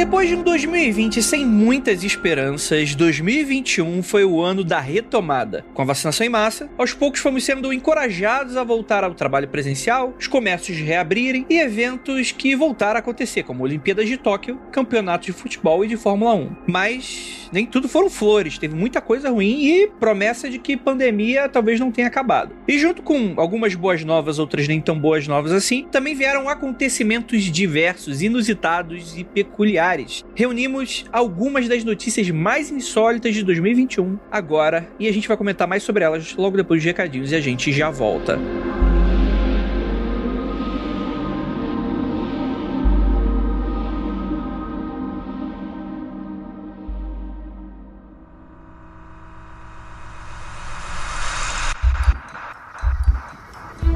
Depois 0.00 0.30
de 0.30 0.34
um 0.34 0.42
2020 0.42 1.22
sem 1.22 1.44
muitas 1.44 2.02
esperanças, 2.02 2.94
2021 2.94 4.02
foi 4.02 4.24
o 4.24 4.40
ano 4.40 4.64
da 4.64 4.80
retomada. 4.80 5.62
Com 5.74 5.82
a 5.82 5.84
vacinação 5.84 6.26
em 6.26 6.30
massa, 6.30 6.70
aos 6.78 6.94
poucos 6.94 7.20
fomos 7.20 7.44
sendo 7.44 7.70
encorajados 7.70 8.56
a 8.56 8.64
voltar 8.64 9.04
ao 9.04 9.12
trabalho 9.12 9.48
presencial, 9.48 10.14
os 10.18 10.26
comércios 10.26 10.78
reabrirem 10.78 11.44
e 11.50 11.58
eventos 11.58 12.32
que 12.32 12.56
voltaram 12.56 12.96
a 12.96 13.00
acontecer, 13.00 13.42
como 13.42 13.62
Olimpíadas 13.62 14.08
de 14.08 14.16
Tóquio, 14.16 14.58
campeonatos 14.72 15.26
de 15.26 15.32
futebol 15.34 15.84
e 15.84 15.88
de 15.88 15.98
Fórmula 15.98 16.34
1. 16.34 16.56
Mas 16.66 17.50
nem 17.52 17.66
tudo 17.66 17.86
foram 17.86 18.08
flores, 18.08 18.56
teve 18.56 18.74
muita 18.74 19.02
coisa 19.02 19.28
ruim 19.28 19.66
e 19.66 19.86
promessa 20.00 20.48
de 20.48 20.58
que 20.58 20.78
pandemia 20.78 21.46
talvez 21.46 21.78
não 21.78 21.92
tenha 21.92 22.08
acabado. 22.08 22.54
E 22.66 22.78
junto 22.78 23.02
com 23.02 23.34
algumas 23.36 23.74
boas 23.74 24.02
novas, 24.02 24.38
outras 24.38 24.66
nem 24.66 24.80
tão 24.80 24.98
boas 24.98 25.28
novas 25.28 25.52
assim, 25.52 25.86
também 25.92 26.14
vieram 26.14 26.48
acontecimentos 26.48 27.42
diversos, 27.42 28.22
inusitados 28.22 29.14
e 29.14 29.24
peculiares 29.24 29.89
Reunimos 30.36 31.04
algumas 31.10 31.66
das 31.68 31.82
notícias 31.82 32.30
mais 32.30 32.70
insólitas 32.70 33.34
de 33.34 33.42
2021 33.42 34.18
agora 34.30 34.88
e 35.00 35.08
a 35.08 35.12
gente 35.12 35.26
vai 35.26 35.36
comentar 35.36 35.66
mais 35.66 35.82
sobre 35.82 36.04
elas 36.04 36.34
logo 36.36 36.56
depois 36.56 36.80
dos 36.80 36.86
recadinhos 36.86 37.32
e 37.32 37.36
a 37.36 37.40
gente 37.40 37.72
já 37.72 37.90
volta. 37.90 38.38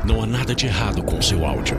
Não 0.04 0.22
há 0.22 0.26
nada 0.26 0.54
de 0.54 0.66
errado 0.66 1.02
com 1.02 1.22
seu 1.22 1.46
áudio. 1.46 1.78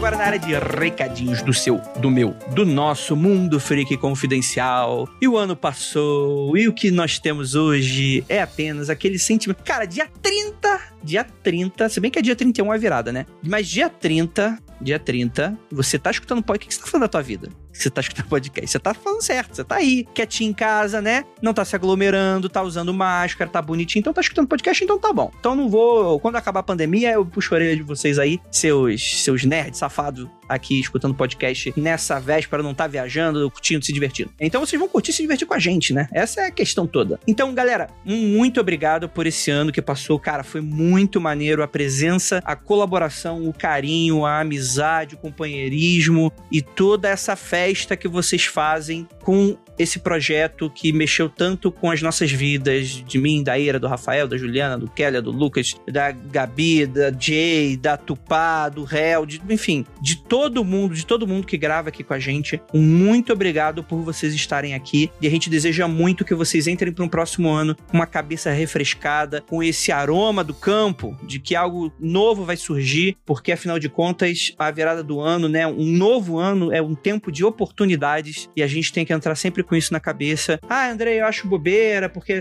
Agora 0.00 0.16
na 0.16 0.24
área 0.24 0.38
de 0.38 0.54
recadinhos 0.54 1.42
do 1.42 1.52
seu, 1.52 1.76
do 1.98 2.10
meu, 2.10 2.34
do 2.54 2.64
nosso 2.64 3.14
mundo 3.14 3.60
freak 3.60 3.98
confidencial. 3.98 5.06
E 5.20 5.28
o 5.28 5.36
ano 5.36 5.54
passou, 5.54 6.56
e 6.56 6.66
o 6.66 6.72
que 6.72 6.90
nós 6.90 7.18
temos 7.18 7.54
hoje 7.54 8.24
é 8.26 8.40
apenas 8.40 8.88
aquele 8.88 9.18
sentimento. 9.18 9.62
Cara, 9.62 9.84
dia 9.84 10.08
30, 10.22 10.80
dia 11.04 11.22
30, 11.22 11.90
se 11.90 12.00
bem 12.00 12.10
que 12.10 12.18
é 12.18 12.22
dia 12.22 12.34
31 12.34 12.72
a 12.72 12.78
virada, 12.78 13.12
né? 13.12 13.26
Mas 13.46 13.68
dia 13.68 13.90
30, 13.90 14.58
dia 14.80 14.98
30, 14.98 15.58
você 15.70 15.98
tá 15.98 16.10
escutando 16.10 16.38
o 16.38 16.42
podcast, 16.42 16.80
o 16.80 16.82
que 16.82 16.88
você 16.88 16.92
tá 16.92 16.92
falando 16.92 17.02
da 17.02 17.08
tua 17.08 17.22
vida? 17.22 17.50
Você 17.82 17.90
tá 17.90 18.00
escutando 18.00 18.26
podcast, 18.26 18.70
você 18.70 18.78
tá 18.78 18.92
falando 18.92 19.22
certo, 19.22 19.56
você 19.56 19.64
tá 19.64 19.76
aí, 19.76 20.06
quietinho 20.14 20.50
em 20.50 20.54
casa, 20.54 21.00
né? 21.00 21.24
Não 21.40 21.54
tá 21.54 21.64
se 21.64 21.74
aglomerando, 21.74 22.48
tá 22.48 22.62
usando 22.62 22.92
máscara, 22.92 23.50
tá 23.50 23.62
bonitinho, 23.62 24.00
então 24.00 24.12
tá 24.12 24.20
escutando 24.20 24.48
podcast, 24.48 24.84
então 24.84 24.98
tá 24.98 25.12
bom. 25.12 25.30
Então 25.38 25.54
não 25.54 25.68
vou, 25.68 26.20
quando 26.20 26.36
acabar 26.36 26.60
a 26.60 26.64
pandemia, 26.64 27.12
eu 27.12 27.24
puxo 27.24 27.54
a 27.54 27.56
orelha 27.56 27.76
de 27.76 27.82
vocês 27.82 28.18
aí, 28.18 28.40
seus, 28.50 29.22
seus 29.22 29.44
nerds 29.44 29.78
safados 29.78 30.28
aqui 30.50 30.80
escutando 30.80 31.14
podcast 31.14 31.72
nessa 31.76 32.18
véspera, 32.18 32.62
não 32.62 32.74
tá 32.74 32.86
viajando, 32.86 33.50
curtindo, 33.50 33.84
se 33.84 33.92
divertindo. 33.92 34.30
Então 34.40 34.60
vocês 34.60 34.78
vão 34.78 34.88
curtir 34.88 35.12
e 35.12 35.14
se 35.14 35.22
divertir 35.22 35.46
com 35.46 35.54
a 35.54 35.58
gente, 35.58 35.92
né? 35.92 36.08
Essa 36.12 36.42
é 36.42 36.46
a 36.46 36.50
questão 36.50 36.86
toda. 36.86 37.20
Então, 37.26 37.54
galera, 37.54 37.88
muito 38.04 38.60
obrigado 38.60 39.08
por 39.08 39.26
esse 39.26 39.50
ano 39.50 39.72
que 39.72 39.80
passou. 39.80 40.18
Cara, 40.18 40.42
foi 40.42 40.60
muito 40.60 41.20
maneiro 41.20 41.62
a 41.62 41.68
presença, 41.68 42.42
a 42.44 42.56
colaboração, 42.56 43.48
o 43.48 43.52
carinho, 43.52 44.26
a 44.26 44.40
amizade, 44.40 45.14
o 45.14 45.18
companheirismo 45.18 46.32
e 46.50 46.60
toda 46.60 47.08
essa 47.08 47.36
festa 47.36 47.96
que 47.96 48.08
vocês 48.08 48.44
fazem 48.44 49.06
com 49.22 49.56
esse 49.78 49.98
projeto 49.98 50.70
que 50.70 50.92
mexeu 50.92 51.28
tanto 51.28 51.72
com 51.72 51.90
as 51.90 52.02
nossas 52.02 52.30
vidas, 52.30 53.02
de 53.06 53.18
mim, 53.18 53.42
da 53.42 53.58
Ira, 53.58 53.78
do 53.78 53.88
Rafael, 53.88 54.28
da 54.28 54.36
Juliana, 54.36 54.76
do 54.76 54.88
Kelly, 54.88 55.20
do 55.20 55.30
Lucas, 55.30 55.74
da 55.90 56.10
Gabi, 56.10 56.86
da 56.86 57.12
Jay, 57.12 57.76
da 57.76 57.96
Tupá, 57.96 58.68
do 58.68 58.86
de, 59.26 59.40
enfim, 59.48 59.84
de 60.00 60.16
todo 60.16 60.64
mundo, 60.64 60.94
de 60.94 61.06
todo 61.06 61.26
mundo 61.26 61.46
que 61.46 61.56
grava 61.56 61.88
aqui 61.88 62.02
com 62.02 62.12
a 62.12 62.18
gente. 62.18 62.60
Um 62.74 62.82
muito 62.82 63.32
obrigado 63.32 63.82
por 63.82 64.00
vocês 64.02 64.34
estarem 64.34 64.74
aqui 64.74 65.10
e 65.20 65.26
a 65.26 65.30
gente 65.30 65.48
deseja 65.48 65.86
muito 65.88 66.24
que 66.24 66.34
vocês 66.34 66.66
entrem 66.66 66.92
para 66.92 67.04
um 67.04 67.08
próximo 67.08 67.48
ano 67.48 67.74
com 67.74 67.96
uma 67.96 68.06
cabeça 68.06 68.50
refrescada, 68.50 69.42
com 69.42 69.62
esse 69.62 69.92
aroma 69.92 70.44
do 70.44 70.54
campo, 70.54 71.16
de 71.22 71.38
que 71.38 71.54
algo 71.54 71.92
novo 71.98 72.44
vai 72.44 72.56
surgir, 72.56 73.16
porque 73.24 73.52
afinal 73.52 73.78
de 73.78 73.88
contas, 73.88 74.52
a 74.58 74.70
virada 74.70 75.02
do 75.02 75.20
ano, 75.20 75.48
né, 75.48 75.66
um 75.66 75.86
novo 75.86 76.38
ano 76.38 76.72
é 76.72 76.82
um 76.82 76.94
tempo 76.94 77.30
de 77.30 77.44
oportunidades 77.44 78.48
e 78.56 78.62
a 78.62 78.66
gente 78.66 78.92
tem 78.92 79.04
que 79.04 79.12
entrar 79.12 79.34
sempre 79.34 79.62
com 79.70 79.76
isso 79.76 79.92
na 79.92 80.00
cabeça. 80.00 80.58
Ah, 80.68 80.90
André, 80.90 81.20
eu 81.20 81.26
acho 81.26 81.46
bobeira, 81.46 82.08
porque 82.08 82.40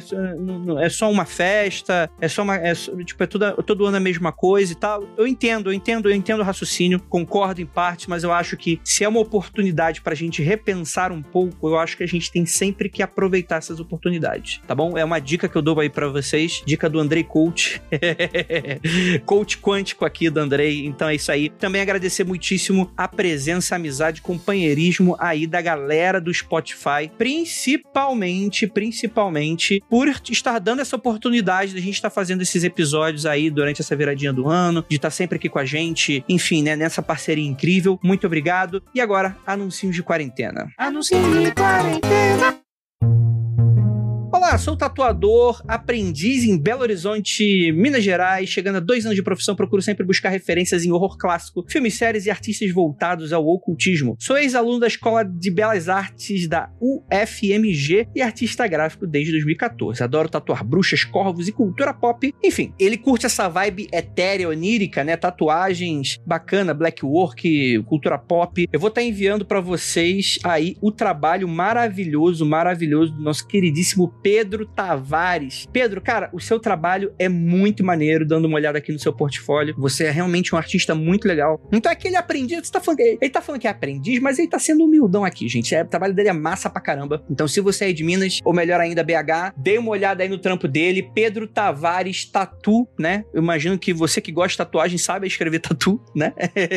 é 0.82 0.90
só 0.90 1.12
uma 1.12 1.26
festa, 1.26 2.10
é 2.20 2.28
só 2.28 2.42
uma. 2.42 2.56
É, 2.56 2.74
tipo, 2.74 3.24
é 3.24 3.28
todo 3.28 3.86
ano 3.86 3.98
a 3.98 4.00
mesma 4.00 4.32
coisa 4.32 4.74
e 4.74 4.76
tal. 4.76 5.08
Eu 5.16 5.28
entendo, 5.28 5.70
eu 5.70 5.74
entendo, 5.74 6.10
eu 6.10 6.16
entendo 6.16 6.40
o 6.40 6.44
raciocínio, 6.44 7.00
concordo 7.00 7.62
em 7.62 7.68
parte, 7.68 8.10
mas 8.10 8.24
eu 8.24 8.34
acho 8.34 8.58
que 8.58 8.82
se 8.84 9.04
é 9.04 9.08
uma 9.08 9.20
oportunidade 9.20 10.02
pra 10.02 10.16
gente 10.16 10.42
repensar 10.42 11.12
um 11.12 11.22
pouco, 11.22 11.68
eu 11.68 11.78
acho 11.78 11.96
que 11.96 12.04
a 12.04 12.08
gente 12.08 12.32
tem 12.32 12.48
sempre 12.48 12.90
que 12.90 13.04
aproveitar 13.04 13.58
essas 13.58 13.80
oportunidades, 13.80 14.60
tá 14.66 14.74
bom? 14.74 14.98
É 14.98 15.06
uma 15.06 15.20
dica 15.20 15.48
que 15.48 15.56
eu 15.56 15.62
dou 15.62 15.80
aí 15.80 15.90
para 15.90 16.08
vocês, 16.08 16.64
dica 16.66 16.90
do 16.90 17.00
Andrei 17.00 17.24
Coach. 17.24 17.80
coach 19.24 19.60
quântico 19.60 20.04
aqui 20.04 20.32
do 20.32 20.40
Andrei. 20.40 20.88
Então 20.88 21.08
é 21.08 21.14
isso 21.14 21.32
aí. 21.32 21.50
Também 21.50 21.82
agradecer 21.82 22.24
muitíssimo 22.24 22.92
a 22.98 23.08
presença, 23.08 23.76
a 23.76 23.78
amizade, 23.78 24.22
companheirismo 24.22 25.16
aí 25.20 25.46
da 25.46 25.62
galera 25.62 26.20
do 26.20 26.34
Spotify, 26.34 27.09
principalmente, 27.18 28.68
principalmente 28.68 29.84
por 29.90 30.08
estar 30.08 30.60
dando 30.60 30.82
essa 30.82 30.96
oportunidade 30.96 31.74
de 31.74 31.80
a 31.80 31.82
gente 31.82 31.96
estar 31.96 32.10
fazendo 32.10 32.42
esses 32.42 32.64
episódios 32.64 33.26
aí 33.26 33.50
durante 33.50 33.82
essa 33.82 33.96
viradinha 33.96 34.34
do 34.34 34.48
ano, 34.48 34.86
de 34.88 34.96
estar 34.96 35.10
sempre 35.10 35.38
aqui 35.38 35.50
com 35.50 35.60
a 35.60 35.66
gente, 35.66 36.24
enfim, 36.28 36.64
né, 36.64 36.76
nessa 36.76 37.02
parceria 37.02 37.48
incrível. 37.48 38.00
Muito 38.04 38.28
obrigado. 38.28 38.82
E 38.94 39.02
agora, 39.02 39.36
anúncios 39.46 39.96
de 39.96 40.04
quarentena. 40.04 40.68
Anúncios 40.78 41.22
de 41.22 41.52
quarentena. 41.52 42.69
Olá, 44.40 44.58
sou 44.58 44.78
tatuador, 44.78 45.62
aprendiz 45.68 46.46
em 46.46 46.58
Belo 46.58 46.82
Horizonte, 46.82 47.74
Minas 47.74 48.02
Gerais. 48.02 48.48
Chegando 48.48 48.78
a 48.78 48.80
dois 48.80 49.06
anos 49.06 49.18
de 49.18 49.22
profissão, 49.22 49.54
procuro 49.54 49.82
sempre 49.82 50.06
buscar 50.06 50.30
referências 50.30 50.86
em 50.86 50.94
horror 50.94 51.18
clássico, 51.18 51.66
filmes, 51.68 51.96
séries 51.96 52.26
e 52.26 52.30
artistas 52.30 52.72
voltados 52.72 53.34
ao 53.34 53.46
ocultismo. 53.46 54.16
Sou 54.18 54.38
ex-aluno 54.38 54.80
da 54.80 54.88
Escola 54.88 55.26
de 55.26 55.52
Belas 55.52 55.90
Artes 55.90 56.48
da 56.48 56.72
UFMG 56.80 58.08
e 58.16 58.22
artista 58.22 58.66
gráfico 58.66 59.06
desde 59.06 59.34
2014. 59.34 60.02
Adoro 60.02 60.30
tatuar 60.30 60.64
bruxas, 60.64 61.04
corvos 61.04 61.50
e 61.50 61.52
cultura 61.52 61.94
pop. 61.94 62.34
Enfim, 62.42 62.74
ele 62.80 62.96
curte 62.96 63.26
essa 63.26 63.50
vibe 63.50 63.90
etérea, 63.92 64.48
onírica, 64.48 65.04
né? 65.04 65.18
Tatuagens 65.18 66.18
bacana, 66.26 66.74
black 66.74 67.06
work, 67.06 67.84
cultura 67.84 68.18
pop. 68.18 68.70
Eu 68.72 68.80
vou 68.80 68.88
estar 68.88 69.02
tá 69.02 69.06
enviando 69.06 69.44
para 69.44 69.60
vocês 69.60 70.40
aí 70.46 70.78
o 70.82 70.94
trabalho 70.94 71.46
maravilhoso, 71.46 72.46
maravilhoso 72.46 73.12
do 73.12 73.22
nosso 73.22 73.46
queridíssimo 73.46 74.08
Pedro 74.32 74.64
Tavares. 74.64 75.68
Pedro, 75.74 76.00
cara, 76.00 76.30
o 76.32 76.40
seu 76.40 76.60
trabalho 76.60 77.12
é 77.18 77.28
muito 77.28 77.84
maneiro, 77.84 78.24
dando 78.24 78.46
uma 78.46 78.58
olhada 78.58 78.78
aqui 78.78 78.92
no 78.92 79.00
seu 79.00 79.12
portfólio. 79.12 79.74
Você 79.76 80.04
é 80.04 80.12
realmente 80.12 80.54
um 80.54 80.58
artista 80.60 80.94
muito 80.94 81.28
legal. 81.28 81.60
Então, 81.72 81.92
aquele 81.92 82.16
aprendiz, 82.16 82.68
você 82.68 82.72
tá 82.72 82.80
falando, 82.80 83.00
ele 83.00 83.30
tá 83.32 83.42
falando 83.42 83.60
que 83.60 83.66
é 83.66 83.72
aprendiz, 83.72 84.20
mas 84.22 84.38
ele 84.38 84.48
tá 84.48 84.60
sendo 84.60 84.84
humildão 84.84 85.26
aqui, 85.26 85.50
gente. 85.50 85.74
É, 85.74 85.82
o 85.82 85.88
trabalho 85.88 86.14
dele 86.14 86.30
é 86.30 86.34
massa 86.34 86.70
pra 86.70 86.80
caramba. 86.80 87.26
Então, 87.28 87.48
se 87.48 87.60
você 87.60 87.86
é 87.86 87.92
de 87.92 88.04
Minas, 88.04 88.38
ou 88.46 88.54
melhor 88.54 88.80
ainda, 88.80 89.04
BH, 89.04 89.56
dê 89.58 89.80
uma 89.80 89.90
olhada 89.90 90.22
aí 90.22 90.30
no 90.30 90.38
trampo 90.38 90.68
dele. 90.68 91.10
Pedro 91.16 91.48
Tavares 91.48 92.24
Tatu, 92.26 92.88
né? 93.00 93.24
Eu 93.34 93.42
imagino 93.42 93.80
que 93.80 93.92
você 93.92 94.22
que 94.22 94.32
gosta 94.32 94.52
de 94.52 94.58
tatuagem 94.60 95.00
sabe 95.00 95.26
escrever 95.26 95.58
tatu, 95.58 96.00
né? 96.16 96.34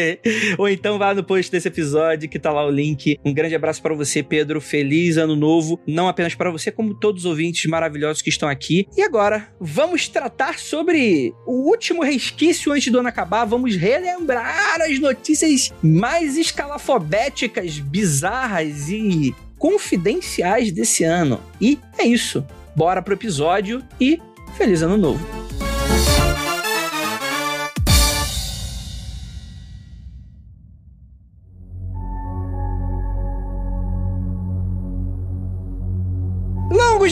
ou 0.56 0.70
então 0.70 0.98
vá 0.98 1.12
no 1.12 1.22
post 1.22 1.52
desse 1.52 1.68
episódio 1.68 2.30
que 2.30 2.38
tá 2.38 2.50
lá 2.50 2.64
o 2.64 2.70
link. 2.70 3.18
Um 3.22 3.34
grande 3.34 3.54
abraço 3.54 3.82
para 3.82 3.94
você, 3.94 4.22
Pedro. 4.22 4.58
Feliz 4.58 5.18
ano 5.18 5.36
novo, 5.36 5.78
não 5.86 6.08
apenas 6.08 6.34
para 6.34 6.50
você, 6.50 6.70
como 6.70 6.94
todos 6.94 7.26
os 7.26 7.26
ouvintes 7.26 7.41
ouvintes 7.42 7.66
maravilhosos 7.66 8.22
que 8.22 8.28
estão 8.28 8.48
aqui. 8.48 8.86
E 8.96 9.02
agora, 9.02 9.48
vamos 9.60 10.08
tratar 10.08 10.58
sobre 10.58 11.34
o 11.44 11.68
último 11.68 12.02
resquício 12.02 12.72
antes 12.72 12.90
do 12.92 13.00
ano 13.00 13.08
acabar. 13.08 13.44
Vamos 13.44 13.74
relembrar 13.74 14.80
as 14.80 14.98
notícias 15.00 15.72
mais 15.82 16.36
escalafobéticas, 16.36 17.78
bizarras 17.78 18.88
e 18.88 19.34
confidenciais 19.58 20.70
desse 20.70 21.04
ano. 21.04 21.40
E 21.60 21.78
é 21.98 22.04
isso. 22.04 22.46
Bora 22.74 23.02
pro 23.02 23.14
episódio 23.14 23.82
e 24.00 24.20
feliz 24.56 24.82
ano 24.82 24.96
novo. 24.96 25.41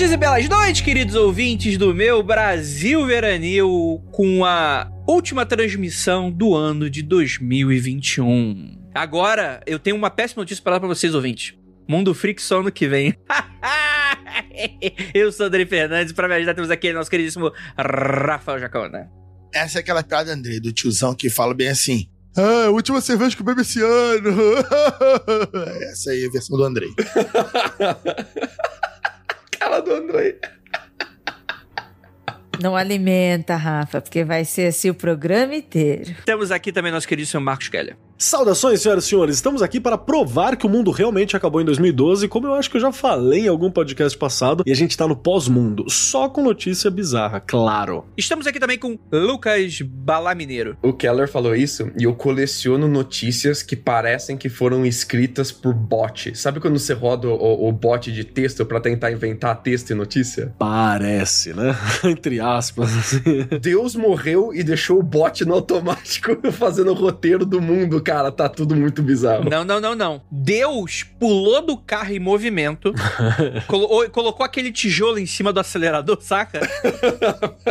Longos 0.01 0.09
dias 0.09 0.13
e 0.13 0.17
belas 0.17 0.49
noites, 0.49 0.81
queridos 0.81 1.15
ouvintes 1.15 1.77
do 1.77 1.95
meu 1.95 2.23
Brasil 2.23 3.05
Veranil, 3.05 4.03
com 4.11 4.47
a 4.47 4.91
última 5.07 5.45
transmissão 5.45 6.31
do 6.31 6.55
ano 6.57 6.89
de 6.89 7.03
2021. 7.03 8.79
Agora, 8.95 9.61
eu 9.67 9.79
tenho 9.79 9.97
uma 9.97 10.09
péssima 10.09 10.41
notícia 10.41 10.65
para 10.65 10.73
dar 10.73 10.81
pra 10.81 10.89
vocês, 10.89 11.15
ouvintes. 11.15 11.55
Mundo 11.87 12.15
Freak 12.15 12.41
só 12.41 12.61
ano 12.61 12.73
que 12.73 12.89
vem. 12.89 13.15
eu 15.13 15.31
sou 15.31 15.45
o 15.45 15.49
André 15.49 15.67
Fernandes, 15.67 16.15
pra 16.15 16.27
me 16.27 16.35
ajudar 16.37 16.55
temos 16.55 16.71
aqui 16.71 16.95
nosso 16.95 17.11
queridíssimo 17.11 17.53
Rafael 17.77 18.59
Jacona. 18.59 19.07
Essa 19.53 19.81
é 19.81 19.81
aquela 19.81 20.03
piada, 20.03 20.33
André, 20.33 20.61
do 20.61 20.73
tiozão 20.73 21.15
que 21.15 21.29
fala 21.29 21.53
bem 21.53 21.69
assim. 21.69 22.09
Ah, 22.35 22.69
a 22.69 22.71
última 22.71 23.03
cerveja 23.03 23.37
que 23.37 23.43
eu 23.43 23.47
bebo 23.47 23.61
esse 23.61 23.83
ano. 23.83 24.31
Essa 25.93 26.13
aí 26.13 26.25
é 26.25 26.27
a 26.27 26.31
versão 26.31 26.57
do 26.57 26.65
Andrei. 26.65 26.89
Cara 29.71 29.83
do 29.83 29.95
Andrei. 29.95 30.37
Não 32.61 32.75
alimenta, 32.75 33.55
Rafa, 33.55 34.01
porque 34.01 34.25
vai 34.25 34.45
ser 34.45 34.67
assim 34.67 34.91
o 34.91 34.95
programa 34.95 35.55
inteiro. 35.55 36.13
Temos 36.27 36.51
aqui 36.51 36.73
também 36.73 36.91
nosso 36.91 37.07
queridíssimo 37.07 37.41
Marcos 37.41 37.69
Keller. 37.69 37.97
Saudações, 38.23 38.83
senhoras 38.83 39.05
e 39.05 39.09
senhores. 39.09 39.37
Estamos 39.37 39.63
aqui 39.63 39.81
para 39.81 39.97
provar 39.97 40.55
que 40.55 40.67
o 40.67 40.69
mundo 40.69 40.91
realmente 40.91 41.35
acabou 41.35 41.59
em 41.59 41.65
2012, 41.65 42.29
como 42.29 42.49
eu 42.49 42.55
acho 42.55 42.71
que 42.71 42.77
eu 42.77 42.81
já 42.83 42.93
falei 42.93 43.47
em 43.47 43.49
algum 43.49 43.71
podcast 43.71 44.17
passado, 44.19 44.63
e 44.67 44.71
a 44.71 44.77
gente 44.77 44.95
tá 44.95 45.09
no 45.09 45.17
pós-mundo, 45.17 45.87
só 45.89 46.29
com 46.29 46.43
notícia 46.43 46.91
bizarra, 46.91 47.41
claro. 47.41 48.05
Estamos 48.19 48.47
aqui 48.47 48.61
também 48.61 48.79
com 48.79 48.99
Lucas 49.11 49.81
Balamineiro. 49.81 50.77
O 50.83 50.93
Keller 50.93 51.31
falou 51.31 51.57
isso 51.57 51.91
e 51.99 52.05
eu 52.05 52.15
coleciono 52.15 52.87
notícias 52.87 53.63
que 53.63 53.75
parecem 53.75 54.37
que 54.37 54.51
foram 54.51 54.85
escritas 54.85 55.51
por 55.51 55.73
bot. 55.73 56.37
Sabe 56.37 56.61
quando 56.61 56.79
você 56.79 56.93
roda 56.93 57.27
o, 57.27 57.69
o 57.69 57.73
bot 57.73 58.13
de 58.13 58.25
texto 58.25 58.67
para 58.67 58.81
tentar 58.81 59.11
inventar 59.11 59.63
texto 59.63 59.93
e 59.93 59.95
notícia? 59.95 60.55
Parece, 60.59 61.55
né? 61.55 61.75
Entre 62.05 62.39
aspas. 62.39 62.95
assim. 62.99 63.49
Deus 63.63 63.97
morreu 63.97 64.53
e 64.53 64.63
deixou 64.63 64.99
o 64.99 65.03
bot 65.03 65.43
no 65.47 65.55
automático 65.55 66.39
fazendo 66.53 66.91
o 66.91 66.95
roteiro 66.95 67.47
do 67.47 67.63
mundo, 67.63 67.99
cara. 68.03 68.10
Tá 68.37 68.49
tudo 68.49 68.75
muito 68.77 69.03
bizarro. 69.03 69.49
Não, 69.49 69.65
não, 69.65 69.81
não, 69.81 69.95
não. 69.95 70.23
Deus 70.31 71.03
pulou 71.19 71.65
do 71.65 71.77
carro 71.77 72.13
em 72.13 72.19
movimento, 72.19 72.93
colo- 73.67 74.09
colocou 74.11 74.45
aquele 74.45 74.71
tijolo 74.73 75.19
em 75.19 75.27
cima 75.27 75.53
do 75.53 75.61
acelerador, 75.61 76.19
saca? 76.21 76.61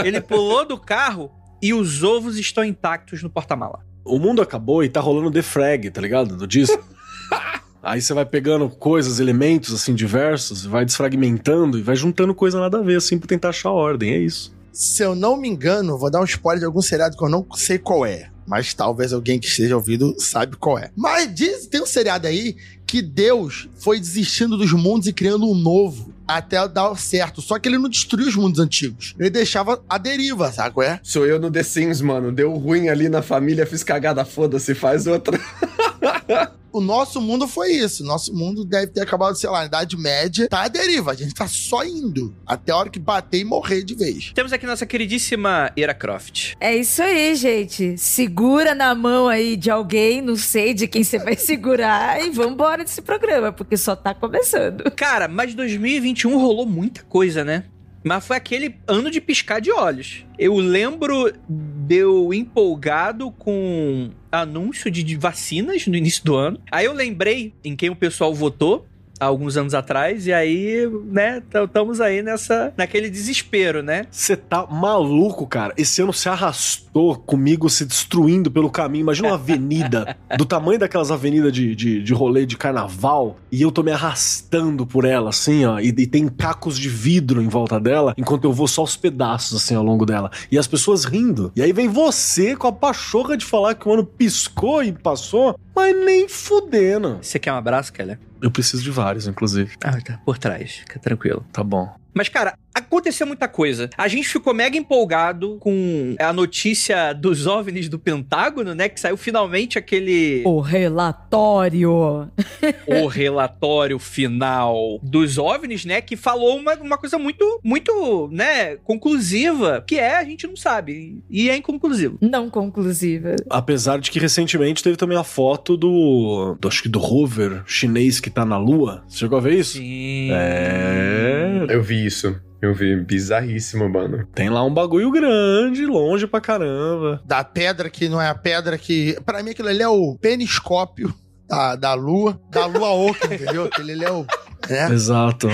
Ele 0.03 0.21
pulou 0.21 0.65
do 0.65 0.77
carro 0.77 1.31
e 1.61 1.73
os 1.73 2.03
ovos 2.03 2.37
estão 2.37 2.63
intactos 2.63 3.21
no 3.23 3.29
porta-mala. 3.29 3.79
O 4.05 4.17
mundo 4.17 4.41
acabou 4.41 4.83
e 4.83 4.89
tá 4.89 4.99
rolando 4.99 5.29
defrag, 5.29 5.89
tá 5.91 6.01
ligado? 6.01 6.35
Do 6.35 6.47
disco. 6.47 6.81
Aí 7.81 8.01
você 8.01 8.13
vai 8.13 8.25
pegando 8.25 8.69
coisas, 8.69 9.19
elementos 9.19 9.73
assim 9.73 9.95
diversos, 9.95 10.65
vai 10.65 10.83
desfragmentando 10.83 11.77
e 11.77 11.81
vai 11.81 11.95
juntando 11.95 12.35
coisa 12.35 12.59
nada 12.59 12.79
a 12.79 12.81
ver, 12.81 12.97
assim, 12.97 13.17
pra 13.17 13.27
tentar 13.27 13.49
achar 13.49 13.69
a 13.69 13.73
ordem. 13.73 14.11
É 14.13 14.17
isso. 14.17 14.53
Se 14.71 15.01
eu 15.01 15.15
não 15.15 15.37
me 15.37 15.47
engano, 15.47 15.97
vou 15.97 16.11
dar 16.11 16.19
um 16.21 16.25
spoiler 16.25 16.59
de 16.59 16.65
algum 16.65 16.81
seriado 16.81 17.15
que 17.17 17.23
eu 17.23 17.29
não 17.29 17.45
sei 17.55 17.77
qual 17.77 18.05
é. 18.05 18.29
Mas 18.49 18.73
talvez 18.73 19.13
alguém 19.13 19.39
que 19.39 19.45
esteja 19.45 19.75
ouvindo 19.75 20.15
sabe 20.17 20.57
qual 20.57 20.79
é. 20.79 20.89
Mas 20.95 21.31
diz, 21.33 21.67
tem 21.67 21.83
um 21.83 21.85
seriado 21.85 22.25
aí 22.25 22.57
que 22.87 22.99
Deus 22.99 23.69
foi 23.77 23.99
desistindo 23.99 24.57
dos 24.57 24.73
mundos 24.73 25.07
e 25.07 25.13
criando 25.13 25.47
um 25.47 25.53
novo 25.53 26.11
até 26.27 26.67
dar 26.67 26.95
certo. 26.97 27.43
Só 27.43 27.59
que 27.59 27.69
ele 27.69 27.77
não 27.77 27.87
destruiu 27.87 28.27
os 28.27 28.35
mundos 28.35 28.59
antigos. 28.59 29.13
Ele 29.19 29.29
deixava 29.29 29.79
a 29.87 29.99
deriva, 29.99 30.51
sabe 30.51 30.73
qual 30.73 30.87
é? 30.87 30.99
Sou 31.03 31.27
eu 31.27 31.39
no 31.39 31.51
The 31.51 31.61
Sims, 31.61 32.01
mano. 32.01 32.31
Deu 32.31 32.51
ruim 32.55 32.89
ali 32.89 33.07
na 33.07 33.21
família, 33.21 33.67
fiz 33.67 33.83
cagada, 33.83 34.25
foda-se, 34.25 34.73
faz 34.73 35.05
outra. 35.05 35.39
O 36.71 36.81
nosso 36.81 37.19
mundo 37.21 37.47
foi 37.47 37.71
isso. 37.71 38.03
Nosso 38.03 38.33
mundo 38.33 38.63
deve 38.63 38.87
ter 38.87 39.01
acabado, 39.01 39.35
sei 39.35 39.49
lá, 39.49 39.59
na 39.59 39.65
Idade 39.65 39.97
Média. 39.97 40.47
Tá 40.47 40.63
à 40.63 40.67
deriva. 40.67 41.11
A 41.11 41.15
gente 41.15 41.33
tá 41.33 41.47
só 41.47 41.83
indo. 41.83 42.35
Até 42.45 42.71
a 42.71 42.77
hora 42.77 42.89
que 42.89 42.99
bater 42.99 43.39
e 43.39 43.43
morrer 43.43 43.83
de 43.83 43.95
vez. 43.95 44.31
Temos 44.33 44.53
aqui 44.53 44.65
nossa 44.65 44.85
queridíssima 44.85 45.71
Era 45.75 45.93
Croft. 45.93 46.53
É 46.59 46.75
isso 46.75 47.01
aí, 47.01 47.35
gente. 47.35 47.97
Segura 47.97 48.75
na 48.75 48.93
mão 48.93 49.27
aí 49.27 49.55
de 49.55 49.69
alguém, 49.69 50.21
não 50.21 50.35
sei 50.35 50.73
de 50.73 50.87
quem 50.87 51.03
você 51.03 51.17
vai 51.17 51.35
segurar, 51.37 52.23
e 52.23 52.29
vambora 52.29 52.83
desse 52.83 53.01
programa, 53.01 53.51
porque 53.51 53.77
só 53.77 53.95
tá 53.95 54.13
começando. 54.13 54.89
Cara, 54.91 55.27
mas 55.27 55.53
2021 55.53 56.37
rolou 56.37 56.65
muita 56.65 57.03
coisa, 57.03 57.43
né? 57.43 57.65
Mas 58.09 58.25
foi 58.25 58.37
aquele 58.37 58.73
ano 58.87 59.11
de 59.11 59.21
piscar 59.21 59.61
de 59.61 59.71
olhos. 59.71 60.25
Eu 60.35 60.55
lembro 60.55 61.31
de 61.47 61.95
eu 61.95 62.33
empolgado 62.33 63.29
com 63.29 64.09
anúncio 64.31 64.89
de 64.89 65.03
de 65.03 65.15
vacinas 65.15 65.85
no 65.85 65.95
início 65.95 66.25
do 66.25 66.35
ano. 66.35 66.59
Aí 66.71 66.85
eu 66.85 66.93
lembrei 66.93 67.53
em 67.63 67.75
quem 67.75 67.91
o 67.91 67.95
pessoal 67.95 68.33
votou 68.33 68.87
há 69.19 69.25
alguns 69.25 69.57
anos 69.57 69.73
atrás, 69.73 70.25
e 70.25 70.33
aí, 70.33 70.89
né, 71.05 71.43
estamos 71.53 71.99
aí 71.99 72.21
nessa, 72.21 72.73
naquele 72.77 73.09
desespero, 73.09 73.83
né? 73.83 74.05
Você 74.09 74.35
tá 74.35 74.65
maluco, 74.65 75.45
cara. 75.45 75.73
Esse 75.77 76.01
ano 76.01 76.13
se 76.13 76.29
arrastou 76.29 77.15
comigo 77.15 77.69
se 77.69 77.85
destruindo 77.85 78.49
pelo 78.49 78.69
caminho. 78.69 79.01
Imagina 79.01 79.29
uma 79.29 79.35
avenida 79.35 80.15
do 80.37 80.45
tamanho 80.45 80.79
daquelas 80.79 81.11
avenidas 81.11 81.51
de, 81.51 81.75
de, 81.75 82.01
de 82.01 82.13
rolê 82.13 82.45
de 82.45 82.57
carnaval 82.57 83.37
e 83.51 83.61
eu 83.61 83.71
tô 83.71 83.83
me 83.83 83.91
arrastando 83.91 84.85
por 84.85 85.05
ela, 85.05 85.29
assim, 85.29 85.65
ó. 85.65 85.79
E, 85.79 85.87
e 85.87 86.07
tem 86.07 86.27
cacos 86.27 86.77
de 86.77 86.89
vidro 86.89 87.41
em 87.41 87.47
volta 87.47 87.79
dela, 87.79 88.13
enquanto 88.17 88.45
eu 88.45 88.53
vou 88.53 88.67
só 88.67 88.83
os 88.83 88.95
pedaços, 88.95 89.61
assim, 89.61 89.75
ao 89.75 89.83
longo 89.83 90.05
dela. 90.05 90.31
E 90.51 90.57
as 90.57 90.67
pessoas 90.67 91.03
rindo. 91.03 91.51
E 91.55 91.61
aí 91.61 91.73
vem 91.73 91.87
você 91.87 92.55
com 92.55 92.67
a 92.67 92.71
pachorra 92.71 93.35
de 93.35 93.45
falar 93.45 93.75
que 93.75 93.87
o 93.87 93.93
ano 93.93 94.05
piscou 94.05 94.83
e 94.83 94.91
passou, 94.91 95.57
mas 95.75 95.95
nem 96.05 96.27
fudendo. 96.27 97.19
Você 97.21 97.39
quer 97.39 97.51
um 97.53 97.57
abraço, 97.57 97.91
Keller? 97.93 98.19
Eu 98.41 98.51
preciso 98.51 98.83
de 98.83 98.91
vários, 98.91 99.27
inclusive. 99.27 99.75
Ah, 99.83 99.99
tá. 100.01 100.19
Por 100.25 100.37
trás. 100.37 100.77
Fica 100.77 100.99
tranquilo. 100.99 101.45
Tá 101.51 101.63
bom. 101.63 101.93
Mas, 102.13 102.29
cara, 102.29 102.53
aconteceu 102.79 103.25
muita 103.27 103.47
coisa. 103.47 103.89
A 103.97 104.07
gente 104.07 104.27
ficou 104.27 104.53
mega 104.53 104.77
empolgado 104.77 105.57
com 105.59 106.15
a 106.19 106.33
notícia 106.33 107.13
dos 107.13 107.47
OVNIs 107.47 107.89
do 107.89 107.99
Pentágono, 107.99 108.73
né? 108.73 108.89
Que 108.89 108.99
saiu 108.99 109.17
finalmente 109.17 109.77
aquele... 109.77 110.43
O 110.45 110.59
relatório. 110.59 111.91
o 112.87 113.07
relatório 113.07 113.99
final 113.99 114.99
dos 115.01 115.37
OVNIs, 115.37 115.85
né? 115.85 116.01
Que 116.01 116.15
falou 116.15 116.57
uma, 116.57 116.73
uma 116.75 116.97
coisa 116.97 117.17
muito, 117.17 117.59
muito, 117.63 118.29
né? 118.31 118.75
Conclusiva, 118.77 119.83
que 119.85 119.95
é 119.95 120.17
a 120.17 120.23
gente 120.23 120.47
não 120.47 120.55
sabe. 120.55 121.21
E 121.29 121.49
é 121.49 121.55
inconclusivo. 121.55 122.17
Não 122.21 122.49
conclusiva. 122.49 123.35
Apesar 123.49 123.99
de 123.99 124.11
que 124.11 124.19
recentemente 124.19 124.83
teve 124.83 124.97
também 124.97 125.17
a 125.17 125.23
foto 125.23 125.77
do, 125.77 126.57
do 126.59 126.67
acho 126.67 126.83
que 126.83 126.89
do 126.89 126.99
rover 126.99 127.63
chinês 127.65 128.19
que 128.19 128.29
tá 128.29 128.45
na 128.45 128.57
lua. 128.57 129.03
Você 129.07 129.19
chegou 129.19 129.37
a 129.37 129.41
ver 129.41 129.59
isso? 129.59 129.77
Sim. 129.77 130.29
É. 130.31 131.65
Eu 131.69 131.81
vi 131.81 132.05
isso. 132.05 132.39
Eu 132.61 132.73
vi. 132.73 132.95
Bizarríssimo, 132.95 133.89
mano. 133.89 134.27
Tem 134.33 134.49
lá 134.49 134.63
um 134.63 134.73
bagulho 134.73 135.11
grande, 135.11 135.85
longe 135.85 136.27
pra 136.27 136.41
caramba. 136.41 137.21
Da 137.25 137.43
pedra 137.43 137.89
que 137.89 138.09
não 138.09 138.21
é 138.21 138.27
a 138.27 138.35
pedra 138.35 138.77
que. 138.77 139.17
Pra 139.25 139.41
mim, 139.41 139.51
aquilo 139.51 139.69
ali 139.69 139.81
é 139.81 139.87
o 139.87 140.17
peniscópio 140.19 141.13
da, 141.47 141.75
da 141.75 141.93
lua. 141.93 142.39
Da 142.51 142.65
lua 142.65 142.89
oca, 142.89 143.33
entendeu? 143.33 143.65
Aquele 143.65 143.93
ali 143.93 144.05
é 144.05 144.11
o. 144.11 144.25
É. 144.67 144.87
Exato. 144.91 145.47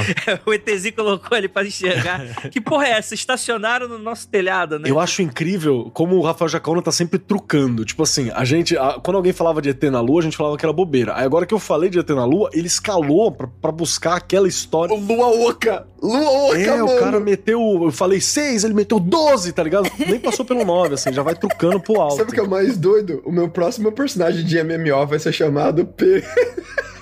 o 0.45 0.53
ETZ 0.53 0.91
colocou 0.95 1.37
ali 1.37 1.47
pra 1.47 1.63
enxergar. 1.65 2.25
que 2.49 2.59
porra 2.61 2.87
é 2.87 2.91
essa? 2.91 3.13
Estacionaram 3.13 3.87
no 3.87 3.97
nosso 3.97 4.27
telhado, 4.27 4.79
né? 4.79 4.89
Eu 4.89 4.99
acho 4.99 5.21
incrível 5.21 5.91
como 5.93 6.15
o 6.15 6.21
Rafael 6.21 6.49
Jacauna 6.49 6.81
tá 6.81 6.91
sempre 6.91 7.19
trucando. 7.19 7.85
Tipo 7.85 8.03
assim, 8.03 8.31
a 8.33 8.43
gente. 8.45 8.77
a- 8.77 8.99
quando 9.03 9.17
alguém 9.17 9.33
falava 9.33 9.61
de 9.61 9.69
ET 9.69 9.83
na 9.83 10.01
Lua, 10.01 10.21
a 10.21 10.23
gente 10.23 10.37
falava 10.37 10.57
que 10.57 10.65
era 10.65 10.73
bobeira. 10.73 11.15
Aí 11.15 11.25
agora 11.25 11.45
que 11.45 11.53
eu 11.53 11.59
falei 11.59 11.89
de 11.89 11.99
ET 11.99 12.09
na 12.09 12.25
Lua, 12.25 12.49
ele 12.53 12.67
escalou 12.67 13.31
pra, 13.31 13.47
pra 13.61 13.71
buscar 13.71 14.15
aquela 14.15 14.47
história. 14.47 14.95
Lua 14.97 15.49
Oca! 15.49 15.85
Lua 16.01 16.49
Oca, 16.49 16.57
É, 16.57 16.67
mano! 16.71 16.85
o 16.95 16.99
cara 16.99 17.19
meteu. 17.19 17.59
Eu 17.83 17.91
falei 17.91 18.19
seis, 18.21 18.63
ele 18.63 18.73
meteu 18.73 18.99
12, 18.99 19.51
tá 19.53 19.63
ligado? 19.63 19.89
Nem 19.99 20.19
passou 20.19 20.45
pelo 20.45 20.63
9, 20.65 20.95
assim, 20.95 21.11
já 21.13 21.21
vai 21.23 21.35
trucando 21.35 21.79
pro 21.79 21.99
alto. 22.01 22.17
Sabe 22.17 22.31
o 22.31 22.33
que 22.33 22.39
é 22.39 22.43
o 22.43 22.49
mais 22.49 22.77
doido? 22.77 23.21
O 23.25 23.31
meu 23.31 23.49
próximo 23.49 23.91
personagem 23.91 24.43
de 24.45 24.61
MMO 24.63 25.05
vai 25.07 25.19
ser 25.19 25.31
chamado 25.33 25.85
Pe... 25.85 26.23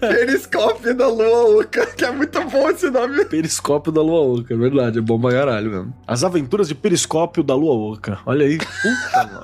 Periscópio 0.00 0.94
da 0.94 1.08
Lua 1.08 1.60
Oca, 1.60 1.86
que 1.86 2.04
é 2.04 2.10
muito 2.10 2.40
bom 2.44 2.70
esse 2.70 2.90
nome. 2.90 3.24
Periscópio 3.24 3.92
da 3.92 4.02
Lua 4.02 4.40
Oca, 4.40 4.54
é 4.54 4.56
verdade, 4.56 4.98
é 4.98 5.02
bom 5.02 5.20
pra 5.20 5.30
caralho 5.32 5.70
mesmo. 5.70 5.94
As 6.06 6.24
aventuras 6.24 6.68
de 6.68 6.74
periscópio 6.74 7.42
da 7.42 7.54
Lua 7.54 7.92
Oca. 7.94 8.18
Olha 8.26 8.46
aí. 8.46 8.58
Puta, 8.58 9.26
mano. 9.26 9.42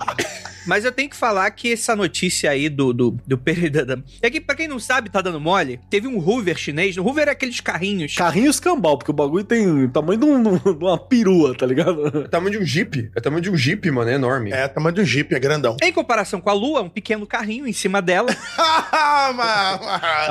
Mas 0.71 0.85
eu 0.85 0.93
tenho 0.93 1.11
que 1.11 1.17
falar 1.17 1.51
que 1.51 1.73
essa 1.73 1.97
notícia 1.97 2.49
aí 2.49 2.69
do, 2.69 2.93
do, 2.93 3.19
do 3.27 3.37
perda 3.37 3.85
da... 3.85 3.99
É 4.23 4.31
que, 4.31 4.41
pra 4.41 4.55
quem 4.55 4.69
não 4.69 4.79
sabe, 4.79 5.11
tá 5.11 5.21
dando 5.21 5.41
mole, 5.41 5.81
teve 5.91 6.07
um 6.07 6.17
Hoover 6.17 6.57
chinês. 6.57 6.97
O 6.97 7.03
Hoover 7.03 7.27
é 7.27 7.33
aqueles 7.33 7.61
carrinhos. 7.61 8.15
Carrinho 8.15 8.49
escambau, 8.49 8.97
porque 8.97 9.11
o 9.11 9.15
bagulho 9.15 9.43
tem 9.43 9.67
o 9.67 9.89
tamanho 9.89 10.21
de, 10.21 10.25
um- 10.27 10.43
de 10.59 10.85
uma 10.85 10.97
perua, 10.97 11.57
tá 11.57 11.67
ligado? 11.67 12.07
É 12.07 12.19
o 12.21 12.29
tamanho 12.29 12.53
de 12.53 12.59
um 12.59 12.65
Jeep. 12.65 13.11
É 13.17 13.19
o 13.19 13.21
tamanho 13.21 13.43
de 13.43 13.51
um 13.51 13.57
Jeep, 13.57 13.91
mano, 13.91 14.09
é 14.13 14.15
enorme. 14.15 14.53
É, 14.53 14.69
tamanho 14.69 14.95
de 14.95 15.01
um 15.01 15.05
Jeep, 15.05 15.35
é 15.35 15.41
grandão. 15.41 15.77
Em 15.83 15.93
comparação 15.93 16.41
com 16.41 16.49
a 16.49 16.53
Lua, 16.53 16.83
um 16.83 16.89
pequeno 16.89 17.27
carrinho 17.27 17.67
em 17.67 17.73
cima 17.73 18.01
dela. 18.01 18.29
Mas- 19.35 19.81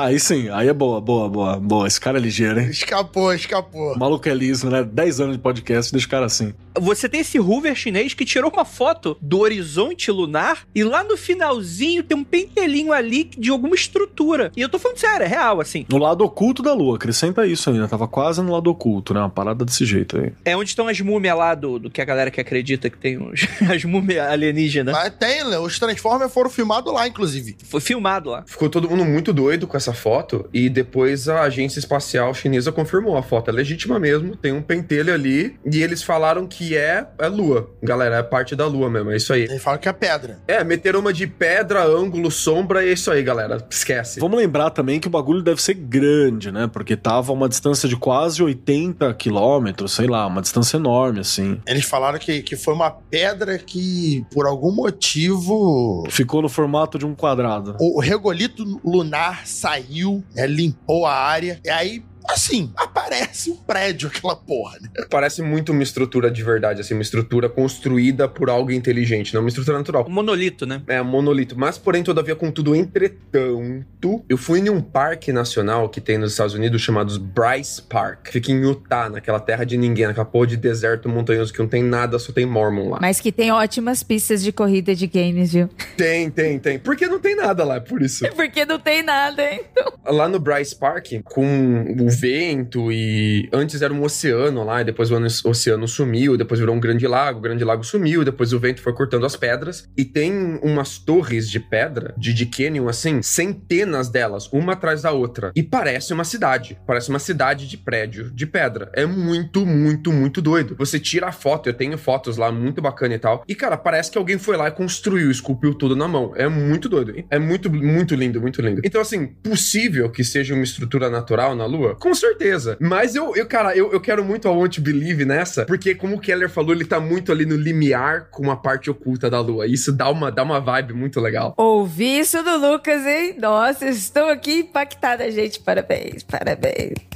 Aí 0.00 0.18
sim, 0.18 0.48
aí 0.48 0.68
é 0.68 0.72
boa, 0.72 1.02
boa, 1.02 1.28
boa, 1.28 1.56
boa. 1.60 1.86
Esse 1.86 2.00
cara 2.00 2.16
é 2.16 2.20
ligeiro, 2.20 2.60
hein? 2.60 2.70
escapou, 2.70 3.34
escapou. 3.34 3.92
O 3.94 3.98
maluco 3.98 4.26
é 4.26 4.32
liso, 4.34 4.70
né? 4.70 4.82
10 4.82 5.20
anos 5.20 5.36
de 5.36 5.42
podcast, 5.42 5.92
deixa 5.92 6.06
o 6.06 6.10
cara 6.10 6.24
assim. 6.24 6.54
Você 6.80 7.08
tem 7.10 7.20
esse 7.20 7.38
Hoover 7.38 7.74
chinês 7.74 8.14
que 8.14 8.24
tirou 8.24 8.50
uma 8.50 8.64
foto 8.64 9.18
do 9.20 9.40
horizonte 9.40 10.10
lunar 10.10 10.29
lunar 10.30 10.66
e 10.74 10.84
lá 10.84 11.02
no 11.02 11.16
finalzinho 11.16 12.02
tem 12.04 12.16
um 12.16 12.24
pentelinho 12.24 12.92
ali 12.92 13.24
de 13.24 13.50
alguma 13.50 13.74
estrutura. 13.74 14.52
E 14.56 14.60
eu 14.60 14.68
tô 14.68 14.78
falando 14.78 14.98
sério, 14.98 15.24
é 15.24 15.28
real, 15.28 15.60
assim. 15.60 15.84
No 15.88 15.98
lado 15.98 16.24
oculto 16.24 16.62
da 16.62 16.72
lua, 16.72 16.96
acrescenta 16.96 17.46
isso 17.46 17.68
ainda. 17.68 17.88
Tava 17.88 18.06
quase 18.06 18.40
no 18.40 18.52
lado 18.52 18.70
oculto, 18.70 19.12
né? 19.12 19.20
Uma 19.20 19.30
parada 19.30 19.64
desse 19.64 19.84
jeito 19.84 20.18
aí. 20.18 20.32
É 20.44 20.56
onde 20.56 20.70
estão 20.70 20.86
as 20.86 21.00
múmias 21.00 21.36
lá 21.36 21.54
do, 21.54 21.78
do 21.78 21.90
que 21.90 22.00
a 22.00 22.04
galera 22.04 22.30
que 22.30 22.40
acredita 22.40 22.88
que 22.88 22.96
tem 22.96 23.18
os, 23.18 23.46
as 23.68 23.84
múmias 23.84 24.26
alienígenas. 24.28 24.94
Mas 24.94 25.12
tem, 25.18 25.44
né? 25.44 25.58
Os 25.58 25.78
Transformers 25.78 26.32
foram 26.32 26.48
filmados 26.48 26.92
lá, 26.92 27.08
inclusive. 27.08 27.56
Foi 27.64 27.80
filmado 27.80 28.30
lá. 28.30 28.44
Ficou 28.46 28.70
todo 28.70 28.88
mundo 28.88 29.04
muito 29.04 29.32
doido 29.32 29.66
com 29.66 29.76
essa 29.76 29.92
foto 29.92 30.48
e 30.52 30.68
depois 30.68 31.28
a 31.28 31.42
agência 31.42 31.78
espacial 31.78 32.32
chinesa 32.32 32.70
confirmou 32.70 33.16
a 33.16 33.22
foto 33.22 33.50
é 33.50 33.52
legítima 33.52 33.98
mesmo, 33.98 34.36
tem 34.36 34.52
um 34.52 34.62
pentelho 34.62 35.12
ali 35.12 35.56
e 35.64 35.82
eles 35.82 36.02
falaram 36.02 36.46
que 36.46 36.76
é, 36.76 37.06
é 37.18 37.26
lua. 37.26 37.70
Galera, 37.82 38.16
é 38.16 38.22
parte 38.22 38.54
da 38.54 38.66
lua 38.66 38.88
mesmo, 38.90 39.10
é 39.10 39.16
isso 39.16 39.32
aí. 39.32 39.42
Eles 39.42 39.62
falam 39.62 39.78
que 39.78 39.88
é 39.88 39.92
pedra. 40.10 40.40
É, 40.48 40.64
meteram 40.64 41.00
uma 41.00 41.12
de 41.12 41.26
pedra, 41.26 41.84
ângulo, 41.84 42.30
sombra, 42.30 42.84
é 42.84 42.92
isso 42.92 43.10
aí, 43.10 43.22
galera. 43.22 43.64
Esquece. 43.70 44.18
Vamos 44.20 44.38
lembrar 44.38 44.70
também 44.70 44.98
que 44.98 45.06
o 45.06 45.10
bagulho 45.10 45.42
deve 45.42 45.62
ser 45.62 45.74
grande, 45.74 46.50
né? 46.50 46.68
Porque 46.72 46.96
tava 46.96 47.32
uma 47.32 47.48
distância 47.48 47.88
de 47.88 47.96
quase 47.96 48.42
80 48.42 49.12
quilômetros, 49.14 49.92
sei 49.92 50.06
lá, 50.06 50.26
uma 50.26 50.42
distância 50.42 50.76
enorme, 50.76 51.20
assim. 51.20 51.60
Eles 51.66 51.84
falaram 51.84 52.18
que, 52.18 52.42
que 52.42 52.56
foi 52.56 52.74
uma 52.74 52.90
pedra 52.90 53.58
que, 53.58 54.24
por 54.32 54.46
algum 54.46 54.72
motivo, 54.72 56.04
Ficou 56.10 56.42
no 56.42 56.48
formato 56.48 56.98
de 56.98 57.06
um 57.06 57.14
quadrado. 57.14 57.76
o 57.78 58.00
regolito 58.00 58.64
lunar 58.84 59.46
saiu, 59.46 60.24
né, 60.34 60.46
limpou 60.46 61.06
a 61.06 61.14
área. 61.14 61.60
E 61.64 61.70
aí, 61.70 62.02
assim, 62.32 62.72
aparece 62.76 63.50
um 63.50 63.56
prédio, 63.56 64.08
aquela 64.08 64.36
porra, 64.36 64.78
né? 64.80 64.88
Parece 65.10 65.42
muito 65.42 65.72
uma 65.72 65.82
estrutura 65.82 66.30
de 66.30 66.42
verdade, 66.42 66.80
assim, 66.80 66.94
uma 66.94 67.02
estrutura 67.02 67.48
construída 67.48 68.28
por 68.28 68.50
algo 68.50 68.70
inteligente, 68.70 69.34
não 69.34 69.40
uma 69.40 69.48
estrutura 69.48 69.78
natural. 69.78 70.06
Um 70.08 70.12
monolito, 70.12 70.66
né? 70.66 70.82
É, 70.86 71.00
um 71.00 71.04
monolito. 71.04 71.58
Mas, 71.58 71.78
porém, 71.78 72.02
todavia, 72.02 72.34
contudo, 72.34 72.74
entretanto, 72.74 74.24
eu 74.28 74.36
fui 74.36 74.60
em 74.60 74.70
um 74.70 74.80
parque 74.80 75.32
nacional 75.32 75.88
que 75.88 76.00
tem 76.00 76.18
nos 76.18 76.32
Estados 76.32 76.54
Unidos 76.54 76.80
chamado 76.80 77.18
Bryce 77.18 77.82
Park. 77.82 78.28
Fica 78.30 78.50
em 78.52 78.60
Utah, 78.60 79.08
naquela 79.08 79.40
terra 79.40 79.64
de 79.64 79.76
ninguém, 79.76 80.06
naquela 80.06 80.26
porra 80.26 80.48
de 80.48 80.56
deserto 80.56 81.08
montanhoso 81.08 81.52
que 81.52 81.58
não 81.58 81.68
tem 81.68 81.82
nada, 81.82 82.18
só 82.18 82.32
tem 82.32 82.46
Mormon 82.46 82.90
lá. 82.90 82.98
Mas 83.00 83.20
que 83.20 83.32
tem 83.32 83.50
ótimas 83.50 84.02
pistas 84.02 84.42
de 84.42 84.52
corrida 84.52 84.94
de 84.94 85.06
games, 85.06 85.52
viu? 85.52 85.68
Tem, 86.00 86.30
tem, 86.30 86.58
tem. 86.58 86.78
Porque 86.78 87.06
não 87.06 87.18
tem 87.18 87.36
nada 87.36 87.62
lá, 87.62 87.76
é 87.76 87.80
por 87.80 88.00
isso. 88.00 88.26
Porque 88.34 88.64
não 88.64 88.78
tem 88.78 89.02
nada, 89.02 89.42
hein? 89.44 89.60
Lá 90.06 90.26
no 90.28 90.40
Bryce 90.40 90.74
Park, 90.74 91.08
com 91.24 91.84
o 92.00 92.10
vento 92.20 92.92
e. 92.92 93.48
Antes 93.52 93.82
era 93.82 93.92
um 93.92 94.02
oceano 94.02 94.64
lá, 94.64 94.80
e 94.80 94.84
depois 94.84 95.10
o 95.10 95.16
ano- 95.16 95.26
oceano 95.44 95.88
sumiu, 95.88 96.36
depois 96.36 96.60
virou 96.60 96.74
um 96.74 96.80
grande 96.80 97.06
lago, 97.06 97.38
o 97.38 97.42
grande 97.42 97.64
lago 97.64 97.84
sumiu, 97.84 98.24
depois 98.24 98.52
o 98.52 98.58
vento 98.58 98.80
foi 98.82 98.92
cortando 98.92 99.26
as 99.26 99.36
pedras. 99.36 99.88
E 99.96 100.04
tem 100.04 100.58
umas 100.62 100.98
torres 100.98 101.48
de 101.48 101.58
pedra, 101.58 102.14
de, 102.16 102.32
de 102.32 102.46
Canyon, 102.46 102.88
assim, 102.88 103.22
centenas 103.22 104.08
delas, 104.08 104.48
uma 104.52 104.72
atrás 104.72 105.02
da 105.02 105.12
outra. 105.12 105.52
E 105.54 105.62
parece 105.62 106.12
uma 106.12 106.24
cidade. 106.24 106.78
Parece 106.86 107.08
uma 107.08 107.18
cidade 107.18 107.68
de 107.68 107.76
prédio 107.76 108.30
de 108.30 108.46
pedra. 108.46 108.90
É 108.94 109.06
muito, 109.06 109.64
muito, 109.64 110.12
muito 110.12 110.42
doido. 110.42 110.74
Você 110.78 110.98
tira 110.98 111.28
a 111.28 111.32
foto, 111.32 111.68
eu 111.68 111.74
tenho 111.74 111.96
fotos 111.96 112.36
lá, 112.36 112.52
muito 112.52 112.82
bacana 112.82 113.14
e 113.14 113.18
tal. 113.18 113.44
E, 113.48 113.54
cara, 113.54 113.76
parece 113.76 114.10
que 114.10 114.18
alguém 114.18 114.38
foi 114.38 114.56
lá 114.56 114.68
e 114.68 114.72
construiu, 114.72 115.30
esculpiu 115.30 115.74
tudo 115.74 115.96
na 115.96 116.08
mão. 116.08 116.32
É 116.36 116.48
muito 116.48 116.88
doido. 116.88 117.14
É 117.30 117.38
muito, 117.38 117.70
muito 117.72 118.14
lindo, 118.14 118.40
muito 118.40 118.60
lindo. 118.60 118.80
Então, 118.84 119.00
assim, 119.00 119.26
possível 119.26 120.10
que 120.10 120.22
seja 120.24 120.54
uma 120.54 120.64
estrutura 120.64 121.08
natural 121.10 121.54
na 121.54 121.66
Lua? 121.66 121.96
Com 121.96 122.09
certeza. 122.14 122.76
Mas 122.80 123.14
eu, 123.14 123.34
eu 123.36 123.46
cara, 123.46 123.76
eu, 123.76 123.92
eu 123.92 124.00
quero 124.00 124.24
muito 124.24 124.48
a 124.48 124.52
Want 124.52 124.78
Believe 124.80 125.24
nessa, 125.24 125.64
porque, 125.64 125.94
como 125.94 126.16
o 126.16 126.20
Keller 126.20 126.48
falou, 126.48 126.74
ele 126.74 126.84
tá 126.84 127.00
muito 127.00 127.32
ali 127.32 127.44
no 127.44 127.56
limiar 127.56 128.28
com 128.30 128.50
a 128.50 128.56
parte 128.56 128.90
oculta 128.90 129.28
da 129.28 129.40
Lua. 129.40 129.66
Isso 129.66 129.92
dá 129.92 130.10
uma, 130.10 130.30
dá 130.30 130.42
uma 130.42 130.60
vibe 130.60 130.94
muito 130.94 131.20
legal. 131.20 131.54
Ouvi 131.56 132.20
isso 132.20 132.42
do 132.42 132.56
Lucas, 132.56 133.04
hein? 133.06 133.36
Nossa, 133.38 133.86
estou 133.88 134.28
aqui 134.28 134.60
impactada, 134.60 135.30
gente. 135.30 135.60
Parabéns, 135.60 136.22
parabéns. 136.22 137.09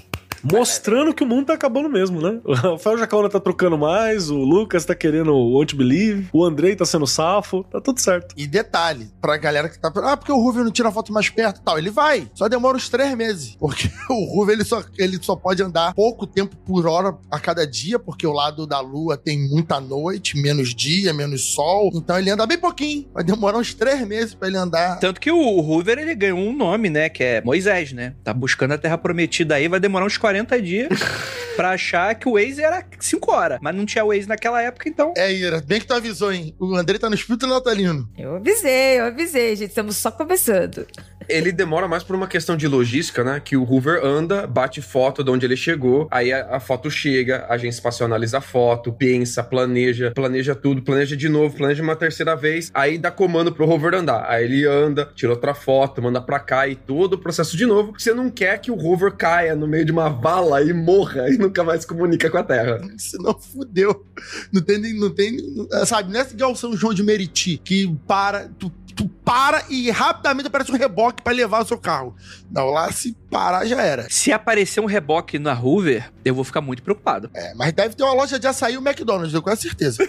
Mostrando 0.44 1.14
que 1.14 1.24
o 1.24 1.26
mundo 1.26 1.46
tá 1.46 1.54
acabando 1.54 1.88
mesmo, 1.88 2.20
né? 2.20 2.40
O 2.44 2.52
Rafael 2.52 2.98
Jacaúna 2.98 3.28
tá 3.28 3.40
trocando 3.40 3.76
mais, 3.78 4.30
o 4.30 4.36
Lucas 4.36 4.84
tá 4.84 4.94
querendo 4.94 5.32
o 5.32 5.54
Won't 5.54 5.74
Believe, 5.74 6.28
o 6.32 6.44
Andrei 6.44 6.76
tá 6.76 6.84
sendo 6.84 7.06
safo, 7.06 7.64
tá 7.64 7.80
tudo 7.80 7.98
certo. 8.00 8.34
E 8.36 8.46
detalhe, 8.46 9.10
pra 9.20 9.36
galera 9.36 9.68
que 9.68 9.78
tá. 9.78 9.90
Ah, 10.04 10.16
porque 10.16 10.30
o 10.30 10.36
Ruven 10.36 10.64
não 10.64 10.70
tira 10.70 10.88
a 10.88 10.92
foto 10.92 11.12
mais 11.12 11.28
perto 11.28 11.60
e 11.60 11.64
tal. 11.64 11.78
Ele 11.78 11.90
vai. 11.90 12.28
Só 12.34 12.48
demora 12.48 12.76
uns 12.76 12.88
três 12.88 13.14
meses. 13.16 13.56
Porque 13.64 13.88
o 14.10 14.24
Ruven 14.34 14.54
ele 14.54 14.64
só, 14.64 14.84
ele 14.98 15.18
só 15.20 15.34
pode 15.34 15.62
andar 15.62 15.94
pouco 15.94 16.26
tempo 16.26 16.54
por 16.56 16.86
hora 16.86 17.16
a 17.30 17.40
cada 17.40 17.66
dia, 17.66 17.98
porque 17.98 18.26
o 18.26 18.32
lado 18.32 18.66
da 18.66 18.80
lua 18.80 19.16
tem 19.16 19.48
muita 19.48 19.80
noite, 19.80 20.36
menos 20.36 20.74
dia, 20.74 21.12
menos 21.14 21.54
sol. 21.54 21.90
Então 21.94 22.18
ele 22.18 22.30
anda 22.30 22.46
bem 22.46 22.58
pouquinho. 22.58 23.08
Vai 23.12 23.24
demorar 23.24 23.58
uns 23.58 23.72
três 23.72 24.06
meses 24.06 24.34
pra 24.34 24.48
ele 24.48 24.56
andar. 24.56 24.98
Tanto 24.98 25.20
que 25.20 25.30
o 25.30 25.60
Hoover, 25.60 25.98
ele 25.98 26.14
ganhou 26.14 26.38
um 26.38 26.54
nome, 26.54 26.90
né? 26.90 27.08
Que 27.08 27.24
é 27.24 27.40
Moisés, 27.42 27.92
né? 27.92 28.14
Tá 28.22 28.34
buscando 28.34 28.72
a 28.72 28.78
Terra 28.78 28.98
Prometida 28.98 29.54
aí, 29.54 29.66
vai 29.68 29.80
demorar 29.80 30.04
uns 30.04 30.18
40 30.18 30.33
dias 30.62 30.88
pra 31.56 31.70
achar 31.70 32.14
que 32.14 32.28
o 32.28 32.32
Waze 32.32 32.62
era 32.62 32.84
5 32.98 33.30
horas. 33.30 33.58
Mas 33.62 33.74
não 33.74 33.86
tinha 33.86 34.04
Waze 34.04 34.26
naquela 34.26 34.60
época, 34.60 34.88
então... 34.88 35.14
É, 35.16 35.32
Ira, 35.32 35.60
bem 35.60 35.80
que 35.80 35.86
tu 35.86 35.94
avisou, 35.94 36.32
hein? 36.32 36.54
O 36.58 36.74
André 36.74 36.98
tá 36.98 37.08
no 37.08 37.14
espírito 37.14 37.46
natalino. 37.46 38.08
Eu 38.18 38.36
avisei, 38.36 38.98
eu 38.98 39.04
avisei, 39.04 39.56
gente. 39.56 39.68
Estamos 39.68 39.96
só 39.96 40.10
começando. 40.10 40.86
Ele 41.28 41.52
demora 41.52 41.88
mais 41.88 42.02
por 42.02 42.14
uma 42.14 42.26
questão 42.26 42.56
de 42.56 42.68
logística, 42.68 43.24
né? 43.24 43.40
Que 43.42 43.56
o 43.56 43.62
Hoover 43.62 44.04
anda, 44.04 44.46
bate 44.46 44.82
foto 44.82 45.24
de 45.24 45.30
onde 45.30 45.46
ele 45.46 45.56
chegou, 45.56 46.06
aí 46.10 46.32
a, 46.32 46.56
a 46.56 46.60
foto 46.60 46.90
chega, 46.90 47.46
a 47.48 47.54
agência 47.54 47.78
espacial 47.78 48.06
analisa 48.06 48.38
a 48.38 48.40
foto, 48.40 48.92
pensa, 48.92 49.42
planeja, 49.42 50.12
planeja 50.14 50.54
tudo, 50.54 50.82
planeja 50.82 51.16
de 51.16 51.28
novo, 51.28 51.56
planeja 51.56 51.82
uma 51.82 51.96
terceira 51.96 52.36
vez, 52.36 52.70
aí 52.74 52.98
dá 52.98 53.10
comando 53.10 53.52
pro 53.52 53.66
Hoover 53.66 53.94
andar. 53.94 54.26
Aí 54.28 54.44
ele 54.44 54.66
anda, 54.66 55.10
tira 55.14 55.32
outra 55.32 55.54
foto, 55.54 56.02
manda 56.02 56.20
pra 56.20 56.38
cá 56.38 56.68
e 56.68 56.74
todo 56.74 57.14
o 57.14 57.18
processo 57.18 57.56
de 57.56 57.64
novo. 57.64 57.94
Você 57.98 58.12
não 58.12 58.30
quer 58.30 58.58
que 58.58 58.70
o 58.70 58.76
Hoover 58.76 59.12
caia 59.12 59.54
no 59.54 59.66
meio 59.66 59.84
de 59.84 59.92
uma 59.92 60.10
vala 60.24 60.62
e 60.62 60.72
morra 60.72 61.28
e 61.28 61.36
nunca 61.36 61.62
mais 61.62 61.82
se 61.82 61.86
comunica 61.86 62.30
com 62.30 62.38
a 62.38 62.42
Terra. 62.42 62.80
Senão 62.96 63.38
fudeu. 63.38 64.06
Não 64.50 64.62
tem 64.62 64.78
nem. 64.78 64.98
Não 64.98 65.10
tem, 65.10 65.36
sabe, 65.84 66.10
não 66.10 66.18
é 66.18 66.26
igual 66.30 66.56
São 66.56 66.74
João 66.74 66.94
de 66.94 67.02
Meriti, 67.02 67.60
que 67.62 67.94
para. 68.06 68.48
Tu, 68.58 68.72
tu 68.96 69.06
para 69.22 69.64
e 69.68 69.90
rapidamente 69.90 70.46
aparece 70.46 70.72
um 70.72 70.76
reboque 70.76 71.22
pra 71.22 71.34
levar 71.34 71.62
o 71.62 71.66
seu 71.66 71.76
carro. 71.76 72.16
Não, 72.50 72.70
lá 72.70 72.90
se 72.90 73.14
parar 73.30 73.66
já 73.66 73.82
era. 73.82 74.06
Se 74.08 74.32
aparecer 74.32 74.80
um 74.80 74.86
reboque 74.86 75.38
na 75.38 75.52
Hoover, 75.52 76.10
eu 76.24 76.34
vou 76.34 76.44
ficar 76.44 76.62
muito 76.62 76.82
preocupado. 76.82 77.28
É, 77.34 77.52
mas 77.54 77.72
deve 77.74 77.94
ter 77.94 78.02
uma 78.02 78.14
loja 78.14 78.38
de 78.38 78.46
açaí 78.46 78.74
e 78.74 78.78
o 78.78 78.80
McDonald's, 78.80 79.34
eu 79.34 79.42
com 79.42 79.54
certeza. 79.54 80.02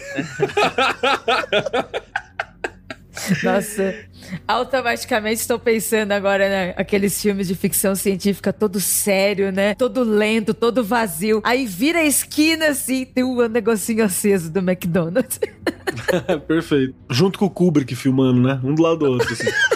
Nossa, 3.43 3.95
automaticamente 4.47 5.41
estou 5.41 5.59
pensando 5.59 6.11
agora 6.11 6.49
né, 6.49 6.73
aqueles 6.77 7.21
filmes 7.21 7.47
de 7.47 7.55
ficção 7.55 7.95
científica 7.95 8.51
todo 8.51 8.79
sério, 8.79 9.51
né? 9.51 9.75
Todo 9.75 10.03
lento, 10.03 10.53
todo 10.53 10.83
vazio. 10.83 11.41
Aí 11.43 11.65
vira 11.65 11.99
a 11.99 12.05
esquina 12.05 12.67
assim, 12.67 13.05
tem 13.05 13.23
um 13.23 13.47
negocinho 13.47 14.03
aceso 14.03 14.51
do 14.51 14.59
McDonald's. 14.59 15.39
Perfeito. 16.47 16.95
Junto 17.09 17.39
com 17.39 17.45
o 17.45 17.49
Kubrick 17.49 17.95
filmando, 17.95 18.41
né? 18.41 18.59
Um 18.63 18.73
do 18.73 18.81
lado 18.81 18.97
do 18.99 19.05
outro, 19.05 19.31
assim. 19.33 19.49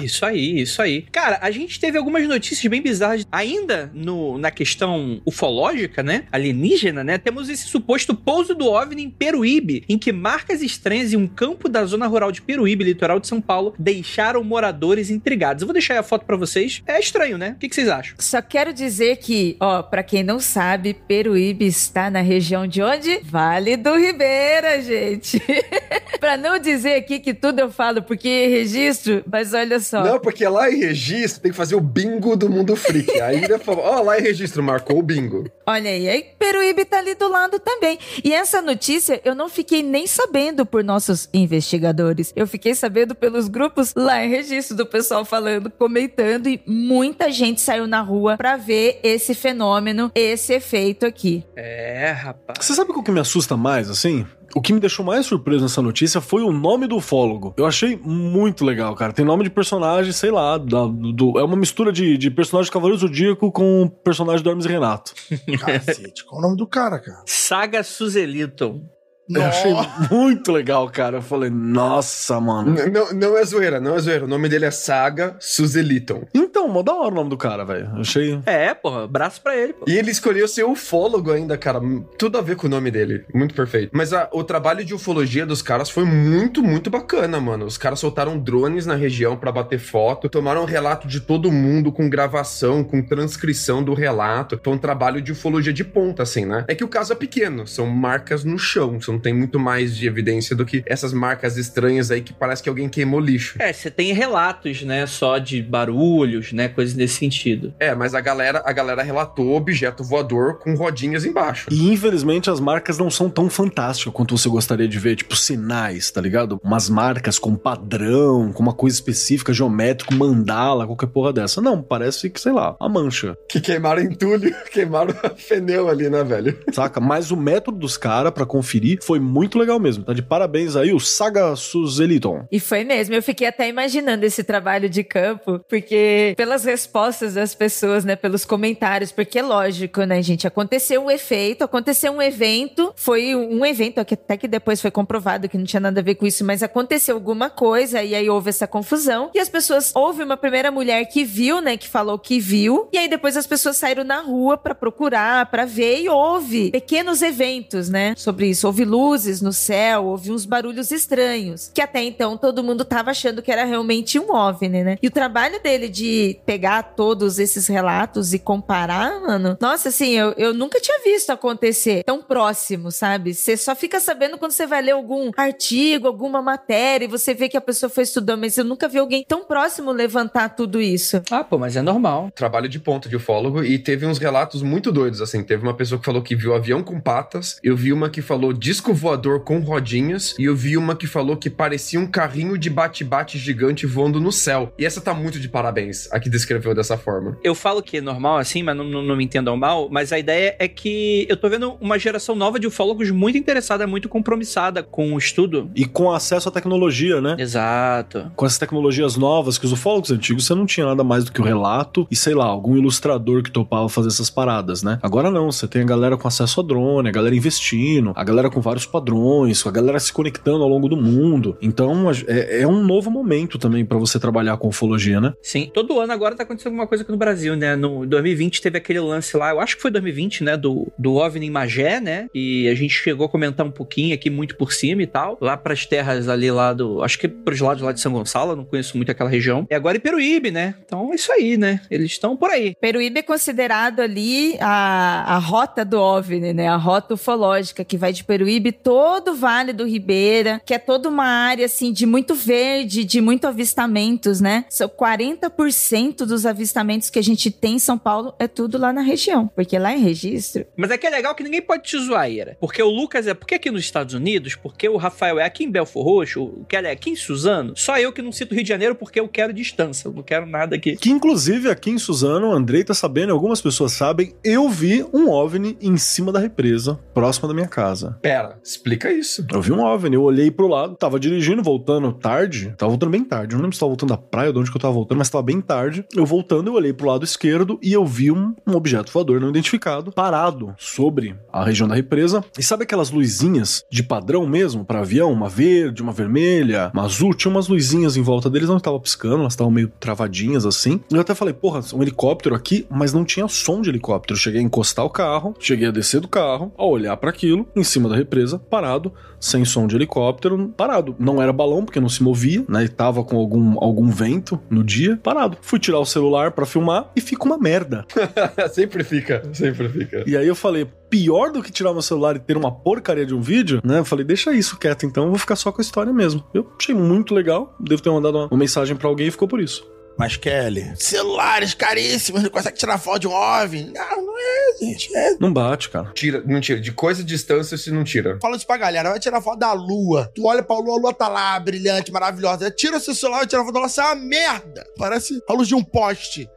Isso 0.00 0.24
aí, 0.24 0.60
isso 0.60 0.80
aí. 0.80 1.02
Cara, 1.12 1.38
a 1.42 1.50
gente 1.50 1.78
teve 1.78 1.98
algumas 1.98 2.26
notícias 2.26 2.70
bem 2.70 2.80
bizarras. 2.80 3.26
Ainda 3.30 3.90
no, 3.92 4.38
na 4.38 4.50
questão 4.50 5.20
ufológica, 5.26 6.02
né? 6.02 6.24
Alienígena, 6.32 7.04
né? 7.04 7.18
Temos 7.18 7.48
esse 7.48 7.66
suposto 7.66 8.14
pouso 8.14 8.54
do 8.54 8.66
OVNI 8.66 9.02
em 9.02 9.10
Peruíbe, 9.10 9.84
em 9.88 9.98
que 9.98 10.12
marcas 10.12 10.62
estranhas 10.62 11.12
em 11.12 11.16
um 11.16 11.26
campo 11.26 11.68
da 11.68 11.84
zona 11.84 12.06
rural 12.06 12.32
de 12.32 12.40
Peruíbe, 12.40 12.84
litoral 12.84 13.20
de 13.20 13.26
São 13.26 13.40
Paulo, 13.40 13.74
deixaram 13.78 14.42
moradores 14.42 15.10
intrigados. 15.10 15.62
Eu 15.62 15.66
vou 15.66 15.72
deixar 15.72 15.98
a 15.98 16.02
foto 16.02 16.24
pra 16.24 16.36
vocês. 16.36 16.82
É 16.86 16.98
estranho, 16.98 17.36
né? 17.36 17.52
O 17.56 17.58
que, 17.58 17.68
que 17.68 17.74
vocês 17.74 17.88
acham? 17.88 18.14
Só 18.18 18.40
quero 18.40 18.72
dizer 18.72 19.16
que, 19.16 19.56
ó, 19.60 19.82
pra 19.82 20.02
quem 20.02 20.22
não 20.22 20.40
sabe, 20.40 20.94
Peruíbe 20.94 21.66
está 21.66 22.10
na 22.10 22.20
região 22.20 22.66
de 22.66 22.82
onde? 22.82 23.20
Vale 23.24 23.76
do 23.76 23.94
Ribeira, 23.96 24.80
gente. 24.80 25.42
pra 26.18 26.36
não 26.36 26.58
dizer 26.58 26.94
aqui 26.94 27.18
que 27.18 27.34
tudo 27.34 27.60
eu 27.60 27.70
falo 27.70 28.02
porque 28.02 28.46
registro, 28.46 29.22
mas 29.30 29.52
olha 29.52 29.81
só. 29.82 30.02
Não, 30.02 30.18
porque 30.18 30.46
lá 30.46 30.70
em 30.70 30.78
registro 30.78 31.42
tem 31.42 31.50
que 31.50 31.56
fazer 31.56 31.74
o 31.74 31.80
bingo 31.80 32.36
do 32.36 32.48
mundo 32.48 32.74
freak. 32.76 33.10
Aí 33.20 33.44
ele 33.44 33.58
falou, 33.58 33.84
ó, 33.84 34.02
lá 34.02 34.18
em 34.18 34.22
registro 34.22 34.62
marcou 34.62 34.98
o 34.98 35.02
bingo. 35.02 35.50
Olha 35.66 35.90
aí, 35.90 36.08
aí 36.08 36.26
Peruíbe 36.38 36.84
tá 36.84 36.98
ali 36.98 37.14
do 37.14 37.28
lado 37.28 37.58
também. 37.60 37.98
E 38.24 38.32
essa 38.32 38.60
notícia 38.60 39.20
eu 39.24 39.34
não 39.34 39.48
fiquei 39.48 39.82
nem 39.82 40.06
sabendo 40.06 40.66
por 40.66 40.82
nossos 40.82 41.28
investigadores. 41.32 42.32
Eu 42.34 42.46
fiquei 42.46 42.74
sabendo 42.74 43.14
pelos 43.14 43.48
grupos 43.48 43.94
lá 43.94 44.24
em 44.24 44.28
registro 44.28 44.76
do 44.76 44.84
pessoal 44.84 45.24
falando, 45.24 45.70
comentando 45.70 46.48
e 46.48 46.60
muita 46.66 47.30
gente 47.30 47.60
saiu 47.60 47.86
na 47.86 48.00
rua 48.00 48.36
pra 48.36 48.56
ver 48.56 48.98
esse 49.02 49.34
fenômeno, 49.34 50.10
esse 50.14 50.52
efeito 50.52 51.06
aqui. 51.06 51.44
É, 51.56 52.10
rapaz. 52.10 52.64
Você 52.66 52.74
sabe 52.74 52.90
o 52.90 53.02
que 53.02 53.10
me 53.10 53.20
assusta 53.20 53.56
mais, 53.56 53.88
assim? 53.88 54.26
O 54.54 54.60
que 54.60 54.72
me 54.72 54.80
deixou 54.80 55.04
mais 55.04 55.26
surpreso 55.26 55.62
nessa 55.62 55.80
notícia 55.82 56.20
foi 56.20 56.42
o 56.42 56.52
nome 56.52 56.86
do 56.86 56.96
ufólogo. 56.96 57.54
Eu 57.56 57.66
achei 57.66 57.98
muito 58.02 58.64
legal, 58.64 58.94
cara. 58.94 59.12
Tem 59.12 59.24
nome 59.24 59.44
de 59.44 59.50
personagem, 59.50 60.12
sei 60.12 60.30
lá, 60.30 60.58
da- 60.58 60.86
do, 60.86 61.12
do- 61.12 61.38
é 61.38 61.44
uma 61.44 61.56
mistura 61.56 61.90
de, 61.92 62.16
de 62.18 62.30
personagem 62.30 62.66
de 62.68 62.72
Cavaleiro 62.72 63.00
Zodíaco 63.00 63.50
com 63.50 63.88
personagem 64.04 64.42
do 64.42 64.50
Hermes 64.50 64.66
Renato. 64.66 65.12
Cacete, 65.58 66.24
qual 66.24 66.40
o 66.40 66.42
nome 66.42 66.56
do 66.56 66.66
cara, 66.66 66.98
cara? 66.98 67.22
Saga 67.26 67.82
Suzeliton. 67.82 68.82
Eu 69.30 69.42
achei 69.44 69.72
muito 70.10 70.50
legal, 70.52 70.88
cara. 70.90 71.18
Eu 71.18 71.22
falei, 71.22 71.48
nossa, 71.48 72.38
mano. 72.40 72.76
N- 72.78 72.90
Não, 72.90 73.12
não 73.12 73.38
é 73.38 73.44
zoeira, 73.44 73.80
não 73.80 73.94
é 73.94 73.98
zoeira. 73.98 74.24
O 74.24 74.28
nome 74.28 74.48
dele 74.48 74.64
é 74.66 74.70
Saga 74.70 75.36
Suzeliton. 75.38 76.24
Então, 76.34 76.68
mó 76.68 76.82
da 76.82 76.92
hora 76.94 77.12
o 77.12 77.14
nome 77.14 77.30
do 77.30 77.36
cara, 77.36 77.64
velho. 77.64 77.88
Achei. 77.96 78.40
É, 78.44 78.74
porra, 78.74 79.06
braço 79.06 79.40
pra 79.40 79.56
ele, 79.56 79.72
pô. 79.72 79.84
E 79.88 79.96
ele 79.96 80.10
escolheu 80.10 80.46
ser 80.48 80.64
ufólogo 80.64 81.30
ainda, 81.32 81.56
cara. 81.56 81.80
Tudo 82.18 82.36
a 82.36 82.42
ver 82.42 82.56
com 82.56 82.66
o 82.66 82.70
nome 82.70 82.90
dele. 82.90 83.24
Muito 83.32 83.54
perfeito. 83.54 83.90
Mas 83.92 84.12
a- 84.12 84.28
o 84.32 84.42
trabalho 84.44 84.84
de 84.84 84.92
ufologia 84.94 85.46
dos 85.46 85.62
caras 85.62 85.88
foi 85.88 86.04
muito, 86.04 86.62
muito 86.62 86.90
bacana, 86.90 87.40
mano. 87.40 87.64
Os 87.64 87.78
caras 87.78 88.00
soltaram 88.00 88.38
drones 88.38 88.86
na 88.86 88.94
região 88.96 89.36
pra 89.36 89.52
bater 89.52 89.78
foto, 89.78 90.28
tomaram 90.28 90.64
relato 90.64 91.06
de 91.08 91.20
todo 91.20 91.50
mundo 91.50 91.92
com 91.92 92.10
gravação, 92.10 92.82
com 92.84 93.00
transcrição 93.02 93.82
do 93.82 93.94
relato. 93.94 94.60
Foi 94.62 94.72
um 94.74 94.78
trabalho 94.78 95.22
de 95.22 95.32
ufologia 95.32 95.72
de 95.72 95.84
ponta, 95.84 96.22
assim, 96.22 96.44
né? 96.44 96.64
É 96.68 96.74
que 96.74 96.84
o 96.84 96.88
caso 96.88 97.12
é 97.12 97.16
pequeno, 97.16 97.66
são 97.66 97.86
marcas 97.86 98.44
no 98.44 98.58
chão. 98.58 99.00
Você 99.00 99.11
não 99.12 99.18
tem 99.18 99.32
muito 99.32 99.58
mais 99.58 99.96
de 99.96 100.06
evidência 100.06 100.56
do 100.56 100.64
que 100.64 100.82
essas 100.86 101.12
marcas 101.12 101.56
estranhas 101.56 102.10
aí 102.10 102.20
que 102.22 102.32
parece 102.32 102.62
que 102.62 102.68
alguém 102.68 102.88
queimou 102.88 103.20
lixo. 103.20 103.56
É, 103.60 103.72
você 103.72 103.90
tem 103.90 104.12
relatos, 104.12 104.82
né, 104.82 105.06
só 105.06 105.38
de 105.38 105.62
barulhos, 105.62 106.52
né, 106.52 106.68
coisas 106.68 106.94
nesse 106.94 107.14
sentido. 107.16 107.74
É, 107.78 107.94
mas 107.94 108.14
a 108.14 108.20
galera, 108.20 108.62
a 108.64 108.72
galera 108.72 109.02
relatou 109.02 109.54
objeto 109.54 110.02
voador 110.02 110.58
com 110.58 110.74
rodinhas 110.74 111.24
embaixo. 111.24 111.66
E 111.70 111.92
infelizmente 111.92 112.50
as 112.50 112.60
marcas 112.60 112.98
não 112.98 113.10
são 113.10 113.28
tão 113.28 113.48
fantásticas 113.50 114.12
quanto 114.12 114.36
você 114.36 114.48
gostaria 114.48 114.88
de 114.88 114.98
ver, 114.98 115.16
tipo 115.16 115.36
sinais, 115.36 116.10
tá 116.10 116.20
ligado? 116.20 116.60
Umas 116.64 116.88
marcas 116.88 117.38
com 117.38 117.54
padrão, 117.54 118.52
com 118.52 118.62
uma 118.62 118.72
coisa 118.72 118.96
específica, 118.96 119.52
geométrico, 119.52 120.14
mandala, 120.14 120.86
qualquer 120.86 121.06
porra 121.08 121.32
dessa. 121.32 121.60
Não, 121.60 121.82
parece 121.82 122.30
que, 122.30 122.40
sei 122.40 122.52
lá, 122.52 122.76
a 122.80 122.88
mancha, 122.88 123.36
Que 123.48 123.60
queimaram 123.60 124.02
entulho, 124.02 124.54
queimaram 124.72 125.14
pneu 125.48 125.88
ali, 125.88 126.08
né, 126.08 126.24
velho? 126.24 126.58
saca? 126.72 127.00
Mas 127.00 127.30
o 127.30 127.36
método 127.36 127.78
dos 127.78 127.96
caras 127.96 128.32
pra 128.32 128.46
conferir 128.46 128.98
foi 129.02 129.18
muito 129.18 129.58
legal 129.58 129.78
mesmo. 129.78 130.04
Tá 130.04 130.12
de 130.12 130.22
parabéns 130.22 130.76
aí 130.76 130.92
o 130.92 131.00
Saga 131.00 131.54
Suzeliton. 131.56 132.46
E 132.50 132.60
foi 132.60 132.84
mesmo, 132.84 133.14
eu 133.14 133.22
fiquei 133.22 133.46
até 133.46 133.68
imaginando 133.68 134.24
esse 134.24 134.44
trabalho 134.44 134.88
de 134.88 135.02
campo, 135.02 135.60
porque 135.68 136.34
pelas 136.36 136.64
respostas 136.64 137.34
das 137.34 137.54
pessoas, 137.54 138.04
né, 138.04 138.16
pelos 138.16 138.44
comentários, 138.44 139.12
porque 139.12 139.38
é 139.38 139.42
lógico, 139.42 140.02
né, 140.04 140.22
gente, 140.22 140.46
aconteceu 140.46 141.04
um 141.04 141.10
efeito, 141.10 141.64
aconteceu 141.64 142.12
um 142.12 142.22
evento, 142.22 142.92
foi 142.96 143.34
um 143.34 143.64
evento 143.64 144.00
até 144.00 144.36
que 144.36 144.48
depois 144.48 144.80
foi 144.80 144.90
comprovado 144.90 145.48
que 145.48 145.58
não 145.58 145.64
tinha 145.64 145.80
nada 145.80 146.00
a 146.00 146.02
ver 146.02 146.14
com 146.14 146.26
isso, 146.26 146.44
mas 146.44 146.62
aconteceu 146.62 147.14
alguma 147.14 147.50
coisa 147.50 148.02
e 148.02 148.14
aí 148.14 148.28
houve 148.28 148.50
essa 148.50 148.66
confusão 148.66 149.30
e 149.34 149.38
as 149.38 149.48
pessoas, 149.48 149.92
houve 149.94 150.22
uma 150.22 150.36
primeira 150.36 150.70
mulher 150.70 151.04
que 151.06 151.24
viu, 151.24 151.60
né, 151.60 151.76
que 151.76 151.88
falou 151.88 152.18
que 152.18 152.38
viu, 152.38 152.88
e 152.92 152.98
aí 152.98 153.08
depois 153.08 153.36
as 153.36 153.46
pessoas 153.46 153.76
saíram 153.76 154.04
na 154.04 154.20
rua 154.20 154.56
pra 154.56 154.74
procurar, 154.74 155.50
pra 155.50 155.64
ver 155.64 156.02
e 156.02 156.08
houve 156.08 156.70
pequenos 156.70 157.22
eventos, 157.22 157.88
né, 157.88 158.14
sobre 158.16 158.46
isso, 158.46 158.66
houve 158.66 158.84
luzes 158.92 159.40
no 159.40 159.54
céu, 159.54 160.04
houve 160.04 160.30
uns 160.30 160.44
barulhos 160.44 160.90
estranhos, 160.90 161.70
que 161.72 161.80
até 161.80 162.02
então 162.02 162.36
todo 162.36 162.62
mundo 162.62 162.84
tava 162.84 163.10
achando 163.10 163.40
que 163.40 163.50
era 163.50 163.64
realmente 163.64 164.18
um 164.18 164.30
OVNI, 164.30 164.84
né? 164.84 164.98
E 165.00 165.08
o 165.08 165.10
trabalho 165.10 165.62
dele 165.62 165.88
de 165.88 166.38
pegar 166.44 166.82
todos 166.82 167.38
esses 167.38 167.66
relatos 167.66 168.34
e 168.34 168.38
comparar, 168.38 169.18
mano, 169.22 169.56
nossa, 169.58 169.88
assim, 169.88 170.10
eu, 170.10 170.34
eu 170.36 170.52
nunca 170.52 170.78
tinha 170.78 171.02
visto 171.02 171.30
acontecer 171.30 172.04
tão 172.04 172.22
próximo, 172.22 172.92
sabe? 172.92 173.32
Você 173.32 173.56
só 173.56 173.74
fica 173.74 173.98
sabendo 173.98 174.36
quando 174.36 174.52
você 174.52 174.66
vai 174.66 174.82
ler 174.82 174.90
algum 174.90 175.30
artigo, 175.38 176.06
alguma 176.06 176.42
matéria, 176.42 177.06
e 177.06 177.08
você 177.08 177.32
vê 177.32 177.48
que 177.48 177.56
a 177.56 177.62
pessoa 177.62 177.88
foi 177.88 178.04
estudando, 178.04 178.40
mas 178.40 178.58
eu 178.58 178.64
nunca 178.64 178.88
vi 178.88 178.98
alguém 178.98 179.24
tão 179.26 179.42
próximo 179.44 179.90
levantar 179.90 180.50
tudo 180.50 180.82
isso. 180.82 181.22
Ah, 181.30 181.42
pô, 181.42 181.56
mas 181.56 181.76
é 181.76 181.82
normal. 181.82 182.30
Trabalho 182.34 182.68
de 182.68 182.78
ponta 182.78 183.08
de 183.08 183.16
ufólogo 183.16 183.64
e 183.64 183.78
teve 183.78 184.04
uns 184.04 184.18
relatos 184.18 184.60
muito 184.60 184.92
doidos, 184.92 185.22
assim. 185.22 185.42
Teve 185.42 185.62
uma 185.62 185.74
pessoa 185.74 185.98
que 185.98 186.04
falou 186.04 186.20
que 186.20 186.36
viu 186.36 186.54
avião 186.54 186.82
com 186.82 187.00
patas, 187.00 187.58
eu 187.62 187.74
vi 187.74 187.90
uma 187.90 188.10
que 188.10 188.20
falou 188.20 188.52
disco 188.52 188.81
voador 188.90 189.40
com 189.40 189.60
rodinhas, 189.60 190.34
e 190.38 190.44
eu 190.44 190.56
vi 190.56 190.76
uma 190.76 190.96
que 190.96 191.06
falou 191.06 191.36
que 191.36 191.48
parecia 191.48 192.00
um 192.00 192.06
carrinho 192.06 192.58
de 192.58 192.68
bate-bate 192.68 193.38
gigante 193.38 193.86
voando 193.86 194.20
no 194.20 194.32
céu. 194.32 194.72
E 194.78 194.84
essa 194.84 195.00
tá 195.00 195.14
muito 195.14 195.38
de 195.38 195.48
parabéns, 195.48 196.08
a 196.12 196.18
que 196.18 196.28
descreveu 196.28 196.74
dessa 196.74 196.96
forma. 196.96 197.38
Eu 197.44 197.54
falo 197.54 197.82
que 197.82 197.98
é 197.98 198.00
normal 198.00 198.38
assim, 198.38 198.62
mas 198.62 198.76
não, 198.76 198.84
não, 198.84 199.02
não 199.02 199.16
me 199.16 199.24
entendam 199.24 199.56
mal, 199.56 199.88
mas 199.90 200.12
a 200.12 200.18
ideia 200.18 200.56
é 200.58 200.66
que 200.66 201.26
eu 201.28 201.36
tô 201.36 201.48
vendo 201.48 201.74
uma 201.80 201.98
geração 201.98 202.34
nova 202.34 202.58
de 202.58 202.66
ufólogos 202.66 203.10
muito 203.10 203.38
interessada, 203.38 203.86
muito 203.86 204.08
compromissada 204.08 204.82
com 204.82 205.14
o 205.14 205.18
estudo. 205.18 205.70
E 205.74 205.84
com 205.84 206.10
acesso 206.10 206.48
à 206.48 206.52
tecnologia, 206.52 207.20
né? 207.20 207.36
Exato. 207.38 208.32
Com 208.34 208.46
essas 208.46 208.58
tecnologias 208.58 209.16
novas, 209.16 209.58
que 209.58 209.66
os 209.66 209.72
ufólogos 209.72 210.10
antigos 210.10 210.46
você 210.46 210.54
não 210.54 210.66
tinha 210.66 210.86
nada 210.86 211.04
mais 211.04 211.24
do 211.24 211.32
que 211.32 211.40
o 211.40 211.44
relato 211.44 212.06
e, 212.10 212.16
sei 212.16 212.34
lá, 212.34 212.46
algum 212.46 212.76
ilustrador 212.76 213.42
que 213.42 213.50
topava 213.50 213.88
fazer 213.88 214.08
essas 214.08 214.30
paradas, 214.30 214.82
né? 214.82 214.98
Agora 215.02 215.30
não, 215.30 215.50
você 215.50 215.68
tem 215.68 215.82
a 215.82 215.86
galera 215.86 216.16
com 216.16 216.26
acesso 216.26 216.60
a 216.60 216.64
drone, 216.64 217.08
a 217.08 217.12
galera 217.12 217.34
investindo, 217.34 218.12
a 218.14 218.24
galera 218.24 218.50
com 218.50 218.60
vários 218.72 218.86
padrões, 218.86 219.66
a 219.66 219.70
galera 219.70 220.00
se 220.00 220.12
conectando 220.12 220.62
ao 220.62 220.68
longo 220.68 220.88
do 220.88 220.96
mundo. 220.96 221.56
Então 221.60 222.10
é, 222.26 222.62
é 222.62 222.66
um 222.66 222.82
novo 222.82 223.10
momento 223.10 223.58
também 223.58 223.84
pra 223.84 223.98
você 223.98 224.18
trabalhar 224.18 224.56
com 224.56 224.68
ufologia, 224.68 225.20
né? 225.20 225.34
Sim. 225.42 225.70
Todo 225.74 226.00
ano 226.00 226.12
agora 226.12 226.34
tá 226.34 226.42
acontecendo 226.42 226.72
alguma 226.72 226.86
coisa 226.86 227.02
aqui 227.02 227.12
no 227.12 227.18
Brasil, 227.18 227.54
né? 227.54 227.76
No 227.76 228.06
2020 228.06 228.62
teve 228.62 228.78
aquele 228.78 229.00
lance 229.00 229.36
lá, 229.36 229.50
eu 229.50 229.60
acho 229.60 229.76
que 229.76 229.82
foi 229.82 229.90
2020, 229.90 230.44
né? 230.44 230.56
Do, 230.56 230.90
do 230.98 231.14
OVNI 231.16 231.46
em 231.46 231.50
Magé, 231.50 232.00
né? 232.00 232.28
E 232.34 232.68
a 232.68 232.74
gente 232.74 232.94
chegou 232.94 233.26
a 233.26 233.28
comentar 233.28 233.66
um 233.66 233.70
pouquinho 233.70 234.14
aqui, 234.14 234.30
muito 234.30 234.56
por 234.56 234.72
cima 234.72 235.02
e 235.02 235.06
tal. 235.06 235.36
Lá 235.40 235.56
pras 235.56 235.84
terras 235.84 236.28
ali 236.28 236.50
lá 236.50 236.72
do. 236.72 237.02
Acho 237.02 237.18
que 237.18 237.28
pros 237.28 237.60
lados 237.60 237.82
lá 237.82 237.92
de 237.92 238.00
São 238.00 238.12
Gonçalo, 238.12 238.52
eu 238.52 238.56
não 238.56 238.64
conheço 238.64 238.96
muito 238.96 239.10
aquela 239.10 239.28
região. 239.28 239.66
E 239.70 239.74
agora 239.74 239.98
em 239.98 240.00
Peruíbe, 240.00 240.50
né? 240.50 240.74
Então 240.84 241.12
é 241.12 241.16
isso 241.16 241.30
aí, 241.32 241.56
né? 241.56 241.80
Eles 241.90 242.12
estão 242.12 242.36
por 242.36 242.50
aí. 242.50 242.74
Peruíbe 242.80 243.20
é 243.20 243.22
considerado 243.22 244.00
ali 244.00 244.56
a, 244.60 245.36
a 245.36 245.38
rota 245.38 245.84
do 245.84 246.00
OVNI, 246.00 246.54
né? 246.54 246.68
A 246.68 246.76
rota 246.76 247.14
ufológica 247.14 247.84
que 247.84 247.96
vai 247.96 248.12
de 248.12 248.24
Peruíbe 248.24 248.61
todo 248.70 249.32
o 249.32 249.34
Vale 249.34 249.72
do 249.72 249.86
Ribeira, 249.86 250.60
que 250.64 250.74
é 250.74 250.78
toda 250.78 251.08
uma 251.08 251.24
área 251.24 251.66
assim 251.66 251.92
de 251.92 252.06
muito 252.06 252.34
verde, 252.34 253.04
de 253.04 253.20
muito 253.20 253.46
avistamentos, 253.46 254.40
né? 254.40 254.64
São 254.68 254.88
40% 254.88 256.18
dos 256.18 256.46
avistamentos 256.46 257.10
que 257.10 257.18
a 257.18 257.22
gente 257.22 257.50
tem 257.50 257.76
em 257.76 257.78
São 257.78 257.98
Paulo 257.98 258.34
é 258.38 258.46
tudo 258.46 258.78
lá 258.78 258.92
na 258.92 259.00
região, 259.00 259.48
porque 259.48 259.78
lá 259.78 259.94
em 259.94 260.00
registro. 260.00 260.66
Mas 260.76 260.90
é 260.90 260.98
que 260.98 261.06
é 261.06 261.10
legal 261.10 261.34
que 261.34 261.42
ninguém 261.42 261.62
pode 261.62 261.84
te 261.84 261.98
zoar, 261.98 262.30
Ira. 262.30 262.56
Porque 262.60 262.82
o 262.82 262.90
Lucas 262.90 263.26
é 263.26 263.34
porque 263.34 263.54
aqui 263.54 263.70
nos 263.70 263.80
Estados 263.80 264.14
Unidos, 264.14 264.54
porque 264.54 264.88
o 264.88 264.96
Rafael 264.96 265.38
é 265.38 265.44
aqui 265.44 265.64
em 265.64 265.70
Belfor 265.70 266.04
Roxo, 266.04 266.42
o 266.42 266.64
Kelly 266.66 266.88
é 266.88 266.90
aqui 266.90 267.10
em 267.10 267.16
Suzano. 267.16 267.72
Só 267.76 267.98
eu 267.98 268.12
que 268.12 268.20
não 268.20 268.30
cito 268.30 268.54
Rio 268.54 268.62
de 268.62 268.68
Janeiro 268.68 268.94
porque 268.94 269.18
eu 269.18 269.28
quero 269.28 269.52
distância. 269.52 270.08
Eu 270.08 270.12
não 270.12 270.22
quero 270.22 270.46
nada 270.46 270.76
aqui. 270.76 270.96
Que 270.96 271.10
inclusive 271.10 271.70
aqui 271.70 271.90
em 271.90 271.98
Suzano, 271.98 272.48
o 272.48 272.52
Andrei 272.52 272.84
tá 272.84 272.94
sabendo, 272.94 273.32
algumas 273.32 273.60
pessoas 273.60 273.92
sabem, 273.92 274.34
eu 274.44 274.68
vi 274.68 275.04
um 275.12 275.30
OVNI 275.30 275.76
em 275.80 275.96
cima 275.96 276.32
da 276.32 276.38
represa, 276.38 276.98
próxima 277.14 277.48
da 277.48 277.54
minha 277.54 277.68
casa. 277.68 278.18
Pera, 278.20 278.51
explica 278.62 279.12
isso. 279.12 279.46
Eu 279.52 279.62
vi 279.62 279.72
um 279.72 279.80
OVNI, 279.80 280.14
eu 280.14 280.22
olhei 280.22 280.50
pro 280.50 280.68
lado, 280.68 280.96
tava 280.96 281.18
dirigindo, 281.18 281.62
voltando 281.62 282.12
tarde, 282.12 282.74
tava 282.76 282.90
voltando 282.90 283.10
bem 283.10 283.24
tarde, 283.24 283.54
eu 283.54 283.58
não 283.58 283.64
lembro 283.64 283.74
se 283.74 283.80
tava 283.80 283.90
voltando 283.90 284.10
da 284.10 284.16
praia 284.16 284.48
ou 284.48 284.52
de 284.52 284.58
onde 284.60 284.70
que 284.70 284.76
eu 284.76 284.80
tava 284.80 284.94
voltando, 284.94 285.18
mas 285.18 285.30
tava 285.30 285.42
bem 285.42 285.60
tarde. 285.60 286.04
Eu 286.14 286.26
voltando, 286.26 286.68
eu 286.68 286.74
olhei 286.74 286.92
pro 286.92 287.06
lado 287.06 287.24
esquerdo 287.24 287.78
e 287.82 287.92
eu 287.92 288.04
vi 288.04 288.30
um, 288.30 288.54
um 288.66 288.74
objeto 288.74 289.12
voador 289.12 289.40
não 289.40 289.50
identificado 289.50 290.12
parado 290.12 290.74
sobre 290.78 291.34
a 291.52 291.64
região 291.64 291.88
da 291.88 291.94
represa. 291.94 292.44
E 292.58 292.62
sabe 292.62 292.84
aquelas 292.84 293.10
luzinhas 293.10 293.84
de 293.90 294.02
padrão 294.02 294.46
mesmo 294.46 294.84
para 294.84 295.00
avião? 295.00 295.32
Uma 295.32 295.48
verde, 295.48 296.02
uma 296.02 296.12
vermelha, 296.12 296.90
uma 296.92 297.04
azul? 297.04 297.34
Tinha 297.34 297.50
umas 297.50 297.68
luzinhas 297.68 298.16
em 298.16 298.22
volta 298.22 298.50
deles, 298.50 298.68
não 298.68 298.76
estavam 298.76 299.00
piscando, 299.00 299.40
elas 299.40 299.52
estavam 299.52 299.72
meio 299.72 299.88
travadinhas 300.00 300.66
assim. 300.66 301.00
Eu 301.10 301.20
até 301.20 301.34
falei, 301.34 301.54
porra, 301.54 301.80
um 301.94 302.02
helicóptero 302.02 302.54
aqui, 302.54 302.86
mas 302.90 303.12
não 303.12 303.24
tinha 303.24 303.48
som 303.48 303.80
de 303.80 303.90
helicóptero. 303.90 304.38
Cheguei 304.38 304.60
a 304.60 304.64
encostar 304.64 305.04
o 305.04 305.10
carro, 305.10 305.54
cheguei 305.58 305.88
a 305.88 305.90
descer 305.90 306.20
do 306.20 306.28
carro, 306.28 306.72
a 306.76 306.84
olhar 306.84 307.16
para 307.16 307.30
aquilo, 307.30 307.66
em 307.74 307.84
cima 307.84 308.08
da 308.08 308.16
represa, 308.16 308.41
parado, 308.70 309.12
sem 309.40 309.64
som 309.64 309.86
de 309.86 309.96
helicóptero, 309.96 310.72
parado. 310.76 311.14
Não 311.18 311.40
era 311.40 311.52
balão, 311.52 311.84
porque 311.84 312.00
não 312.00 312.08
se 312.08 312.22
movia, 312.22 312.64
né? 312.68 312.84
E 312.84 312.88
tava 312.88 313.24
com 313.24 313.36
algum, 313.36 313.82
algum 313.82 314.08
vento 314.08 314.60
no 314.70 314.84
dia, 314.84 315.18
parado. 315.22 315.56
Fui 315.60 315.78
tirar 315.78 315.98
o 315.98 316.04
celular 316.04 316.52
para 316.52 316.66
filmar 316.66 317.10
e 317.14 317.20
fica 317.20 317.44
uma 317.44 317.58
merda. 317.58 318.04
sempre 318.72 319.04
fica, 319.04 319.42
sempre 319.52 319.88
fica. 319.88 320.24
E 320.26 320.36
aí 320.36 320.46
eu 320.46 320.54
falei, 320.54 320.86
pior 321.08 321.50
do 321.50 321.62
que 321.62 321.70
tirar 321.70 321.92
meu 321.92 322.02
celular 322.02 322.36
e 322.36 322.38
ter 322.38 322.56
uma 322.56 322.72
porcaria 322.72 323.26
de 323.26 323.34
um 323.34 323.40
vídeo, 323.40 323.80
né? 323.84 323.98
Eu 323.98 324.04
falei, 324.04 324.24
deixa 324.24 324.52
isso 324.52 324.78
quieto, 324.78 325.04
então 325.04 325.24
eu 325.24 325.30
vou 325.30 325.38
ficar 325.38 325.56
só 325.56 325.70
com 325.70 325.80
a 325.80 325.84
história 325.84 326.12
mesmo. 326.12 326.42
Eu 326.54 326.70
achei 326.78 326.94
muito 326.94 327.34
legal, 327.34 327.76
devo 327.78 328.02
ter 328.02 328.10
mandado 328.10 328.38
uma, 328.38 328.46
uma 328.46 328.58
mensagem 328.58 328.96
para 328.96 329.08
alguém 329.08 329.28
e 329.28 329.30
ficou 329.30 329.46
por 329.48 329.60
isso. 329.60 329.86
Mas, 330.16 330.36
Kelly, 330.36 330.92
celulares 330.96 331.74
caríssimos, 331.74 332.42
não 332.42 332.50
consegue 332.50 332.76
tirar 332.76 332.98
foto 332.98 333.20
de 333.20 333.28
um 333.28 333.32
OVNI. 333.32 333.92
Não, 333.92 334.26
não 334.26 334.34
é, 334.38 334.84
gente. 334.84 335.14
É. 335.16 335.36
Não 335.40 335.52
bate, 335.52 335.88
cara. 335.88 336.10
Tira, 336.14 336.42
não 336.46 336.60
tira. 336.60 336.80
De 336.80 336.92
coisa 336.92 337.22
de 337.22 337.28
distância 337.28 337.76
se 337.76 337.90
não 337.90 338.04
tira. 338.04 338.38
Fala 338.40 338.56
isso 338.56 338.66
pra 338.66 338.76
galera, 338.76 339.10
vai 339.10 339.18
tirar 339.18 339.40
foto 339.40 339.58
da 339.58 339.72
lua. 339.72 340.30
Tu 340.34 340.46
olha 340.46 340.62
pra 340.62 340.76
lua, 340.78 340.96
a 340.96 341.00
lua 341.00 341.14
tá 341.14 341.28
lá, 341.28 341.58
brilhante, 341.58 342.12
maravilhosa. 342.12 342.70
Tira 342.70 343.00
seu 343.00 343.14
celular 343.14 343.44
e 343.44 343.46
tira 343.46 343.62
foto 343.62 343.72
da 343.72 343.80
lua, 343.80 343.88
isso 343.88 344.00
é 344.00 344.04
uma 344.04 344.14
merda. 344.14 344.86
Parece 344.96 345.42
a 345.48 345.52
luz 345.52 345.68
de 345.68 345.74
um 345.74 345.82
poste. 345.82 346.48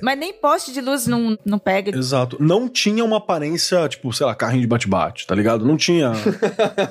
Mas 0.00 0.18
nem 0.18 0.32
poste 0.32 0.72
de 0.72 0.80
luz 0.80 1.06
não, 1.06 1.38
não 1.44 1.58
pega. 1.58 1.96
Exato. 1.96 2.36
Não 2.40 2.68
tinha 2.68 3.04
uma 3.04 3.18
aparência, 3.18 3.88
tipo, 3.88 4.12
sei 4.12 4.26
lá, 4.26 4.34
carrinho 4.34 4.62
de 4.62 4.66
bate-bate, 4.66 5.26
tá 5.26 5.34
ligado? 5.34 5.64
Não 5.64 5.76
tinha. 5.76 6.12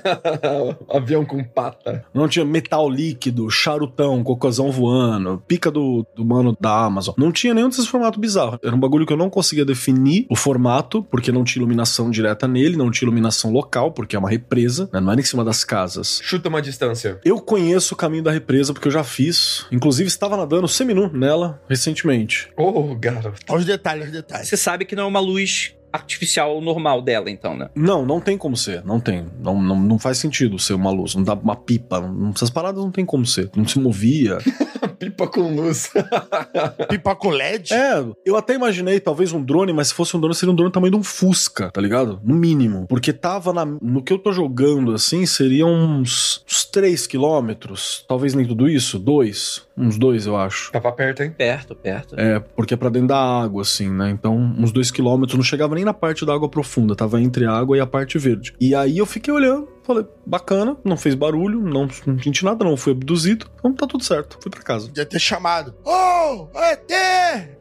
Avião 0.90 1.26
com 1.26 1.44
pata. 1.44 2.06
Não 2.14 2.28
tinha 2.28 2.46
metal 2.46 2.90
líquido, 2.90 3.50
charutão, 3.50 4.24
cocôzão 4.24 4.72
voando, 4.72 5.44
pica 5.48 5.70
do, 5.70 6.06
do 6.16 6.24
mano 6.24 6.56
da 6.60 6.86
Amazon. 6.86 7.14
Não 7.18 7.32
tinha 7.32 7.54
nenhum 7.54 7.70
desses 7.70 7.88
formatos 7.88 8.20
bizarros. 8.20 8.60
Era 8.64 8.76
um 8.76 8.80
bagulho 8.80 9.06
que 9.06 9.14
eu 9.14 9.18
não 9.18 9.30
conseguia 9.30 9.66
definir 9.66 10.26
o 10.30 10.36
formato, 10.36 11.04
porque 11.04 11.32
não 11.32 11.44
tinha 11.44 11.62
iluminação 11.62 12.10
direta 12.10 12.48
nele, 12.48 12.78
não 12.78 12.92
tinha 12.92 13.08
iluminação 13.08 13.52
local, 13.52 13.92
porque 13.92 14.16
é 14.16 14.20
uma 14.20 14.30
represa, 14.30 14.90
né? 14.94 15.00
não 15.00 15.12
era 15.12 15.22
em 15.22 15.24
cima 15.24 15.44
das 15.44 15.64
casas. 15.64 16.20
Chuta 16.24 16.50
uma 16.50 16.62
distância. 16.62 17.20
Eu 17.24 17.40
conheço 17.40 17.94
o 17.94 17.98
caminho 17.98 18.24
da 18.24 18.32
represa 18.32 18.74
porque 18.74 18.88
eu 18.88 18.92
já 18.92 19.04
fiz. 19.04 19.66
Inclusive, 19.72 20.08
estava 20.08 20.38
nadando 20.38 20.68
seminu 20.68 21.12
nela 21.14 21.62
recentemente. 21.68 22.50
Ô, 22.74 22.96
garoto. 22.96 23.40
Olha 23.50 23.60
os 23.60 23.66
detalhes, 23.66 24.06
os 24.08 24.12
detalhes. 24.12 24.48
Você 24.48 24.58
sabe 24.58 24.86
que 24.86 24.96
não 24.96 25.04
é 25.04 25.08
uma 25.08 25.20
luz 25.20 25.76
artificial 25.92 26.60
normal 26.62 27.02
dela, 27.02 27.30
então, 27.30 27.56
né? 27.56 27.70
Não, 27.76 28.06
não 28.06 28.20
tem 28.20 28.38
como 28.38 28.56
ser. 28.56 28.84
Não 28.86 29.00
tem. 29.00 29.26
Não, 29.42 29.62
não, 29.62 29.80
não 29.80 30.00
faz 30.00 30.18
sentido 30.18 30.58
ser 30.60 30.74
uma 30.74 30.92
luz. 30.92 31.16
Não 31.16 31.24
dá 31.24 31.34
uma 31.34 31.56
pipa. 31.56 32.00
Não, 32.02 32.32
essas 32.32 32.50
paradas 32.50 32.84
não 32.84 32.92
tem 32.92 33.06
como 33.06 33.26
ser. 33.26 33.50
Não 33.56 33.68
se 33.68 33.80
movia. 33.80 34.38
Pipa 35.02 35.28
com 35.28 35.56
luz. 35.56 35.90
Pipa 36.90 37.16
com 37.16 37.30
LED? 37.30 37.74
É, 37.74 38.06
eu 38.24 38.36
até 38.38 38.54
imaginei 38.54 39.00
talvez 39.00 39.32
um 39.34 39.42
drone, 39.44 39.74
mas 39.74 39.88
se 39.88 39.94
fosse 39.96 40.16
um 40.16 40.20
drone, 40.20 40.36
seria 40.36 40.52
um 40.52 40.56
drone 40.56 40.70
do 40.70 40.74
tamanho 40.74 40.92
de 40.92 40.98
um 40.98 41.04
Fusca, 41.04 41.72
tá 41.72 41.82
ligado? 41.82 42.20
No 42.24 42.36
mínimo. 42.36 42.86
Porque 42.88 43.12
tava 43.12 43.52
na- 43.52 43.66
no 43.66 44.04
que 44.04 44.14
eu 44.14 44.20
tô 44.20 44.32
jogando, 44.32 44.94
assim, 44.94 45.26
seriam 45.26 45.70
uns, 45.74 46.44
uns 46.48 46.66
3 46.66 47.08
quilômetros. 47.08 48.06
Talvez 48.08 48.34
nem 48.36 48.46
tudo 48.46 48.70
isso. 48.70 49.00
Dois. 49.00 49.64
Uns 49.76 49.98
dois, 49.98 50.28
eu 50.28 50.36
acho. 50.38 50.72
Tava 50.72 50.92
perto, 50.92 51.24
hein? 51.24 51.34
Perto, 51.36 51.74
perto. 51.76 52.14
É, 52.20 52.40
porque 52.40 52.76
é 52.76 52.78
pra 52.78 52.90
dentro 52.90 53.08
da 53.08 53.18
água, 53.18 53.64
assim, 53.64 53.90
né? 53.90 54.12
Então, 54.12 54.36
uns 54.58 54.72
dois 54.72 54.92
quilômetros, 54.92 55.36
não 55.36 55.44
chegava 55.44 55.74
nem 55.74 55.81
na 55.86 55.94
parte 55.94 56.26
da 56.26 56.34
água 56.34 56.50
profunda, 56.50 56.96
tava 56.96 57.22
entre 57.22 57.46
a 57.46 57.52
água 57.52 57.78
e 57.78 57.80
a 57.80 57.88
parte 57.88 58.18
verde. 58.18 58.54
E 58.60 58.74
aí 58.76 58.98
eu 58.98 59.06
fiquei 59.06 59.34
olhando, 59.34 59.68
falei, 59.84 60.06
bacana, 60.26 60.78
não 60.84 60.98
fez 60.98 61.16
barulho, 61.16 61.60
não, 61.60 61.88
não 62.06 62.20
senti 62.20 62.44
nada, 62.46 62.64
não 62.64 62.78
fui 62.78 62.94
abduzido, 62.94 63.48
então 63.60 63.74
tá 63.74 63.88
tudo 63.88 64.04
certo, 64.04 64.38
fui 64.42 64.52
pra 64.52 64.62
casa. 64.62 64.88
Podia 64.88 65.06
ter 65.06 65.20
chamado. 65.20 65.74
Ô, 65.84 66.50
oh, 66.54 66.60
ET! 66.60 66.92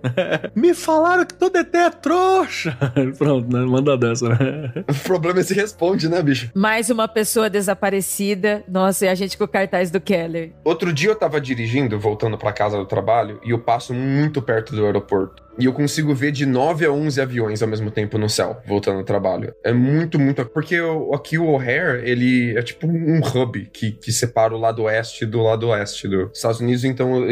Me 0.54 0.74
falaram 0.74 1.24
que 1.24 1.34
todo 1.34 1.56
ET 1.56 1.74
é 1.74 1.90
trouxa! 1.90 2.76
Pronto, 3.18 3.52
né? 3.52 3.64
Manda 3.64 3.96
dessa, 3.96 4.28
né? 4.28 4.72
O 4.88 4.94
problema 5.04 5.40
é 5.40 5.42
se 5.42 5.54
responde, 5.54 6.08
né, 6.08 6.22
bicho? 6.22 6.50
Mais 6.54 6.90
uma 6.90 7.08
pessoa 7.08 7.50
desaparecida. 7.50 8.64
Nossa, 8.68 9.06
e 9.06 9.08
a 9.08 9.14
gente 9.14 9.36
com 9.36 9.44
o 9.44 9.48
cartaz 9.48 9.90
do 9.90 10.00
Keller. 10.00 10.52
Outro 10.64 10.92
dia 10.92 11.10
eu 11.10 11.16
tava 11.16 11.40
dirigindo, 11.40 11.98
voltando 11.98 12.36
pra 12.38 12.52
casa 12.52 12.76
do 12.76 12.86
trabalho, 12.86 13.40
e 13.44 13.50
eu 13.50 13.58
passo 13.58 13.94
muito 13.94 14.42
perto 14.42 14.74
do 14.74 14.84
aeroporto. 14.84 15.50
E 15.58 15.66
eu 15.66 15.72
consigo 15.74 16.14
ver 16.14 16.32
de 16.32 16.46
9 16.46 16.86
a 16.86 16.90
11 16.90 17.20
aviões 17.20 17.62
ao 17.62 17.68
mesmo 17.68 17.90
tempo 17.90 18.16
no 18.16 18.30
céu, 18.30 18.62
voltando 18.66 18.98
ao 18.98 19.04
trabalho. 19.04 19.54
É 19.62 19.72
muito, 19.72 20.18
muito. 20.18 20.44
Porque 20.46 20.76
aqui 21.12 21.36
o 21.36 21.48
O'Hare, 21.48 22.08
ele 22.10 22.56
é 22.58 22.62
tipo 22.62 22.86
um 22.86 23.20
hub 23.20 23.68
que, 23.72 23.92
que 23.92 24.12
separa 24.12 24.54
o 24.54 24.58
lado 24.58 24.82
oeste 24.82 25.24
do 25.24 25.40
lado 25.42 25.68
oeste 25.68 26.08
dos 26.08 26.30
Estados 26.34 26.60
Unidos. 26.60 26.84
Então, 26.84 27.22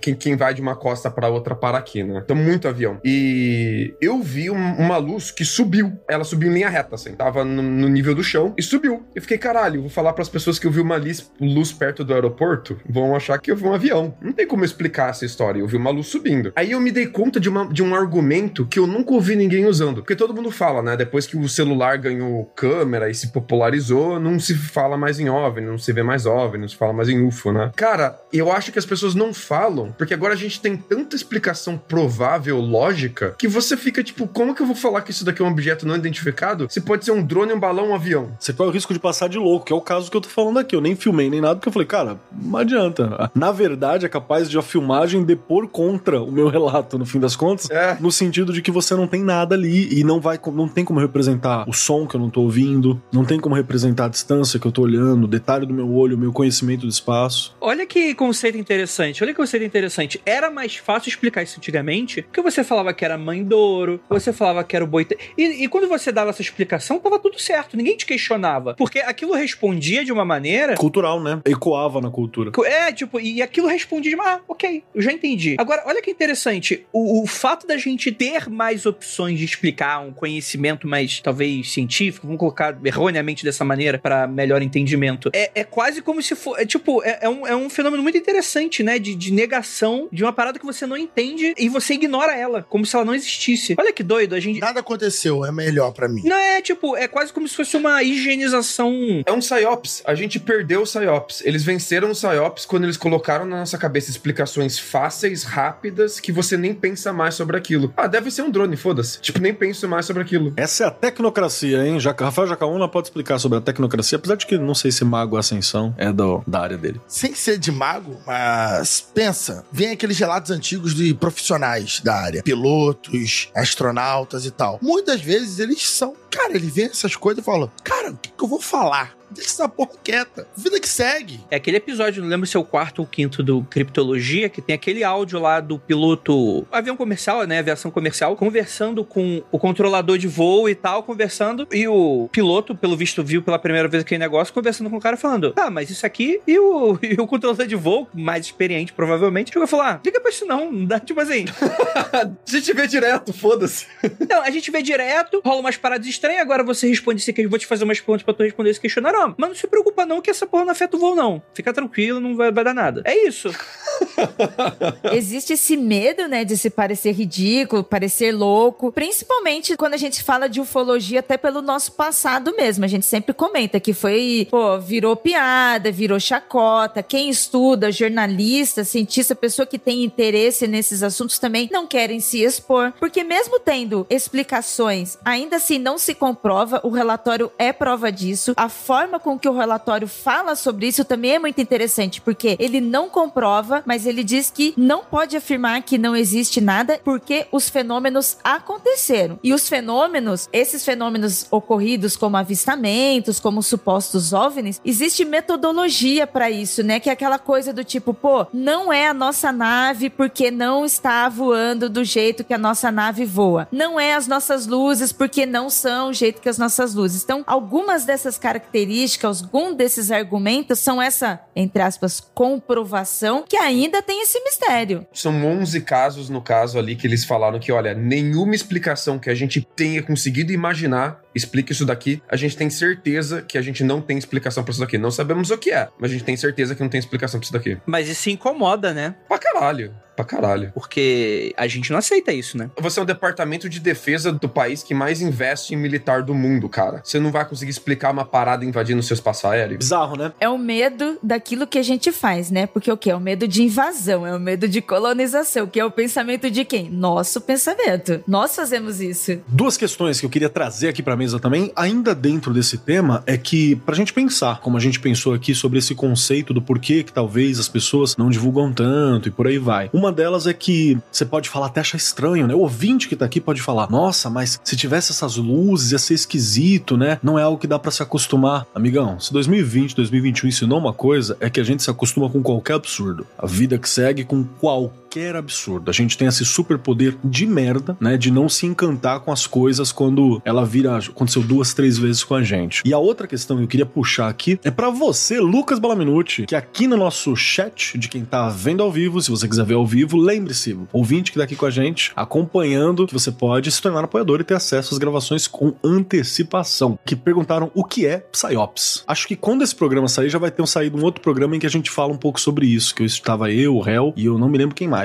quem, 0.00 0.14
quem 0.14 0.36
vai 0.36 0.54
de 0.54 0.60
uma 0.60 0.76
costa 0.76 1.10
pra 1.10 1.28
outra 1.28 1.54
para 1.54 1.78
aqui, 1.78 2.02
né? 2.02 2.20
Então, 2.24 2.36
muito 2.36 2.68
avião. 2.68 2.98
E 3.04 3.94
eu 4.00 4.20
vi 4.22 4.50
um- 4.50 4.74
uma 4.76 4.96
luz 4.96 5.30
que 5.30 5.44
subiu. 5.44 5.92
Ela 6.08 6.24
subiu 6.24 6.50
em 6.50 6.54
linha 6.54 6.68
reta, 6.68 6.94
assim. 6.94 7.12
Tava 7.14 7.44
no, 7.44 7.62
no 7.62 7.88
nível 7.88 8.14
do 8.14 8.22
chão 8.22 8.54
e 8.56 8.62
subiu. 8.62 9.02
Eu 9.14 9.22
fiquei, 9.22 9.38
caralho, 9.38 9.80
vou 9.82 9.90
falar 9.90 10.12
pras 10.12 10.28
pessoas 10.28 10.58
que 10.58 10.66
eu 10.66 10.70
vi 10.70 10.80
uma 10.80 11.00
luz 11.40 11.72
perto 11.72 12.04
do 12.04 12.14
aeroporto, 12.14 12.78
vão 12.88 13.14
achar 13.16 13.38
que 13.38 13.50
eu 13.50 13.56
vi 13.56 13.64
um 13.64 13.74
avião. 13.74 14.14
Não 14.20 14.32
tem 14.32 14.46
como 14.46 14.64
explicar 14.64 15.10
essa 15.10 15.24
história. 15.24 15.60
Eu 15.60 15.66
vi 15.66 15.76
uma 15.76 15.90
luz 15.90 16.06
subindo. 16.08 16.52
Aí 16.56 16.72
eu 16.72 16.80
me 16.80 16.90
dei 16.90 17.06
conta 17.06 17.40
de, 17.40 17.48
uma- 17.48 17.66
de 17.72 17.82
um 17.82 17.94
argumento 17.94 18.66
que 18.66 18.78
eu 18.78 18.86
nunca 18.86 19.12
ouvi 19.12 19.34
ninguém 19.36 19.66
usando. 19.66 19.96
Porque 20.02 20.16
todo 20.16 20.34
mundo 20.34 20.50
fala, 20.50 20.82
né? 20.82 20.96
Depois 20.96 21.26
que 21.26 21.36
o 21.36 21.48
celular 21.48 21.96
ganhou 21.98 22.44
câmera 22.56 23.10
e 23.10 23.14
se 23.14 23.28
popularizou, 23.32 24.18
não 24.30 24.40
se 24.40 24.54
fala 24.54 24.96
mais 24.96 25.18
em 25.18 25.28
OVNI, 25.28 25.66
não 25.66 25.78
se 25.78 25.92
vê 25.92 26.02
mais 26.02 26.26
OVNI, 26.26 26.62
não 26.62 26.68
se 26.68 26.76
fala 26.76 26.92
mais 26.92 27.08
em 27.08 27.26
UFO, 27.26 27.52
né? 27.52 27.70
Cara, 27.76 28.18
eu 28.32 28.52
acho 28.52 28.72
que 28.72 28.78
as 28.78 28.86
pessoas 28.86 29.14
não 29.14 29.32
falam, 29.32 29.94
porque 29.96 30.14
agora 30.14 30.34
a 30.34 30.36
gente 30.36 30.60
tem 30.60 30.76
tanta 30.76 31.16
explicação 31.16 31.76
provável, 31.78 32.60
lógica, 32.60 33.34
que 33.38 33.48
você 33.48 33.76
fica 33.76 34.02
tipo, 34.02 34.26
como 34.26 34.54
que 34.54 34.62
eu 34.62 34.66
vou 34.66 34.76
falar 34.76 35.02
que 35.02 35.10
isso 35.10 35.24
daqui 35.24 35.42
é 35.42 35.44
um 35.44 35.48
objeto 35.48 35.86
não 35.86 35.96
identificado? 35.96 36.66
Se 36.70 36.80
pode 36.80 37.04
ser 37.04 37.12
um 37.12 37.22
drone, 37.22 37.52
um 37.52 37.60
balão, 37.60 37.90
um 37.90 37.94
avião. 37.94 38.30
Você 38.38 38.52
corre 38.52 38.70
o 38.70 38.72
risco 38.72 38.92
de 38.92 38.98
passar 38.98 39.28
de 39.28 39.38
louco, 39.38 39.66
que 39.66 39.72
é 39.72 39.76
o 39.76 39.80
caso 39.80 40.10
que 40.10 40.16
eu 40.16 40.20
tô 40.20 40.28
falando 40.28 40.58
aqui. 40.58 40.74
Eu 40.74 40.80
nem 40.80 40.94
filmei 40.94 41.30
nem 41.30 41.40
nada, 41.40 41.56
porque 41.56 41.68
eu 41.68 41.72
falei, 41.72 41.86
cara, 41.86 42.18
não 42.32 42.58
adianta. 42.58 43.30
Na 43.34 43.52
verdade, 43.52 44.06
é 44.06 44.08
capaz 44.08 44.48
de 44.50 44.58
a 44.58 44.62
filmagem 44.62 45.24
depor 45.24 45.68
contra 45.68 46.22
o 46.22 46.30
meu 46.30 46.48
relato, 46.48 46.98
no 46.98 47.06
fim 47.06 47.20
das 47.20 47.36
contas. 47.36 47.70
É. 47.70 47.96
No 48.00 48.10
sentido 48.10 48.52
de 48.52 48.62
que 48.62 48.70
você 48.70 48.94
não 48.94 49.06
tem 49.06 49.22
nada 49.22 49.54
ali 49.54 49.98
e 49.98 50.04
não 50.04 50.20
vai, 50.20 50.38
não 50.52 50.68
tem 50.68 50.84
como 50.84 51.00
representar 51.00 51.68
o 51.68 51.72
som 51.72 52.06
que 52.06 52.16
eu 52.16 52.20
não 52.20 52.30
tô 52.30 52.42
ouvindo, 52.42 53.00
não 53.12 53.24
tem 53.24 53.38
como 53.40 53.54
representar 53.54 54.08
distância 54.18 54.58
que 54.58 54.66
eu 54.66 54.72
tô 54.72 54.82
olhando, 54.82 55.24
o 55.24 55.28
detalhe 55.28 55.64
do 55.64 55.72
meu 55.72 55.90
olho, 55.94 56.16
o 56.16 56.18
meu 56.18 56.32
conhecimento 56.32 56.82
do 56.82 56.88
espaço. 56.88 57.56
Olha 57.60 57.86
que 57.86 58.14
conceito 58.14 58.58
interessante, 58.58 59.22
olha 59.22 59.32
que 59.32 59.36
conceito 59.36 59.64
interessante. 59.64 60.20
Era 60.26 60.50
mais 60.50 60.76
fácil 60.76 61.08
explicar 61.08 61.42
isso 61.42 61.58
antigamente, 61.58 62.22
porque 62.22 62.42
você 62.42 62.64
falava 62.64 62.92
que 62.92 63.04
era 63.04 63.16
mãe 63.16 63.44
Douro, 63.44 64.00
você 64.08 64.32
falava 64.32 64.64
que 64.64 64.74
era 64.74 64.84
o 64.84 64.88
boi. 64.88 65.06
E, 65.36 65.64
e 65.64 65.68
quando 65.68 65.88
você 65.88 66.10
dava 66.10 66.30
essa 66.30 66.42
explicação, 66.42 66.98
tava 66.98 67.18
tudo 67.18 67.40
certo, 67.40 67.76
ninguém 67.76 67.96
te 67.96 68.04
questionava. 68.04 68.74
Porque 68.74 68.98
aquilo 68.98 69.34
respondia 69.34 70.04
de 70.04 70.12
uma 70.12 70.24
maneira. 70.24 70.74
Cultural, 70.76 71.22
né? 71.22 71.40
Ecoava 71.44 72.00
na 72.00 72.10
cultura. 72.10 72.50
É, 72.66 72.92
tipo, 72.92 73.20
e 73.20 73.40
aquilo 73.40 73.68
respondia 73.68 74.10
de 74.10 74.16
uma. 74.16 74.28
Ah, 74.28 74.40
ok, 74.48 74.82
eu 74.94 75.00
já 75.00 75.12
entendi. 75.12 75.56
Agora, 75.58 75.82
olha 75.86 76.02
que 76.02 76.10
interessante. 76.10 76.84
O, 76.92 77.22
o 77.22 77.26
fato 77.26 77.66
da 77.66 77.76
gente 77.78 78.12
ter 78.12 78.48
mais 78.50 78.84
opções 78.84 79.38
de 79.38 79.44
explicar 79.44 80.00
um 80.00 80.12
conhecimento 80.12 80.86
mais, 80.86 81.20
talvez, 81.20 81.72
científico, 81.72 82.26
vamos 82.26 82.38
colocar 82.38 82.76
erroneamente 82.84 83.44
dessa 83.44 83.64
maneira 83.64 83.98
para 84.08 84.26
melhor 84.26 84.62
entendimento, 84.62 85.28
é, 85.34 85.50
é 85.54 85.64
quase 85.64 86.00
como 86.00 86.22
se 86.22 86.34
for. 86.34 86.58
É, 86.58 86.64
tipo, 86.64 87.02
é, 87.04 87.18
é 87.20 87.28
um, 87.28 87.46
é 87.46 87.54
um 87.54 87.68
fenômeno 87.68 88.02
muito 88.02 88.16
interessante, 88.16 88.82
né? 88.82 88.98
De, 88.98 89.14
de 89.14 89.30
negação 89.30 90.08
de 90.10 90.24
uma 90.24 90.32
parada 90.32 90.58
que 90.58 90.64
você 90.64 90.86
não 90.86 90.96
entende 90.96 91.52
e 91.58 91.68
você 91.68 91.92
ignora 91.92 92.34
ela, 92.34 92.62
como 92.62 92.86
se 92.86 92.96
ela 92.96 93.04
não 93.04 93.14
existisse. 93.14 93.76
Olha 93.78 93.92
que 93.92 94.02
doido, 94.02 94.34
a 94.34 94.40
gente. 94.40 94.60
Nada 94.60 94.80
aconteceu, 94.80 95.44
é 95.44 95.52
melhor 95.52 95.92
pra 95.92 96.08
mim. 96.08 96.22
Não 96.24 96.36
é, 96.36 96.62
tipo, 96.62 96.96
é 96.96 97.06
quase 97.06 97.34
como 97.34 97.46
se 97.46 97.54
fosse 97.54 97.76
uma 97.76 98.02
higienização. 98.02 99.22
É 99.26 99.32
um 99.32 99.40
PSYOPS. 99.40 100.02
A 100.06 100.14
gente 100.14 100.40
perdeu 100.40 100.80
o 100.80 100.84
PSYOPS. 100.84 101.42
Eles 101.44 101.62
venceram 101.62 102.08
o 102.08 102.12
PSYOPS 102.12 102.64
quando 102.64 102.84
eles 102.84 102.96
colocaram 102.96 103.44
na 103.44 103.58
nossa 103.58 103.76
cabeça 103.76 104.10
explicações 104.10 104.78
fáceis, 104.78 105.44
rápidas, 105.44 106.18
que 106.18 106.32
você 106.32 106.56
nem 106.56 106.72
pensa 106.72 107.12
mais 107.12 107.34
sobre 107.34 107.58
aquilo. 107.58 107.92
Ah, 107.94 108.06
deve 108.06 108.30
ser 108.30 108.40
um 108.40 108.50
drone, 108.50 108.74
foda-se. 108.74 109.20
Tipo, 109.20 109.38
nem 109.38 109.52
penso 109.52 109.86
mais 109.86 110.06
sobre 110.06 110.22
aquilo. 110.22 110.54
Essa 110.56 110.84
é 110.84 110.86
a 110.86 110.90
tecnocracia, 110.90 111.86
hein? 111.86 111.98
Rafael 111.98 112.48
Jacaúna 112.48 112.88
pode 112.88 113.08
explicar 113.08 113.38
sobre 113.38 113.58
a 113.58 113.60
tecnocracia, 113.60 113.97
apesar 114.14 114.36
de 114.36 114.46
que 114.46 114.58
não 114.58 114.74
sei 114.74 114.90
se 114.90 115.04
Mago 115.04 115.36
Ascensão 115.36 115.94
é 115.96 116.12
do, 116.12 116.42
da 116.46 116.60
área 116.60 116.78
dele. 116.78 117.00
Sem 117.06 117.34
ser 117.34 117.58
de 117.58 117.72
mago, 117.72 118.20
mas 118.26 119.00
pensa, 119.14 119.64
vem 119.70 119.90
aqueles 119.90 120.18
relatos 120.18 120.50
antigos 120.50 120.94
de 120.94 121.14
profissionais 121.14 122.00
da 122.00 122.14
área, 122.14 122.42
pilotos, 122.42 123.50
astronautas 123.54 124.44
e 124.44 124.50
tal. 124.50 124.78
Muitas 124.82 125.20
vezes 125.20 125.58
eles 125.58 125.88
são, 125.88 126.14
cara, 126.30 126.54
eles 126.54 126.72
veem 126.72 126.88
essas 126.88 127.16
coisas 127.16 127.42
e 127.42 127.44
falam, 127.44 127.70
cara, 127.82 128.10
o 128.10 128.16
que, 128.16 128.30
que 128.30 128.44
eu 128.44 128.48
vou 128.48 128.60
falar? 128.60 129.17
Deixa 129.30 129.50
essa 129.50 129.68
porra 129.68 129.92
quieta. 130.02 130.46
Vida 130.56 130.80
que 130.80 130.88
segue. 130.88 131.40
É 131.50 131.56
aquele 131.56 131.76
episódio, 131.76 132.22
não 132.22 132.28
lembro 132.28 132.46
se 132.46 132.56
é 132.56 132.60
o 132.60 132.64
quarto 132.64 133.00
ou 133.00 133.06
quinto 133.06 133.42
do 133.42 133.62
Criptologia, 133.64 134.48
que 134.48 134.60
tem 134.60 134.74
aquele 134.74 135.04
áudio 135.04 135.40
lá 135.40 135.60
do 135.60 135.78
piloto, 135.78 136.66
avião 136.70 136.96
comercial, 136.96 137.44
né, 137.44 137.58
aviação 137.58 137.90
comercial, 137.90 138.36
conversando 138.36 139.04
com 139.04 139.42
o 139.50 139.58
controlador 139.58 140.18
de 140.18 140.28
voo 140.28 140.68
e 140.68 140.74
tal, 140.74 141.02
conversando, 141.02 141.66
e 141.72 141.86
o 141.86 142.28
piloto, 142.32 142.74
pelo 142.74 142.96
visto, 142.96 143.22
viu 143.22 143.42
pela 143.42 143.58
primeira 143.58 143.88
vez 143.88 144.02
aquele 144.02 144.18
negócio, 144.18 144.52
conversando 144.52 144.90
com 144.90 144.96
o 144.96 145.00
cara, 145.00 145.16
falando, 145.16 145.52
ah, 145.56 145.70
mas 145.70 145.90
isso 145.90 146.04
aqui, 146.06 146.40
e 146.46 146.58
o, 146.58 146.98
e 147.02 147.14
o 147.14 147.26
controlador 147.26 147.66
de 147.66 147.76
voo, 147.76 148.08
mais 148.14 148.46
experiente, 148.46 148.92
provavelmente, 148.92 149.48
chegou 149.52 149.64
a 149.64 149.66
falar, 149.66 149.94
ah, 149.94 150.00
liga 150.04 150.20
pra 150.20 150.30
isso 150.30 150.46
não, 150.46 150.70
não 150.70 150.84
dá, 150.84 150.98
tipo 150.98 151.20
assim, 151.20 151.44
A 152.12 152.50
gente 152.50 152.72
vê 152.72 152.86
direto, 152.86 153.32
foda-se. 153.32 153.86
não, 154.28 154.42
a 154.42 154.50
gente 154.50 154.70
vê 154.70 154.82
direto, 154.82 155.40
rola 155.44 155.60
umas 155.60 155.76
paradas 155.76 156.06
estranhas, 156.06 156.40
agora 156.40 156.62
você 156.62 156.88
responde 156.88 157.20
isso 157.20 157.30
aqui, 157.30 157.42
eu 157.42 157.50
vou 157.50 157.58
te 157.58 157.66
fazer 157.66 157.84
umas 157.84 157.98
perguntas 158.00 158.22
pra 158.22 158.34
tu 158.34 158.42
responder 158.42 158.70
esse 158.70 158.80
questionário, 158.80 159.17
Mas 159.36 159.48
não 159.48 159.54
se 159.54 159.66
preocupa 159.66 160.06
não 160.06 160.20
que 160.20 160.30
essa 160.30 160.46
porra 160.46 160.64
não 160.64 160.72
afeta 160.72 160.96
o 160.96 161.00
voo 161.00 161.14
não, 161.14 161.42
fica 161.54 161.72
tranquilo, 161.72 162.20
não 162.20 162.36
vai, 162.36 162.52
vai 162.52 162.64
dar 162.64 162.74
nada. 162.74 163.02
É 163.04 163.26
isso. 163.26 163.50
Existe 165.12 165.54
esse 165.54 165.76
medo, 165.76 166.28
né, 166.28 166.44
de 166.44 166.56
se 166.56 166.70
parecer 166.70 167.12
ridículo, 167.12 167.84
parecer 167.84 168.32
louco, 168.32 168.92
principalmente 168.92 169.76
quando 169.76 169.94
a 169.94 169.98
gente 169.98 170.22
fala 170.22 170.48
de 170.48 170.60
ufologia 170.60 171.20
até 171.20 171.36
pelo 171.36 171.62
nosso 171.62 171.92
passado 171.92 172.54
mesmo. 172.56 172.84
A 172.84 172.88
gente 172.88 173.06
sempre 173.06 173.32
comenta 173.32 173.80
que 173.80 173.92
foi, 173.92 174.46
pô, 174.50 174.78
virou 174.78 175.16
piada, 175.16 175.90
virou 175.90 176.18
chacota. 176.18 177.02
Quem 177.02 177.30
estuda, 177.30 177.92
jornalista, 177.92 178.84
cientista, 178.84 179.34
pessoa 179.34 179.66
que 179.66 179.78
tem 179.78 180.04
interesse 180.04 180.66
nesses 180.66 181.02
assuntos 181.02 181.38
também 181.38 181.68
não 181.72 181.86
querem 181.86 182.20
se 182.20 182.42
expor, 182.42 182.92
porque 182.98 183.22
mesmo 183.24 183.58
tendo 183.58 184.06
explicações, 184.10 185.18
ainda 185.24 185.56
assim 185.56 185.78
não 185.78 185.98
se 185.98 186.14
comprova, 186.14 186.80
o 186.82 186.90
relatório 186.90 187.50
é 187.58 187.72
prova 187.72 188.10
disso. 188.10 188.52
A 188.56 188.68
forma 188.68 189.18
com 189.18 189.38
que 189.38 189.48
o 189.48 189.56
relatório 189.56 190.08
fala 190.08 190.54
sobre 190.54 190.86
isso 190.88 191.04
também 191.04 191.34
é 191.34 191.38
muito 191.38 191.60
interessante, 191.60 192.20
porque 192.20 192.56
ele 192.58 192.80
não 192.80 193.08
comprova, 193.08 193.82
mas 193.86 194.06
ele 194.08 194.24
diz 194.24 194.50
que 194.50 194.74
não 194.76 195.04
pode 195.04 195.36
afirmar 195.36 195.82
que 195.82 195.98
não 195.98 196.16
existe 196.16 196.60
nada 196.60 197.00
porque 197.04 197.46
os 197.52 197.68
fenômenos 197.68 198.36
aconteceram. 198.42 199.38
E 199.42 199.52
os 199.52 199.68
fenômenos, 199.68 200.48
esses 200.52 200.84
fenômenos 200.84 201.46
ocorridos 201.50 202.16
como 202.16 202.36
avistamentos, 202.36 203.40
como 203.40 203.62
supostos 203.62 204.32
OVNIs, 204.32 204.80
existe 204.84 205.24
metodologia 205.24 206.26
para 206.26 206.50
isso, 206.50 206.82
né? 206.82 207.00
Que 207.00 207.10
é 207.10 207.12
aquela 207.12 207.38
coisa 207.38 207.72
do 207.72 207.84
tipo, 207.84 208.12
pô, 208.12 208.46
não 208.52 208.92
é 208.92 209.08
a 209.08 209.14
nossa 209.14 209.52
nave 209.52 210.10
porque 210.10 210.50
não 210.50 210.84
está 210.84 211.28
voando 211.28 211.88
do 211.88 212.04
jeito 212.04 212.44
que 212.44 212.54
a 212.54 212.58
nossa 212.58 212.90
nave 212.90 213.24
voa. 213.24 213.68
Não 213.70 213.98
é 213.98 214.14
as 214.14 214.26
nossas 214.26 214.66
luzes 214.66 215.12
porque 215.12 215.46
não 215.46 215.70
são 215.70 216.10
o 216.10 216.12
jeito 216.12 216.40
que 216.40 216.48
as 216.48 216.58
nossas 216.58 216.94
luzes. 216.94 217.22
Então, 217.22 217.44
algumas 217.46 218.04
dessas 218.04 218.38
características, 218.38 219.42
algum 219.42 219.74
desses 219.74 220.10
argumentos 220.10 220.78
são 220.78 221.00
essa, 221.00 221.40
entre 221.54 221.82
aspas, 221.82 222.20
comprovação 222.20 223.44
que 223.46 223.56
ainda 223.56 223.97
tem 224.02 224.22
esse 224.22 224.40
mistério. 224.42 225.06
São 225.12 225.44
11 225.44 225.80
casos 225.82 226.28
no 226.28 226.40
caso 226.40 226.78
ali 226.78 226.96
que 226.96 227.06
eles 227.06 227.24
falaram 227.24 227.58
que, 227.58 227.72
olha, 227.72 227.94
nenhuma 227.94 228.54
explicação 228.54 229.18
que 229.18 229.30
a 229.30 229.34
gente 229.34 229.66
tenha 229.76 230.02
conseguido 230.02 230.52
imaginar 230.52 231.20
explica 231.34 231.72
isso 231.72 231.84
daqui. 231.84 232.22
A 232.28 232.36
gente 232.36 232.56
tem 232.56 232.68
certeza 232.68 233.42
que 233.42 233.56
a 233.56 233.62
gente 233.62 233.84
não 233.84 234.00
tem 234.00 234.18
explicação 234.18 234.64
pra 234.64 234.72
isso 234.72 234.80
daqui. 234.80 234.98
Não 234.98 235.10
sabemos 235.10 235.50
o 235.50 235.58
que 235.58 235.70
é, 235.70 235.88
mas 235.98 236.10
a 236.10 236.14
gente 236.14 236.24
tem 236.24 236.36
certeza 236.36 236.74
que 236.74 236.82
não 236.82 236.88
tem 236.88 236.98
explicação 236.98 237.38
pra 237.38 237.44
isso 237.44 237.52
daqui. 237.52 237.78
Mas 237.86 238.08
isso 238.08 238.30
incomoda, 238.30 238.92
né? 238.92 239.14
Pra 239.28 239.38
caralho. 239.38 239.94
Pra 240.18 240.24
caralho. 240.24 240.72
Porque 240.74 241.54
a 241.56 241.68
gente 241.68 241.92
não 241.92 241.98
aceita 241.98 242.32
isso, 242.32 242.58
né? 242.58 242.68
Você 242.80 242.98
é 242.98 243.02
o 243.04 243.06
departamento 243.06 243.68
de 243.68 243.78
defesa 243.78 244.32
do 244.32 244.48
país 244.48 244.82
que 244.82 244.92
mais 244.92 245.20
investe 245.20 245.74
em 245.74 245.76
militar 245.76 246.24
do 246.24 246.34
mundo, 246.34 246.68
cara. 246.68 247.00
Você 247.04 247.20
não 247.20 247.30
vai 247.30 247.44
conseguir 247.44 247.70
explicar 247.70 248.10
uma 248.10 248.24
parada 248.24 248.64
invadindo 248.64 249.00
seu 249.00 249.14
espaço 249.14 249.46
aéreo? 249.46 249.78
Bizarro, 249.78 250.16
né? 250.16 250.32
É 250.40 250.48
o 250.48 250.58
medo 250.58 251.18
daquilo 251.22 251.68
que 251.68 251.78
a 251.78 251.84
gente 251.84 252.10
faz, 252.10 252.50
né? 252.50 252.66
Porque 252.66 252.90
o 252.90 252.96
que? 252.96 253.08
É 253.08 253.14
o 253.14 253.20
medo 253.20 253.46
de 253.46 253.62
invasão, 253.62 254.26
é 254.26 254.34
o 254.34 254.40
medo 254.40 254.66
de 254.66 254.82
colonização, 254.82 255.68
que 255.68 255.78
é 255.78 255.84
o 255.84 255.90
pensamento 255.90 256.50
de 256.50 256.64
quem? 256.64 256.90
Nosso 256.90 257.40
pensamento. 257.40 258.20
Nós 258.26 258.56
fazemos 258.56 259.00
isso. 259.00 259.38
Duas 259.46 259.76
questões 259.76 260.18
que 260.18 260.26
eu 260.26 260.30
queria 260.30 260.48
trazer 260.48 260.88
aqui 260.88 261.00
pra 261.00 261.16
mesa 261.16 261.38
também, 261.38 261.70
ainda 261.76 262.12
dentro 262.12 262.52
desse 262.52 262.76
tema, 262.76 263.22
é 263.24 263.38
que 263.38 263.76
pra 263.76 263.94
gente 263.94 264.12
pensar, 264.12 264.58
como 264.60 264.76
a 264.76 264.80
gente 264.80 264.98
pensou 264.98 265.32
aqui 265.32 265.54
sobre 265.54 265.78
esse 265.78 265.94
conceito 265.94 266.52
do 266.52 266.60
porquê 266.60 267.04
que 267.04 267.12
talvez 267.12 267.60
as 267.60 267.68
pessoas 267.68 268.16
não 268.16 268.28
divulgam 268.28 268.72
tanto 268.72 269.28
e 269.28 269.30
por 269.30 269.46
aí 269.46 269.58
vai. 269.58 269.88
Uma 269.92 270.07
delas 270.12 270.46
é 270.46 270.52
que 270.52 270.98
você 271.10 271.24
pode 271.24 271.48
falar 271.48 271.66
até 271.66 271.80
achar 271.80 271.96
estranho, 271.96 272.46
né? 272.46 272.54
O 272.54 272.60
ouvinte 272.60 273.08
que 273.08 273.16
tá 273.16 273.24
aqui 273.24 273.40
pode 273.40 273.62
falar: 273.62 273.90
"Nossa, 273.90 274.28
mas 274.30 274.60
se 274.62 274.76
tivesse 274.76 275.12
essas 275.12 275.36
luzes 275.36 275.92
ia 275.92 275.98
ser 275.98 276.14
esquisito, 276.14 276.96
né? 276.96 277.18
Não 277.22 277.38
é 277.38 277.42
algo 277.42 277.58
que 277.58 277.66
dá 277.66 277.78
pra 277.78 277.90
se 277.90 278.02
acostumar". 278.02 278.66
Amigão, 278.74 279.18
se 279.18 279.32
2020, 279.32 279.94
2021 279.96 280.48
ensinou 280.48 280.78
uma 280.78 280.92
coisa, 280.92 281.36
é 281.40 281.48
que 281.50 281.60
a 281.60 281.64
gente 281.64 281.82
se 281.82 281.90
acostuma 281.90 282.28
com 282.28 282.42
qualquer 282.42 282.74
absurdo. 282.74 283.26
A 283.38 283.46
vida 283.46 283.78
que 283.78 283.88
segue 283.88 284.24
com 284.24 284.44
qualquer 284.44 285.07
absurdo. 285.38 285.90
A 285.90 285.92
gente 285.92 286.16
tem 286.16 286.28
esse 286.28 286.44
superpoder 286.44 287.16
de 287.24 287.46
merda, 287.46 287.96
né? 288.00 288.16
De 288.16 288.30
não 288.30 288.48
se 288.48 288.66
encantar 288.66 289.20
com 289.20 289.32
as 289.32 289.46
coisas 289.46 289.90
quando 289.90 290.40
ela 290.44 290.64
vira. 290.64 290.98
Aconteceu 290.98 291.42
duas, 291.42 291.74
três 291.74 291.98
vezes 291.98 292.22
com 292.22 292.34
a 292.34 292.42
gente. 292.42 292.82
E 292.84 292.92
a 292.92 292.98
outra 292.98 293.26
questão 293.26 293.56
que 293.56 293.62
eu 293.62 293.68
queria 293.68 293.86
puxar 293.86 294.28
aqui 294.28 294.60
é 294.62 294.70
pra 294.70 294.90
você, 294.90 295.40
Lucas 295.40 295.78
Balaminuti, 295.78 296.46
que 296.46 296.54
aqui 296.54 296.86
no 296.86 296.96
nosso 296.96 297.34
chat 297.34 297.98
de 297.98 298.08
quem 298.08 298.24
tá 298.24 298.48
vendo 298.48 298.82
ao 298.82 298.92
vivo, 298.92 299.20
se 299.20 299.30
você 299.30 299.48
quiser 299.48 299.64
ver 299.64 299.74
ao 299.74 299.86
vivo, 299.86 300.16
lembre-se, 300.16 300.78
ouvinte 300.92 301.32
que 301.32 301.38
tá 301.38 301.44
aqui 301.44 301.56
com 301.56 301.66
a 301.66 301.70
gente, 301.70 302.12
acompanhando, 302.14 303.06
que 303.06 303.12
você 303.12 303.32
pode 303.32 303.70
se 303.70 303.80
tornar 303.80 304.04
apoiador 304.04 304.40
e 304.40 304.44
ter 304.44 304.54
acesso 304.54 304.94
às 304.94 304.98
gravações 304.98 305.46
com 305.46 305.74
antecipação. 305.82 306.98
Que 307.04 307.16
perguntaram 307.16 307.70
o 307.74 307.84
que 307.84 308.06
é 308.06 308.18
Psyops. 308.18 309.04
Acho 309.06 309.26
que 309.26 309.36
quando 309.36 309.62
esse 309.62 309.74
programa 309.74 310.08
sair, 310.08 310.28
já 310.28 310.38
vai 310.38 310.50
ter 310.50 310.66
saído 310.66 310.98
um 310.98 311.04
outro 311.04 311.22
programa 311.22 311.56
em 311.56 311.58
que 311.58 311.66
a 311.66 311.70
gente 311.70 311.90
fala 311.90 312.12
um 312.12 312.16
pouco 312.16 312.40
sobre 312.40 312.66
isso. 312.66 312.94
Que 312.94 313.02
eu 313.02 313.06
estava 313.06 313.50
eu, 313.50 313.76
o 313.76 313.80
réu, 313.80 314.12
e 314.16 314.26
eu 314.26 314.38
não 314.38 314.48
me 314.48 314.58
lembro 314.58 314.74
quem 314.74 314.88
mais. 314.88 314.97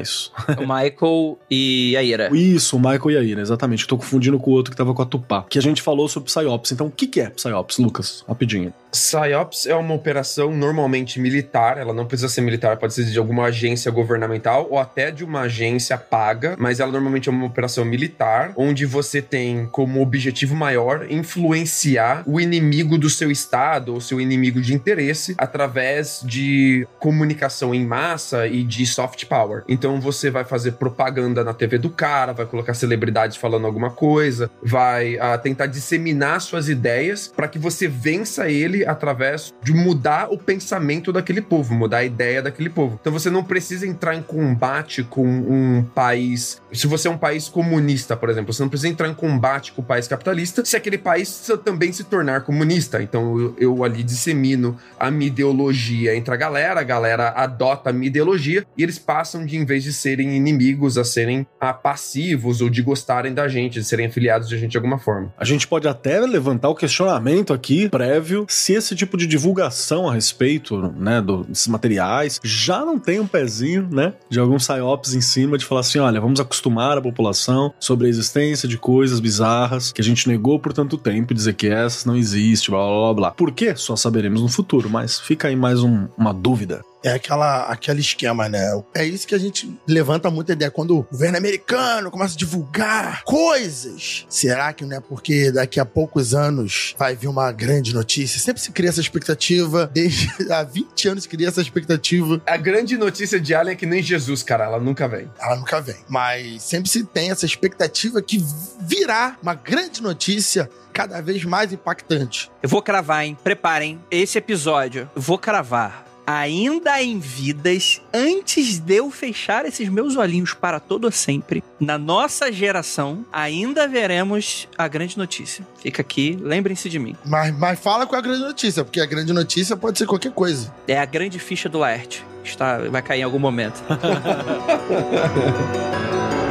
O 0.58 0.62
Michael 0.62 1.40
e 1.50 1.96
a 1.98 2.04
Ira. 2.04 2.30
Isso, 2.36 2.78
o 2.78 2.80
Michael 2.80 3.12
e 3.12 3.18
a 3.18 3.22
Ira, 3.22 3.42
exatamente. 3.42 3.88
Tô 3.88 3.98
confundindo 3.98 4.40
com 4.40 4.52
o 4.52 4.54
outro 4.54 4.72
que 4.72 4.78
tava 4.78 4.94
com 4.94 5.02
a 5.02 5.06
Tupá. 5.06 5.46
Que 5.50 5.60
a 5.60 5.62
gente 5.62 5.82
falou 5.82 6.08
sobre 6.08 6.30
Psyops. 6.30 6.72
Então, 6.72 6.88
o 6.88 6.92
que, 6.92 7.08
que 7.08 7.22
é 7.22 7.30
Psyops, 7.30 7.78
Lucas? 7.78 8.24
Rapidinho. 8.28 8.74
PSYOPS 8.94 9.66
é 9.66 9.76
uma 9.76 9.96
operação 9.96 10.56
normalmente 10.56 11.20
militar, 11.20 11.80
ela 11.80 11.94
não 11.94 12.06
precisa 12.06 12.30
ser 12.30 12.42
militar, 12.42 12.78
pode 12.78 12.94
ser 12.94 13.06
de 13.06 13.18
alguma 13.18 13.46
agência 13.46 13.90
governamental 13.90 14.68
ou 14.70 14.78
até 14.78 15.10
de 15.10 15.24
uma 15.24 15.42
agência 15.42 15.98
paga, 15.98 16.56
mas 16.60 16.80
ela 16.80 16.92
normalmente 16.92 17.28
é 17.28 17.32
uma 17.32 17.48
operação 17.48 17.84
militar, 17.84 18.54
onde 18.56 18.86
você 18.86 19.20
tem 19.20 19.68
como 19.72 20.00
objetivo 20.00 20.56
maior 20.56 21.08
influenciar 21.10 22.24
o 22.28 22.40
inimigo 22.40 22.96
do 22.96 23.10
seu 23.10 23.32
estado 23.32 23.96
ou 23.96 24.00
seu 24.00 24.22
inimigo 24.22 24.62
de 24.62 24.76
interesse 24.76 25.34
através 25.40 26.22
de 26.24 26.88
comunicação 27.00 27.74
em 27.74 27.84
massa 27.84 28.46
e 28.46 28.64
de 28.64 28.86
soft 28.86 29.26
power. 29.26 29.64
Então 29.68 30.00
você 30.00 30.30
vai 30.30 30.46
fazer 30.46 30.74
propaganda 30.74 31.44
na 31.44 31.54
TV 31.54 31.80
do 31.80 31.90
cara, 31.90 32.32
vai 32.32 32.46
colocar 32.46 32.76
celebridades 32.76 33.38
falando 33.38 33.66
alguma 33.66 33.90
coisa, 33.90 34.52
vai 34.62 35.18
ah, 35.18 35.38
tentar 35.38 35.66
disseminar 35.66 36.42
suas 36.42 36.70
ideias 36.70 37.34
para 37.36 37.48
que 37.48 37.58
você 37.58 37.88
vença 37.88 38.50
ele 38.52 38.83
através 38.86 39.54
de 39.62 39.74
mudar 39.74 40.32
o 40.32 40.38
pensamento 40.38 41.12
daquele 41.12 41.42
povo, 41.42 41.74
mudar 41.74 41.98
a 41.98 42.04
ideia 42.04 42.42
daquele 42.42 42.70
povo. 42.70 42.98
Então 43.00 43.12
você 43.12 43.30
não 43.30 43.44
precisa 43.44 43.88
entrar 43.88 44.16
em 44.16 44.22
combate 44.22 45.04
com 45.04 45.26
um 45.26 45.84
país. 45.84 46.62
Se 46.72 46.88
você 46.88 47.08
é 47.08 47.12
um 47.12 47.18
país 47.18 47.48
comunista, 47.48 48.16
por 48.16 48.30
exemplo, 48.30 48.54
você 48.54 48.62
não 48.62 48.70
precisa 48.70 48.90
entrar 48.90 49.08
em 49.08 49.14
combate 49.14 49.72
com 49.74 49.82
o 49.82 49.86
país 49.86 50.08
capitalista 50.08 50.64
se 50.66 50.76
aquele 50.76 50.98
país 50.98 51.50
também 51.64 51.92
se 51.92 52.04
tornar 52.04 52.42
comunista. 52.42 53.02
Então 53.02 53.40
eu, 53.40 53.56
eu 53.60 53.84
ali 53.84 54.04
dissemino 54.04 54.78
a 55.00 55.12
minha 55.12 55.28
ideologia 55.28 56.16
entre 56.16 56.34
a 56.34 56.38
galera, 56.38 56.80
a 56.80 56.84
galera 56.84 57.30
adota 57.30 57.90
a 57.90 57.94
minha 57.94 58.08
ideologia 58.08 58.66
e 58.78 58.84
eles 58.84 59.00
passam 59.00 59.46
de, 59.46 59.58
em 59.58 59.66
vez 59.66 59.84
de 59.84 59.94
serem 59.94 60.36
inimigos, 60.36 60.98
a 60.98 61.04
serem 61.04 61.46
ah, 61.60 61.74
passivos 61.74 62.62
ou 62.62 62.70
de 62.70 62.82
gostarem 62.82 63.34
da 63.34 63.48
gente, 63.48 63.80
de 63.80 63.86
serem 63.86 64.08
afiliados 64.08 64.50
de 64.50 64.56
a 64.56 64.58
gente 64.58 64.72
de 64.72 64.78
alguma 64.78 64.98
forma. 64.98 65.34
A 65.38 65.46
gente 65.46 65.68
pode 65.68 65.88
até 65.88 66.20
levantar 66.20 66.70
o 66.70 66.76
questionamento 66.76 67.54
aqui, 67.54 67.90
prévio, 67.90 68.46
se 68.50 68.73
esse 68.74 68.96
tipo 68.96 69.18
de 69.18 69.26
divulgação 69.28 70.08
a 70.10 70.14
respeito, 70.14 70.78
né, 70.98 71.22
do- 71.22 71.44
desses 71.44 71.68
materiais 71.68 72.40
já 72.44 72.86
não 72.86 72.98
tem 73.00 73.20
um 73.20 73.28
pezinho, 73.28 73.88
né, 73.92 74.14
de 74.30 74.40
alguns 74.40 74.68
psyops 74.68 75.14
em 75.14 75.22
cima 75.22 75.58
de 75.58 75.66
falar 75.66 75.82
assim, 75.82 76.00
olha, 76.00 76.20
vamos 76.22 76.40
acostumar 76.40 76.98
a 76.98 77.02
população 77.02 77.74
sobre 77.80 78.08
a 78.08 78.10
existência 78.10 78.68
de 78.68 78.78
coisas 78.78 79.20
bizarras 79.20 79.92
que 79.92 80.02
a 80.02 80.04
gente 80.04 80.28
negou 80.28 80.60
por 80.60 80.74
tanto 80.74 80.98
tempo 80.98 81.34
e 81.34 81.36
dizer 81.36 81.54
que 81.54 81.68
essas 81.68 82.06
não 82.06 82.16
existem, 82.16 82.72
blá 82.74 82.86
blá 82.86 83.14
blá. 83.14 83.32
Por 83.32 83.52
quê? 83.52 83.76
Só 83.76 83.96
saberemos 83.96 84.42
no 84.42 84.50
futuro, 84.50 84.90
mas 84.90 85.20
fica 85.20 85.48
aí 85.48 85.56
mais 85.56 85.82
um- 85.84 86.08
uma 86.18 86.34
dúvida. 86.34 86.82
É 87.04 87.12
aquela, 87.12 87.64
aquele 87.64 88.02
esquema, 88.02 88.48
né? 88.48 88.82
É 88.96 89.06
isso 89.06 89.28
que 89.28 89.36
a 89.36 89.40
gente 89.40 89.78
levanta 89.88 90.30
muita 90.30 90.54
ideia. 90.54 90.72
Quando 90.72 91.00
o 91.00 91.04
governo 91.04 91.38
americano 91.38 92.10
começa 92.10 92.34
a 92.34 92.38
divulgar 92.38 93.24
coisas, 93.24 94.26
será 94.30 94.72
que 94.72 94.86
não 94.86 94.98
é 94.98 95.00
porque 95.00 95.52
daqui 95.52 95.80
a 95.80 95.86
poucos 95.86 96.34
anos 96.34 96.96
vai 96.98 97.16
vir 97.16 97.28
uma 97.28 97.52
grande 97.52 97.94
notícia? 97.94 98.40
Sempre 98.40 98.62
se 98.62 98.72
cria 98.72 98.90
essa 98.90 99.02
expectativa, 99.02 99.90
desde 99.94 100.52
há 100.52 100.64
20 100.64 101.08
anos 101.10 101.24
se 101.24 101.30
cria 101.30 101.50
essa 101.50 101.62
expectativa. 101.62 102.42
A 102.46 102.58
grande 102.58 102.98
notícia 102.98 103.40
de 103.40 103.54
Alien 103.54 103.74
é 103.74 103.76
que 103.76 103.86
nem 103.86 104.02
Jesus, 104.02 104.42
cara, 104.44 104.66
ela 104.66 104.80
nunca 104.80 105.08
vem. 105.08 105.30
Ela 105.40 105.56
nunca 105.58 105.82
vem. 105.82 105.98
Mas 106.08 106.64
sempre 106.64 106.90
se 106.90 107.04
tem 107.04 107.32
essa 107.32 107.46
expectativa 107.46 108.22
que 108.22 108.44
virá 108.80 109.38
uma 109.42 109.56
grande 109.56 110.02
notícia 110.02 110.70
cada 110.94 111.20
vez 111.22 111.44
mais 111.44 111.74
impactante. 111.74 112.52
Eu 112.62 112.70
vou 112.70 112.82
cravar, 112.82 113.26
hein? 113.26 113.38
Preparem 113.44 114.00
esse 114.12 114.38
episódio. 114.38 115.10
Eu 115.16 115.22
vou 115.22 115.38
cravar. 115.38 116.13
Ainda 116.26 117.02
em 117.02 117.20
vidas, 117.20 118.02
antes 118.14 118.80
de 118.80 118.96
eu 118.96 119.12
fechar 119.12 119.66
esses 119.66 119.90
meus 119.90 120.16
olhinhos 120.16 120.54
para 120.54 120.80
todo 120.80 121.12
sempre, 121.12 121.64
na 121.80 121.98
nossa 121.98 122.52
geração, 122.52 123.26
ainda 123.32 123.88
veremos 123.88 124.68
a 124.78 124.88
grande 124.88 125.18
notícia. 125.18 125.68
Fica 125.82 126.02
aqui, 126.02 126.38
lembrem-se 126.42 126.90
de 126.90 126.98
mim. 126.98 127.16
Mas, 127.26 127.56
mas 127.58 127.80
fala 127.80 128.08
com 128.08 128.16
a 128.16 128.22
grande 128.22 128.42
notícia, 128.42 128.84
porque 128.84 129.02
a 129.02 129.06
grande 129.06 129.34
notícia 129.34 129.76
pode 129.76 129.98
ser 129.98 130.06
qualquer 130.06 130.32
coisa. 130.32 130.74
É 130.88 130.98
a 130.98 131.06
grande 131.06 131.40
ficha 131.40 131.68
do 131.68 131.80
Laerte. 131.80 132.24
Está, 132.44 132.78
vai 132.78 133.02
cair 133.02 133.22
em 133.22 133.24
algum 133.24 133.40
momento. 133.40 133.82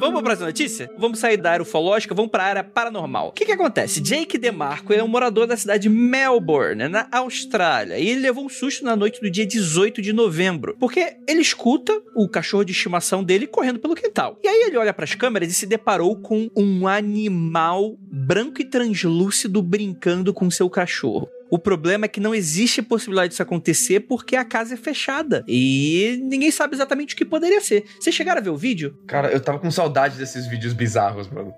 Vamos 0.00 0.14
para 0.14 0.20
a 0.20 0.22
próxima 0.22 0.46
notícia? 0.46 0.90
Vamos 0.96 1.18
sair 1.18 1.36
da 1.36 1.52
área 1.52 1.62
ufológica, 1.62 2.14
vamos 2.14 2.30
para 2.30 2.42
a 2.42 2.46
área 2.46 2.64
paranormal. 2.64 3.28
O 3.28 3.32
que 3.32 3.44
que 3.44 3.52
acontece? 3.52 4.00
Jake 4.00 4.38
DeMarco 4.38 4.94
é 4.94 5.04
um 5.04 5.08
morador 5.08 5.46
da 5.46 5.58
cidade 5.58 5.82
de 5.82 5.88
Melbourne, 5.90 6.88
na 6.88 7.06
Austrália, 7.12 7.98
e 7.98 8.08
ele 8.08 8.20
levou 8.20 8.46
um 8.46 8.48
susto 8.48 8.82
na 8.82 8.96
noite 8.96 9.20
do 9.20 9.30
dia 9.30 9.44
18 9.44 10.00
de 10.00 10.14
novembro, 10.14 10.74
porque 10.80 11.18
ele 11.28 11.42
escuta 11.42 12.00
o 12.16 12.26
cachorro 12.26 12.64
de 12.64 12.72
estimação 12.72 13.22
dele 13.22 13.46
correndo 13.46 13.78
pelo 13.78 13.94
quintal. 13.94 14.38
E 14.42 14.48
aí 14.48 14.62
ele 14.68 14.78
olha 14.78 14.94
para 14.94 15.04
as 15.04 15.14
câmeras 15.14 15.50
e 15.50 15.54
se 15.54 15.66
deparou 15.66 16.16
com 16.16 16.48
um 16.56 16.88
animal 16.88 17.94
branco 18.00 18.62
e 18.62 18.64
translúcido 18.64 19.60
brincando 19.60 20.32
com 20.32 20.50
seu 20.50 20.70
cachorro. 20.70 21.28
O 21.50 21.58
problema 21.58 22.04
é 22.04 22.08
que 22.08 22.20
não 22.20 22.34
existe 22.34 22.80
possibilidade 22.80 23.30
disso 23.30 23.42
acontecer 23.42 24.00
porque 24.00 24.36
a 24.36 24.44
casa 24.44 24.74
é 24.74 24.76
fechada. 24.76 25.44
E 25.48 26.18
ninguém 26.22 26.50
sabe 26.50 26.74
exatamente 26.74 27.14
o 27.14 27.16
que 27.16 27.24
poderia 27.24 27.60
ser. 27.60 27.84
Vocês 27.98 28.14
chegaram 28.14 28.40
a 28.40 28.44
ver 28.44 28.50
o 28.50 28.56
vídeo? 28.56 28.96
Cara, 29.06 29.30
eu 29.30 29.40
tava 29.40 29.58
com 29.58 29.70
saudade 29.70 30.16
desses 30.16 30.46
vídeos 30.46 30.72
bizarros, 30.72 31.28
mano. 31.28 31.52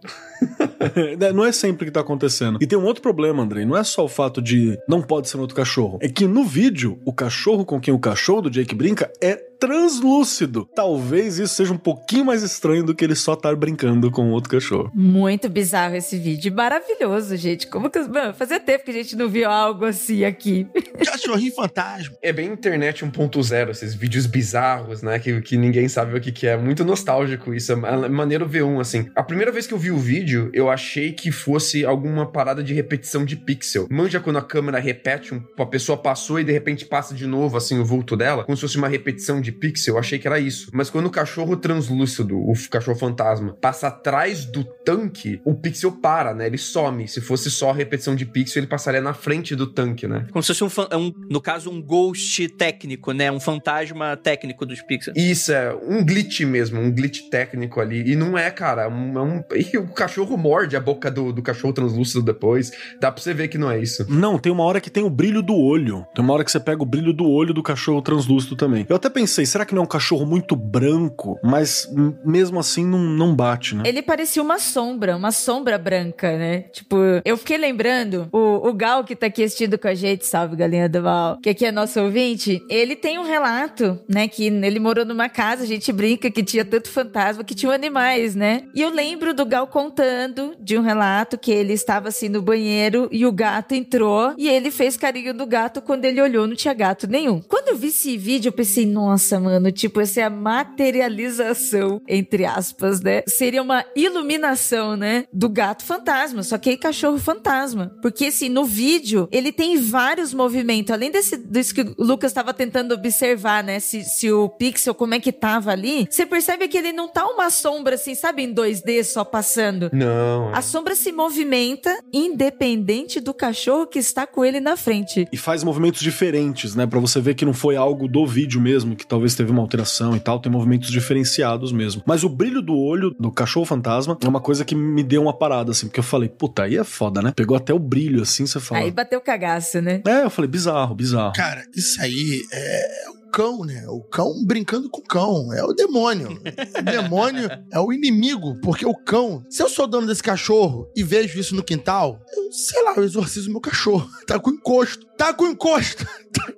não 1.34 1.44
é 1.44 1.52
sempre 1.52 1.84
que 1.84 1.90
tá 1.90 2.00
acontecendo. 2.00 2.58
E 2.60 2.66
tem 2.66 2.78
um 2.78 2.84
outro 2.84 3.02
problema, 3.02 3.42
Andrei. 3.42 3.64
Não 3.66 3.76
é 3.76 3.84
só 3.84 4.04
o 4.04 4.08
fato 4.08 4.40
de 4.40 4.78
não 4.88 5.02
pode 5.02 5.28
ser 5.28 5.36
um 5.36 5.40
outro 5.40 5.56
cachorro. 5.56 5.98
É 6.00 6.08
que 6.08 6.26
no 6.26 6.44
vídeo, 6.44 6.98
o 7.04 7.12
cachorro 7.12 7.64
com 7.64 7.78
quem 7.78 7.92
o 7.92 7.98
cachorro 7.98 8.42
do 8.42 8.50
Jake 8.50 8.74
brinca 8.74 9.12
é 9.20 9.51
translúcido. 9.62 10.68
Talvez 10.74 11.38
isso 11.38 11.54
seja 11.54 11.72
um 11.72 11.78
pouquinho 11.78 12.24
mais 12.24 12.42
estranho 12.42 12.82
do 12.82 12.96
que 12.96 13.04
ele 13.04 13.14
só 13.14 13.34
estar 13.34 13.54
brincando 13.54 14.10
com 14.10 14.32
outro 14.32 14.50
cachorro. 14.50 14.90
Muito 14.92 15.48
bizarro 15.48 15.94
esse 15.94 16.18
vídeo. 16.18 16.52
Maravilhoso, 16.52 17.36
gente. 17.36 17.68
Como 17.68 17.88
que. 17.88 18.00
Mano, 18.00 18.34
fazia 18.34 18.58
tempo 18.58 18.84
que 18.84 18.90
a 18.90 18.94
gente 18.94 19.14
não 19.14 19.28
viu 19.28 19.48
algo 19.48 19.84
assim 19.84 20.24
aqui. 20.24 20.66
Cachorrinho 21.06 21.54
fantasma. 21.54 22.16
É 22.20 22.32
bem 22.32 22.50
internet 22.50 23.04
1.0, 23.04 23.70
esses 23.70 23.94
vídeos 23.94 24.26
bizarros, 24.26 25.00
né? 25.00 25.20
Que, 25.20 25.40
que 25.40 25.56
ninguém 25.56 25.88
sabe 25.88 26.16
o 26.16 26.20
que, 26.20 26.32
que 26.32 26.48
é. 26.48 26.56
Muito 26.56 26.84
nostálgico 26.84 27.54
isso. 27.54 27.70
É 27.70 28.08
maneiro 28.08 28.48
ver 28.48 28.64
um, 28.64 28.80
assim. 28.80 29.08
A 29.14 29.22
primeira 29.22 29.52
vez 29.52 29.64
que 29.64 29.74
eu 29.74 29.78
vi 29.78 29.92
o 29.92 29.98
vídeo, 29.98 30.50
eu 30.52 30.68
achei 30.68 31.12
que 31.12 31.30
fosse 31.30 31.84
alguma 31.84 32.26
parada 32.26 32.64
de 32.64 32.74
repetição 32.74 33.24
de 33.24 33.36
pixel. 33.36 33.86
Manja 33.88 34.18
quando 34.18 34.38
a 34.38 34.42
câmera 34.42 34.80
repete, 34.80 35.32
um, 35.32 35.40
a 35.56 35.66
pessoa 35.66 35.96
passou 35.96 36.40
e 36.40 36.44
de 36.44 36.50
repente 36.50 36.84
passa 36.84 37.14
de 37.14 37.28
novo, 37.28 37.56
assim, 37.56 37.78
o 37.78 37.84
vulto 37.84 38.16
dela, 38.16 38.42
como 38.42 38.56
se 38.56 38.62
fosse 38.62 38.76
uma 38.76 38.88
repetição 38.88 39.40
de 39.40 39.51
pixel, 39.52 39.94
eu 39.94 40.00
achei 40.00 40.18
que 40.18 40.26
era 40.26 40.38
isso. 40.38 40.70
Mas 40.72 40.90
quando 40.90 41.06
o 41.06 41.10
cachorro 41.10 41.56
translúcido, 41.56 42.38
o 42.38 42.52
cachorro 42.70 42.98
fantasma, 42.98 43.56
passa 43.60 43.88
atrás 43.88 44.44
do 44.44 44.64
tanque, 44.64 45.40
o 45.44 45.54
pixel 45.54 45.92
para, 45.92 46.34
né? 46.34 46.46
Ele 46.46 46.58
some. 46.58 47.06
Se 47.06 47.20
fosse 47.20 47.50
só 47.50 47.72
repetição 47.72 48.14
de 48.14 48.24
pixel, 48.24 48.60
ele 48.60 48.66
passaria 48.66 49.00
na 49.00 49.14
frente 49.14 49.54
do 49.54 49.66
tanque, 49.66 50.06
né? 50.06 50.26
Como 50.32 50.42
se 50.42 50.54
fosse 50.54 50.80
um, 50.80 50.98
um 50.98 51.12
no 51.30 51.40
caso, 51.40 51.70
um 51.70 51.80
ghost 51.80 52.48
técnico, 52.50 53.12
né? 53.12 53.30
Um 53.30 53.40
fantasma 53.40 54.16
técnico 54.16 54.64
dos 54.66 54.82
pixels. 54.82 55.16
Isso, 55.16 55.52
é 55.52 55.74
um 55.74 56.04
glitch 56.04 56.40
mesmo, 56.40 56.80
um 56.80 56.90
glitch 56.90 57.28
técnico 57.30 57.80
ali. 57.80 58.10
E 58.10 58.16
não 58.16 58.36
é, 58.36 58.50
cara. 58.50 58.82
É 58.82 58.88
um, 58.88 59.18
é 59.18 59.22
um... 59.22 59.42
E 59.72 59.78
o 59.78 59.88
cachorro 59.88 60.36
morde 60.36 60.76
a 60.76 60.80
boca 60.80 61.10
do, 61.10 61.32
do 61.32 61.42
cachorro 61.42 61.72
translúcido 61.72 62.22
depois. 62.22 62.72
Dá 63.00 63.10
pra 63.10 63.22
você 63.22 63.32
ver 63.32 63.48
que 63.48 63.56
não 63.56 63.70
é 63.70 63.80
isso. 63.80 64.04
Não, 64.08 64.38
tem 64.38 64.52
uma 64.52 64.64
hora 64.64 64.80
que 64.80 64.90
tem 64.90 65.02
o 65.02 65.10
brilho 65.10 65.42
do 65.42 65.54
olho. 65.54 66.04
Tem 66.14 66.24
uma 66.24 66.34
hora 66.34 66.44
que 66.44 66.50
você 66.50 66.60
pega 66.60 66.82
o 66.82 66.86
brilho 66.86 67.12
do 67.12 67.28
olho 67.28 67.54
do 67.54 67.62
cachorro 67.62 68.02
translúcido 68.02 68.56
também. 68.56 68.86
Eu 68.88 68.96
até 68.96 69.08
pensei, 69.08 69.41
será 69.46 69.64
que 69.64 69.74
não 69.74 69.82
é 69.82 69.84
um 69.84 69.88
cachorro 69.88 70.26
muito 70.26 70.54
branco? 70.56 71.38
Mas 71.42 71.88
mesmo 72.24 72.58
assim 72.58 72.84
não, 72.84 72.98
não 72.98 73.34
bate, 73.34 73.74
né? 73.74 73.82
Ele 73.86 74.02
parecia 74.02 74.42
uma 74.42 74.58
sombra, 74.58 75.16
uma 75.16 75.32
sombra 75.32 75.78
branca, 75.78 76.36
né? 76.36 76.60
Tipo, 76.72 76.96
eu 77.24 77.36
fiquei 77.36 77.58
lembrando, 77.58 78.28
o, 78.32 78.68
o 78.68 78.72
Gal 78.72 79.04
que 79.04 79.16
tá 79.16 79.26
aqui 79.26 79.44
assistindo 79.44 79.78
com 79.78 79.88
a 79.88 79.94
gente, 79.94 80.26
salve 80.26 80.56
galinha 80.56 80.88
do 80.88 81.02
Val, 81.02 81.38
que 81.42 81.50
aqui 81.50 81.64
é 81.64 81.72
nosso 81.72 82.00
ouvinte, 82.00 82.62
ele 82.68 82.96
tem 82.96 83.18
um 83.18 83.24
relato, 83.24 83.98
né? 84.08 84.28
Que 84.28 84.46
ele 84.46 84.80
morou 84.80 85.04
numa 85.04 85.28
casa, 85.28 85.64
a 85.64 85.66
gente 85.66 85.92
brinca 85.92 86.30
que 86.30 86.42
tinha 86.42 86.64
tanto 86.64 86.88
fantasma 86.88 87.44
que 87.44 87.54
tinha 87.54 87.72
animais, 87.72 88.34
né? 88.34 88.64
E 88.74 88.80
eu 88.80 88.90
lembro 88.90 89.34
do 89.34 89.44
Gal 89.44 89.66
contando 89.66 90.54
de 90.60 90.78
um 90.78 90.82
relato 90.82 91.38
que 91.38 91.50
ele 91.50 91.72
estava 91.72 92.08
assim 92.08 92.28
no 92.28 92.42
banheiro 92.42 93.08
e 93.10 93.26
o 93.26 93.32
gato 93.32 93.74
entrou 93.74 94.34
e 94.36 94.48
ele 94.48 94.70
fez 94.70 94.96
carinho 94.96 95.34
do 95.34 95.46
gato 95.46 95.80
quando 95.80 96.04
ele 96.04 96.20
olhou, 96.20 96.46
não 96.46 96.54
tinha 96.54 96.74
gato 96.74 97.06
nenhum. 97.06 97.40
Quando 97.40 97.68
eu 97.68 97.76
vi 97.76 97.88
esse 97.88 98.16
vídeo, 98.16 98.48
eu 98.48 98.52
pensei, 98.52 98.86
nossa, 98.86 99.21
mano, 99.40 99.70
tipo, 99.70 100.00
essa 100.00 100.20
é 100.20 100.24
a 100.24 100.30
materialização, 100.30 102.00
entre 102.08 102.44
aspas, 102.44 103.00
né? 103.00 103.22
Seria 103.26 103.62
uma 103.62 103.84
iluminação, 103.94 104.96
né? 104.96 105.24
Do 105.32 105.48
gato 105.48 105.84
fantasma, 105.84 106.42
só 106.42 106.58
que 106.58 106.70
aí 106.70 106.76
cachorro 106.76 107.18
fantasma. 107.18 107.94
Porque, 108.02 108.26
assim, 108.26 108.48
no 108.48 108.64
vídeo, 108.64 109.28
ele 109.30 109.52
tem 109.52 109.80
vários 109.80 110.34
movimentos, 110.34 110.92
além 110.92 111.10
desse, 111.10 111.36
desse 111.36 111.74
que 111.74 111.82
o 111.82 111.94
Lucas 111.98 112.30
estava 112.30 112.52
tentando 112.52 112.92
observar, 112.92 113.62
né? 113.62 113.80
Se, 113.80 114.02
se 114.04 114.30
o 114.30 114.48
pixel, 114.48 114.94
como 114.94 115.14
é 115.14 115.20
que 115.20 115.32
tava 115.32 115.70
ali, 115.70 116.06
você 116.10 116.26
percebe 116.26 116.68
que 116.68 116.78
ele 116.78 116.92
não 116.92 117.08
tá 117.08 117.26
uma 117.26 117.50
sombra, 117.50 117.94
assim, 117.94 118.14
sabe, 118.14 118.42
em 118.42 118.54
2D 118.54 119.04
só 119.04 119.24
passando. 119.24 119.90
Não. 119.92 120.54
A 120.54 120.62
sombra 120.62 120.94
se 120.94 121.12
movimenta 121.12 121.96
independente 122.12 123.20
do 123.20 123.34
cachorro 123.34 123.86
que 123.86 123.98
está 123.98 124.26
com 124.26 124.44
ele 124.44 124.60
na 124.60 124.76
frente. 124.76 125.26
E 125.32 125.36
faz 125.36 125.62
movimentos 125.64 126.00
diferentes, 126.00 126.74
né? 126.74 126.86
Pra 126.86 127.00
você 127.00 127.20
ver 127.20 127.34
que 127.34 127.44
não 127.44 127.54
foi 127.54 127.76
algo 127.76 128.08
do 128.08 128.26
vídeo 128.26 128.60
mesmo, 128.60 128.96
que 128.96 129.06
talvez 129.12 129.34
teve 129.34 129.50
uma 129.50 129.60
alteração 129.60 130.16
e 130.16 130.20
tal, 130.20 130.40
tem 130.40 130.50
movimentos 130.50 130.90
diferenciados 130.90 131.70
mesmo. 131.70 132.02
Mas 132.06 132.24
o 132.24 132.30
brilho 132.30 132.62
do 132.62 132.74
olho 132.74 133.14
do 133.20 133.30
cachorro 133.30 133.66
fantasma 133.66 134.16
é 134.18 134.26
uma 134.26 134.40
coisa 134.40 134.64
que 134.64 134.74
me 134.74 135.02
deu 135.02 135.20
uma 135.20 135.36
parada, 135.36 135.70
assim, 135.70 135.86
porque 135.86 136.00
eu 136.00 136.04
falei, 136.04 136.30
puta, 136.30 136.62
aí 136.62 136.78
é 136.78 136.84
foda, 136.84 137.20
né? 137.20 137.30
Pegou 137.36 137.54
até 137.54 137.74
o 137.74 137.78
brilho, 137.78 138.22
assim, 138.22 138.46
você 138.46 138.58
fala. 138.58 138.80
Aí 138.80 138.90
bateu 138.90 139.20
cagaço, 139.20 139.82
né? 139.82 140.00
É, 140.06 140.24
eu 140.24 140.30
falei, 140.30 140.50
bizarro, 140.50 140.94
bizarro. 140.94 141.34
Cara, 141.34 141.62
isso 141.76 142.00
aí 142.00 142.40
é 142.54 143.21
cão, 143.32 143.64
né? 143.64 143.84
O 143.88 144.02
cão 144.02 144.44
brincando 144.44 144.90
com 144.90 145.00
o 145.00 145.04
cão. 145.04 145.52
É 145.52 145.64
o 145.64 145.72
demônio. 145.72 146.38
o 146.78 146.82
demônio 146.82 147.48
é 147.72 147.80
o 147.80 147.92
inimigo, 147.92 148.60
porque 148.62 148.84
o 148.84 148.94
cão. 148.94 149.42
Se 149.48 149.62
eu 149.62 149.68
sou 149.68 149.86
dono 149.86 150.06
desse 150.06 150.22
cachorro 150.22 150.90
e 150.94 151.02
vejo 151.02 151.40
isso 151.40 151.56
no 151.56 151.64
quintal, 151.64 152.20
eu, 152.36 152.52
sei 152.52 152.82
lá, 152.84 152.92
eu 152.94 153.04
exorcizo 153.04 153.50
meu 153.50 153.60
cachorro. 153.60 154.08
Tá 154.32 154.38
com 154.38 154.50
encosto. 154.50 155.06
Tá 155.18 155.34
com 155.34 155.46
encosto. 155.46 156.06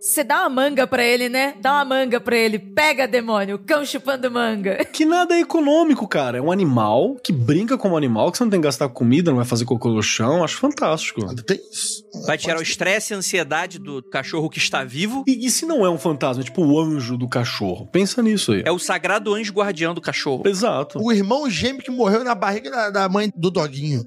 Você 0.00 0.22
dá 0.22 0.42
uma 0.42 0.48
manga 0.48 0.86
pra 0.86 1.02
ele, 1.04 1.28
né? 1.28 1.54
Dá 1.60 1.72
uma 1.72 1.84
manga 1.84 2.20
pra 2.20 2.36
ele. 2.36 2.58
Pega, 2.58 3.08
demônio. 3.08 3.58
Cão 3.58 3.84
chupando 3.84 4.30
manga. 4.30 4.84
Que 4.84 5.04
nada 5.04 5.34
é 5.34 5.40
econômico, 5.40 6.06
cara. 6.06 6.38
É 6.38 6.40
um 6.40 6.52
animal 6.52 7.16
que 7.16 7.32
brinca 7.32 7.76
como 7.76 7.96
animal, 7.96 8.30
que 8.30 8.38
você 8.38 8.44
não 8.44 8.50
tem 8.50 8.60
que 8.60 8.66
gastar 8.66 8.88
comida, 8.88 9.30
não 9.30 9.38
vai 9.38 9.46
fazer 9.46 9.64
cocô 9.64 9.90
no 9.90 10.02
chão. 10.02 10.44
Acho 10.44 10.58
fantástico. 10.58 11.20
Tem 11.42 11.60
isso. 11.72 12.04
Vai 12.26 12.38
tirar 12.38 12.58
o 12.58 12.62
estresse 12.62 13.12
e 13.12 13.14
a 13.14 13.18
ansiedade 13.18 13.78
do 13.78 14.02
cachorro 14.02 14.48
que 14.48 14.58
está 14.58 14.84
vivo. 14.84 15.24
E, 15.26 15.46
e 15.46 15.50
se 15.50 15.66
não 15.66 15.84
é 15.84 15.90
um 15.90 15.98
fantasma? 15.98 16.42
É 16.42 16.44
tipo 16.44 16.63
o 16.64 16.80
anjo 16.80 17.16
do 17.16 17.28
cachorro. 17.28 17.86
Pensa 17.86 18.22
nisso 18.22 18.52
aí. 18.52 18.62
É 18.64 18.72
o 18.72 18.78
sagrado 18.78 19.34
anjo 19.34 19.52
guardião 19.52 19.94
do 19.94 20.00
cachorro. 20.00 20.42
Exato. 20.46 20.98
O 21.00 21.12
irmão 21.12 21.48
gêmeo 21.48 21.82
que 21.82 21.90
morreu 21.90 22.24
na 22.24 22.34
barriga 22.34 22.70
da, 22.70 22.90
da 22.90 23.08
mãe 23.08 23.30
do 23.34 23.50
doguinho. 23.50 24.04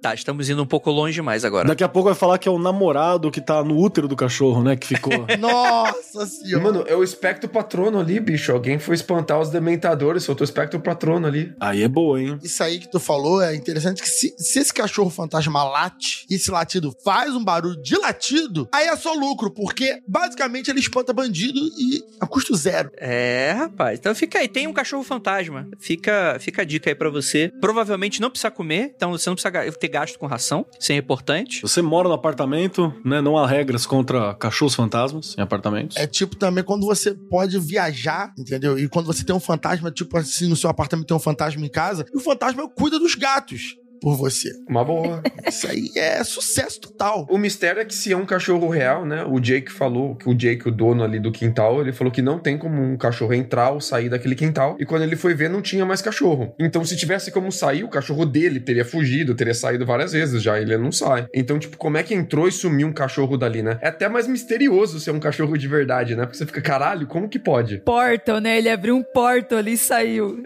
Tá, 0.00 0.14
estamos 0.14 0.48
indo 0.48 0.62
um 0.62 0.66
pouco 0.66 0.90
longe 0.90 1.20
mais 1.20 1.44
agora. 1.44 1.68
Daqui 1.68 1.84
a 1.84 1.88
pouco 1.88 2.08
vai 2.08 2.14
falar 2.14 2.38
que 2.38 2.48
é 2.48 2.50
o 2.50 2.58
namorado 2.58 3.30
que 3.30 3.40
tá 3.40 3.62
no 3.62 3.76
útero 3.76 4.08
do 4.08 4.16
cachorro, 4.16 4.62
né? 4.62 4.74
Que 4.74 4.86
ficou. 4.86 5.12
Nossa 5.38 6.26
senhora. 6.26 6.64
Mano, 6.64 6.84
é 6.86 6.96
o 6.96 7.04
espectro 7.04 7.50
patrono 7.50 8.00
ali, 8.00 8.18
bicho. 8.18 8.50
Alguém 8.50 8.78
foi 8.78 8.94
espantar 8.94 9.38
os 9.38 9.50
dementadores, 9.50 10.24
soltou 10.24 10.42
o 10.42 10.48
espectro 10.48 10.80
patrono 10.80 11.26
ali. 11.26 11.54
Aí 11.60 11.82
é 11.82 11.88
boa, 11.88 12.20
hein? 12.20 12.38
Isso 12.42 12.62
aí 12.62 12.78
que 12.78 12.90
tu 12.90 12.98
falou 12.98 13.42
é 13.42 13.54
interessante 13.54 14.00
que 14.00 14.08
se, 14.08 14.34
se 14.38 14.58
esse 14.60 14.72
cachorro 14.72 15.10
fantasma 15.10 15.62
late 15.64 16.24
e 16.30 16.36
esse 16.36 16.50
latido 16.50 16.96
faz 17.04 17.34
um 17.34 17.44
barulho 17.44 17.80
de 17.82 17.96
latido, 17.98 18.66
aí 18.72 18.86
é 18.86 18.96
só 18.96 19.12
lucro, 19.12 19.50
porque 19.50 20.00
basicamente 20.08 20.70
ele 20.70 20.80
espanta 20.80 21.12
bandido 21.12 21.60
e 21.78 22.02
a 22.18 22.26
custo 22.26 22.56
zero. 22.56 22.90
É, 22.96 23.52
rapaz. 23.52 23.98
Então 23.98 24.14
fica 24.14 24.38
aí, 24.38 24.48
tem 24.48 24.66
um 24.66 24.72
cachorro 24.72 25.02
fantasma. 25.02 25.68
Fica, 25.78 26.38
fica 26.40 26.62
a 26.62 26.64
dica 26.64 26.88
aí 26.88 26.94
pra 26.94 27.10
você. 27.10 27.52
Provavelmente 27.60 28.18
não 28.18 28.30
precisa 28.30 28.50
comer, 28.50 28.92
então 28.96 29.10
você 29.10 29.28
não 29.28 29.36
precisa 29.36 29.72
ter 29.72 29.89
gasto 29.90 30.18
com 30.18 30.26
ração. 30.26 30.64
Isso 30.78 30.92
é 30.92 30.96
importante. 30.96 31.62
Você 31.62 31.82
mora 31.82 32.08
no 32.08 32.14
apartamento, 32.14 32.92
né? 33.04 33.20
Não 33.20 33.36
há 33.36 33.46
regras 33.46 33.86
contra 33.86 34.34
cachorros 34.34 34.74
fantasmas 34.74 35.34
em 35.36 35.42
apartamentos. 35.42 35.96
É 35.96 36.06
tipo 36.06 36.36
também 36.36 36.64
quando 36.64 36.86
você 36.86 37.14
pode 37.14 37.58
viajar, 37.58 38.32
entendeu? 38.38 38.78
E 38.78 38.88
quando 38.88 39.06
você 39.06 39.24
tem 39.24 39.34
um 39.34 39.40
fantasma, 39.40 39.90
tipo 39.90 40.16
assim, 40.16 40.48
no 40.48 40.56
seu 40.56 40.70
apartamento 40.70 41.06
tem 41.06 41.16
um 41.16 41.20
fantasma 41.20 41.64
em 41.64 41.70
casa, 41.70 42.06
e 42.12 42.16
o 42.16 42.20
fantasma 42.20 42.68
cuida 42.68 42.98
dos 42.98 43.14
gatos 43.14 43.76
por 44.00 44.16
você. 44.16 44.50
Uma 44.68 44.84
boa. 44.84 45.22
Isso 45.46 45.68
aí 45.68 45.90
é 45.96 46.22
sucesso 46.24 46.80
total. 46.80 47.26
O 47.30 47.38
mistério 47.38 47.80
é 47.80 47.84
que 47.84 47.94
se 47.94 48.12
é 48.12 48.16
um 48.16 48.26
cachorro 48.26 48.68
real, 48.68 49.04
né? 49.04 49.24
O 49.24 49.38
Jake 49.38 49.70
falou, 49.70 50.14
que 50.14 50.28
o 50.28 50.34
Jake, 50.34 50.68
o 50.68 50.70
dono 50.70 51.04
ali 51.04 51.20
do 51.20 51.30
quintal, 51.30 51.80
ele 51.80 51.92
falou 51.92 52.12
que 52.12 52.22
não 52.22 52.38
tem 52.38 52.56
como 52.56 52.82
um 52.82 52.96
cachorro 52.96 53.34
entrar 53.34 53.70
ou 53.70 53.80
sair 53.80 54.08
daquele 54.08 54.34
quintal. 54.34 54.76
E 54.78 54.86
quando 54.86 55.02
ele 55.02 55.16
foi 55.16 55.34
ver, 55.34 55.50
não 55.50 55.62
tinha 55.62 55.84
mais 55.84 56.00
cachorro. 56.00 56.54
Então, 56.58 56.84
se 56.84 56.96
tivesse 56.96 57.30
como 57.30 57.52
sair, 57.52 57.84
o 57.84 57.88
cachorro 57.88 58.24
dele 58.24 58.60
teria 58.60 58.84
fugido, 58.84 59.34
teria 59.34 59.54
saído 59.54 59.84
várias 59.84 60.12
vezes 60.12 60.42
já. 60.42 60.60
Ele 60.60 60.76
não 60.76 60.92
sai. 60.92 61.26
Então, 61.34 61.58
tipo, 61.58 61.76
como 61.76 61.96
é 61.96 62.02
que 62.02 62.14
entrou 62.14 62.48
e 62.48 62.52
sumiu 62.52 62.88
um 62.88 62.92
cachorro 62.92 63.36
dali, 63.36 63.62
né? 63.62 63.78
É 63.82 63.88
até 63.88 64.08
mais 64.08 64.26
misterioso 64.26 65.00
ser 65.00 65.10
um 65.10 65.20
cachorro 65.20 65.56
de 65.56 65.68
verdade, 65.68 66.16
né? 66.16 66.24
Porque 66.24 66.38
você 66.38 66.46
fica, 66.46 66.60
caralho, 66.60 67.06
como 67.06 67.28
que 67.28 67.38
pode? 67.38 67.78
Portal, 67.78 68.40
né? 68.40 68.58
Ele 68.58 68.68
abriu 68.68 68.96
um 68.96 69.02
portal 69.02 69.58
ali 69.58 69.72
e 69.72 69.78
saiu. 69.78 70.42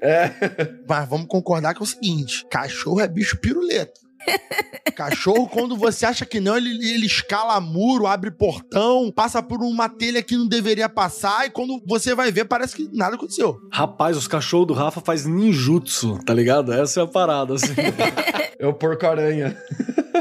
Mas 0.89 1.09
vamos 1.09 1.27
concordar 1.27 1.75
que 1.75 1.81
é 1.81 1.85
o 1.85 1.87
seguinte: 1.87 2.45
cachorro 2.51 3.01
é 3.01 3.09
bicho 3.09 3.39
piruleta. 3.45 4.01
Cachorro, 4.97 5.47
quando 5.47 5.77
você 5.77 6.07
acha 6.07 6.25
que 6.25 6.41
não, 6.41 6.57
ele, 6.57 6.71
ele 6.89 7.05
escala 7.05 7.61
muro, 7.61 8.07
abre 8.07 8.31
portão, 8.31 9.13
passa 9.15 9.43
por 9.43 9.61
uma 9.61 9.87
telha 9.87 10.23
que 10.23 10.35
não 10.35 10.47
deveria 10.47 10.89
passar, 10.89 11.47
e 11.47 11.51
quando 11.51 11.83
você 11.87 12.15
vai 12.15 12.33
ver, 12.33 12.47
parece 12.47 12.75
que 12.75 12.89
nada 12.91 13.17
aconteceu. 13.17 13.59
Rapaz, 13.71 14.17
os 14.17 14.27
cachorros 14.27 14.69
do 14.69 14.73
Rafa 14.73 15.03
faz 15.03 15.27
ninjutsu, 15.27 16.19
tá 16.25 16.33
ligado? 16.33 16.73
Essa 16.73 17.01
é 17.01 17.05
a 17.05 17.07
parada, 17.07 17.55
assim. 17.55 17.75
É 18.59 18.67
o 18.67 18.73
porco-aranha. 18.73 19.59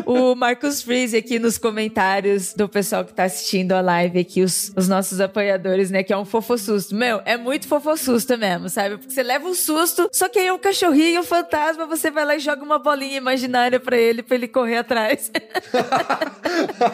O 0.05 0.35
Marcos 0.35 0.81
Freeze 0.81 1.15
aqui 1.15 1.37
nos 1.37 1.57
comentários 1.57 2.53
do 2.53 2.67
pessoal 2.67 3.05
que 3.05 3.13
tá 3.13 3.25
assistindo 3.25 3.73
a 3.73 3.81
live 3.81 4.19
aqui, 4.19 4.41
os, 4.41 4.71
os 4.75 4.87
nossos 4.87 5.19
apoiadores, 5.21 5.91
né? 5.91 6.03
Que 6.03 6.11
é 6.11 6.17
um 6.17 6.25
fofossusto. 6.25 6.95
Meu, 6.95 7.21
é 7.25 7.37
muito 7.37 7.67
fofossusto 7.67 8.37
mesmo, 8.37 8.69
sabe? 8.69 8.97
Porque 8.97 9.13
você 9.13 9.23
leva 9.23 9.47
um 9.47 9.53
susto, 9.53 10.09
só 10.11 10.27
que 10.27 10.39
aí 10.39 10.51
o 10.51 10.59
cachorrinho, 10.59 11.21
o 11.21 11.23
fantasma, 11.23 11.85
você 11.85 12.09
vai 12.09 12.25
lá 12.25 12.35
e 12.35 12.39
joga 12.39 12.63
uma 12.63 12.79
bolinha 12.79 13.17
imaginária 13.17 13.79
pra 13.79 13.97
ele, 13.97 14.23
pra 14.23 14.35
ele 14.35 14.47
correr 14.47 14.77
atrás. 14.77 15.31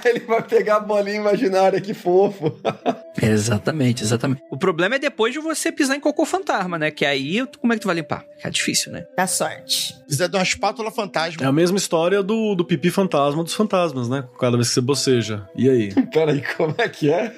Ele 0.06 0.22
vai 0.22 0.42
pegar 0.42 0.78
a 0.78 0.80
bolinha 0.80 1.18
imaginária, 1.18 1.80
que 1.82 1.94
fofo. 1.94 2.58
Exatamente, 3.22 4.02
exatamente. 4.04 4.42
O 4.50 4.58
problema 4.58 4.96
é 4.96 5.00
depois 5.00 5.34
de 5.34 5.40
você 5.40 5.72
pisar 5.74 5.96
em 5.98 6.00
cocô 6.00 6.26
fantasma, 6.26 6.80
né? 6.80 6.90
Que 6.90 7.06
aí, 7.06 7.46
como 7.60 7.74
é 7.74 7.76
que 7.76 7.82
tu 7.82 7.88
vai 7.88 7.96
limpar? 7.96 8.24
É 8.42 8.50
difícil, 8.50 8.94
né? 8.94 9.06
Dá 9.18 9.28
sorte. 9.28 9.94
Precisa 10.06 10.30
de 10.30 10.38
uma 10.38 10.44
espátula 10.44 10.90
fantasma. 10.90 11.44
É 11.44 11.46
a 11.46 11.52
mesma 11.52 11.78
história 11.78 12.24
do, 12.24 12.56
do 12.56 12.64
pipi 12.64 12.89
fantasma 12.92 13.44
dos 13.44 13.54
fantasmas, 13.54 14.10
né? 14.10 14.28
Cada 14.40 14.58
vez 14.58 14.70
que 14.70 14.76
você 14.76 14.82
boceja. 14.82 15.48
E 15.56 15.70
aí? 15.70 15.94
Peraí, 16.12 16.44
como 16.58 16.76
é 16.78 16.88
que 16.90 17.12
é? 17.12 17.34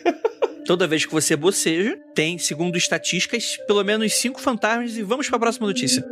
Toda 0.66 0.88
vez 0.88 1.06
que 1.06 1.12
você 1.12 1.36
boceja, 1.36 1.97
tem, 2.14 2.38
segundo 2.38 2.78
estatísticas, 2.78 3.58
pelo 3.68 3.84
menos 3.84 4.14
cinco 4.14 4.39
fantasmas 4.39 4.95
e 4.95 5.04
vamos 5.04 5.28
para 5.28 5.38
a 5.38 5.39
próxima 5.39 5.68
notícia. 5.68 6.06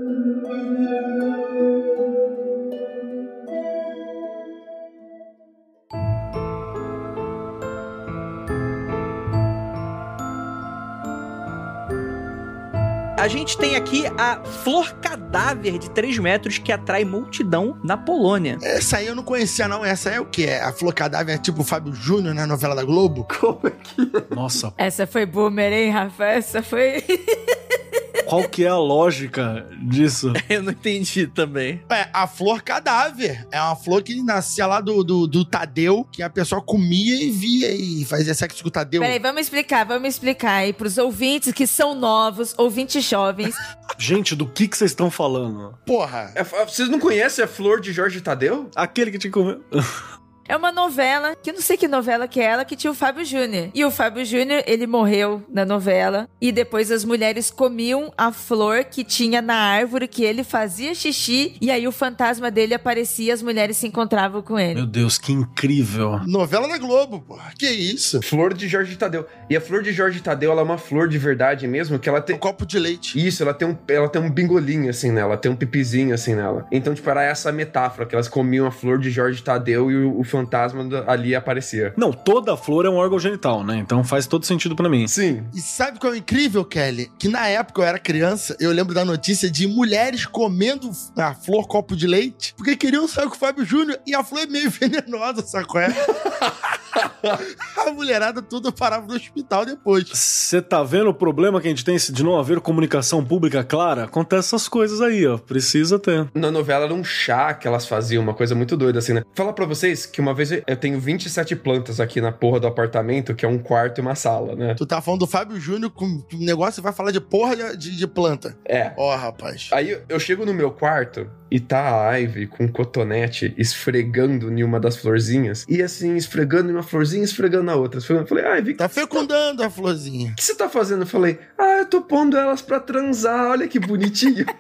A 13.20 13.28
gente 13.28 13.58
tem 13.58 13.76
aqui 13.76 14.06
a 14.18 14.42
flor 14.46 14.94
cadáver 15.02 15.78
de 15.78 15.90
3 15.90 16.18
metros 16.20 16.58
que 16.58 16.72
atrai 16.72 17.04
multidão 17.04 17.78
na 17.84 17.98
Polônia. 17.98 18.58
Essa 18.62 18.98
aí 18.98 19.08
eu 19.08 19.16
não 19.16 19.24
conhecia, 19.24 19.68
não. 19.68 19.84
Essa 19.84 20.10
é 20.10 20.22
o 20.22 20.26
que? 20.26 20.46
É 20.46 20.64
a 20.64 20.72
Flor 20.72 20.94
Cadáver 20.94 21.36
é 21.36 21.38
tipo 21.38 21.62
o 21.62 21.64
Fábio 21.66 21.94
Júnior 21.94 22.34
na 22.34 22.48
novela 22.48 22.74
da 22.74 22.84
Globo? 22.84 23.28
Como 23.40 23.60
é 23.68 23.72
que 23.72 24.02
é? 24.02 24.34
Nossa, 24.34 24.74
Essa 24.78 25.06
foi 25.06 25.26
boomer, 25.26 25.72
hein, 25.74 25.92
Rafa? 25.92 26.24
Essa 26.26 26.64
foi. 26.64 27.04
qual 28.30 28.48
que 28.48 28.64
é 28.64 28.68
a 28.68 28.78
lógica 28.78 29.66
disso? 29.82 30.32
Eu 30.48 30.62
não 30.62 30.72
entendi 30.72 31.26
também. 31.26 31.82
É, 31.90 32.08
a 32.14 32.28
Flor 32.28 32.62
Cadáver. 32.62 33.48
É 33.52 33.60
uma 33.60 33.76
flor 33.76 34.04
que 34.04 34.22
nascia 34.22 34.68
lá 34.68 34.80
do, 34.80 35.04
do, 35.04 35.26
do 35.26 35.44
Tadeu, 35.44 36.08
que 36.12 36.22
a 36.22 36.30
pessoa 36.30 36.62
comia 36.62 37.24
e 37.24 37.32
via 37.32 37.72
e 37.72 38.06
fazia 38.06 38.34
sexo 38.36 38.62
com 38.62 38.70
o 38.70 38.72
Tadeu. 38.72 39.02
Peraí, 39.02 39.18
vamos 39.18 39.42
explicar, 39.42 39.84
vamos 39.84 40.10
explicar 40.10 40.58
aí 40.58 40.72
pros 40.72 41.00
ouvintes 41.00 41.52
que 41.52 41.66
são 41.66 41.96
novos, 41.96 42.54
ouvintes 42.56 43.04
jovens. 43.04 43.56
Gente, 43.98 44.36
do 44.36 44.46
que 44.46 44.68
que 44.68 44.78
vocês 44.78 44.92
estão 44.92 45.10
falando? 45.10 45.76
Porra. 45.86 46.32
É, 46.36 46.44
Vocês 46.44 46.88
não 46.88 47.00
conhecem 47.00 47.44
a 47.44 47.48
flor 47.48 47.82
de 47.82 47.92
Jorge 47.92 48.22
Tadeu? 48.22 48.70
Aquele 48.76 49.10
que 49.12 49.18
te 49.18 49.30
comeu. 49.30 49.64
É 50.50 50.58
uma 50.58 50.72
novela, 50.72 51.36
que 51.36 51.52
eu 51.52 51.54
não 51.54 51.62
sei 51.62 51.78
que 51.78 51.88
novela 51.88 52.28
que 52.28 52.39
é 52.39 52.45
ela, 52.45 52.66
que 52.66 52.76
tinha 52.76 52.89
o 52.89 52.95
Fábio 52.95 53.24
Júnior. 53.24 53.70
E 53.72 53.86
o 53.86 53.91
Fábio 53.91 54.26
Júnior, 54.26 54.64
ele 54.66 54.88
morreu 54.88 55.43
na 55.47 55.64
novela. 55.64 56.28
E 56.41 56.52
depois 56.52 56.89
as 56.91 57.06
mulheres 57.06 57.52
comiam 57.52 58.12
a 58.18 58.32
flor 58.32 58.84
que 58.86 59.04
tinha 59.04 59.43
na 59.43 59.54
árvore 59.54 60.08
que 60.08 60.24
ele 60.24 60.43
fazia 60.43 60.95
xixi. 60.95 61.56
E 61.62 61.70
aí 61.70 61.88
o 61.88 61.91
fantasma 61.91 62.50
dele 62.50 62.74
aparecia 62.74 63.28
e 63.28 63.32
as 63.32 63.43
mulheres 63.43 63.78
se 63.78 63.86
encontravam 63.86 64.41
com 64.41 64.58
ele. 64.58 64.74
Meu 64.74 64.88
Deus, 64.88 65.20
que 65.20 65.32
incrível. 65.32 66.20
Novela 66.26 66.68
da 66.68 66.80
Globo, 66.80 67.22
porra. 67.22 67.52
Que 67.56 67.70
isso? 67.70 68.20
Flor 68.24 68.52
de 68.56 68.68
Jorge 68.68 68.95
Tadeu. 68.95 69.28
E 69.52 69.56
a 69.56 69.62
flor 69.62 69.84
de 69.84 69.91
Jorge 69.91 70.20
Tadeu, 70.20 70.52
ela 70.52 70.62
é 70.62 70.64
uma 70.64 70.80
flor 70.80 71.08
de 71.08 71.20
verdade 71.20 71.68
mesmo, 71.68 72.00
que 72.00 72.10
ela 72.10 72.18
Um 72.18 72.24
tem... 72.24 72.38
copo 72.39 72.66
de 72.66 72.80
leite. 72.80 73.24
Isso, 73.24 73.43
ela 73.43 73.54
tem, 73.54 73.68
um, 73.68 73.78
ela 73.88 74.10
tem 74.10 74.20
um 74.20 74.32
bingolinho 74.32 74.89
assim 74.89 75.12
nela, 75.12 75.38
tem 75.38 75.52
um 75.52 75.56
pipizinho 75.56 76.16
assim 76.16 76.34
nela. 76.34 76.66
Então, 76.72 76.95
tipo, 76.95 77.08
era 77.08 77.22
essa 77.22 77.52
metáfora, 77.52 78.08
que 78.08 78.16
elas 78.16 78.28
comiam 78.28 78.66
a 78.66 78.72
flor 78.72 78.97
de 78.97 79.12
Jorge 79.12 79.43
Tadeu 79.43 79.91
e 79.91 79.95
o, 79.95 80.20
o 80.20 80.24
fantasma 80.24 80.39
da- 80.46 81.04
ali 81.12 81.36
aparecia. 81.36 81.94
Não, 81.98 82.12
toda 82.12 82.56
flor 82.58 82.86
é 82.86 82.90
um 82.90 82.96
órgão 82.96 83.20
genital, 83.20 83.64
né? 83.64 83.78
Então 83.78 84.04
faz 84.04 84.28
todo 84.28 84.46
sentido 84.46 84.76
pra 84.76 84.90
mim. 84.90 85.08
Sim. 85.08 85.44
E 85.54 85.60
sabe 85.62 86.00
qual 86.00 86.14
é 86.14 86.16
o 86.16 86.20
incrível, 86.20 86.64
Kelly? 86.66 87.12
Que 87.18 87.28
na 87.28 87.48
época 87.48 87.82
eu 87.82 87.86
era 87.86 88.00
criança, 88.00 88.56
eu 88.60 88.72
lembro 88.72 88.94
da 88.94 89.04
notícia 89.06 89.50
de 89.50 89.68
mulheres 89.68 90.26
comendo 90.26 90.90
a 91.18 91.34
flor 91.34 91.68
copo 91.68 91.96
de 91.96 92.08
leite 92.08 92.54
porque 92.58 92.76
queriam 92.76 93.08
sair 93.08 93.28
com 93.28 93.36
o 93.36 93.40
Fábio 93.40 93.66
Júnior 93.66 94.00
e 94.06 94.14
a 94.16 94.24
flor 94.24 94.42
é 94.42 94.46
meio 94.46 94.70
venenosa, 94.72 95.42
sacou? 95.46 95.80
É? 95.82 95.90
a 97.78 97.91
mulherada 97.91 98.41
toda 98.41 98.72
parava 98.72 99.08
no 99.08 99.14
hospital 99.16 99.66
depois. 99.66 100.08
Você 100.10 100.62
tá 100.62 100.84
vendo 100.84 101.10
o 101.10 101.14
problema 101.14 101.60
que 101.62 101.68
a 101.68 101.70
gente 101.70 101.86
tem 101.86 101.97
de 101.97 102.24
não 102.24 102.38
haver 102.38 102.60
comunicação 102.60 103.24
pública 103.24 103.64
clara? 103.64 104.04
Acontece 104.06 104.50
essas 104.50 104.68
coisas 104.68 105.02
aí, 105.02 105.26
ó. 105.28 105.38
Precisa 105.38 106.00
ter. 106.00 106.28
Na 106.34 106.52
novela 106.52 106.86
era 106.86 106.93
um 106.93 107.04
chá 107.04 107.54
que 107.54 107.68
elas 107.68 107.88
faziam, 107.88 108.22
uma 108.24 108.34
coisa 108.34 108.56
muito 108.56 108.76
doida 108.78 109.00
assim, 109.00 109.14
né? 109.14 109.24
Falar 109.36 109.54
pra 109.54 109.66
vocês 109.66 110.06
que 110.06 110.22
uma 110.22 110.34
vez 110.34 110.52
eu 110.52 110.78
tenho 110.78 111.00
27 111.00 111.56
plantas 111.56 112.00
aqui 112.00 112.20
na 112.22 112.32
porra 112.32 112.60
do 112.60 112.68
apartamento, 112.68 113.34
que 113.36 113.45
é 113.45 113.47
um 113.50 113.58
quarto 113.58 114.00
e 114.00 114.02
uma 114.02 114.16
sala, 114.16 114.56
né? 114.56 114.74
Tu 114.76 114.86
tá 114.86 115.02
falando 115.02 115.22
do 115.22 115.28
Fábio 115.28 115.60
Júnior 115.60 115.91
com 115.91 116.06
o 116.06 116.38
negócio 116.39 116.80
e 116.82 116.84
vai 116.84 116.93
falar 116.93 117.12
de 117.12 117.20
porra 117.22 117.76
de, 117.76 117.95
de- 117.95 118.10
planta. 118.10 118.58
É. 118.66 118.91
Ó, 118.97 119.16
rapaz. 119.16 119.70
Aí 119.72 120.02
eu 120.10 120.20
chego 120.20 120.43
no 120.43 120.52
meu 120.54 120.72
quarto 120.72 121.30
e 121.52 121.60
tá 121.60 122.08
a 122.10 122.16
Ivy 122.18 122.47
com 122.47 122.64
um 122.64 122.68
cotonete 122.68 123.54
esfregando 123.56 124.52
em 124.52 124.64
uma 124.64 124.80
das 124.80 124.97
florzinhas. 124.97 125.66
E 125.70 125.82
assim, 125.82 126.16
esfregando 126.16 126.70
em 126.72 126.74
uma 126.74 126.82
florzinha, 126.90 127.24
esfregando 127.24 127.64
na 127.66 127.76
outra. 127.76 128.00
Eu 128.10 128.26
falei, 128.28 128.46
Ivy, 128.60 128.74
Tá 128.76 128.90
fecundando 128.90 129.64
a 129.64 129.70
florzinha. 129.70 130.32
o 130.32 130.36
que 130.36 130.44
você 130.44 130.56
tá 130.56 130.68
fazendo? 130.68 131.04
Eu 131.04 131.08
falei, 131.08 131.40
ah, 131.58 131.78
eu 131.80 131.86
tô 131.86 132.02
pondo 132.02 132.36
elas 132.38 132.62
pra 132.62 132.80
transar, 132.80 133.52
olha 133.52 133.68
que 133.68 133.80
bonitinho. 133.80 134.46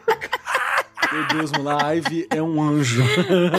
Meu 1.11 1.27
Deus, 1.27 1.51
mano, 1.51 1.69
a 1.69 1.91
Ivy 1.95 2.27
é 2.29 2.41
um 2.41 2.61
anjo. 2.61 3.03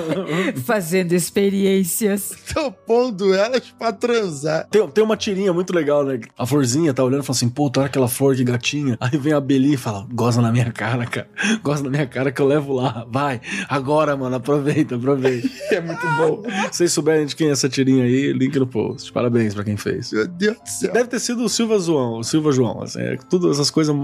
Fazendo 0.64 1.12
experiências. 1.12 2.32
Tô 2.54 2.70
pondo 2.70 3.34
elas 3.34 3.74
pra 3.76 3.92
transar. 3.92 4.68
Tem, 4.70 4.86
tem 4.88 5.02
uma 5.02 5.16
tirinha 5.16 5.52
muito 5.52 5.74
legal, 5.74 6.04
né? 6.04 6.20
A 6.38 6.46
florzinha 6.46 6.94
tá 6.94 7.02
olhando 7.02 7.22
e 7.22 7.26
fala 7.26 7.36
assim, 7.36 7.48
pô, 7.48 7.70
olha 7.76 7.86
aquela 7.86 8.08
flor 8.08 8.36
de 8.36 8.44
gatinha. 8.44 8.96
Aí 9.00 9.18
vem 9.18 9.32
a 9.32 9.40
Beli 9.40 9.74
e 9.74 9.76
fala, 9.76 10.06
goza 10.12 10.40
na 10.40 10.52
minha 10.52 10.70
cara, 10.70 11.06
cara. 11.06 11.28
Goza 11.62 11.82
na 11.82 11.90
minha 11.90 12.06
cara 12.06 12.30
que 12.30 12.40
eu 12.40 12.46
levo 12.46 12.72
lá. 12.72 13.04
Vai, 13.10 13.40
agora, 13.68 14.16
mano, 14.16 14.36
aproveita, 14.36 14.94
aproveita. 14.94 15.48
é 15.74 15.80
muito 15.80 16.06
bom. 16.16 16.42
Se 16.70 16.78
vocês 16.78 16.92
souberem 16.92 17.26
de 17.26 17.34
quem 17.34 17.48
é 17.48 17.50
essa 17.50 17.68
tirinha 17.68 18.04
aí, 18.04 18.32
link 18.32 18.56
no 18.58 18.66
post. 18.66 19.12
Parabéns 19.12 19.54
pra 19.54 19.64
quem 19.64 19.76
fez. 19.76 20.12
Meu 20.12 20.28
Deus 20.28 20.56
do 20.56 20.68
céu. 20.68 20.92
Deve 20.92 21.08
ter 21.08 21.18
sido 21.18 21.42
o 21.44 21.48
Silva 21.48 21.80
João, 21.80 22.18
o 22.18 22.22
Silva 22.22 22.52
João. 22.52 22.82
Assim, 22.82 23.00
é, 23.00 23.16
tudo 23.28 23.50
essas 23.50 23.70
coisas 23.70 23.94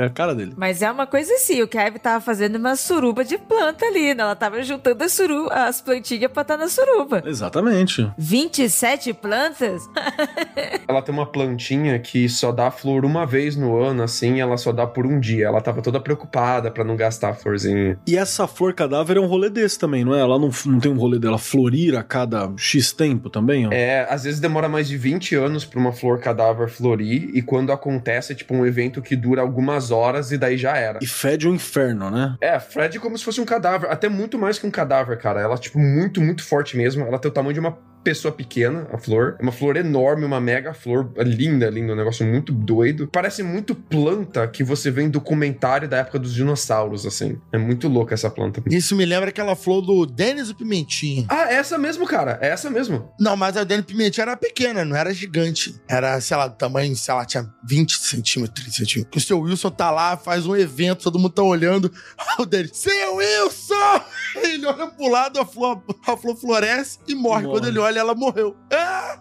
é 0.00 0.06
a 0.06 0.10
cara 0.10 0.34
dele. 0.34 0.54
Mas 0.56 0.80
é 0.80 0.90
uma 0.90 1.06
coisa 1.06 1.34
assim, 1.34 1.60
o 1.60 1.68
Kevin 1.68 1.98
tava 1.98 2.20
fazendo 2.24 2.56
uma 2.56 2.67
suruba 2.76 3.24
de 3.24 3.38
planta 3.38 3.84
ali, 3.86 4.14
né? 4.14 4.22
Ela 4.22 4.36
tava 4.36 4.62
juntando 4.62 5.02
as, 5.04 5.12
suru 5.12 5.48
as 5.50 5.80
plantinhas 5.80 6.30
pra 6.30 6.42
estar 6.42 6.56
na 6.56 6.68
suruba. 6.68 7.22
Exatamente. 7.26 8.10
27 8.16 9.12
plantas? 9.14 9.88
Ela 10.86 11.02
tem 11.02 11.14
uma 11.14 11.26
plantinha 11.26 11.98
que 11.98 12.28
só 12.28 12.50
dá 12.50 12.70
flor 12.70 13.04
uma 13.04 13.26
vez 13.26 13.56
no 13.56 13.76
ano, 13.76 14.02
assim, 14.02 14.40
ela 14.40 14.56
só 14.56 14.72
dá 14.72 14.86
por 14.86 15.06
um 15.06 15.20
dia. 15.20 15.46
Ela 15.46 15.60
tava 15.60 15.82
toda 15.82 16.00
preocupada 16.00 16.70
pra 16.70 16.82
não 16.82 16.96
gastar 16.96 17.30
a 17.30 17.34
florzinha. 17.34 17.98
E 18.06 18.16
essa 18.16 18.46
flor 18.46 18.72
cadáver 18.72 19.18
é 19.18 19.20
um 19.20 19.26
rolê 19.26 19.50
desse 19.50 19.78
também, 19.78 20.04
não 20.04 20.14
é? 20.14 20.20
Ela 20.20 20.38
não, 20.38 20.50
não 20.66 20.80
tem 20.80 20.90
um 20.90 20.98
rolê 20.98 21.18
dela 21.18 21.36
florir 21.36 21.94
a 21.94 22.02
cada 22.02 22.50
X 22.56 22.92
tempo 22.92 23.28
também, 23.28 23.66
ó? 23.66 23.70
É, 23.72 24.06
às 24.08 24.24
vezes 24.24 24.40
demora 24.40 24.68
mais 24.68 24.88
de 24.88 24.96
20 24.96 25.34
anos 25.34 25.64
pra 25.64 25.78
uma 25.78 25.92
flor 25.92 26.20
cadáver 26.20 26.68
florir, 26.68 27.30
e 27.34 27.42
quando 27.42 27.70
acontece 27.70 28.32
é 28.32 28.36
tipo 28.36 28.54
um 28.54 28.64
evento 28.64 29.02
que 29.02 29.14
dura 29.14 29.42
algumas 29.42 29.90
horas 29.90 30.32
e 30.32 30.38
daí 30.38 30.56
já 30.56 30.76
era. 30.76 30.98
E 31.02 31.06
fede 31.06 31.48
o 31.48 31.54
inferno, 31.54 32.10
né? 32.10 32.36
É, 32.40 32.57
Fred 32.60 32.96
é 32.96 33.00
como 33.00 33.16
se 33.16 33.24
fosse 33.24 33.40
um 33.40 33.44
cadáver, 33.44 33.90
até 33.90 34.08
muito 34.08 34.38
mais 34.38 34.58
que 34.58 34.66
um 34.66 34.70
cadáver, 34.70 35.18
cara. 35.18 35.40
Ela, 35.40 35.56
tipo, 35.56 35.78
muito, 35.78 36.20
muito 36.20 36.44
forte 36.44 36.76
mesmo. 36.76 37.04
Ela 37.04 37.18
tem 37.18 37.30
o 37.30 37.34
tamanho 37.34 37.54
de 37.54 37.60
uma 37.60 37.78
pessoa 38.08 38.32
pequena, 38.32 38.88
a 38.90 38.96
flor. 38.96 39.36
É 39.38 39.42
uma 39.42 39.52
flor 39.52 39.76
enorme, 39.76 40.24
uma 40.24 40.40
mega 40.40 40.72
flor 40.72 41.12
linda, 41.18 41.68
linda, 41.68 41.92
um 41.92 41.96
negócio 41.96 42.24
muito 42.24 42.54
doido. 42.54 43.06
Parece 43.06 43.42
muito 43.42 43.74
planta 43.74 44.48
que 44.48 44.64
você 44.64 44.90
vê 44.90 45.02
em 45.02 45.10
documentário 45.10 45.86
da 45.86 45.98
época 45.98 46.18
dos 46.18 46.32
dinossauros, 46.32 47.04
assim. 47.04 47.38
É 47.52 47.58
muito 47.58 47.86
louca 47.86 48.14
essa 48.14 48.30
planta. 48.30 48.62
Isso 48.70 48.96
me 48.96 49.04
lembra 49.04 49.28
aquela 49.28 49.54
flor 49.54 49.82
do 49.82 50.06
Denis 50.06 50.48
o 50.48 50.54
Pimentinha. 50.54 51.26
Ah, 51.28 51.52
é 51.52 51.56
essa 51.56 51.76
mesmo, 51.76 52.06
cara. 52.06 52.38
É 52.40 52.48
essa 52.48 52.70
mesmo. 52.70 53.12
Não, 53.20 53.36
mas 53.36 53.58
a 53.58 53.64
Denis 53.64 53.84
Pimentinha 53.84 54.24
era 54.24 54.36
pequena, 54.38 54.86
não 54.86 54.96
era 54.96 55.12
gigante. 55.12 55.78
Era, 55.86 56.18
sei 56.22 56.36
lá, 56.38 56.48
do 56.48 56.56
tamanho, 56.56 56.96
sei 56.96 57.12
lá, 57.12 57.26
tinha 57.26 57.46
20 57.68 57.92
centímetros, 57.92 58.64
30 58.64 58.70
centímetros. 58.70 59.22
O 59.22 59.26
seu 59.26 59.38
Wilson 59.38 59.70
tá 59.70 59.90
lá, 59.90 60.16
faz 60.16 60.46
um 60.46 60.56
evento, 60.56 61.02
todo 61.02 61.18
mundo 61.18 61.32
tá 61.32 61.42
olhando. 61.42 61.92
O 62.38 62.46
Denis, 62.46 62.70
seu 62.74 63.16
Wilson! 63.16 63.74
Ele 64.44 64.64
olha 64.64 64.86
pro 64.86 65.08
lado, 65.08 65.40
a 65.40 65.44
flor, 65.44 65.82
a 66.06 66.16
flor 66.16 66.36
floresce 66.36 67.00
e 67.08 67.14
morre. 67.14 67.42
Morre. 67.42 67.58
Quando 67.58 67.68
ele 67.68 67.78
olha, 67.78 67.97
ela 67.98 68.14
morreu. 68.14 68.56
Ah! 68.72 69.18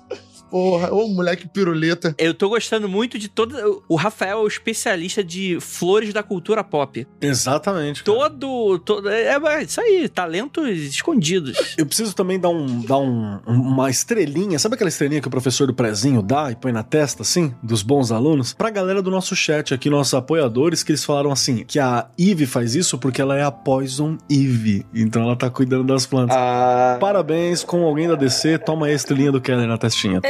Porra, 0.49 0.91
ô 0.93 1.07
moleque 1.07 1.47
piruleta. 1.47 2.15
Eu 2.17 2.33
tô 2.33 2.49
gostando 2.49 2.87
muito 2.87 3.17
de 3.19 3.27
toda. 3.27 3.55
O 3.87 3.95
Rafael 3.95 4.39
é 4.39 4.41
o 4.43 4.47
especialista 4.47 5.23
de 5.23 5.57
flores 5.59 6.13
da 6.13 6.23
cultura 6.23 6.63
pop. 6.63 7.05
Exatamente. 7.21 8.03
cara. 8.03 8.17
Todo. 8.17 8.79
todo 8.79 9.09
é, 9.09 9.35
é 9.35 9.63
isso 9.63 9.79
aí, 9.81 10.07
talentos 10.09 10.67
escondidos. 10.67 11.75
Eu 11.77 11.85
preciso 11.85 12.15
também 12.15 12.39
dar, 12.39 12.49
um, 12.49 12.81
dar 12.81 12.97
um- 12.97 13.39
uma 13.47 13.89
estrelinha. 13.89 14.59
Sabe 14.59 14.75
aquela 14.75 14.89
estrelinha 14.89 15.21
que 15.21 15.27
o 15.27 15.31
professor 15.31 15.67
do 15.67 15.73
prezinho 15.73 16.21
dá 16.21 16.51
e 16.51 16.55
põe 16.55 16.71
na 16.71 16.83
testa, 16.83 17.21
assim? 17.23 17.53
Dos 17.61 17.81
bons 17.81 18.11
alunos? 18.11 18.53
Pra 18.53 18.69
galera 18.69 19.01
do 19.01 19.11
nosso 19.11 19.35
chat 19.35 19.73
aqui, 19.73 19.89
nossos 19.89 20.13
apoiadores, 20.13 20.83
que 20.83 20.91
eles 20.91 21.03
falaram 21.03 21.31
assim: 21.31 21.63
que 21.65 21.79
a 21.79 22.07
Eve 22.17 22.45
faz 22.45 22.75
isso 22.75 22.97
porque 22.97 23.21
ela 23.21 23.37
é 23.37 23.43
a 23.43 23.51
Poison 23.51 24.17
Eve. 24.29 24.85
Então 24.93 25.21
ela 25.23 25.35
tá 25.35 25.49
cuidando 25.49 25.85
das 25.85 26.05
plantas. 26.05 26.35
Ah. 26.37 26.97
Parabéns 26.99 27.63
com 27.63 27.83
alguém 27.83 28.07
da 28.07 28.15
DC. 28.15 28.57
Toma 28.59 28.85
aí 28.87 28.93
a 28.93 28.95
estrelinha 28.95 29.31
do 29.31 29.41
Keller 29.41 29.67
na 29.67 29.77
testinha, 29.77 30.21
tá? 30.21 30.27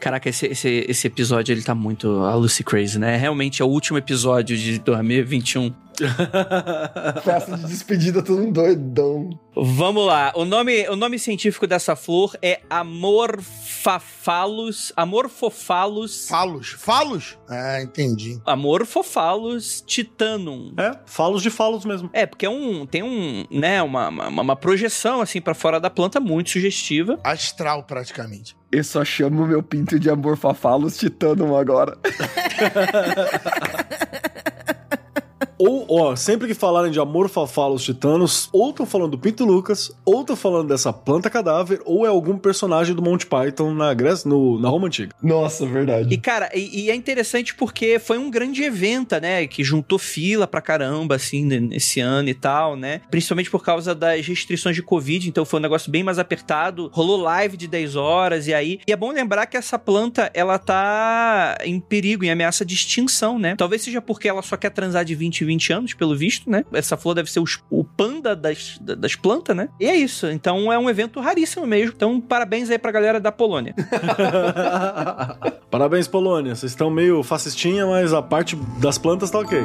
Caraca, 0.00 0.28
esse, 0.28 0.46
esse, 0.46 0.84
esse 0.86 1.06
episódio 1.06 1.52
ele 1.52 1.62
tá 1.62 1.74
muito 1.74 2.24
a 2.24 2.34
Lucy 2.34 2.62
Crazy, 2.62 2.98
né? 2.98 3.16
Realmente 3.16 3.62
é 3.62 3.64
o 3.64 3.68
último 3.68 3.96
episódio 3.96 4.54
de 4.54 4.78
2021. 4.78 5.72
Festa 7.24 7.56
de 7.56 7.66
despedida, 7.66 8.22
todo 8.22 8.42
um 8.42 8.52
doidão. 8.52 9.30
Vamos 9.56 10.06
lá. 10.06 10.32
O 10.34 10.44
nome, 10.44 10.86
o 10.88 10.96
nome 10.96 11.18
científico 11.18 11.66
dessa 11.66 11.96
flor 11.96 12.36
é 12.42 12.60
Amorphaphallus. 13.84 14.92
Amorphophallus. 14.96 16.28
Falos. 16.28 16.70
Falos? 16.78 17.38
Ah, 17.48 17.82
entendi. 17.82 18.40
Amorphophallus 18.46 19.82
titanum. 19.86 20.72
É, 20.76 20.98
falos 21.04 21.42
de 21.42 21.50
falos 21.50 21.84
mesmo. 21.84 22.08
É, 22.12 22.24
porque 22.24 22.46
é 22.46 22.50
um, 22.50 22.86
tem 22.86 23.02
um, 23.02 23.44
né, 23.50 23.82
uma, 23.82 24.08
uma, 24.08 24.28
uma 24.28 24.56
projeção 24.56 25.20
assim 25.20 25.40
pra 25.40 25.54
fora 25.54 25.78
da 25.78 25.90
planta 25.90 26.18
muito 26.18 26.50
sugestiva. 26.50 27.20
Astral, 27.22 27.82
praticamente. 27.84 28.56
Eu 28.72 28.82
só 28.82 29.04
chamo 29.04 29.46
meu 29.46 29.62
pinto 29.62 30.00
de 30.00 30.08
Amorphaphallus 30.08 30.96
titanum 30.96 31.54
agora. 31.56 31.98
Ou, 35.58 35.86
ó, 35.88 36.16
sempre 36.16 36.48
que 36.48 36.54
falarem 36.54 36.90
de 36.90 36.98
Amorphaphallus 37.00 37.82
titanos, 37.84 38.48
ou 38.52 38.70
estão 38.70 38.84
falando 38.86 39.12
do 39.12 39.18
Pinto 39.18 39.44
Lucas, 39.44 39.90
ou 40.04 40.20
estão 40.22 40.36
falando 40.36 40.68
dessa 40.68 40.92
planta 40.92 41.30
cadáver, 41.30 41.80
ou 41.84 42.04
é 42.04 42.08
algum 42.08 42.36
personagem 42.38 42.94
do 42.94 43.02
Monty 43.02 43.26
Python 43.26 43.72
na 43.72 43.92
Grécia, 43.94 44.28
no, 44.28 44.58
na 44.60 44.68
Roma 44.68 44.86
Antiga. 44.86 45.14
Nossa, 45.22 45.66
verdade. 45.66 46.12
E, 46.12 46.18
cara, 46.18 46.50
e, 46.54 46.84
e 46.84 46.90
é 46.90 46.94
interessante 46.94 47.54
porque 47.54 47.98
foi 47.98 48.18
um 48.18 48.30
grande 48.30 48.62
evento, 48.62 49.18
né? 49.20 49.46
Que 49.46 49.62
juntou 49.62 49.98
fila 49.98 50.46
pra 50.46 50.60
caramba, 50.60 51.14
assim, 51.16 51.44
ne- 51.44 51.60
nesse 51.60 52.00
ano 52.00 52.28
e 52.28 52.34
tal, 52.34 52.76
né? 52.76 53.00
Principalmente 53.10 53.50
por 53.50 53.62
causa 53.62 53.94
das 53.94 54.26
restrições 54.26 54.74
de 54.76 54.82
Covid, 54.82 55.28
então 55.28 55.44
foi 55.44 55.60
um 55.60 55.62
negócio 55.62 55.90
bem 55.90 56.02
mais 56.02 56.18
apertado. 56.18 56.90
Rolou 56.92 57.16
live 57.20 57.56
de 57.56 57.66
10 57.68 57.96
horas, 57.96 58.46
e 58.46 58.54
aí. 58.54 58.80
E 58.86 58.92
é 58.92 58.96
bom 58.96 59.12
lembrar 59.12 59.46
que 59.46 59.56
essa 59.56 59.78
planta, 59.78 60.30
ela 60.34 60.58
tá 60.58 61.56
em 61.64 61.78
perigo, 61.80 62.24
em 62.24 62.30
ameaça 62.30 62.64
de 62.64 62.74
extinção, 62.74 63.38
né? 63.38 63.54
Talvez 63.56 63.82
seja 63.82 64.00
porque 64.00 64.28
ela 64.28 64.42
só 64.42 64.56
quer 64.56 64.70
transar 64.70 65.04
de 65.04 65.14
20 65.14 65.43
em 65.44 65.46
20 65.46 65.72
anos, 65.72 65.94
pelo 65.94 66.16
visto, 66.16 66.50
né? 66.50 66.64
Essa 66.72 66.96
flor 66.96 67.14
deve 67.14 67.30
ser 67.30 67.40
os- 67.40 67.62
o 67.70 67.84
panda 67.84 68.34
das, 68.34 68.78
da- 68.80 68.94
das 68.94 69.14
plantas, 69.14 69.54
né? 69.56 69.68
E 69.78 69.86
é 69.86 69.94
isso. 69.94 70.26
Então 70.26 70.72
é 70.72 70.78
um 70.78 70.90
evento 70.90 71.20
raríssimo 71.20 71.66
mesmo. 71.66 71.92
Então, 71.96 72.20
parabéns 72.20 72.70
aí 72.70 72.78
pra 72.78 72.90
galera 72.90 73.20
da 73.20 73.30
Polônia. 73.32 73.74
Parabéns, 75.70 76.06
Polônia. 76.08 76.54
Vocês 76.54 76.72
estão 76.72 76.90
meio 76.90 77.22
fascistinha, 77.22 77.86
mas 77.86 78.12
a 78.12 78.22
parte 78.22 78.56
das 78.80 78.98
plantas 78.98 79.30
tá 79.30 79.38
ok. 79.38 79.58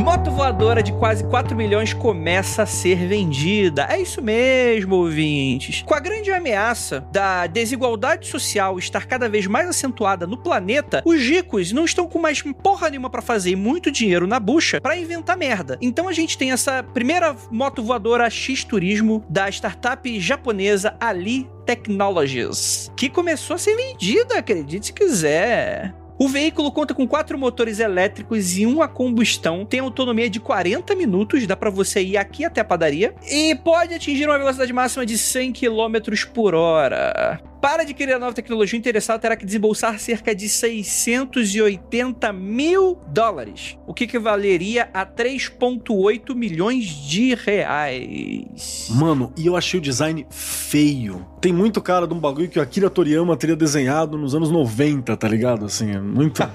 Moto 0.00 0.30
voadora 0.30 0.82
de 0.82 0.94
quase 0.94 1.22
4 1.24 1.54
milhões 1.54 1.92
começa 1.92 2.62
a 2.62 2.66
ser 2.66 3.06
vendida. 3.06 3.86
É 3.90 4.00
isso 4.00 4.22
mesmo, 4.22 4.96
ouvintes. 4.96 5.82
Com 5.82 5.92
a 5.92 6.00
grande 6.00 6.30
ameaça 6.30 7.06
da 7.12 7.46
desigualdade 7.46 8.26
social 8.26 8.78
estar 8.78 9.04
cada 9.04 9.28
vez 9.28 9.46
mais 9.46 9.68
acentuada 9.68 10.26
no 10.26 10.38
planeta, 10.38 11.02
os 11.04 11.20
ricos 11.20 11.70
não 11.70 11.84
estão 11.84 12.08
com 12.08 12.18
mais 12.18 12.40
porra 12.62 12.88
nenhuma 12.88 13.10
pra 13.10 13.20
fazer 13.20 13.50
e 13.50 13.56
muito 13.56 13.90
dinheiro 13.90 14.26
na 14.26 14.40
bucha 14.40 14.80
pra 14.80 14.96
inventar 14.96 15.36
merda. 15.36 15.76
Então 15.82 16.08
a 16.08 16.14
gente 16.14 16.38
tem 16.38 16.50
essa 16.50 16.82
primeira 16.82 17.36
moto 17.50 17.82
voadora 17.82 18.30
X 18.30 18.64
Turismo 18.64 19.22
da 19.28 19.50
startup 19.50 20.18
japonesa 20.18 20.96
Ali 20.98 21.46
Technologies, 21.66 22.90
que 22.96 23.10
começou 23.10 23.54
a 23.54 23.58
ser 23.58 23.76
vendida, 23.76 24.38
acredite 24.38 24.86
se 24.86 24.92
quiser. 24.94 25.99
O 26.22 26.28
veículo 26.28 26.70
conta 26.70 26.92
com 26.92 27.08
quatro 27.08 27.38
motores 27.38 27.80
elétricos 27.80 28.58
e 28.58 28.66
um 28.66 28.82
a 28.82 28.88
combustão, 28.88 29.64
tem 29.64 29.80
autonomia 29.80 30.28
de 30.28 30.38
40 30.38 30.94
minutos, 30.94 31.46
dá 31.46 31.56
pra 31.56 31.70
você 31.70 32.02
ir 32.02 32.18
aqui 32.18 32.44
até 32.44 32.60
a 32.60 32.64
padaria, 32.64 33.14
e 33.26 33.54
pode 33.54 33.94
atingir 33.94 34.26
uma 34.26 34.36
velocidade 34.36 34.70
máxima 34.70 35.06
de 35.06 35.16
100 35.16 35.54
km 35.54 35.96
por 36.34 36.54
hora. 36.54 37.40
Para 37.60 37.82
adquirir 37.82 38.14
a 38.14 38.18
nova 38.18 38.32
tecnologia, 38.32 38.76
o 38.76 38.80
interessado 38.80 39.20
terá 39.20 39.36
que 39.36 39.44
desembolsar 39.44 39.98
cerca 39.98 40.34
de 40.34 40.48
680 40.48 42.32
mil 42.32 42.98
dólares, 43.08 43.76
o 43.86 43.92
que 43.92 44.04
equivaleria 44.04 44.88
a 44.94 45.04
3,8 45.04 46.34
milhões 46.34 46.86
de 46.86 47.34
reais. 47.34 48.88
Mano, 48.88 49.30
e 49.36 49.46
eu 49.46 49.56
achei 49.56 49.78
o 49.78 49.82
design 49.82 50.26
feio. 50.30 51.26
Tem 51.38 51.52
muito 51.52 51.82
cara 51.82 52.06
de 52.06 52.14
um 52.14 52.18
bagulho 52.18 52.48
que 52.48 52.58
o 52.58 52.62
Akira 52.62 52.88
Toriyama 52.88 53.36
teria 53.36 53.56
desenhado 53.56 54.16
nos 54.16 54.34
anos 54.34 54.50
90, 54.50 55.14
tá 55.14 55.28
ligado? 55.28 55.66
Assim, 55.66 55.92
muito. 56.10 56.42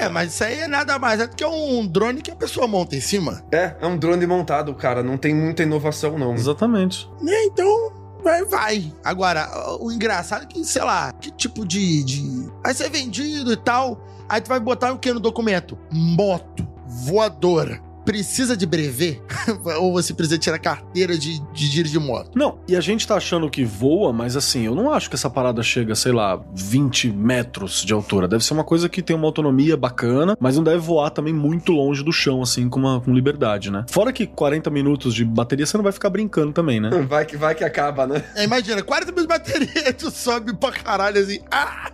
É, 0.00 0.08
mas 0.08 0.34
isso 0.34 0.44
aí 0.44 0.60
é 0.60 0.68
nada 0.68 0.98
mais 0.98 1.20
é 1.20 1.26
do 1.26 1.34
que 1.34 1.44
um 1.44 1.86
drone 1.86 2.20
que 2.20 2.30
a 2.30 2.36
pessoa 2.36 2.66
monta 2.66 2.96
em 2.96 3.00
cima. 3.00 3.42
É, 3.52 3.74
é 3.80 3.86
um 3.86 3.96
drone 3.96 4.26
montado, 4.26 4.74
cara. 4.74 5.02
Não 5.02 5.16
tem 5.16 5.34
muita 5.34 5.62
inovação, 5.62 6.18
não. 6.18 6.34
Exatamente. 6.34 7.08
Né? 7.20 7.44
Então, 7.44 7.92
vai, 8.22 8.44
vai. 8.44 8.92
Agora, 9.04 9.48
o 9.80 9.90
engraçado 9.92 10.44
é 10.44 10.46
que, 10.46 10.64
sei 10.64 10.82
lá, 10.82 11.12
que 11.12 11.30
tipo 11.30 11.64
de. 11.64 12.04
de... 12.04 12.50
Vai 12.62 12.74
ser 12.74 12.90
vendido 12.90 13.52
e 13.52 13.56
tal. 13.56 14.00
Aí 14.28 14.40
tu 14.40 14.48
vai 14.48 14.60
botar 14.60 14.92
o 14.92 14.98
que 14.98 15.12
no 15.12 15.20
documento? 15.20 15.78
Moto 15.90 16.66
voadora. 16.86 17.80
Precisa 18.06 18.56
de 18.56 18.64
brevet? 18.64 19.20
Ou 19.80 19.92
você 19.92 20.14
precisa 20.14 20.38
tirar 20.38 20.60
carteira 20.60 21.18
de, 21.18 21.40
de 21.52 21.68
dirigir 21.68 22.00
moto? 22.00 22.30
Não, 22.36 22.60
e 22.68 22.76
a 22.76 22.80
gente 22.80 23.06
tá 23.06 23.16
achando 23.16 23.50
que 23.50 23.64
voa, 23.64 24.12
mas 24.12 24.36
assim, 24.36 24.64
eu 24.64 24.76
não 24.76 24.92
acho 24.92 25.10
que 25.10 25.16
essa 25.16 25.28
parada 25.28 25.60
chega, 25.60 25.94
sei 25.96 26.12
lá, 26.12 26.40
20 26.54 27.10
metros 27.10 27.84
de 27.84 27.92
altura. 27.92 28.28
Deve 28.28 28.44
ser 28.44 28.54
uma 28.54 28.62
coisa 28.62 28.88
que 28.88 29.02
tem 29.02 29.16
uma 29.16 29.26
autonomia 29.26 29.76
bacana, 29.76 30.36
mas 30.38 30.56
não 30.56 30.62
deve 30.62 30.78
voar 30.78 31.10
também 31.10 31.34
muito 31.34 31.72
longe 31.72 32.04
do 32.04 32.12
chão, 32.12 32.40
assim, 32.42 32.68
com, 32.68 32.78
uma, 32.78 33.00
com 33.00 33.12
liberdade, 33.12 33.72
né? 33.72 33.84
Fora 33.90 34.12
que 34.12 34.24
40 34.24 34.70
minutos 34.70 35.12
de 35.12 35.24
bateria 35.24 35.66
você 35.66 35.76
não 35.76 35.84
vai 35.84 35.92
ficar 35.92 36.08
brincando 36.08 36.52
também, 36.52 36.80
né? 36.80 36.90
Vai 37.08 37.24
que, 37.24 37.36
vai 37.36 37.54
que 37.54 37.64
acaba, 37.64 38.06
né? 38.06 38.24
É, 38.34 38.44
imagina, 38.44 38.82
40 38.82 39.12
mil 39.12 39.22
de 39.22 39.28
bateria, 39.28 39.92
tu 39.94 40.10
sobe 40.10 40.54
pra 40.54 40.70
caralho 40.70 41.20
assim. 41.20 41.40
Ah! 41.50 41.90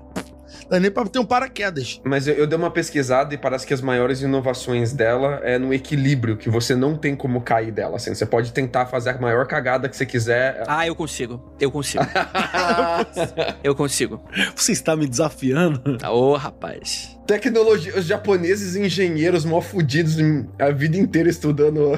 Não 0.72 0.78
é 0.78 0.80
nem 0.80 0.90
pra 0.90 1.04
ter 1.04 1.18
um 1.18 1.24
paraquedas. 1.26 2.00
Mas 2.02 2.26
eu, 2.26 2.32
eu 2.34 2.46
dei 2.46 2.56
uma 2.56 2.70
pesquisada 2.70 3.34
e 3.34 3.36
parece 3.36 3.66
que 3.66 3.74
as 3.74 3.82
maiores 3.82 4.22
inovações 4.22 4.94
dela 4.94 5.38
é 5.42 5.58
no 5.58 5.74
equilíbrio, 5.74 6.34
que 6.38 6.48
você 6.48 6.74
não 6.74 6.96
tem 6.96 7.14
como 7.14 7.42
cair 7.42 7.70
dela. 7.70 7.96
Assim, 7.96 8.14
você 8.14 8.24
pode 8.24 8.54
tentar 8.54 8.86
fazer 8.86 9.10
a 9.10 9.18
maior 9.18 9.46
cagada 9.46 9.86
que 9.86 9.94
você 9.94 10.06
quiser. 10.06 10.62
Ah, 10.72 10.86
eu 10.86 10.94
consigo. 10.96 11.52
Eu 11.60 11.70
consigo. 11.70 12.02
eu 13.62 13.74
consigo. 13.74 14.22
Você 14.56 14.72
está 14.72 14.96
me 14.96 15.06
desafiando? 15.06 15.98
Ô, 16.10 16.34
rapaz. 16.36 17.18
Tecnologia, 17.26 17.94
os 17.98 18.06
japoneses 18.06 18.74
engenheiros 18.74 19.44
mó 19.44 19.60
fudidos 19.60 20.18
em- 20.18 20.48
a 20.58 20.70
vida 20.70 20.96
inteira 20.96 21.28
estudando 21.28 21.92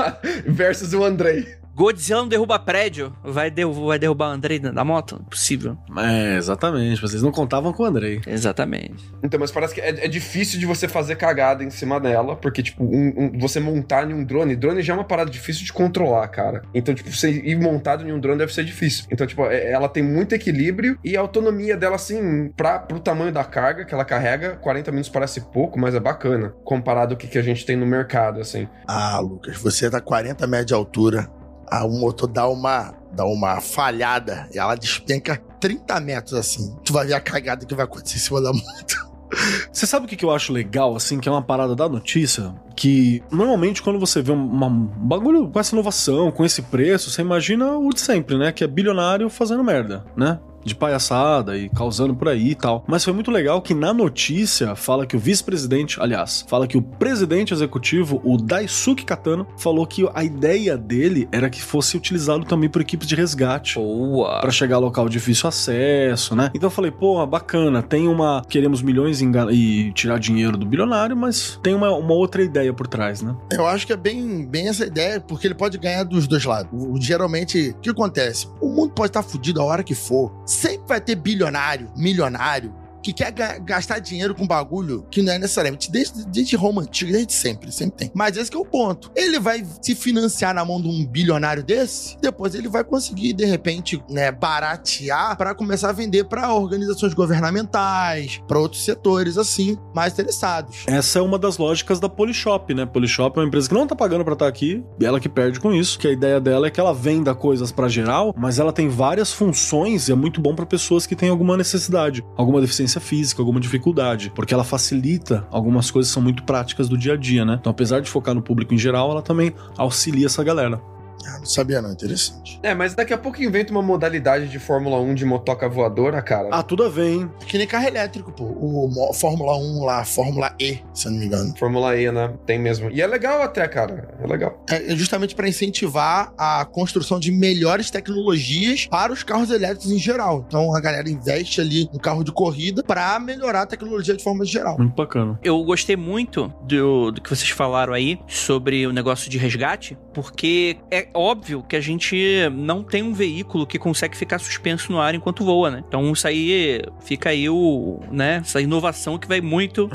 versus 0.48 0.94
o 0.94 1.04
Andrei. 1.04 1.46
Godzilla 1.74 2.20
não 2.20 2.28
derruba 2.28 2.58
prédio, 2.58 3.12
vai, 3.22 3.50
derru- 3.50 3.86
vai 3.86 3.98
derrubar 3.98 4.28
o 4.28 4.32
Andrei 4.32 4.58
da 4.58 4.84
moto? 4.84 5.20
Impossível. 5.26 5.76
É, 5.98 6.36
exatamente. 6.36 7.00
Vocês 7.00 7.22
não 7.22 7.32
contavam 7.32 7.72
com 7.72 7.82
o 7.82 7.86
Andrei. 7.86 8.20
Exatamente. 8.26 9.04
Então, 9.22 9.40
mas 9.40 9.50
parece 9.50 9.74
que 9.74 9.80
é, 9.80 10.04
é 10.04 10.08
difícil 10.08 10.58
de 10.60 10.66
você 10.66 10.86
fazer 10.86 11.16
cagada 11.16 11.64
em 11.64 11.70
cima 11.70 11.98
dela, 11.98 12.36
porque, 12.36 12.62
tipo, 12.62 12.84
um- 12.84 13.12
um- 13.34 13.38
você 13.38 13.58
montar 13.58 14.08
em 14.08 14.14
um 14.14 14.24
drone, 14.24 14.54
drone 14.54 14.82
já 14.82 14.92
é 14.92 14.96
uma 14.96 15.04
parada 15.04 15.30
difícil 15.30 15.64
de 15.64 15.72
controlar, 15.72 16.28
cara. 16.28 16.62
Então, 16.74 16.94
tipo, 16.94 17.10
você 17.10 17.30
ir 17.30 17.58
montado 17.58 18.06
em 18.08 18.12
um 18.12 18.20
drone 18.20 18.38
deve 18.38 18.54
ser 18.54 18.64
difícil. 18.64 19.06
Então, 19.10 19.26
tipo, 19.26 19.44
é- 19.46 19.70
ela 19.72 19.88
tem 19.88 20.02
muito 20.02 20.34
equilíbrio 20.34 20.98
e 21.04 21.16
a 21.16 21.20
autonomia 21.20 21.76
dela, 21.76 21.96
assim, 21.96 22.50
pra, 22.56 22.78
pro 22.78 23.00
tamanho 23.00 23.32
da 23.32 23.42
carga 23.44 23.84
que 23.84 23.92
ela 23.94 24.04
carrega, 24.04 24.56
40 24.56 24.90
minutos 24.92 25.10
parece 25.10 25.40
pouco, 25.40 25.78
mas 25.78 25.94
é 25.94 26.00
bacana, 26.00 26.54
comparado 26.64 27.14
ao 27.14 27.18
que, 27.18 27.26
que 27.26 27.38
a 27.38 27.42
gente 27.42 27.66
tem 27.66 27.74
no 27.76 27.86
mercado, 27.86 28.40
assim. 28.40 28.68
Ah, 28.86 29.18
Lucas, 29.18 29.56
você 29.58 29.90
tá 29.90 30.00
40 30.00 30.46
metros 30.46 30.66
de 30.66 30.74
altura. 30.74 31.28
Ah, 31.70 31.84
o 31.84 31.90
motor 31.90 32.28
dá 32.28 32.48
uma, 32.48 32.94
dá 33.12 33.24
uma 33.24 33.60
falhada 33.60 34.48
e 34.52 34.58
ela 34.58 34.74
despenca 34.74 35.40
30 35.60 36.00
metros 36.00 36.34
assim. 36.34 36.76
Tu 36.84 36.92
vai 36.92 37.06
ver 37.06 37.14
a 37.14 37.20
cagada 37.20 37.64
que 37.64 37.74
vai 37.74 37.84
acontecer 37.84 38.16
em 38.16 38.20
cima 38.20 38.40
da 38.40 38.52
moto. 38.52 39.14
Você 39.72 39.86
sabe 39.86 40.06
o 40.06 40.08
que 40.08 40.24
eu 40.24 40.30
acho 40.30 40.52
legal, 40.52 40.94
assim, 40.94 41.18
que 41.18 41.28
é 41.28 41.32
uma 41.32 41.42
parada 41.42 41.74
da 41.74 41.88
notícia? 41.88 42.54
Que 42.76 43.22
normalmente 43.30 43.82
quando 43.82 43.98
você 43.98 44.22
vê 44.22 44.30
um 44.30 44.86
bagulho 44.96 45.48
com 45.48 45.58
essa 45.58 45.74
inovação, 45.74 46.30
com 46.30 46.44
esse 46.44 46.62
preço, 46.62 47.10
você 47.10 47.20
imagina 47.20 47.76
o 47.76 47.90
de 47.90 48.00
sempre, 48.00 48.38
né? 48.38 48.52
Que 48.52 48.62
é 48.62 48.66
bilionário 48.66 49.28
fazendo 49.28 49.64
merda, 49.64 50.04
né? 50.16 50.38
De 50.64 50.74
palhaçada 50.74 51.56
e 51.56 51.68
causando 51.68 52.14
por 52.14 52.28
aí 52.28 52.50
e 52.50 52.54
tal. 52.54 52.84
Mas 52.86 53.04
foi 53.04 53.12
muito 53.12 53.30
legal 53.30 53.60
que 53.60 53.74
na 53.74 53.92
notícia 53.92 54.74
fala 54.74 55.06
que 55.06 55.16
o 55.16 55.18
vice-presidente, 55.18 56.00
aliás, 56.00 56.44
fala 56.48 56.66
que 56.66 56.76
o 56.76 56.82
presidente 56.82 57.52
executivo, 57.52 58.20
o 58.24 58.36
Daisuke 58.36 59.04
Katano, 59.04 59.46
falou 59.56 59.86
que 59.86 60.08
a 60.14 60.22
ideia 60.24 60.76
dele 60.76 61.28
era 61.32 61.50
que 61.50 61.60
fosse 61.62 61.96
utilizado 61.96 62.44
também 62.44 62.68
por 62.68 62.80
equipes 62.80 63.06
de 63.08 63.14
resgate. 63.14 63.74
Boa. 63.76 64.40
Pra 64.40 64.50
chegar 64.50 64.76
a 64.76 64.78
local 64.78 65.08
de 65.08 65.14
difícil 65.14 65.48
acesso, 65.48 66.34
né? 66.34 66.50
Então 66.54 66.66
eu 66.66 66.70
falei, 66.70 66.90
pô, 66.90 67.24
bacana, 67.26 67.82
tem 67.82 68.08
uma. 68.08 68.42
Queremos 68.48 68.82
milhões 68.82 69.20
e 69.20 69.24
e 69.52 69.92
tirar 69.92 70.18
dinheiro 70.18 70.56
do 70.56 70.66
bilionário, 70.66 71.16
mas 71.16 71.58
tem 71.62 71.74
uma, 71.74 71.90
uma 71.92 72.12
outra 72.14 72.42
ideia 72.42 72.72
por 72.72 72.86
trás, 72.86 73.22
né? 73.22 73.34
Eu 73.50 73.66
acho 73.66 73.86
que 73.86 73.92
é 73.92 73.96
bem, 73.96 74.44
bem 74.46 74.68
essa 74.68 74.84
ideia, 74.84 75.20
porque 75.20 75.46
ele 75.46 75.54
pode 75.54 75.78
ganhar 75.78 76.04
dos 76.04 76.26
dois 76.26 76.44
lados. 76.44 76.70
O- 76.72 77.00
Geralmente, 77.00 77.70
o 77.70 77.80
que 77.80 77.90
acontece? 77.90 78.48
O 78.60 78.68
mundo 78.68 78.92
pode 78.92 79.08
estar 79.10 79.22
fudido 79.22 79.60
a 79.60 79.64
hora 79.64 79.82
que 79.82 79.94
for. 79.94 80.32
Sempre 80.54 80.86
vai 80.86 81.00
ter 81.00 81.16
bilionário, 81.16 81.90
milionário, 81.96 82.72
que 83.04 83.12
quer 83.12 83.30
ga- 83.30 83.58
gastar 83.58 83.98
dinheiro 83.98 84.34
com 84.34 84.46
bagulho 84.46 85.06
que 85.10 85.20
não 85.22 85.32
é 85.32 85.38
necessariamente 85.38 85.90
desde, 85.92 86.24
desde 86.26 86.56
Roma 86.56 86.82
antiga, 86.82 87.12
desde 87.12 87.34
sempre, 87.34 87.70
sempre 87.70 87.96
tem. 87.98 88.10
Mas 88.14 88.36
esse 88.36 88.52
é 88.54 88.58
o 88.58 88.64
ponto. 88.64 89.10
Ele 89.14 89.38
vai 89.38 89.64
se 89.82 89.94
financiar 89.94 90.54
na 90.54 90.64
mão 90.64 90.80
de 90.80 90.88
um 90.88 91.04
bilionário 91.06 91.62
desse, 91.62 92.16
depois 92.20 92.54
ele 92.54 92.68
vai 92.68 92.82
conseguir, 92.82 93.32
de 93.34 93.44
repente, 93.44 94.02
né, 94.08 94.32
baratear 94.32 95.36
para 95.36 95.54
começar 95.54 95.90
a 95.90 95.92
vender 95.92 96.24
para 96.24 96.52
organizações 96.52 97.12
governamentais, 97.58 98.40
para 98.48 98.58
outros 98.58 98.84
setores, 98.84 99.36
assim, 99.38 99.76
mais 99.94 100.12
interessados. 100.14 100.84
Essa 100.86 101.18
é 101.18 101.22
uma 101.22 101.38
das 101.38 101.58
lógicas 101.58 102.00
da 102.00 102.08
Polishop, 102.08 102.72
né? 102.74 102.86
Polishop 102.86 103.38
é 103.38 103.42
uma 103.42 103.46
empresa 103.48 103.68
que 103.68 103.74
não 103.74 103.86
tá 103.86 103.94
pagando 103.94 104.24
pra 104.24 104.32
estar 104.32 104.48
aqui, 104.48 104.82
e 104.98 105.04
ela 105.04 105.20
que 105.20 105.28
perde 105.28 105.60
com 105.60 105.72
isso, 105.72 105.98
que 105.98 106.08
a 106.08 106.12
ideia 106.12 106.40
dela 106.40 106.66
é 106.66 106.70
que 106.70 106.80
ela 106.80 106.94
venda 106.94 107.34
coisas 107.34 107.70
pra 107.70 107.88
geral, 107.88 108.34
mas 108.36 108.58
ela 108.58 108.72
tem 108.72 108.88
várias 108.88 109.32
funções 109.32 110.08
e 110.08 110.12
é 110.12 110.14
muito 110.14 110.40
bom 110.40 110.54
pra 110.54 110.64
pessoas 110.66 111.06
que 111.06 111.14
têm 111.16 111.28
alguma 111.28 111.56
necessidade, 111.56 112.24
alguma 112.36 112.60
deficiência 112.60 112.93
física, 113.00 113.40
alguma 113.40 113.60
dificuldade, 113.60 114.30
porque 114.34 114.54
ela 114.54 114.64
facilita 114.64 115.46
algumas 115.50 115.90
coisas 115.90 116.10
que 116.10 116.14
são 116.14 116.22
muito 116.22 116.42
práticas 116.44 116.88
do 116.88 116.96
dia 116.96 117.14
a 117.14 117.16
dia, 117.16 117.44
né? 117.44 117.56
Então, 117.60 117.70
apesar 117.70 118.00
de 118.00 118.08
focar 118.08 118.34
no 118.34 118.42
público 118.42 118.74
em 118.74 118.78
geral, 118.78 119.10
ela 119.10 119.22
também 119.22 119.52
auxilia 119.76 120.26
essa 120.26 120.42
galera. 120.42 120.80
Ah, 121.26 121.38
não 121.38 121.46
sabia 121.46 121.80
não, 121.80 121.92
interessante. 121.92 122.58
É, 122.62 122.74
mas 122.74 122.94
daqui 122.94 123.12
a 123.12 123.18
pouco 123.18 123.42
inventa 123.42 123.70
uma 123.70 123.82
modalidade 123.82 124.48
de 124.48 124.58
Fórmula 124.58 124.98
1 125.00 125.14
de 125.14 125.24
motoca 125.24 125.68
voadora, 125.68 126.20
cara. 126.22 126.48
Ah, 126.52 126.62
tudo 126.62 126.84
a 126.84 126.88
ver, 126.88 127.08
hein? 127.08 127.30
É 127.42 127.44
que 127.44 127.58
nem 127.58 127.66
carro 127.66 127.86
elétrico, 127.86 128.32
pô. 128.32 128.44
O 128.44 129.12
Fórmula 129.14 129.56
1 129.56 129.84
lá, 129.84 130.04
Fórmula 130.04 130.54
E, 130.60 130.78
se 130.92 131.06
eu 131.06 131.12
não 131.12 131.18
me 131.18 131.26
engano. 131.26 131.54
Fórmula 131.58 131.96
E, 131.96 132.10
né? 132.10 132.32
Tem 132.46 132.58
mesmo. 132.58 132.90
E 132.90 133.00
é 133.00 133.06
legal 133.06 133.42
até, 133.42 133.66
cara. 133.68 134.08
É 134.22 134.26
legal. 134.26 134.62
É 134.68 134.94
justamente 134.96 135.34
para 135.34 135.48
incentivar 135.48 136.32
a 136.36 136.64
construção 136.64 137.18
de 137.18 137.30
melhores 137.30 137.90
tecnologias 137.90 138.86
para 138.86 139.12
os 139.12 139.22
carros 139.22 139.50
elétricos 139.50 139.90
em 139.90 139.98
geral. 139.98 140.44
Então 140.46 140.74
a 140.74 140.80
galera 140.80 141.08
investe 141.08 141.60
ali 141.60 141.88
no 141.92 141.98
carro 141.98 142.24
de 142.24 142.32
corrida 142.32 142.82
para 142.82 143.18
melhorar 143.18 143.62
a 143.62 143.66
tecnologia 143.66 144.16
de 144.16 144.22
forma 144.22 144.44
geral. 144.44 144.76
Muito 144.78 144.94
bacana. 144.94 145.38
Eu 145.42 145.62
gostei 145.64 145.96
muito 145.96 146.52
do, 146.62 147.10
do 147.10 147.20
que 147.20 147.30
vocês 147.30 147.50
falaram 147.50 147.92
aí 147.92 148.18
sobre 148.26 148.86
o 148.86 148.92
negócio 148.92 149.30
de 149.30 149.38
resgate, 149.38 149.96
porque 150.12 150.76
é 150.90 151.08
óbvio 151.14 151.62
que 151.62 151.76
a 151.76 151.80
gente 151.80 152.16
não 152.52 152.82
tem 152.82 153.02
um 153.02 153.14
veículo 153.14 153.66
que 153.66 153.78
consegue 153.78 154.16
ficar 154.16 154.38
suspenso 154.38 154.90
no 154.90 155.00
ar 155.00 155.14
enquanto 155.14 155.44
voa, 155.44 155.70
né? 155.70 155.84
Então 155.86 156.12
isso 156.12 156.26
aí 156.26 156.82
fica 157.00 157.30
aí 157.30 157.48
o, 157.48 158.00
né, 158.10 158.38
essa 158.42 158.60
inovação 158.60 159.18
que 159.18 159.28
vai 159.28 159.40
muito 159.40 159.88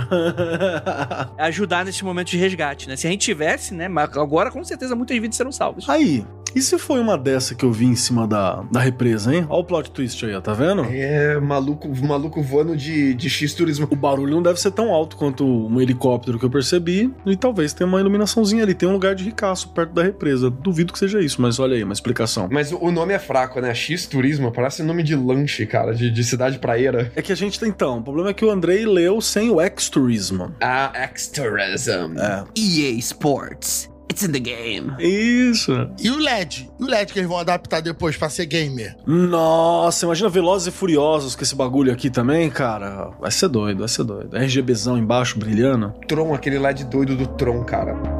ajudar 1.37 1.85
nesse 1.85 2.03
momento 2.03 2.29
de 2.29 2.37
resgate, 2.37 2.87
né? 2.87 2.95
Se 2.95 3.07
a 3.07 3.11
gente 3.11 3.21
tivesse, 3.21 3.73
né, 3.73 3.87
agora 4.15 4.49
com 4.49 4.63
certeza 4.63 4.95
muitas 4.95 5.17
vidas 5.17 5.35
serão 5.35 5.51
salvas. 5.51 5.87
aí, 5.89 6.25
e 6.55 6.61
se 6.61 6.77
foi 6.77 6.99
uma 6.99 7.17
dessa 7.17 7.55
que 7.55 7.63
eu 7.63 7.71
vi 7.71 7.85
em 7.85 7.95
cima 7.95 8.27
da, 8.27 8.63
da 8.71 8.79
represa, 8.79 9.33
hein? 9.33 9.45
Olha 9.49 9.59
o 9.59 9.63
plot 9.63 9.91
twist 9.91 10.25
aí, 10.25 10.35
ó, 10.35 10.41
tá 10.41 10.53
vendo? 10.53 10.83
É 10.85 11.39
maluco, 11.39 11.89
maluco 12.03 12.41
voando 12.41 12.75
de, 12.75 13.13
de 13.13 13.29
X-Turismo. 13.29 13.87
O 13.89 13.95
barulho 13.95 14.35
não 14.35 14.41
deve 14.41 14.59
ser 14.59 14.71
tão 14.71 14.93
alto 14.93 15.15
quanto 15.15 15.45
um 15.45 15.79
helicóptero 15.79 16.37
que 16.37 16.45
eu 16.45 16.49
percebi. 16.49 17.13
E 17.25 17.35
talvez 17.35 17.73
tenha 17.73 17.87
uma 17.87 17.99
iluminaçãozinha 17.99 18.63
ali. 18.63 18.73
Tem 18.73 18.87
um 18.87 18.93
lugar 18.93 19.15
de 19.15 19.23
ricaço 19.23 19.69
perto 19.69 19.93
da 19.93 20.03
represa. 20.03 20.49
Duvido 20.49 20.93
que 20.93 20.99
seja 20.99 21.21
isso, 21.21 21.41
mas 21.41 21.59
olha 21.59 21.75
aí, 21.75 21.83
uma 21.83 21.93
explicação. 21.93 22.47
Mas 22.51 22.71
o 22.71 22.91
nome 22.91 23.13
é 23.13 23.19
fraco, 23.19 23.59
né? 23.59 23.73
X-Turismo 23.73 24.51
parece 24.51 24.83
nome 24.83 25.03
de 25.03 25.15
lanche, 25.15 25.65
cara, 25.65 25.93
de, 25.93 26.09
de 26.09 26.23
cidade 26.23 26.59
praieira. 26.59 27.11
É 27.15 27.21
que 27.21 27.31
a 27.31 27.35
gente 27.35 27.59
tem 27.59 27.69
então. 27.69 27.99
O 27.99 28.03
problema 28.03 28.29
é 28.31 28.33
que 28.33 28.43
o 28.43 28.49
Andrei 28.49 28.85
leu 28.85 29.21
sem 29.21 29.49
o 29.49 29.61
X-Tourism. 29.61 30.41
Ah, 30.59 30.91
X-Tourism. 30.93 32.17
É. 32.17 32.43
EA 32.57 32.91
Sports. 32.97 33.88
It's 34.11 34.23
in 34.23 34.31
the 34.31 34.39
game. 34.39 34.93
Isso. 34.99 35.71
E 36.01 36.09
o 36.09 36.17
LED? 36.17 36.69
E 36.79 36.83
o 36.83 36.87
LED 36.87 37.13
que 37.13 37.19
eles 37.19 37.29
vão 37.29 37.37
adaptar 37.37 37.79
depois 37.79 38.17
para 38.17 38.29
ser 38.29 38.47
gamer? 38.47 38.95
Nossa, 39.05 40.05
imagina 40.05 40.27
Velozes 40.29 40.67
e 40.67 40.71
Furiosos 40.71 41.35
com 41.35 41.43
esse 41.43 41.55
bagulho 41.55 41.93
aqui 41.93 42.09
também, 42.09 42.49
cara. 42.49 43.11
Vai 43.19 43.29
ser 43.29 43.47
doido, 43.49 43.79
vai 43.79 43.87
ser 43.87 44.03
doido. 44.03 44.35
RGBzão 44.35 44.97
embaixo 44.97 45.37
brilhando. 45.37 45.93
Tron, 46.07 46.33
aquele 46.33 46.57
LED 46.57 46.85
doido 46.85 47.15
do 47.15 47.27
Tron, 47.27 47.63
cara. 47.63 48.18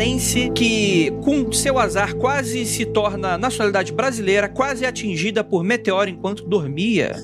Canadense 0.00 0.48
que, 0.54 1.10
com 1.22 1.52
seu 1.52 1.78
azar, 1.78 2.14
quase 2.14 2.64
se 2.64 2.86
torna 2.86 3.36
nacionalidade 3.36 3.92
brasileira, 3.92 4.48
quase 4.48 4.86
atingida 4.86 5.44
por 5.44 5.62
meteoro 5.62 6.08
enquanto 6.08 6.42
dormia. 6.46 7.22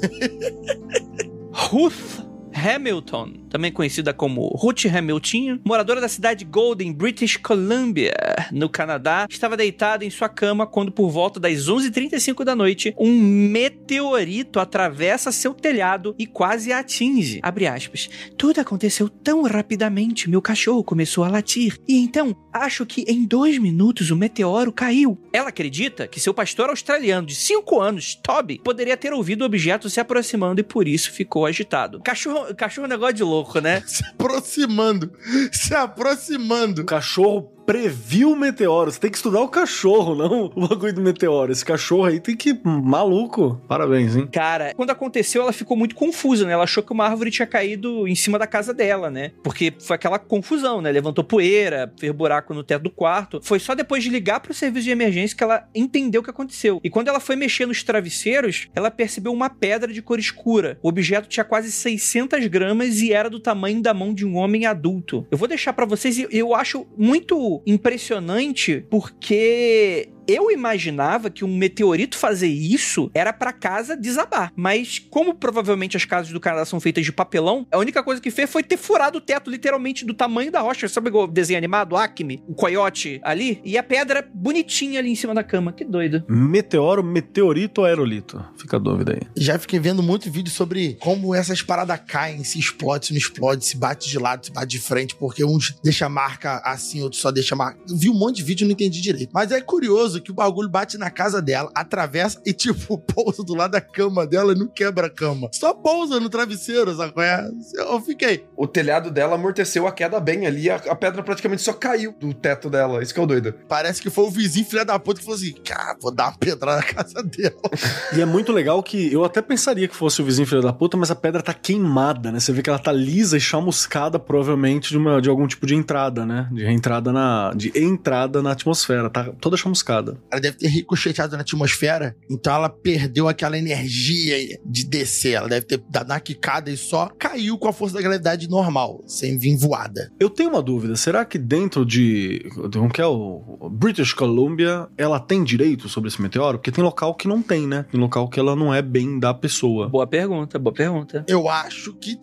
Ruth 1.53 2.21
Hamilton, 2.53 3.46
também 3.57 3.73
conhecida 3.73 4.13
como 4.13 4.49
Ruth 4.49 4.85
Hamilton, 4.85 5.61
moradora 5.65 5.99
da 5.99 6.09
cidade 6.09 6.41
de 6.41 6.45
Golden, 6.45 6.93
British 6.93 7.39
Columbia, 7.39 8.13
no 8.53 8.69
Canadá, 8.69 9.27
estava 9.31 9.57
deitada 9.57 10.05
em 10.05 10.11
sua 10.11 10.29
cama 10.29 10.67
quando, 10.67 10.93
por 10.93 11.09
volta 11.09 11.41
das 11.41 11.67
11h35 11.67 12.45
da 12.45 12.55
noite, 12.55 12.95
um 12.99 13.19
meteorito 13.19 14.61
atravessa 14.61 15.33
seu 15.33 15.55
telhado 15.55 16.15
e 16.19 16.27
quase 16.27 16.71
a 16.71 16.81
atinge. 16.81 17.41
Abre 17.43 17.67
aspas. 17.67 18.11
Tudo 18.37 18.61
aconteceu 18.61 19.09
tão 19.09 19.43
rapidamente, 19.45 20.29
meu 20.29 20.43
cachorro 20.43 20.85
começou 20.85 21.25
a 21.25 21.29
latir. 21.29 21.79
E 21.89 21.97
então, 21.97 22.37
acho 22.53 22.85
que 22.85 23.07
em 23.09 23.25
dois 23.25 23.57
minutos 23.57 24.11
o 24.11 24.17
meteoro 24.17 24.71
caiu. 24.71 25.19
Ela 25.33 25.49
acredita 25.49 26.07
que 26.07 26.21
seu 26.21 26.35
pastor 26.35 26.69
australiano 26.69 27.27
de 27.27 27.35
5 27.35 27.81
anos, 27.81 28.17
Toby, 28.17 28.61
poderia 28.63 28.99
ter 28.99 29.15
ouvido 29.15 29.41
o 29.41 29.47
objeto 29.47 29.89
se 29.89 29.99
aproximando 29.99 30.61
e 30.61 30.63
por 30.63 30.87
isso 30.87 31.11
ficou 31.11 31.47
agitado. 31.47 32.03
Cachorro, 32.03 32.55
cachorro 32.55 32.85
é 32.85 32.89
um 32.89 32.91
negócio 32.91 33.15
de 33.15 33.23
louco, 33.23 33.46
né? 33.61 33.83
Se 33.87 34.05
aproximando. 34.05 35.13
Se 35.53 35.75
aproximando. 35.75 36.83
O 36.83 36.87
cachorro 36.87 37.56
previu 37.67 38.31
o 38.31 38.37
meteoro. 38.37 38.91
Você 38.91 39.01
tem 39.01 39.11
que 39.11 39.17
estudar 39.17 39.41
o 39.41 39.49
cachorro, 39.49 40.15
não 40.15 40.53
o 40.55 40.69
bagulho 40.69 40.95
do 40.95 41.01
meteoro. 41.01 41.51
Esse 41.51 41.65
cachorro 41.65 42.05
aí 42.05 42.21
tem 42.21 42.37
que. 42.37 42.59
Maluco. 42.65 43.61
Parabéns, 43.67 44.15
hein? 44.15 44.29
Cara, 44.33 44.73
quando 44.75 44.91
aconteceu, 44.91 45.43
ela 45.43 45.53
ficou 45.53 45.77
muito 45.77 45.95
confusa, 45.95 46.47
né? 46.47 46.53
Ela 46.53 46.65
achou 46.65 46.83
que 46.83 46.93
uma 46.93 47.07
árvore 47.07 47.31
tinha 47.31 47.47
caído 47.47 48.07
em 48.07 48.15
cima 48.15 48.39
da 48.39 48.47
casa 48.47 48.73
dela, 48.73 49.11
né? 49.11 49.33
Porque 49.43 49.75
foi 49.81 49.97
aquela 49.97 50.19
confusão, 50.19 50.81
né? 50.81 50.93
Levantou 50.93 51.25
poeira, 51.25 51.93
fez 51.99 52.13
buraco 52.13 52.55
no 52.55 52.63
teto 52.63 52.83
do 52.83 52.91
quarto. 52.91 53.41
Foi 53.43 53.59
só 53.59 53.75
depois 53.75 54.05
de 54.05 54.11
ligar 54.11 54.41
pro 54.41 54.55
serviço 54.55 54.85
de 54.85 54.91
emergência 54.93 55.37
que 55.37 55.43
ela 55.43 55.69
entendeu 55.75 56.21
o 56.21 56.25
que 56.25 56.31
aconteceu. 56.31 56.81
E 56.85 56.89
quando 56.89 57.09
ela 57.09 57.19
foi 57.19 57.35
mexer 57.35 57.67
nos 57.67 57.83
travesseiros, 57.83 58.69
ela 58.75 58.91
percebeu 58.91 59.33
uma 59.33 59.51
pedra 59.51 59.93
de 59.93 60.01
cor 60.01 60.19
escura. 60.19 60.79
O 60.83 60.89
objeto 60.89 61.29
tinha 61.29 61.45
quase 61.45 61.73
600 61.73 62.47
gramas 62.47 63.01
e 63.01 63.13
era 63.13 63.29
do 63.29 63.41
tamanho 63.41 63.83
da 63.83 63.93
mão 63.93 64.15
de 64.15 64.25
um 64.25 64.37
homem 64.37 64.67
adulto. 64.67 65.27
Eu 65.31 65.39
vou 65.39 65.49
deixar 65.49 65.73
pra 65.73 65.85
vocês, 65.85 66.19
e 66.19 66.29
eu 66.31 66.55
acho 66.55 66.87
muito 66.97 67.56
impressionante 67.65 68.81
porque 68.91 70.13
eu 70.29 70.51
imaginava 70.51 71.31
que 71.31 71.45
um 71.45 71.57
meteorito 71.57 72.17
fazer 72.17 72.49
isso 72.49 73.11
era 73.15 73.33
pra 73.33 73.53
casa 73.53 73.97
desabar. 73.97 74.53
Mas 74.57 74.99
como 74.99 75.35
provavelmente 75.35 75.97
as 75.97 76.05
casas 76.05 76.33
do 76.33 76.41
Canadá 76.41 76.65
são 76.65 76.81
feitas 76.81 77.05
de 77.05 77.13
papelão, 77.13 77.67
a 77.71 77.79
única 77.79 78.03
coisa 78.03 78.21
que 78.21 78.31
fez 78.31 78.51
foi 78.51 78.63
ter 78.63 78.77
furado 78.77 79.19
o 79.19 79.21
teto 79.21 79.51
literalmente 79.51 80.05
do 80.05 80.15
tamanho 80.15 80.51
da 80.51 80.61
rocha. 80.61 80.89
Sabe 80.89 81.11
o 81.11 81.27
desenho 81.27 81.59
animado, 81.59 81.97
Acme? 81.97 82.43
O 82.47 82.55
coiote 82.55 83.21
ali? 83.23 83.61
E 83.65 83.79
a 83.79 83.83
pedra 83.83 84.29
bonitinha 84.35 84.99
ali 84.99 85.11
em 85.11 85.15
cima 85.15 85.35
da 85.35 85.43
cama. 85.43 85.73
Que 85.73 85.85
doido. 85.85 86.25
Meteoro, 86.29 87.03
meteorito 87.03 87.81
ou 87.81 87.87
aerolito? 87.87 88.45
Fica 88.57 88.77
a 88.77 88.81
dúvida 88.81 89.13
aí. 89.13 89.21
Já 89.37 89.59
fiquei 89.59 89.79
vendo 89.79 90.03
muito 90.03 90.31
vídeo 90.31 90.53
sobre 90.53 90.95
como 91.01 91.35
essas 91.35 91.63
paradas 91.63 92.01
caem, 92.07 92.43
se 92.45 92.59
explode, 92.59 93.07
se 93.07 93.13
não 93.13 93.19
explode, 93.19 93.65
se 93.65 93.77
bate 93.77 94.09
de 94.09 94.19
lado, 94.19 94.47
se 94.47 94.53
bate 94.53 94.69
de 94.69 94.79
frente, 94.79 95.15
porque 95.15 95.45
uns 95.45 95.77
deixa 95.83 96.09
marca 96.09 96.61
assim, 96.65 97.03
outros 97.03 97.21
só 97.21 97.31
deixa 97.31 97.55
marca. 97.55 97.79
Vi 97.89 98.09
um 98.09 98.15
monte 98.15 98.37
de 98.37 98.43
vídeo 98.43 98.65
e 98.65 98.67
não 98.67 98.73
entendi 98.73 99.01
direito. 99.01 99.31
Mas 99.33 99.53
é 99.53 99.61
curioso 99.61 100.16
que 100.21 100.31
o 100.31 100.35
bagulho 100.35 100.69
bate 100.69 100.99
na 100.99 101.11
casa 101.11 101.41
dela, 101.41 101.71
atravessa 101.75 102.41
e, 102.45 102.53
tipo, 102.53 102.99
pousa 103.15 103.43
do 103.43 103.55
lado 103.55 103.73
da 103.73 103.81
cama 103.81 104.27
dela 104.27 104.53
e 104.53 104.59
não 104.59 104.67
quebra 104.67 105.07
a 105.07 105.11
cama. 105.11 105.49
Só 105.53 105.73
pousa 105.73 106.21
no 106.21 106.29
travesseiro, 106.29 106.95
sabe? 106.95 107.13
é? 107.19 107.49
Eu 107.79 108.01
fiquei. 108.01 108.47
O 108.57 108.67
telhado 108.67 109.11
dela 109.11 109.35
amorteceu 109.35 109.87
a 109.87 109.93
queda 109.93 110.21
bem 110.21 110.47
ali. 110.47 110.71
A, 110.71 110.77
a 110.77 110.95
pedra 110.95 111.23
praticamente 111.23 111.63
só 111.63 111.73
caiu 111.73 112.15
do 112.19 112.33
teto 112.35 112.69
dela. 112.69 113.03
Isso 113.03 113.15
que 113.15 113.21
é 113.21 113.23
o 113.23 113.27
doido. 113.27 113.55
Parece 113.69 114.01
que 114.03 114.11
foi 114.11 114.25
o 114.25 114.31
vizinho 114.31 114.67
filha 114.67 114.85
da 114.85 114.99
puta 114.99 115.21
que 115.21 115.25
falou 115.25 115.39
assim: 115.39 115.53
cara, 115.65 115.97
vou 116.01 116.13
dar 116.13 116.29
uma 116.29 116.39
pedrada 116.39 116.79
na 116.79 116.83
casa 116.83 117.23
dela. 117.23 117.57
E 118.17 118.21
é 118.21 118.25
muito 118.25 118.53
legal 118.53 118.83
que 118.83 119.13
eu 119.13 119.25
até 119.25 119.43
pensaria 119.43 119.89
que 119.89 119.95
fosse 119.95 120.23
o 120.23 120.25
vizinho 120.25 120.47
filho 120.47 120.63
da 120.63 120.73
puta, 120.73 120.97
mas 120.97 121.11
a 121.11 121.15
pedra 121.15 121.43
tá 121.43 121.53
queimada, 121.53 122.31
né? 122.31 122.41
Você 122.41 122.53
vê 122.53 122.63
que 122.63 122.71
ela 122.71 122.79
tá 122.79 122.93
lisa 122.93 123.37
e 123.37 123.41
chamuscada, 123.41 124.19
provavelmente, 124.19 124.91
de, 124.91 124.97
uma, 124.97 125.21
de 125.21 125.29
algum 125.29 125.47
tipo 125.47 125.67
de 125.67 125.75
entrada, 125.75 126.25
né? 126.25 126.49
De 126.53 126.65
entrada 126.67 127.13
na. 127.13 127.53
De 127.55 127.73
entrada 127.75 128.43
na 128.43 128.53
atmosfera. 128.53 129.11
Tá 129.11 129.31
toda 129.41 129.57
chamuscada. 129.57 130.06
Ela 130.31 130.41
deve 130.41 130.57
ter 130.57 130.69
ricocheteado 130.69 131.37
na 131.37 131.43
atmosfera, 131.43 132.17
então 132.31 132.55
ela 132.55 132.69
perdeu 132.69 133.29
aquela 133.29 133.59
energia 133.59 134.59
de 134.65 134.85
descer. 134.85 135.35
Ela 135.35 135.49
deve 135.49 135.67
ter 135.67 135.83
dado 135.89 136.11
uma 136.11 136.21
quicada 136.21 136.71
e 136.71 136.77
só 136.77 137.11
caiu 137.19 137.59
com 137.59 137.69
a 137.69 137.73
força 137.73 137.95
da 137.95 138.03
gravidade 138.03 138.49
normal, 138.49 139.03
sem 139.07 139.39
vir 139.39 139.57
voada. 139.57 140.11
Eu 140.19 140.31
tenho 140.31 140.51
uma 140.51 140.63
dúvida, 140.63 140.97
será 140.97 141.25
que 141.25 141.39
dentro 141.39 141.85
de. 141.85 142.49
Como 142.73 142.91
que 142.91 143.01
é 143.01 143.07
o 143.07 143.71
British 143.71 144.13
Columbia, 144.13 144.89
ela 144.97 145.19
tem 145.19 145.43
direito 145.43 145.89
sobre 145.89 146.09
esse 146.09 146.21
meteoro? 146.21 146.59
Porque 146.59 146.71
tem 146.71 146.85
local 146.85 147.15
que 147.15 147.29
não 147.29 147.43
tem, 147.43 147.67
né? 147.67 147.87
Tem 147.91 148.01
local 148.01 148.29
que 148.29 148.39
ela 148.39 148.55
não 148.55 148.73
é 148.73 148.83
bem 148.83 149.19
da 149.19 149.33
pessoa. 149.33 149.89
Boa 149.89 150.07
pergunta, 150.07 150.59
boa 150.59 150.75
pergunta. 150.75 151.25
Eu 151.29 151.49
acho 151.49 151.95
que. 151.95 152.19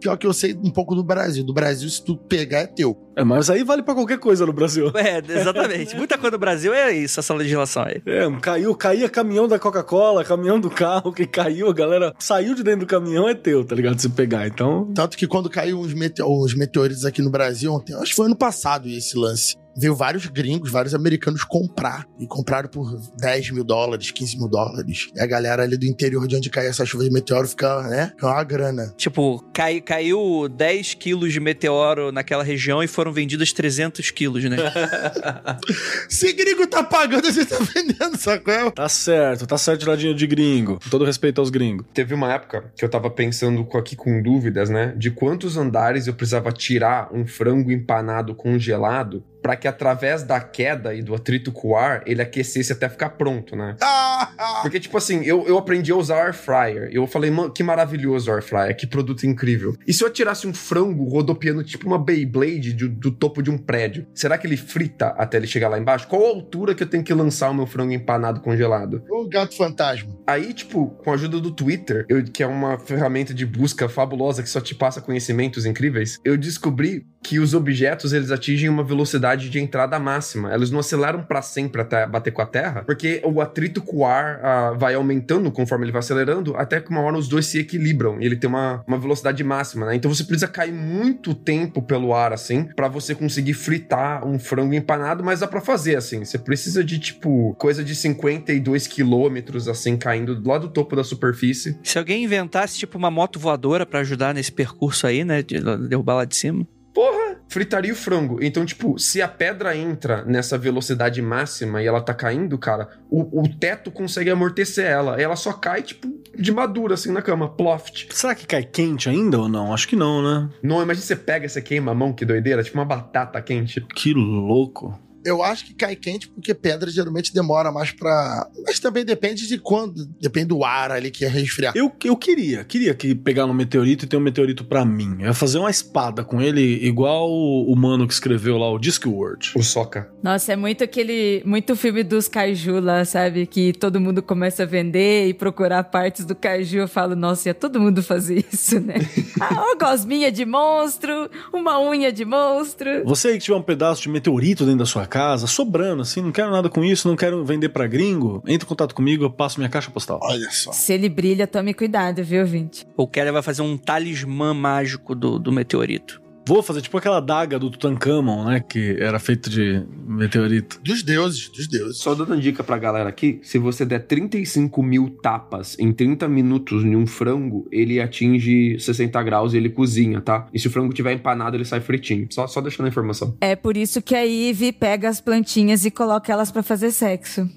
pior 0.00 0.16
que 0.16 0.26
eu 0.26 0.32
sei 0.32 0.54
um 0.54 0.70
pouco 0.70 0.94
do 0.94 1.02
Brasil. 1.02 1.44
Do 1.44 1.52
Brasil, 1.52 1.88
se 1.88 2.04
tu 2.04 2.16
pegar, 2.16 2.60
é 2.60 2.66
teu. 2.66 2.96
É, 3.16 3.24
mas 3.24 3.50
aí 3.50 3.62
vale 3.62 3.82
pra 3.82 3.94
qualquer 3.94 4.18
coisa 4.18 4.46
no 4.46 4.52
Brasil. 4.52 4.90
É, 4.94 5.18
exatamente. 5.18 5.96
Muita 5.96 6.16
coisa 6.16 6.32
no 6.32 6.38
Brasil 6.38 6.72
é 6.72 6.92
isso, 6.92 7.18
essa 7.18 7.34
legislação 7.34 7.84
aí. 7.84 8.00
É, 8.06 8.30
caiu, 8.40 8.74
caía 8.74 9.08
caminhão 9.08 9.48
da 9.48 9.58
Coca-Cola, 9.58 10.24
caminhão 10.24 10.60
do 10.60 10.70
carro 10.70 11.12
que 11.12 11.26
caiu, 11.26 11.68
a 11.68 11.74
galera 11.74 12.14
saiu 12.18 12.54
de 12.54 12.62
dentro 12.62 12.80
do 12.80 12.86
caminhão, 12.86 13.28
é 13.28 13.34
teu, 13.34 13.64
tá 13.64 13.74
ligado? 13.74 14.00
Se 14.00 14.08
pegar, 14.08 14.46
então... 14.46 14.90
Tanto 14.94 15.16
que 15.16 15.26
quando 15.26 15.50
caiu 15.50 15.80
os, 15.80 15.92
mete 15.92 16.22
os 16.22 16.54
meteoritos 16.54 17.04
aqui 17.04 17.20
no 17.20 17.30
Brasil 17.30 17.72
ontem, 17.72 17.94
acho 17.94 18.10
que 18.10 18.16
foi 18.16 18.26
ano 18.26 18.36
passado 18.36 18.88
esse 18.88 19.16
lance. 19.16 19.56
Veio 19.76 19.94
vários 19.94 20.26
gringos, 20.26 20.70
vários 20.70 20.94
americanos 20.94 21.44
comprar. 21.44 22.06
E 22.18 22.26
compraram 22.26 22.68
por 22.68 22.94
10 23.18 23.50
mil 23.50 23.64
dólares, 23.64 24.10
15 24.10 24.38
mil 24.38 24.48
dólares. 24.48 25.08
E 25.14 25.20
a 25.20 25.26
galera 25.26 25.62
ali 25.62 25.76
do 25.76 25.86
interior 25.86 26.26
de 26.28 26.36
onde 26.36 26.50
cai 26.50 26.66
essa 26.66 26.84
chuva 26.84 27.04
de 27.04 27.10
meteoro 27.10 27.48
fica, 27.48 27.82
né? 27.88 28.08
Fica 28.08 28.26
uma 28.26 28.44
grana. 28.44 28.92
Tipo, 28.96 29.42
cai, 29.54 29.80
caiu 29.80 30.48
10 30.48 30.94
quilos 30.94 31.32
de 31.32 31.40
meteoro 31.40 32.12
naquela 32.12 32.42
região 32.44 32.82
e 32.82 32.86
foram 32.88 33.12
vendidos 33.12 33.52
300 33.52 34.10
quilos, 34.10 34.44
né? 34.44 34.56
Se 36.08 36.32
gringo 36.32 36.66
tá 36.66 36.82
pagando, 36.82 37.24
você 37.30 37.44
tá 37.44 37.56
vendendo, 37.58 38.16
sacou? 38.16 38.70
Tá 38.72 38.88
certo, 38.88 39.46
tá 39.46 39.56
certo 39.58 39.88
ladinho 39.88 40.14
de 40.14 40.26
gringo. 40.26 40.78
Com 40.82 40.90
todo 40.90 41.04
respeito 41.04 41.40
aos 41.40 41.50
gringos. 41.50 41.86
Teve 41.92 42.14
uma 42.14 42.32
época 42.32 42.72
que 42.76 42.84
eu 42.84 42.88
tava 42.88 43.10
pensando 43.10 43.64
com- 43.64 43.78
aqui 43.78 43.96
com 43.96 44.22
dúvidas, 44.22 44.70
né? 44.70 44.94
De 44.96 45.10
quantos 45.10 45.56
andares 45.56 46.06
eu 46.06 46.14
precisava 46.14 46.52
tirar 46.52 47.08
um 47.12 47.26
frango 47.26 47.70
empanado 47.72 48.34
congelado 48.34 49.24
para 49.42 49.56
que 49.56 49.66
através 49.66 50.22
da 50.22 50.40
queda 50.40 50.94
e 50.94 51.02
do 51.02 51.14
atrito 51.14 51.50
com 51.52 51.68
o 51.70 51.76
ar, 51.76 52.02
ele 52.06 52.22
aquecesse 52.22 52.72
até 52.72 52.88
ficar 52.88 53.10
pronto, 53.10 53.56
né? 53.56 53.76
Ah, 53.80 54.60
Porque, 54.62 54.78
tipo 54.78 54.96
assim, 54.96 55.22
eu, 55.24 55.46
eu 55.46 55.58
aprendi 55.58 55.90
a 55.92 55.96
usar 55.96 56.24
air 56.24 56.34
fryer. 56.34 56.88
Eu 56.92 57.06
falei, 57.06 57.30
mano, 57.30 57.50
que 57.50 57.62
maravilhoso 57.62 58.30
air 58.32 58.42
fryer, 58.42 58.76
que 58.76 58.86
produto 58.86 59.24
incrível. 59.26 59.76
E 59.86 59.92
se 59.92 60.04
eu 60.04 60.10
tirasse 60.10 60.46
um 60.46 60.54
frango 60.54 61.04
rodopiando 61.08 61.64
tipo 61.64 61.86
uma 61.86 61.98
Beyblade 61.98 62.72
de- 62.72 62.88
do 62.88 63.10
topo 63.10 63.42
de 63.42 63.50
um 63.50 63.58
prédio, 63.58 64.06
será 64.14 64.38
que 64.38 64.46
ele 64.46 64.56
frita 64.56 65.08
até 65.18 65.36
ele 65.36 65.46
chegar 65.46 65.68
lá 65.68 65.78
embaixo? 65.78 66.06
Qual 66.06 66.24
a 66.24 66.28
altura 66.28 66.74
que 66.74 66.82
eu 66.82 66.86
tenho 66.88 67.02
que 67.02 67.12
lançar 67.12 67.50
o 67.50 67.54
meu 67.54 67.66
frango 67.66 67.92
empanado 67.92 68.40
congelado? 68.40 69.02
o 69.10 69.28
gato 69.28 69.56
fantasma. 69.56 70.12
Aí, 70.26 70.52
tipo, 70.52 70.90
com 71.02 71.10
a 71.10 71.14
ajuda 71.14 71.40
do 71.40 71.50
Twitter, 71.50 72.04
eu- 72.08 72.22
que 72.24 72.42
é 72.42 72.46
uma 72.46 72.78
ferramenta 72.78 73.32
de 73.34 73.44
busca 73.46 73.88
fabulosa 73.88 74.42
que 74.42 74.48
só 74.48 74.60
te 74.60 74.74
passa 74.74 75.00
conhecimentos 75.00 75.64
incríveis, 75.66 76.18
eu 76.24 76.36
descobri 76.36 77.06
que 77.22 77.38
os 77.38 77.54
objetos 77.54 78.12
eles 78.12 78.30
atingem 78.30 78.68
uma 78.68 78.82
velocidade 78.82 79.48
de 79.48 79.60
entrada 79.60 79.98
máxima. 79.98 80.52
Eles 80.54 80.70
não 80.70 80.80
aceleram 80.80 81.22
para 81.22 81.40
sempre 81.40 81.80
até 81.80 82.06
bater 82.06 82.32
com 82.32 82.42
a 82.42 82.46
Terra, 82.46 82.82
porque 82.84 83.22
o 83.24 83.40
atrito 83.40 83.80
com 83.80 83.98
o 83.98 84.06
ar 84.06 84.40
ah, 84.42 84.72
vai 84.72 84.94
aumentando 84.94 85.50
conforme 85.50 85.84
ele 85.84 85.92
vai 85.92 86.00
acelerando, 86.00 86.56
até 86.56 86.80
que 86.80 86.90
uma 86.90 87.00
hora 87.00 87.16
os 87.16 87.28
dois 87.28 87.46
se 87.46 87.58
equilibram 87.58 88.20
e 88.20 88.26
ele 88.26 88.36
tem 88.36 88.48
uma, 88.48 88.82
uma 88.86 88.98
velocidade 88.98 89.42
máxima, 89.44 89.86
né? 89.86 89.94
Então 89.94 90.12
você 90.12 90.24
precisa 90.24 90.48
cair 90.48 90.72
muito 90.72 91.34
tempo 91.34 91.80
pelo 91.82 92.12
ar, 92.14 92.32
assim, 92.32 92.64
para 92.74 92.88
você 92.88 93.14
conseguir 93.14 93.54
fritar 93.54 94.26
um 94.26 94.38
frango 94.38 94.74
empanado, 94.74 95.22
mas 95.22 95.40
dá 95.40 95.46
pra 95.46 95.60
fazer, 95.60 95.96
assim. 95.96 96.24
Você 96.24 96.38
precisa 96.38 96.82
de, 96.82 96.98
tipo, 96.98 97.54
coisa 97.58 97.84
de 97.84 97.94
52 97.94 98.86
quilômetros, 98.86 99.68
assim, 99.68 99.96
caindo 99.96 100.40
lá 100.44 100.58
do 100.58 100.68
topo 100.68 100.96
da 100.96 101.04
superfície. 101.04 101.78
Se 101.82 101.98
alguém 101.98 102.24
inventasse, 102.24 102.78
tipo, 102.78 102.98
uma 102.98 103.10
moto 103.10 103.38
voadora 103.38 103.86
pra 103.86 104.00
ajudar 104.00 104.34
nesse 104.34 104.50
percurso 104.50 105.06
aí, 105.06 105.24
né? 105.24 105.42
De 105.42 105.60
derrubar 105.88 106.16
lá 106.16 106.24
de 106.24 106.36
cima. 106.36 106.66
Porra! 106.94 107.40
Fritaria 107.48 107.92
o 107.92 107.96
frango. 107.96 108.42
Então, 108.42 108.64
tipo, 108.64 108.98
se 108.98 109.22
a 109.22 109.28
pedra 109.28 109.76
entra 109.76 110.24
nessa 110.24 110.58
velocidade 110.58 111.20
máxima 111.22 111.82
e 111.82 111.86
ela 111.86 112.00
tá 112.00 112.12
caindo, 112.12 112.58
cara, 112.58 112.88
o, 113.10 113.42
o 113.42 113.48
teto 113.48 113.90
consegue 113.90 114.30
amortecer 114.30 114.86
ela. 114.86 115.20
Ela 115.20 115.36
só 115.36 115.52
cai, 115.52 115.82
tipo, 115.82 116.08
de 116.36 116.52
madura, 116.52 116.94
assim, 116.94 117.10
na 117.12 117.22
cama. 117.22 117.48
Ploft. 117.48 118.08
Será 118.10 118.34
que 118.34 118.46
cai 118.46 118.62
quente 118.62 119.08
ainda 119.08 119.38
ou 119.38 119.48
não? 119.48 119.72
Acho 119.72 119.88
que 119.88 119.96
não, 119.96 120.22
né? 120.22 120.50
Não, 120.62 120.82
imagina 120.82 121.04
você 121.04 121.16
pega, 121.16 121.48
você 121.48 121.60
queima 121.62 121.92
a 121.92 121.94
mão, 121.94 122.12
que 122.12 122.24
doideira. 122.24 122.62
Tipo 122.62 122.78
uma 122.78 122.84
batata 122.84 123.40
quente. 123.40 123.80
Que 123.94 124.12
louco. 124.12 124.98
Eu 125.24 125.42
acho 125.42 125.64
que 125.66 125.74
cai 125.74 125.96
quente 125.96 126.28
porque 126.28 126.54
pedra 126.54 126.90
geralmente 126.90 127.32
demora 127.32 127.70
mais 127.70 127.90
pra. 127.92 128.48
Mas 128.66 128.78
também 128.80 129.04
depende 129.04 129.46
de 129.46 129.58
quando. 129.58 130.06
Depende 130.20 130.46
do 130.46 130.64
ar 130.64 130.90
ali 130.90 131.10
que 131.10 131.24
ia 131.24 131.30
resfriar. 131.30 131.72
Eu, 131.76 131.92
eu 132.04 132.16
queria, 132.16 132.64
queria 132.64 132.94
que 132.94 133.14
pegar 133.14 133.46
um 133.46 133.52
meteorito 133.52 134.04
e 134.04 134.08
ter 134.08 134.16
um 134.16 134.20
meteorito 134.20 134.64
pra 134.64 134.84
mim. 134.84 135.16
Eu 135.20 135.26
ia 135.26 135.34
fazer 135.34 135.58
uma 135.58 135.70
espada 135.70 136.24
com 136.24 136.40
ele, 136.40 136.60
igual 136.84 137.30
o, 137.30 137.72
o 137.72 137.76
mano 137.76 138.06
que 138.06 138.12
escreveu 138.12 138.56
lá 138.58 138.70
o 138.70 138.78
Discworld. 138.78 139.52
O 139.54 139.62
soca. 139.62 140.10
Nossa, 140.22 140.52
é 140.52 140.56
muito 140.56 140.82
aquele. 140.84 141.42
Muito 141.44 141.76
filme 141.76 142.02
dos 142.02 142.28
kaiju 142.28 142.80
lá, 142.80 143.04
sabe? 143.04 143.46
Que 143.46 143.72
todo 143.72 144.00
mundo 144.00 144.22
começa 144.22 144.62
a 144.62 144.66
vender 144.66 145.28
e 145.28 145.34
procurar 145.34 145.84
partes 145.84 146.24
do 146.24 146.34
kaiju. 146.34 146.78
Eu 146.78 146.88
falo, 146.88 147.14
nossa, 147.14 147.48
ia 147.48 147.54
todo 147.54 147.80
mundo 147.80 148.02
fazer 148.02 148.44
isso, 148.52 148.80
né? 148.80 148.94
ah, 149.40 149.54
uma 149.54 149.74
gosminha 149.74 150.30
de 150.30 150.44
monstro, 150.44 151.30
uma 151.52 151.80
unha 151.80 152.12
de 152.12 152.24
monstro. 152.24 153.04
Você 153.04 153.28
aí 153.28 153.34
que 153.34 153.44
tiver 153.44 153.56
um 153.56 153.62
pedaço 153.62 154.02
de 154.02 154.08
meteorito 154.08 154.64
dentro 154.64 154.80
da 154.80 154.86
sua 154.86 155.06
casa, 155.12 155.46
sobrando 155.46 156.00
assim, 156.00 156.22
não 156.22 156.32
quero 156.32 156.50
nada 156.50 156.70
com 156.70 156.82
isso, 156.82 157.06
não 157.06 157.14
quero 157.14 157.44
vender 157.44 157.68
pra 157.68 157.86
gringo, 157.86 158.42
entre 158.46 158.64
em 158.64 158.68
contato 158.68 158.94
comigo, 158.94 159.24
eu 159.24 159.30
passo 159.30 159.60
minha 159.60 159.68
caixa 159.68 159.90
postal. 159.90 160.18
Olha 160.22 160.50
só. 160.50 160.72
Se 160.72 160.94
ele 160.94 161.06
brilha, 161.10 161.46
tome 161.46 161.74
cuidado, 161.74 162.24
viu, 162.24 162.46
Vinte? 162.46 162.86
O 162.96 163.06
Keller 163.06 163.30
vai 163.30 163.42
fazer 163.42 163.60
um 163.60 163.76
talismã 163.76 164.54
mágico 164.54 165.14
do, 165.14 165.38
do 165.38 165.52
meteorito. 165.52 166.21
Vou 166.46 166.62
fazer 166.62 166.82
tipo 166.82 166.98
aquela 166.98 167.20
daga 167.20 167.58
do 167.58 167.70
Tutankhamon, 167.70 168.44
né? 168.46 168.60
Que 168.60 168.96
era 168.98 169.18
feito 169.18 169.48
de 169.48 169.84
meteorito. 170.06 170.80
Dos 170.82 171.02
deuses, 171.02 171.48
dos 171.48 171.68
deuses. 171.68 171.98
Só 171.98 172.14
dando 172.14 172.40
dica 172.40 172.64
pra 172.64 172.78
galera 172.78 173.08
aqui, 173.08 173.40
se 173.42 173.58
você 173.58 173.84
der 173.84 174.00
35 174.00 174.82
mil 174.82 175.10
tapas 175.22 175.78
em 175.78 175.92
30 175.92 176.28
minutos 176.28 176.84
em 176.84 176.96
um 176.96 177.06
frango, 177.06 177.66
ele 177.70 178.00
atinge 178.00 178.78
60 178.78 179.22
graus 179.22 179.54
e 179.54 179.56
ele 179.56 179.70
cozinha, 179.70 180.20
tá? 180.20 180.48
E 180.52 180.58
se 180.58 180.66
o 180.66 180.70
frango 180.70 180.92
tiver 180.92 181.12
empanado, 181.12 181.56
ele 181.56 181.64
sai 181.64 181.80
fritinho. 181.80 182.26
Só, 182.30 182.46
só 182.46 182.60
deixando 182.60 182.86
a 182.86 182.88
informação. 182.88 183.36
É 183.40 183.54
por 183.54 183.76
isso 183.76 184.02
que 184.02 184.14
a 184.14 184.22
Ivy 184.22 184.72
pega 184.72 185.08
as 185.08 185.20
plantinhas 185.20 185.84
e 185.84 185.90
coloca 185.90 186.32
elas 186.32 186.50
pra 186.50 186.62
fazer 186.62 186.90
sexo. 186.90 187.48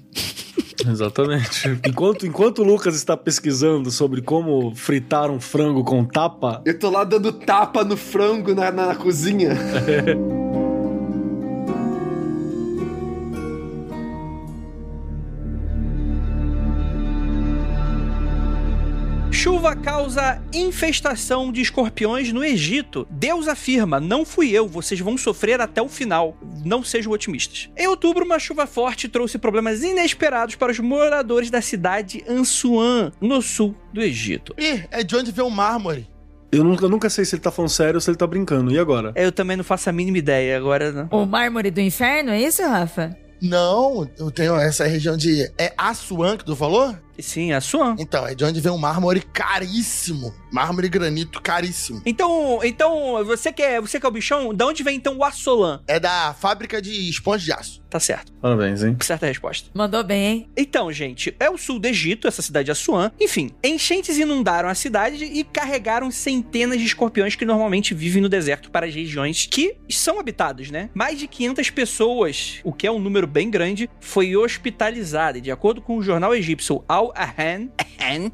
Exatamente. 0.86 1.80
enquanto, 1.86 2.26
enquanto 2.26 2.60
o 2.60 2.64
Lucas 2.64 2.94
está 2.94 3.16
pesquisando 3.16 3.90
sobre 3.90 4.20
como 4.22 4.74
fritar 4.74 5.30
um 5.30 5.40
frango 5.40 5.84
com 5.84 6.04
tapa, 6.04 6.62
Eu 6.64 6.78
tô 6.78 6.90
lá 6.90 7.04
dando 7.04 7.32
tapa 7.32 7.84
no 7.84 7.96
frango 7.96 8.54
na, 8.54 8.70
na, 8.70 8.86
na 8.86 8.94
cozinha. 8.94 9.50
Chuva 19.36 19.76
causa 19.76 20.42
infestação 20.50 21.52
de 21.52 21.60
escorpiões 21.60 22.32
no 22.32 22.42
Egito. 22.42 23.06
Deus 23.10 23.46
afirma: 23.46 24.00
não 24.00 24.24
fui 24.24 24.50
eu, 24.50 24.66
vocês 24.66 24.98
vão 24.98 25.18
sofrer 25.18 25.60
até 25.60 25.82
o 25.82 25.90
final. 25.90 26.34
Não 26.64 26.82
sejam 26.82 27.12
otimistas. 27.12 27.68
Em 27.76 27.86
outubro, 27.86 28.24
uma 28.24 28.38
chuva 28.38 28.66
forte 28.66 29.08
trouxe 29.10 29.36
problemas 29.36 29.82
inesperados 29.82 30.54
para 30.54 30.72
os 30.72 30.80
moradores 30.80 31.50
da 31.50 31.60
cidade 31.60 32.24
Ansuan, 32.26 33.12
no 33.20 33.42
sul 33.42 33.74
do 33.92 34.00
Egito. 34.00 34.54
Ih, 34.58 34.84
é 34.90 35.04
de 35.04 35.14
onde 35.14 35.30
vem 35.30 35.44
o 35.44 35.50
mármore. 35.50 36.08
eu 36.50 36.64
nunca, 36.64 36.86
eu 36.86 36.88
nunca 36.88 37.10
sei 37.10 37.26
se 37.26 37.34
ele 37.34 37.42
tá 37.42 37.50
falando 37.50 37.70
sério 37.70 37.96
ou 37.96 38.00
se 38.00 38.08
ele 38.08 38.16
tá 38.16 38.26
brincando. 38.26 38.72
E 38.72 38.78
agora? 38.78 39.12
Eu 39.14 39.30
também 39.30 39.58
não 39.58 39.64
faço 39.64 39.90
a 39.90 39.92
mínima 39.92 40.16
ideia 40.16 40.56
agora, 40.56 40.90
não. 40.90 41.08
O 41.10 41.26
mármore 41.26 41.70
do 41.70 41.80
inferno, 41.80 42.30
é 42.30 42.40
isso, 42.40 42.62
Rafa? 42.62 43.14
Não, 43.42 44.08
eu 44.18 44.30
tenho 44.30 44.56
essa 44.56 44.86
região 44.86 45.14
de. 45.14 45.42
É 45.58 45.74
Assuan 45.76 46.38
que 46.38 46.44
tu 46.44 46.56
falou? 46.56 46.96
Sim, 47.18 47.52
Assuan. 47.52 47.96
Então, 47.98 48.26
é 48.26 48.34
de 48.34 48.44
onde 48.44 48.60
vem 48.60 48.72
um 48.72 48.78
mármore 48.78 49.20
caríssimo. 49.20 50.34
Mármore 50.52 50.86
e 50.86 50.90
granito 50.90 51.40
caríssimo. 51.40 52.02
Então, 52.04 52.60
então 52.62 53.24
você 53.24 53.52
que 53.52 53.62
é, 53.62 53.80
você 53.80 53.98
que 53.98 54.06
é 54.06 54.08
o 54.08 54.12
bichão, 54.12 54.54
da 54.54 54.66
onde 54.66 54.82
vem 54.82 54.96
então 54.96 55.16
o 55.16 55.24
Assolan? 55.24 55.82
É 55.86 55.98
da 55.98 56.34
fábrica 56.34 56.80
de 56.80 57.08
esponja 57.08 57.44
de 57.44 57.52
aço. 57.52 57.86
Tá 57.88 58.00
certo. 58.00 58.32
Parabéns, 58.40 58.82
hein? 58.82 58.96
Certa 59.00 59.26
resposta. 59.26 59.70
Mandou 59.72 60.02
bem, 60.02 60.26
hein? 60.26 60.50
Então, 60.56 60.92
gente, 60.92 61.34
é 61.38 61.48
o 61.48 61.56
sul 61.56 61.78
do 61.78 61.86
Egito, 61.86 62.26
essa 62.26 62.42
cidade 62.42 62.66
de 62.66 62.70
Assuan. 62.72 63.12
Enfim, 63.20 63.50
enchentes 63.62 64.18
inundaram 64.18 64.68
a 64.68 64.74
cidade 64.74 65.24
e 65.24 65.44
carregaram 65.44 66.10
centenas 66.10 66.78
de 66.78 66.84
escorpiões 66.84 67.36
que 67.36 67.44
normalmente 67.44 67.94
vivem 67.94 68.20
no 68.20 68.28
deserto 68.28 68.70
para 68.70 68.86
as 68.86 68.94
regiões 68.94 69.46
que 69.50 69.76
são 69.88 70.18
habitadas, 70.18 70.70
né? 70.70 70.90
Mais 70.94 71.18
de 71.18 71.26
500 71.26 71.70
pessoas, 71.70 72.60
o 72.64 72.72
que 72.72 72.86
é 72.86 72.90
um 72.90 72.98
número 72.98 73.26
bem 73.26 73.50
grande, 73.50 73.88
foi 74.00 74.36
hospitalizada. 74.36 75.38
E 75.38 75.40
de 75.40 75.50
acordo 75.50 75.80
com 75.80 75.96
o 75.96 76.02
jornal 76.02 76.34
egípcio 76.34 76.84
Al-Ahan, 77.14 77.68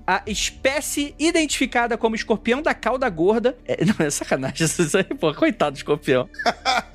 a 0.06 0.22
espécie 0.26 1.14
identificada 1.18 1.96
como 1.96 2.14
escorpião 2.14 2.62
da 2.62 2.74
cauda 2.74 3.08
gorda... 3.08 3.56
É, 3.66 3.84
não, 3.84 3.94
é 3.98 4.10
sacanagem 4.10 4.66
isso 4.66 4.96
aí, 4.96 5.04
pô. 5.04 5.32
Coitado 5.34 5.72
do 5.72 5.76
escorpião. 5.76 6.28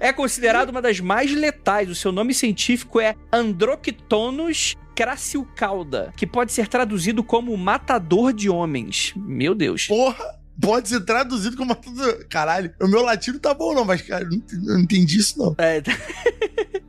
É 0.00 0.12
considerado 0.12 0.70
uma 0.70 0.80
das 0.80 1.00
mais 1.00 1.32
letais. 1.32 1.90
O 1.90 1.94
seu 1.94 2.12
nome 2.12 2.32
científico 2.32 3.00
é 3.00 3.16
Androctonus 3.32 4.76
cracilcauda, 4.94 6.12
que 6.16 6.26
pode 6.26 6.52
ser 6.52 6.66
traduzido 6.68 7.22
como 7.22 7.56
matador 7.56 8.32
de 8.32 8.48
homens. 8.48 9.12
Meu 9.16 9.54
Deus. 9.54 9.86
Porra! 9.86 10.37
Pode 10.60 10.88
ser 10.88 11.00
traduzido 11.00 11.56
como. 11.56 11.74
tudo- 11.74 12.24
Caralho, 12.28 12.72
o 12.80 12.88
meu 12.88 13.02
latino 13.02 13.38
tá 13.38 13.54
bom, 13.54 13.74
não, 13.74 13.84
mas, 13.84 14.02
cara, 14.02 14.24
eu 14.24 14.30
não 14.30 14.36
entendi, 14.36 14.66
eu 14.68 14.74
não 14.74 14.80
entendi 14.80 15.18
isso, 15.18 15.38
não. 15.38 15.54
É. 15.58 15.82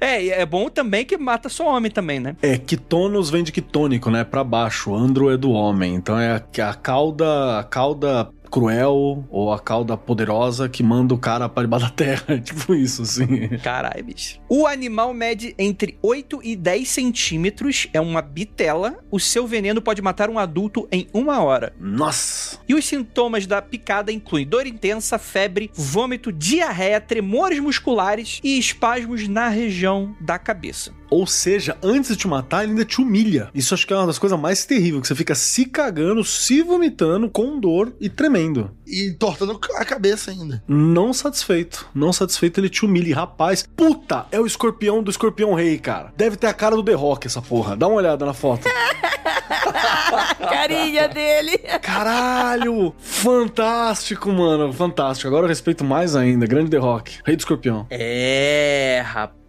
É, 0.00 0.22
e 0.24 0.30
é 0.30 0.46
bom 0.46 0.70
também 0.70 1.04
que 1.04 1.18
mata 1.18 1.48
só 1.48 1.66
homem 1.76 1.90
também, 1.90 2.18
né? 2.20 2.36
É, 2.40 2.56
quitonos 2.56 3.28
vem 3.28 3.42
de 3.42 3.52
quitônico, 3.52 4.08
né? 4.10 4.24
Pra 4.24 4.42
baixo. 4.42 4.94
Andro 4.94 5.28
é 5.30 5.36
do 5.36 5.50
homem. 5.50 5.94
Então 5.94 6.18
é 6.18 6.30
a, 6.36 6.70
a 6.70 6.74
cauda. 6.74 7.58
A 7.58 7.64
cauda 7.64 8.30
cruel 8.50 9.24
ou 9.30 9.52
a 9.52 9.58
cauda 9.58 9.96
poderosa 9.96 10.68
que 10.68 10.82
manda 10.82 11.14
o 11.14 11.18
cara 11.18 11.48
pra 11.48 11.62
debaixo 11.62 11.86
da 11.86 11.92
terra. 11.92 12.38
tipo 12.40 12.74
isso, 12.74 13.02
assim. 13.02 13.48
Caralho, 13.62 14.04
bicho. 14.04 14.40
O 14.48 14.66
animal 14.66 15.12
mede 15.14 15.54
entre 15.58 15.98
8 16.02 16.40
e 16.42 16.56
10 16.56 16.88
centímetros, 16.88 17.88
é 17.92 18.00
uma 18.00 18.22
bitela. 18.22 18.98
O 19.10 19.20
seu 19.20 19.46
veneno 19.46 19.80
pode 19.80 20.02
matar 20.02 20.30
um 20.30 20.38
adulto 20.38 20.88
em 20.90 21.08
uma 21.12 21.42
hora. 21.42 21.72
Nossa! 21.78 22.58
E 22.68 22.74
os 22.74 22.84
sintomas 22.84 23.46
da 23.46 23.60
picada 23.60 24.12
incluem 24.12 24.46
dor 24.46 24.66
intensa, 24.66 25.18
febre, 25.18 25.70
vômito, 25.74 26.32
diarreia, 26.32 27.00
tremores 27.00 27.60
musculares 27.60 28.40
e 28.42 28.58
espasmos 28.58 29.28
na 29.28 29.48
região 29.48 30.16
da 30.20 30.38
cabeça. 30.38 30.97
Ou 31.10 31.26
seja, 31.26 31.76
antes 31.82 32.10
de 32.10 32.16
te 32.16 32.28
matar, 32.28 32.62
ele 32.62 32.72
ainda 32.72 32.84
te 32.84 33.00
humilha. 33.00 33.50
Isso 33.54 33.74
acho 33.74 33.86
que 33.86 33.92
é 33.92 33.96
uma 33.96 34.06
das 34.06 34.18
coisas 34.18 34.38
mais 34.38 34.64
terríveis, 34.64 35.02
que 35.02 35.08
você 35.08 35.14
fica 35.14 35.34
se 35.34 35.64
cagando, 35.64 36.22
se 36.24 36.62
vomitando, 36.62 37.28
com 37.30 37.58
dor 37.58 37.92
e 38.00 38.08
tremendo. 38.08 38.70
E 38.86 39.12
tortando 39.12 39.58
a 39.76 39.84
cabeça 39.84 40.30
ainda. 40.30 40.62
Não 40.66 41.12
satisfeito. 41.12 41.88
Não 41.94 42.12
satisfeito, 42.12 42.60
ele 42.60 42.68
te 42.68 42.84
humilha. 42.84 43.08
E, 43.08 43.12
rapaz, 43.12 43.66
puta, 43.76 44.26
é 44.30 44.40
o 44.40 44.46
escorpião 44.46 45.02
do 45.02 45.10
escorpião 45.10 45.54
rei, 45.54 45.78
cara. 45.78 46.12
Deve 46.16 46.36
ter 46.36 46.46
a 46.46 46.54
cara 46.54 46.76
do 46.76 46.82
The 46.82 46.94
Rock, 46.94 47.26
essa 47.26 47.40
porra. 47.40 47.76
Dá 47.76 47.86
uma 47.86 47.96
olhada 47.96 48.24
na 48.26 48.34
foto. 48.34 48.68
Carinha 50.38 51.08
dele. 51.08 51.58
Caralho! 51.82 52.94
Fantástico, 52.98 54.30
mano. 54.30 54.72
Fantástico. 54.72 55.28
Agora 55.28 55.44
eu 55.44 55.48
respeito 55.48 55.84
mais 55.84 56.16
ainda. 56.16 56.46
Grande 56.46 56.70
The 56.70 56.78
Rock. 56.78 57.18
Rei 57.24 57.36
do 57.36 57.40
escorpião. 57.40 57.86
É, 57.90 59.02
rapaz. 59.04 59.47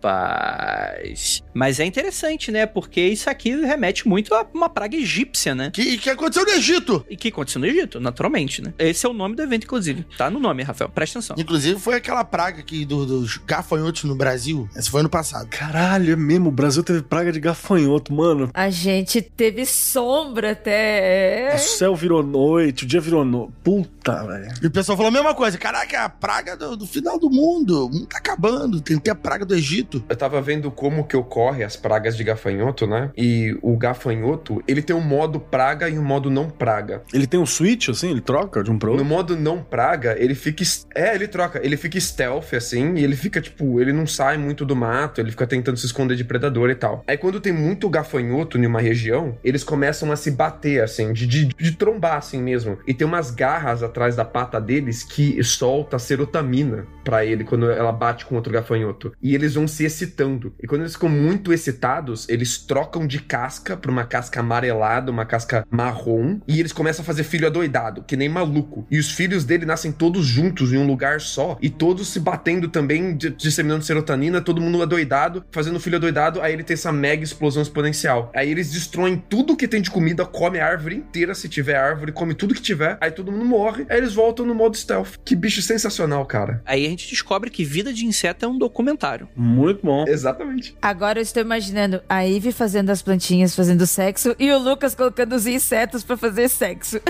Mas 1.53 1.79
é 1.79 1.85
interessante, 1.85 2.51
né? 2.51 2.65
Porque 2.65 3.01
isso 3.01 3.29
aqui 3.29 3.49
remete 3.55 4.07
muito 4.07 4.33
a 4.33 4.45
uma 4.53 4.69
praga 4.69 4.95
egípcia, 4.95 5.53
né? 5.53 5.71
Que, 5.73 5.97
que 5.97 6.09
aconteceu 6.09 6.45
no 6.45 6.51
Egito. 6.51 7.05
E 7.09 7.15
que 7.17 7.27
aconteceu 7.29 7.59
no 7.59 7.67
Egito, 7.67 7.99
naturalmente, 7.99 8.61
né? 8.61 8.73
Esse 8.79 9.05
é 9.05 9.09
o 9.09 9.13
nome 9.13 9.35
do 9.35 9.41
evento, 9.41 9.63
inclusive. 9.65 10.05
Tá 10.17 10.29
no 10.29 10.39
nome, 10.39 10.63
Rafael. 10.63 10.89
Presta 10.89 11.19
atenção. 11.19 11.35
Inclusive, 11.37 11.79
foi 11.79 11.95
aquela 11.95 12.23
praga 12.23 12.59
aqui 12.59 12.85
do- 12.85 13.05
dos 13.05 13.37
gafanhotos 13.37 14.03
no 14.03 14.15
Brasil. 14.15 14.69
Esse 14.75 14.89
foi 14.89 15.01
ano 15.01 15.09
passado. 15.09 15.47
Caralho, 15.49 16.13
é 16.13 16.15
mesmo. 16.15 16.49
O 16.49 16.51
Brasil 16.51 16.83
teve 16.83 17.01
praga 17.01 17.31
de 17.31 17.39
gafanhoto, 17.39 18.13
mano. 18.13 18.49
A 18.53 18.69
gente 18.69 19.21
teve 19.21 19.65
sombra 19.65 20.51
até. 20.51 21.53
O 21.55 21.59
céu 21.59 21.95
virou 21.95 22.23
noite, 22.23 22.83
o 22.83 22.87
dia 22.87 23.01
virou 23.01 23.25
noite. 23.25 23.53
Puta, 23.63 24.23
velho. 24.25 24.51
E 24.63 24.67
o 24.67 24.71
pessoal 24.71 24.97
falou 24.97 25.09
a 25.09 25.13
mesma 25.13 25.33
coisa. 25.33 25.57
Caraca, 25.57 25.95
é 25.95 25.99
a 25.99 26.09
praga 26.09 26.55
do, 26.55 26.75
do 26.77 26.87
final 26.87 27.19
do 27.19 27.29
mundo. 27.29 27.85
O 27.87 27.89
mundo 27.89 28.05
tá 28.07 28.17
acabando. 28.17 28.81
Tem 28.81 28.97
que 28.97 29.03
ter 29.03 29.11
a 29.11 29.15
praga 29.15 29.45
do 29.45 29.53
Egito. 29.55 29.88
Eu 30.09 30.15
tava 30.15 30.41
vendo 30.41 30.69
como 30.71 31.05
que 31.05 31.15
ocorre 31.17 31.63
as 31.63 31.75
pragas 31.75 32.15
de 32.15 32.23
gafanhoto, 32.23 32.85
né? 32.85 33.11
E 33.17 33.57
o 33.61 33.77
gafanhoto, 33.77 34.61
ele 34.67 34.81
tem 34.81 34.95
um 34.95 35.01
modo 35.01 35.39
praga 35.39 35.89
e 35.89 35.97
um 35.97 36.03
modo 36.03 36.29
não 36.29 36.49
praga. 36.49 37.01
Ele 37.13 37.27
tem 37.27 37.39
um 37.39 37.45
switch, 37.45 37.89
assim? 37.89 38.11
Ele 38.11 38.21
troca 38.21 38.63
de 38.63 38.71
um 38.71 38.77
pro 38.77 38.89
No 38.89 38.93
outro? 38.93 39.05
modo 39.07 39.35
não 39.35 39.61
praga, 39.63 40.15
ele 40.17 40.35
fica. 40.35 40.63
É, 40.95 41.15
ele 41.15 41.27
troca. 41.27 41.59
Ele 41.63 41.77
fica 41.77 41.99
stealth, 41.99 42.53
assim, 42.53 42.95
e 42.95 43.03
ele 43.03 43.15
fica, 43.15 43.39
tipo, 43.41 43.79
ele 43.79 43.93
não 43.93 44.05
sai 44.05 44.37
muito 44.37 44.65
do 44.65 44.75
mato, 44.75 45.21
ele 45.21 45.31
fica 45.31 45.47
tentando 45.47 45.77
se 45.77 45.85
esconder 45.85 46.15
de 46.15 46.23
predador 46.23 46.69
e 46.69 46.75
tal. 46.75 47.03
Aí 47.07 47.17
quando 47.17 47.39
tem 47.39 47.53
muito 47.53 47.89
gafanhoto 47.89 48.57
em 48.57 48.65
uma 48.65 48.81
região, 48.81 49.37
eles 49.43 49.63
começam 49.63 50.11
a 50.11 50.15
se 50.15 50.31
bater, 50.31 50.81
assim, 50.83 51.13
de, 51.13 51.25
de, 51.25 51.45
de 51.47 51.71
trombar, 51.73 52.17
assim 52.17 52.41
mesmo. 52.41 52.77
E 52.87 52.93
tem 52.93 53.07
umas 53.07 53.31
garras 53.31 53.83
atrás 53.83 54.15
da 54.15 54.25
pata 54.25 54.59
deles 54.59 55.03
que 55.03 55.41
solta 55.43 55.97
serotamina 55.97 56.85
pra 57.03 57.25
ele 57.25 57.43
quando 57.43 57.69
ela 57.71 57.91
bate 57.91 58.25
com 58.25 58.35
outro 58.35 58.51
gafanhoto. 58.51 59.13
E 59.21 59.33
eles 59.33 59.55
vão 59.55 59.67
se 59.67 59.78
excitando. 59.85 60.53
E 60.61 60.67
quando 60.67 60.81
eles 60.81 60.93
ficam 60.93 61.09
muito 61.09 61.53
excitados, 61.53 62.27
eles 62.29 62.57
trocam 62.57 63.05
de 63.07 63.19
casca 63.19 63.75
pra 63.77 63.91
uma 63.91 64.05
casca 64.05 64.39
amarelada, 64.39 65.11
uma 65.11 65.25
casca 65.25 65.65
marrom, 65.69 66.39
e 66.47 66.59
eles 66.59 66.71
começam 66.71 67.03
a 67.03 67.05
fazer 67.05 67.23
filho 67.23 67.47
adoidado, 67.47 68.03
que 68.03 68.15
nem 68.17 68.29
maluco. 68.29 68.85
E 68.89 68.97
os 68.99 69.11
filhos 69.11 69.43
dele 69.45 69.65
nascem 69.65 69.91
todos 69.91 70.25
juntos 70.25 70.73
em 70.73 70.77
um 70.77 70.87
lugar 70.87 71.21
só, 71.21 71.57
e 71.61 71.69
todos 71.69 72.07
se 72.09 72.19
batendo 72.19 72.67
também, 72.69 73.15
di- 73.15 73.29
disseminando 73.31 73.83
serotonina, 73.83 74.41
todo 74.41 74.61
mundo 74.61 74.81
adoidado, 74.81 75.43
fazendo 75.51 75.79
filho 75.79 75.97
adoidado, 75.97 76.41
aí 76.41 76.53
ele 76.53 76.63
tem 76.63 76.73
essa 76.73 76.91
mega 76.91 77.23
explosão 77.23 77.61
exponencial. 77.61 78.31
Aí 78.35 78.49
eles 78.49 78.71
destroem 78.71 79.17
tudo 79.29 79.55
que 79.55 79.67
tem 79.67 79.81
de 79.81 79.91
comida, 79.91 80.25
come 80.25 80.59
a 80.59 80.65
árvore 80.67 80.95
inteira, 80.95 81.33
se 81.35 81.47
tiver 81.49 81.75
árvore, 81.75 82.11
come 82.11 82.33
tudo 82.33 82.53
que 82.53 82.61
tiver, 82.61 82.97
aí 83.01 83.11
todo 83.11 83.31
mundo 83.31 83.45
morre, 83.45 83.85
aí 83.89 83.97
eles 83.97 84.13
voltam 84.13 84.45
no 84.45 84.55
modo 84.55 84.75
stealth. 84.77 85.15
Que 85.23 85.35
bicho 85.35 85.61
sensacional, 85.61 86.25
cara. 86.25 86.61
Aí 86.65 86.85
a 86.85 86.89
gente 86.89 87.09
descobre 87.09 87.49
que 87.49 87.63
Vida 87.63 87.93
de 87.93 88.05
Inseto 88.05 88.45
é 88.45 88.47
um 88.47 88.57
documentário. 88.57 89.29
Muito 89.35 89.68
bom. 89.73 90.05
Exatamente. 90.07 90.75
Agora 90.81 91.19
eu 91.19 91.23
estou 91.23 91.41
imaginando 91.41 92.01
a 92.07 92.21
Ivy 92.21 92.51
fazendo 92.51 92.89
as 92.89 93.01
plantinhas, 93.01 93.55
fazendo 93.55 93.85
sexo, 93.85 94.35
e 94.39 94.51
o 94.51 94.57
Lucas 94.57 94.95
colocando 94.95 95.33
os 95.33 95.45
insetos 95.45 96.03
pra 96.03 96.17
fazer 96.17 96.49
sexo. 96.49 96.99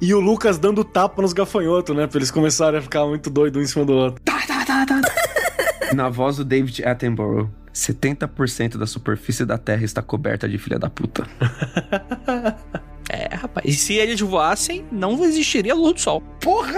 E 0.00 0.14
o 0.14 0.20
Lucas 0.20 0.58
dando 0.58 0.84
tapa 0.84 1.20
nos 1.20 1.32
gafanhotos, 1.32 1.94
né? 1.96 2.06
Pra 2.06 2.18
eles 2.18 2.30
começarem 2.30 2.78
a 2.78 2.82
ficar 2.82 3.04
muito 3.06 3.28
doido 3.28 3.58
um 3.58 3.62
em 3.62 3.66
cima 3.66 3.84
do 3.84 3.92
outro. 3.92 4.22
Na 5.94 6.08
voz 6.08 6.36
do 6.36 6.44
David 6.44 6.84
Attenborough, 6.84 7.50
70% 7.74 8.76
da 8.76 8.86
superfície 8.86 9.44
da 9.44 9.58
Terra 9.58 9.84
está 9.84 10.02
coberta 10.02 10.48
de 10.48 10.58
filha 10.58 10.78
da 10.78 10.88
puta. 10.88 11.26
É, 13.10 13.34
rapaz. 13.34 13.66
E 13.66 13.72
se 13.72 13.94
eles 13.94 14.20
voassem, 14.20 14.84
não 14.92 15.24
existiria 15.24 15.74
luz 15.74 15.94
do 15.94 16.00
sol. 16.00 16.20
Porra! 16.42 16.74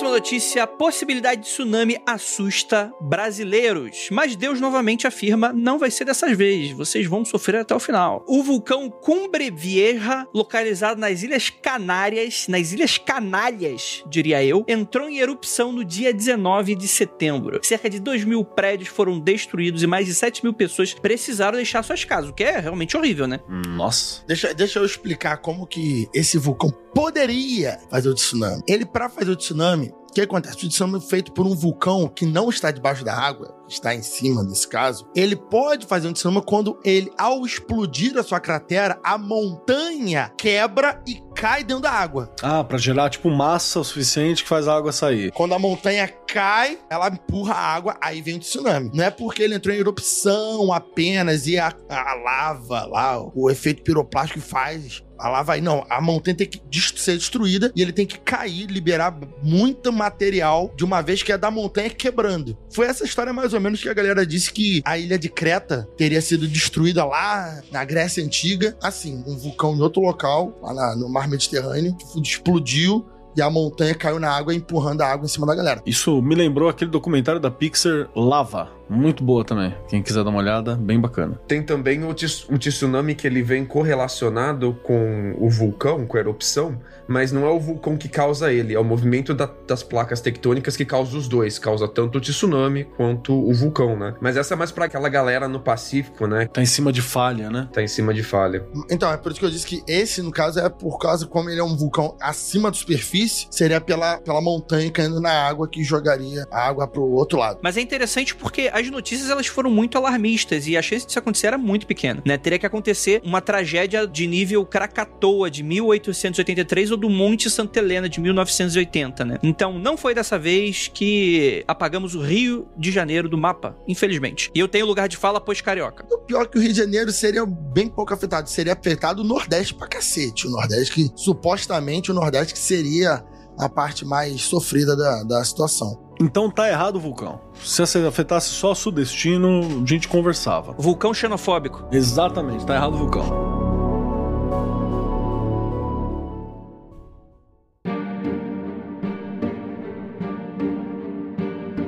Próxima 0.00 0.16
notícia: 0.16 0.66
possibilidade 0.66 1.42
de 1.42 1.48
tsunami 1.48 1.98
assusta 2.06 2.90
brasileiros. 3.02 4.08
Mas 4.10 4.34
Deus 4.34 4.58
novamente 4.58 5.06
afirma: 5.06 5.52
não 5.52 5.78
vai 5.78 5.90
ser 5.90 6.06
dessas 6.06 6.34
vezes, 6.34 6.72
vocês 6.72 7.06
vão 7.06 7.22
sofrer 7.22 7.56
até 7.56 7.74
o 7.74 7.78
final. 7.78 8.24
O 8.26 8.42
vulcão 8.42 8.88
Cumbre 8.88 9.50
Vieja, 9.50 10.26
localizado 10.32 10.98
nas 10.98 11.22
Ilhas 11.22 11.50
Canárias, 11.50 12.46
nas 12.48 12.72
Ilhas 12.72 12.96
Canalhas, 12.96 14.02
diria 14.08 14.42
eu, 14.42 14.64
entrou 14.66 15.06
em 15.06 15.18
erupção 15.18 15.70
no 15.70 15.84
dia 15.84 16.14
19 16.14 16.76
de 16.76 16.88
setembro. 16.88 17.60
Cerca 17.62 17.90
de 17.90 18.00
2 18.00 18.24
mil 18.24 18.42
prédios 18.42 18.88
foram 18.88 19.20
destruídos 19.20 19.82
e 19.82 19.86
mais 19.86 20.06
de 20.06 20.14
7 20.14 20.42
mil 20.42 20.54
pessoas 20.54 20.94
precisaram 20.94 21.56
deixar 21.56 21.82
suas 21.82 22.04
casas, 22.04 22.30
o 22.30 22.32
que 22.32 22.44
é 22.44 22.58
realmente 22.58 22.96
horrível, 22.96 23.26
né? 23.26 23.38
Nossa. 23.76 24.24
Deixa, 24.26 24.54
deixa 24.54 24.78
eu 24.78 24.84
explicar 24.86 25.36
como 25.42 25.66
que 25.66 26.08
esse 26.14 26.38
vulcão 26.38 26.72
poderia 26.94 27.78
fazer 27.90 28.08
o 28.08 28.14
tsunami. 28.14 28.62
Ele, 28.66 28.84
pra 28.86 29.08
fazer 29.08 29.30
o 29.30 29.36
tsunami, 29.36 29.89
o 29.90 30.12
que 30.12 30.20
acontece? 30.22 30.66
O 30.66 30.68
tsunami 30.68 31.00
feito 31.00 31.32
por 31.32 31.46
um 31.46 31.54
vulcão 31.54 32.08
que 32.08 32.26
não 32.26 32.48
está 32.48 32.70
debaixo 32.70 33.04
da 33.04 33.14
água, 33.14 33.54
está 33.68 33.94
em 33.94 34.02
cima 34.02 34.42
nesse 34.42 34.66
caso. 34.66 35.08
Ele 35.14 35.36
pode 35.36 35.86
fazer 35.86 36.08
um 36.08 36.12
tsunami 36.12 36.42
quando 36.44 36.78
ele, 36.84 37.12
ao 37.16 37.46
explodir 37.46 38.18
a 38.18 38.22
sua 38.22 38.40
cratera, 38.40 38.98
a 39.04 39.16
montanha 39.16 40.32
quebra 40.36 41.00
e 41.06 41.22
cai 41.34 41.62
dentro 41.62 41.84
da 41.84 41.92
água. 41.92 42.30
Ah, 42.42 42.64
pra 42.64 42.76
gerar, 42.76 43.08
tipo, 43.08 43.30
massa 43.30 43.78
o 43.78 43.84
suficiente 43.84 44.42
que 44.42 44.48
faz 44.48 44.66
a 44.66 44.76
água 44.76 44.92
sair. 44.92 45.30
Quando 45.30 45.54
a 45.54 45.58
montanha 45.58 46.08
cai, 46.26 46.78
ela 46.90 47.08
empurra 47.08 47.54
a 47.54 47.74
água, 47.74 47.96
aí 48.00 48.20
vem 48.20 48.36
o 48.36 48.40
tsunami. 48.40 48.90
Não 48.92 49.04
é 49.04 49.10
porque 49.10 49.42
ele 49.42 49.54
entrou 49.54 49.74
em 49.74 49.78
erupção 49.78 50.72
apenas 50.72 51.46
e 51.46 51.56
a, 51.56 51.72
a 51.88 52.14
lava 52.14 52.84
lá, 52.86 53.20
o 53.34 53.48
efeito 53.48 53.82
piroplástico 53.82 54.40
faz. 54.40 55.02
A 55.20 55.28
lava 55.28 55.52
aí, 55.52 55.60
não. 55.60 55.86
A 55.88 56.00
montanha 56.00 56.36
tem 56.36 56.46
que 56.46 56.60
ser 56.96 57.16
destruída 57.16 57.70
e 57.76 57.82
ele 57.82 57.92
tem 57.92 58.06
que 58.06 58.18
cair, 58.18 58.66
liberar 58.66 59.16
muito 59.42 59.92
material 59.92 60.72
de 60.76 60.84
uma 60.84 61.02
vez 61.02 61.22
que 61.22 61.30
é 61.30 61.38
da 61.38 61.50
montanha 61.50 61.90
quebrando. 61.90 62.56
Foi 62.70 62.86
essa 62.86 63.04
história 63.04 63.32
mais 63.32 63.52
ou 63.52 63.60
menos 63.60 63.82
que 63.82 63.88
a 63.88 63.94
galera 63.94 64.26
disse 64.26 64.52
que 64.52 64.82
a 64.84 64.98
ilha 64.98 65.18
de 65.18 65.28
Creta 65.28 65.88
teria 65.96 66.20
sido 66.22 66.48
destruída 66.48 67.04
lá 67.04 67.60
na 67.70 67.84
Grécia 67.84 68.24
Antiga. 68.24 68.76
Assim, 68.82 69.22
um 69.26 69.36
vulcão 69.36 69.76
em 69.76 69.80
outro 69.80 70.00
local, 70.00 70.58
lá 70.62 70.96
no 70.96 71.08
mar 71.08 71.28
Mediterrâneo, 71.28 71.96
explodiu 72.22 73.06
e 73.36 73.42
a 73.42 73.50
montanha 73.50 73.94
caiu 73.94 74.18
na 74.18 74.30
água, 74.30 74.54
empurrando 74.54 75.02
a 75.02 75.06
água 75.06 75.24
em 75.24 75.28
cima 75.28 75.46
da 75.46 75.54
galera. 75.54 75.82
Isso 75.86 76.20
me 76.22 76.34
lembrou 76.34 76.68
aquele 76.68 76.90
documentário 76.90 77.40
da 77.40 77.50
Pixar, 77.50 78.08
Lava. 78.14 78.68
Muito 78.88 79.22
boa 79.22 79.44
também. 79.44 79.72
Quem 79.88 80.02
quiser 80.02 80.24
dar 80.24 80.30
uma 80.30 80.40
olhada, 80.40 80.74
bem 80.74 80.98
bacana. 81.00 81.40
Tem 81.46 81.62
também 81.62 82.02
o, 82.02 82.08
o 82.08 82.58
tsunami 82.58 83.14
que 83.14 83.26
ele 83.26 83.40
vem 83.40 83.64
correlacionado 83.64 84.76
com 84.82 85.34
o 85.38 85.48
vulcão, 85.48 86.04
com 86.06 86.16
a 86.16 86.20
erupção, 86.20 86.80
mas 87.10 87.32
não 87.32 87.44
é 87.44 87.50
o 87.50 87.58
vulcão 87.60 87.96
que 87.96 88.08
causa 88.08 88.52
ele, 88.52 88.72
é 88.74 88.78
o 88.78 88.84
movimento 88.84 89.34
da- 89.34 89.50
das 89.66 89.82
placas 89.82 90.20
tectônicas 90.20 90.76
que 90.76 90.84
causa 90.84 91.16
os 91.16 91.26
dois, 91.28 91.58
causa 91.58 91.88
tanto 91.88 92.18
o 92.18 92.20
tsunami 92.20 92.84
quanto 92.96 93.32
o 93.34 93.52
vulcão, 93.52 93.98
né? 93.98 94.14
Mas 94.20 94.36
essa 94.36 94.54
é 94.54 94.56
mais 94.56 94.70
pra 94.70 94.84
aquela 94.86 95.08
galera 95.08 95.48
no 95.48 95.60
Pacífico, 95.60 96.26
né? 96.26 96.46
Tá 96.46 96.62
em 96.62 96.66
cima 96.66 96.92
de 96.92 97.02
falha, 97.02 97.50
né? 97.50 97.68
Tá 97.72 97.82
em 97.82 97.88
cima 97.88 98.14
de 98.14 98.22
falha. 98.22 98.64
Então, 98.90 99.12
é 99.12 99.16
por 99.16 99.32
isso 99.32 99.40
que 99.40 99.46
eu 99.46 99.50
disse 99.50 99.66
que 99.66 99.82
esse, 99.88 100.22
no 100.22 100.30
caso, 100.30 100.60
é 100.60 100.68
por 100.68 100.98
causa, 100.98 101.26
como 101.26 101.50
ele 101.50 101.60
é 101.60 101.64
um 101.64 101.76
vulcão 101.76 102.16
acima 102.20 102.70
da 102.70 102.76
superfície, 102.76 103.46
seria 103.50 103.80
pela, 103.80 104.18
pela 104.18 104.40
montanha 104.40 104.90
caindo 104.90 105.20
na 105.20 105.32
água 105.32 105.66
que 105.68 105.82
jogaria 105.82 106.46
a 106.50 106.68
água 106.68 106.86
pro 106.86 107.02
outro 107.02 107.38
lado. 107.38 107.58
Mas 107.62 107.76
é 107.76 107.80
interessante 107.80 108.34
porque 108.34 108.70
as 108.72 108.88
notícias 108.90 109.30
elas 109.30 109.46
foram 109.48 109.70
muito 109.70 109.98
alarmistas 109.98 110.66
e 110.68 110.76
a 110.76 110.82
chance 110.82 111.06
disso 111.06 111.18
acontecer 111.18 111.48
era 111.48 111.58
muito 111.58 111.86
pequena, 111.86 112.22
né? 112.24 112.38
Teria 112.38 112.58
que 112.58 112.66
acontecer 112.66 113.20
uma 113.24 113.40
tragédia 113.40 114.06
de 114.06 114.26
nível 114.26 114.64
Krakatoa 114.64 115.50
de 115.50 115.62
1883 115.62 116.90
ou 116.90 116.96
do 117.00 117.10
Monte 117.10 117.50
Santa 117.50 117.78
Helena 117.78 118.08
de 118.08 118.20
1980, 118.20 119.24
né? 119.24 119.38
Então 119.42 119.78
não 119.78 119.96
foi 119.96 120.14
dessa 120.14 120.38
vez 120.38 120.88
que 120.88 121.64
apagamos 121.66 122.14
o 122.14 122.20
Rio 122.20 122.68
de 122.76 122.92
Janeiro 122.92 123.28
do 123.28 123.38
mapa, 123.38 123.76
infelizmente. 123.88 124.50
E 124.54 124.60
eu 124.60 124.68
tenho 124.68 124.86
lugar 124.86 125.08
de 125.08 125.16
fala 125.16 125.40
pois 125.40 125.60
carioca. 125.60 126.06
O 126.10 126.18
pior 126.18 126.42
é 126.42 126.46
que 126.46 126.58
o 126.58 126.60
Rio 126.60 126.72
de 126.72 126.78
Janeiro 126.78 127.10
seria 127.10 127.44
bem 127.46 127.88
pouco 127.88 128.12
afetado. 128.12 128.48
Seria 128.48 128.74
afetado 128.74 129.22
o 129.22 129.24
Nordeste 129.24 129.74
pra 129.74 129.88
cacete. 129.88 130.46
O 130.46 130.50
Nordeste 130.50 130.94
que, 130.94 131.10
supostamente, 131.16 132.10
o 132.10 132.14
Nordeste 132.14 132.52
que 132.52 132.60
seria 132.60 133.24
a 133.58 133.68
parte 133.68 134.04
mais 134.04 134.42
sofrida 134.42 134.96
da, 134.96 135.22
da 135.24 135.44
situação. 135.44 136.10
Então 136.20 136.50
tá 136.50 136.68
errado 136.68 136.96
o 136.96 137.00
vulcão. 137.00 137.40
Se 137.62 137.82
afetasse 137.82 138.50
só 138.50 138.74
sudestino, 138.74 139.82
a 139.82 139.86
gente 139.86 140.06
conversava. 140.06 140.74
Vulcão 140.78 141.14
xenofóbico. 141.14 141.86
Exatamente, 141.90 142.66
tá 142.66 142.74
errado 142.74 142.94
o 142.94 142.98
vulcão. 142.98 143.49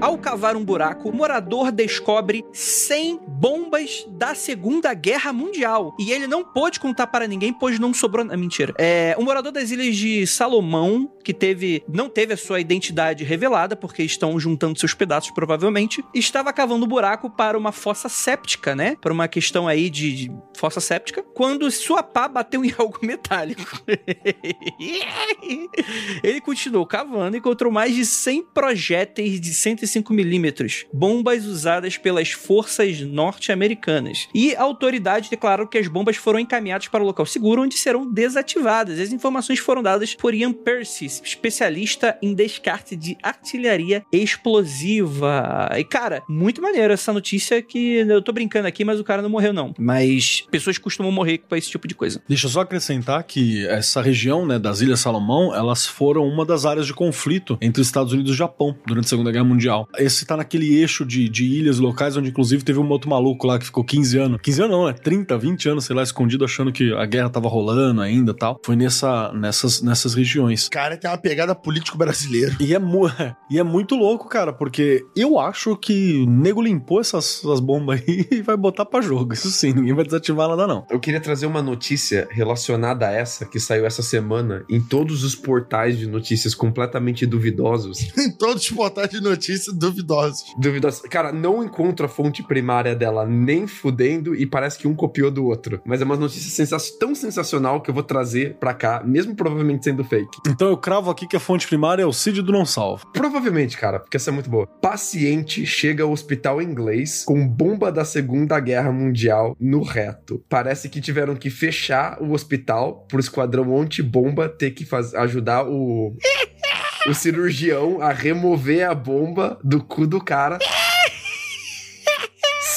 Ao 0.02 0.18
cavar 0.18 0.56
um 0.56 0.64
buraco, 0.64 1.10
o 1.10 1.12
morador 1.14 1.70
descobre 1.70 2.44
100 2.52 3.20
bombas 3.42 4.06
da 4.08 4.36
Segunda 4.36 4.94
Guerra 4.94 5.32
Mundial. 5.32 5.96
E 5.98 6.12
ele 6.12 6.28
não 6.28 6.44
pôde 6.44 6.78
contar 6.78 7.08
para 7.08 7.26
ninguém, 7.26 7.52
pois 7.52 7.76
não 7.76 7.92
sobrou. 7.92 8.24
Ah, 8.30 8.36
mentira. 8.36 8.72
É, 8.78 9.16
um 9.18 9.24
morador 9.24 9.50
das 9.50 9.72
Ilhas 9.72 9.96
de 9.96 10.24
Salomão, 10.28 11.10
que 11.24 11.34
teve 11.34 11.82
não 11.88 12.08
teve 12.08 12.34
a 12.34 12.36
sua 12.36 12.60
identidade 12.60 13.24
revelada, 13.24 13.74
porque 13.74 14.04
estão 14.04 14.38
juntando 14.38 14.78
seus 14.78 14.94
pedaços, 14.94 15.32
provavelmente, 15.32 16.04
estava 16.14 16.52
cavando 16.52 16.84
um 16.84 16.88
buraco 16.88 17.28
para 17.28 17.58
uma 17.58 17.72
fossa 17.72 18.08
séptica, 18.08 18.76
né? 18.76 18.96
Para 19.00 19.12
uma 19.12 19.26
questão 19.26 19.66
aí 19.66 19.90
de, 19.90 20.14
de 20.14 20.32
fossa 20.56 20.78
séptica, 20.78 21.24
quando 21.34 21.68
sua 21.72 22.00
pá 22.00 22.28
bateu 22.28 22.64
em 22.64 22.72
algo 22.78 23.00
metálico. 23.02 23.82
ele 26.22 26.40
continuou 26.40 26.86
cavando 26.86 27.36
e 27.36 27.40
encontrou 27.40 27.72
mais 27.72 27.92
de 27.92 28.06
100 28.06 28.44
projéteis 28.54 29.40
de 29.40 29.52
150 29.52 30.14
milímetros, 30.14 30.86
bombas 30.92 31.44
usadas 31.44 31.98
pelas 31.98 32.30
forças 32.30 33.00
norte-americanas. 33.32 34.28
E 34.34 34.54
a 34.54 34.62
autoridade 34.62 35.30
declarou 35.30 35.66
que 35.66 35.78
as 35.78 35.88
bombas 35.88 36.16
foram 36.16 36.38
encaminhadas 36.38 36.88
para 36.88 37.02
o 37.02 37.06
local 37.06 37.24
seguro, 37.24 37.62
onde 37.62 37.76
serão 37.76 38.10
desativadas. 38.10 39.00
As 39.00 39.12
informações 39.12 39.58
foram 39.58 39.82
dadas 39.82 40.14
por 40.14 40.34
Ian 40.34 40.52
Percy, 40.52 41.06
especialista 41.06 42.18
em 42.22 42.34
descarte 42.34 42.94
de 42.94 43.16
artilharia 43.22 44.04
explosiva. 44.12 45.70
E, 45.76 45.84
cara, 45.84 46.22
muito 46.28 46.60
maneiro 46.60 46.92
essa 46.92 47.12
notícia 47.12 47.62
que 47.62 47.96
eu 47.96 48.20
tô 48.20 48.32
brincando 48.32 48.68
aqui, 48.68 48.84
mas 48.84 49.00
o 49.00 49.04
cara 49.04 49.22
não 49.22 49.30
morreu, 49.30 49.52
não. 49.52 49.74
Mas 49.78 50.44
pessoas 50.50 50.76
costumam 50.78 51.10
morrer 51.10 51.38
com 51.38 51.56
esse 51.56 51.70
tipo 51.70 51.88
de 51.88 51.94
coisa. 51.94 52.22
Deixa 52.28 52.46
eu 52.46 52.50
só 52.50 52.60
acrescentar 52.60 53.22
que 53.24 53.66
essa 53.66 54.02
região, 54.02 54.44
né, 54.44 54.58
das 54.58 54.80
Ilhas 54.80 55.00
Salomão, 55.00 55.54
elas 55.54 55.86
foram 55.86 56.26
uma 56.26 56.44
das 56.44 56.66
áreas 56.66 56.86
de 56.86 56.92
conflito 56.92 57.56
entre 57.60 57.80
os 57.80 57.88
Estados 57.88 58.12
Unidos 58.12 58.32
e 58.32 58.36
Japão 58.36 58.76
durante 58.86 59.06
a 59.06 59.08
Segunda 59.08 59.32
Guerra 59.32 59.44
Mundial. 59.44 59.88
Esse 59.96 60.26
tá 60.26 60.36
naquele 60.36 60.74
eixo 60.74 61.04
de, 61.04 61.28
de 61.28 61.44
ilhas 61.44 61.78
locais 61.78 62.16
onde, 62.16 62.28
inclusive, 62.28 62.62
teve 62.64 62.78
um 62.78 62.88
outro 62.88 63.08
maluco 63.08 63.21
lá 63.44 63.58
que 63.58 63.64
ficou 63.64 63.84
15 63.84 64.18
anos. 64.18 64.40
15 64.42 64.62
anos 64.62 64.76
não, 64.76 64.88
é 64.88 64.92
30, 64.92 65.36
20 65.36 65.68
anos, 65.68 65.84
sei 65.84 65.96
lá, 65.96 66.02
escondido, 66.02 66.44
achando 66.44 66.72
que 66.72 66.92
a 66.92 67.04
guerra 67.06 67.30
tava 67.30 67.48
rolando 67.48 68.00
ainda 68.00 68.34
tal. 68.34 68.60
Foi 68.64 68.76
nessa, 68.76 69.32
nessas, 69.32 69.82
nessas 69.82 70.14
regiões. 70.14 70.68
Cara, 70.68 70.96
tem 70.96 71.10
uma 71.10 71.18
pegada 71.18 71.54
político 71.54 71.98
brasileiro. 71.98 72.56
E 72.60 72.74
é, 72.74 72.78
mu 72.78 73.10
e 73.50 73.58
é 73.58 73.62
muito 73.62 73.94
louco, 73.94 74.28
cara, 74.28 74.52
porque 74.52 75.04
eu 75.16 75.38
acho 75.38 75.76
que 75.76 76.22
o 76.22 76.30
nego 76.30 76.62
limpou 76.62 77.00
essas, 77.00 77.40
essas 77.44 77.60
bombas 77.60 78.00
aí 78.00 78.26
e 78.30 78.42
vai 78.42 78.56
botar 78.56 78.84
pra 78.84 79.00
jogo. 79.00 79.32
Isso 79.32 79.50
sim, 79.50 79.72
ninguém 79.72 79.94
vai 79.94 80.04
desativar 80.04 80.48
nada, 80.48 80.66
não. 80.66 80.86
Eu 80.90 81.00
queria 81.00 81.20
trazer 81.20 81.46
uma 81.46 81.62
notícia 81.62 82.28
relacionada 82.30 83.06
a 83.06 83.12
essa, 83.12 83.44
que 83.44 83.60
saiu 83.60 83.86
essa 83.86 84.02
semana 84.02 84.64
em 84.68 84.80
todos 84.80 85.24
os 85.24 85.34
portais 85.34 85.98
de 85.98 86.06
notícias 86.06 86.54
completamente 86.54 87.26
duvidosos. 87.26 88.12
em 88.16 88.30
todos 88.30 88.62
os 88.62 88.70
portais 88.70 89.10
de 89.10 89.20
notícias 89.20 89.74
duvidosos. 89.74 90.44
Duvidosos. 90.58 91.02
Cara, 91.02 91.32
não 91.32 91.62
encontro 91.62 92.06
a 92.06 92.08
fonte 92.08 92.42
primária 92.42 92.94
dela 92.94 93.11
nem 93.26 93.66
fudendo 93.66 94.34
e 94.34 94.46
parece 94.46 94.78
que 94.78 94.88
um 94.88 94.94
copiou 94.94 95.30
do 95.30 95.44
outro. 95.46 95.80
Mas 95.84 96.00
é 96.00 96.04
uma 96.04 96.16
notícia 96.16 96.50
sensa 96.50 96.76
tão 96.98 97.14
sensacional 97.14 97.80
que 97.80 97.90
eu 97.90 97.94
vou 97.94 98.02
trazer 98.02 98.56
pra 98.58 98.74
cá, 98.74 99.02
mesmo 99.04 99.34
provavelmente 99.34 99.84
sendo 99.84 100.04
fake. 100.04 100.38
Então 100.46 100.68
eu 100.68 100.76
cravo 100.76 101.10
aqui 101.10 101.26
que 101.26 101.36
a 101.36 101.40
fonte 101.40 101.66
primária 101.66 102.02
é 102.02 102.06
o 102.06 102.12
Cid 102.12 102.42
do 102.42 102.52
Não 102.52 102.64
Salvo. 102.64 103.06
Provavelmente, 103.12 103.76
cara, 103.76 104.00
porque 104.00 104.16
essa 104.16 104.30
é 104.30 104.32
muito 104.32 104.50
boa. 104.50 104.66
Paciente 104.66 105.66
chega 105.66 106.04
ao 106.04 106.12
hospital 106.12 106.60
inglês 106.60 107.24
com 107.24 107.46
bomba 107.46 107.92
da 107.92 108.04
Segunda 108.04 108.58
Guerra 108.58 108.92
Mundial 108.92 109.56
no 109.60 109.82
reto. 109.82 110.42
Parece 110.48 110.88
que 110.88 111.00
tiveram 111.00 111.36
que 111.36 111.50
fechar 111.50 112.20
o 112.20 112.32
hospital 112.32 113.06
pro 113.08 113.20
esquadrão 113.20 113.80
antibomba 113.80 114.48
ter 114.48 114.70
que 114.72 114.84
faz, 114.84 115.14
ajudar 115.14 115.66
o 115.66 116.16
o 117.08 117.14
cirurgião 117.14 118.00
a 118.00 118.12
remover 118.12 118.88
a 118.88 118.94
bomba 118.94 119.58
do 119.62 119.82
cu 119.82 120.06
do 120.06 120.22
cara. 120.22 120.58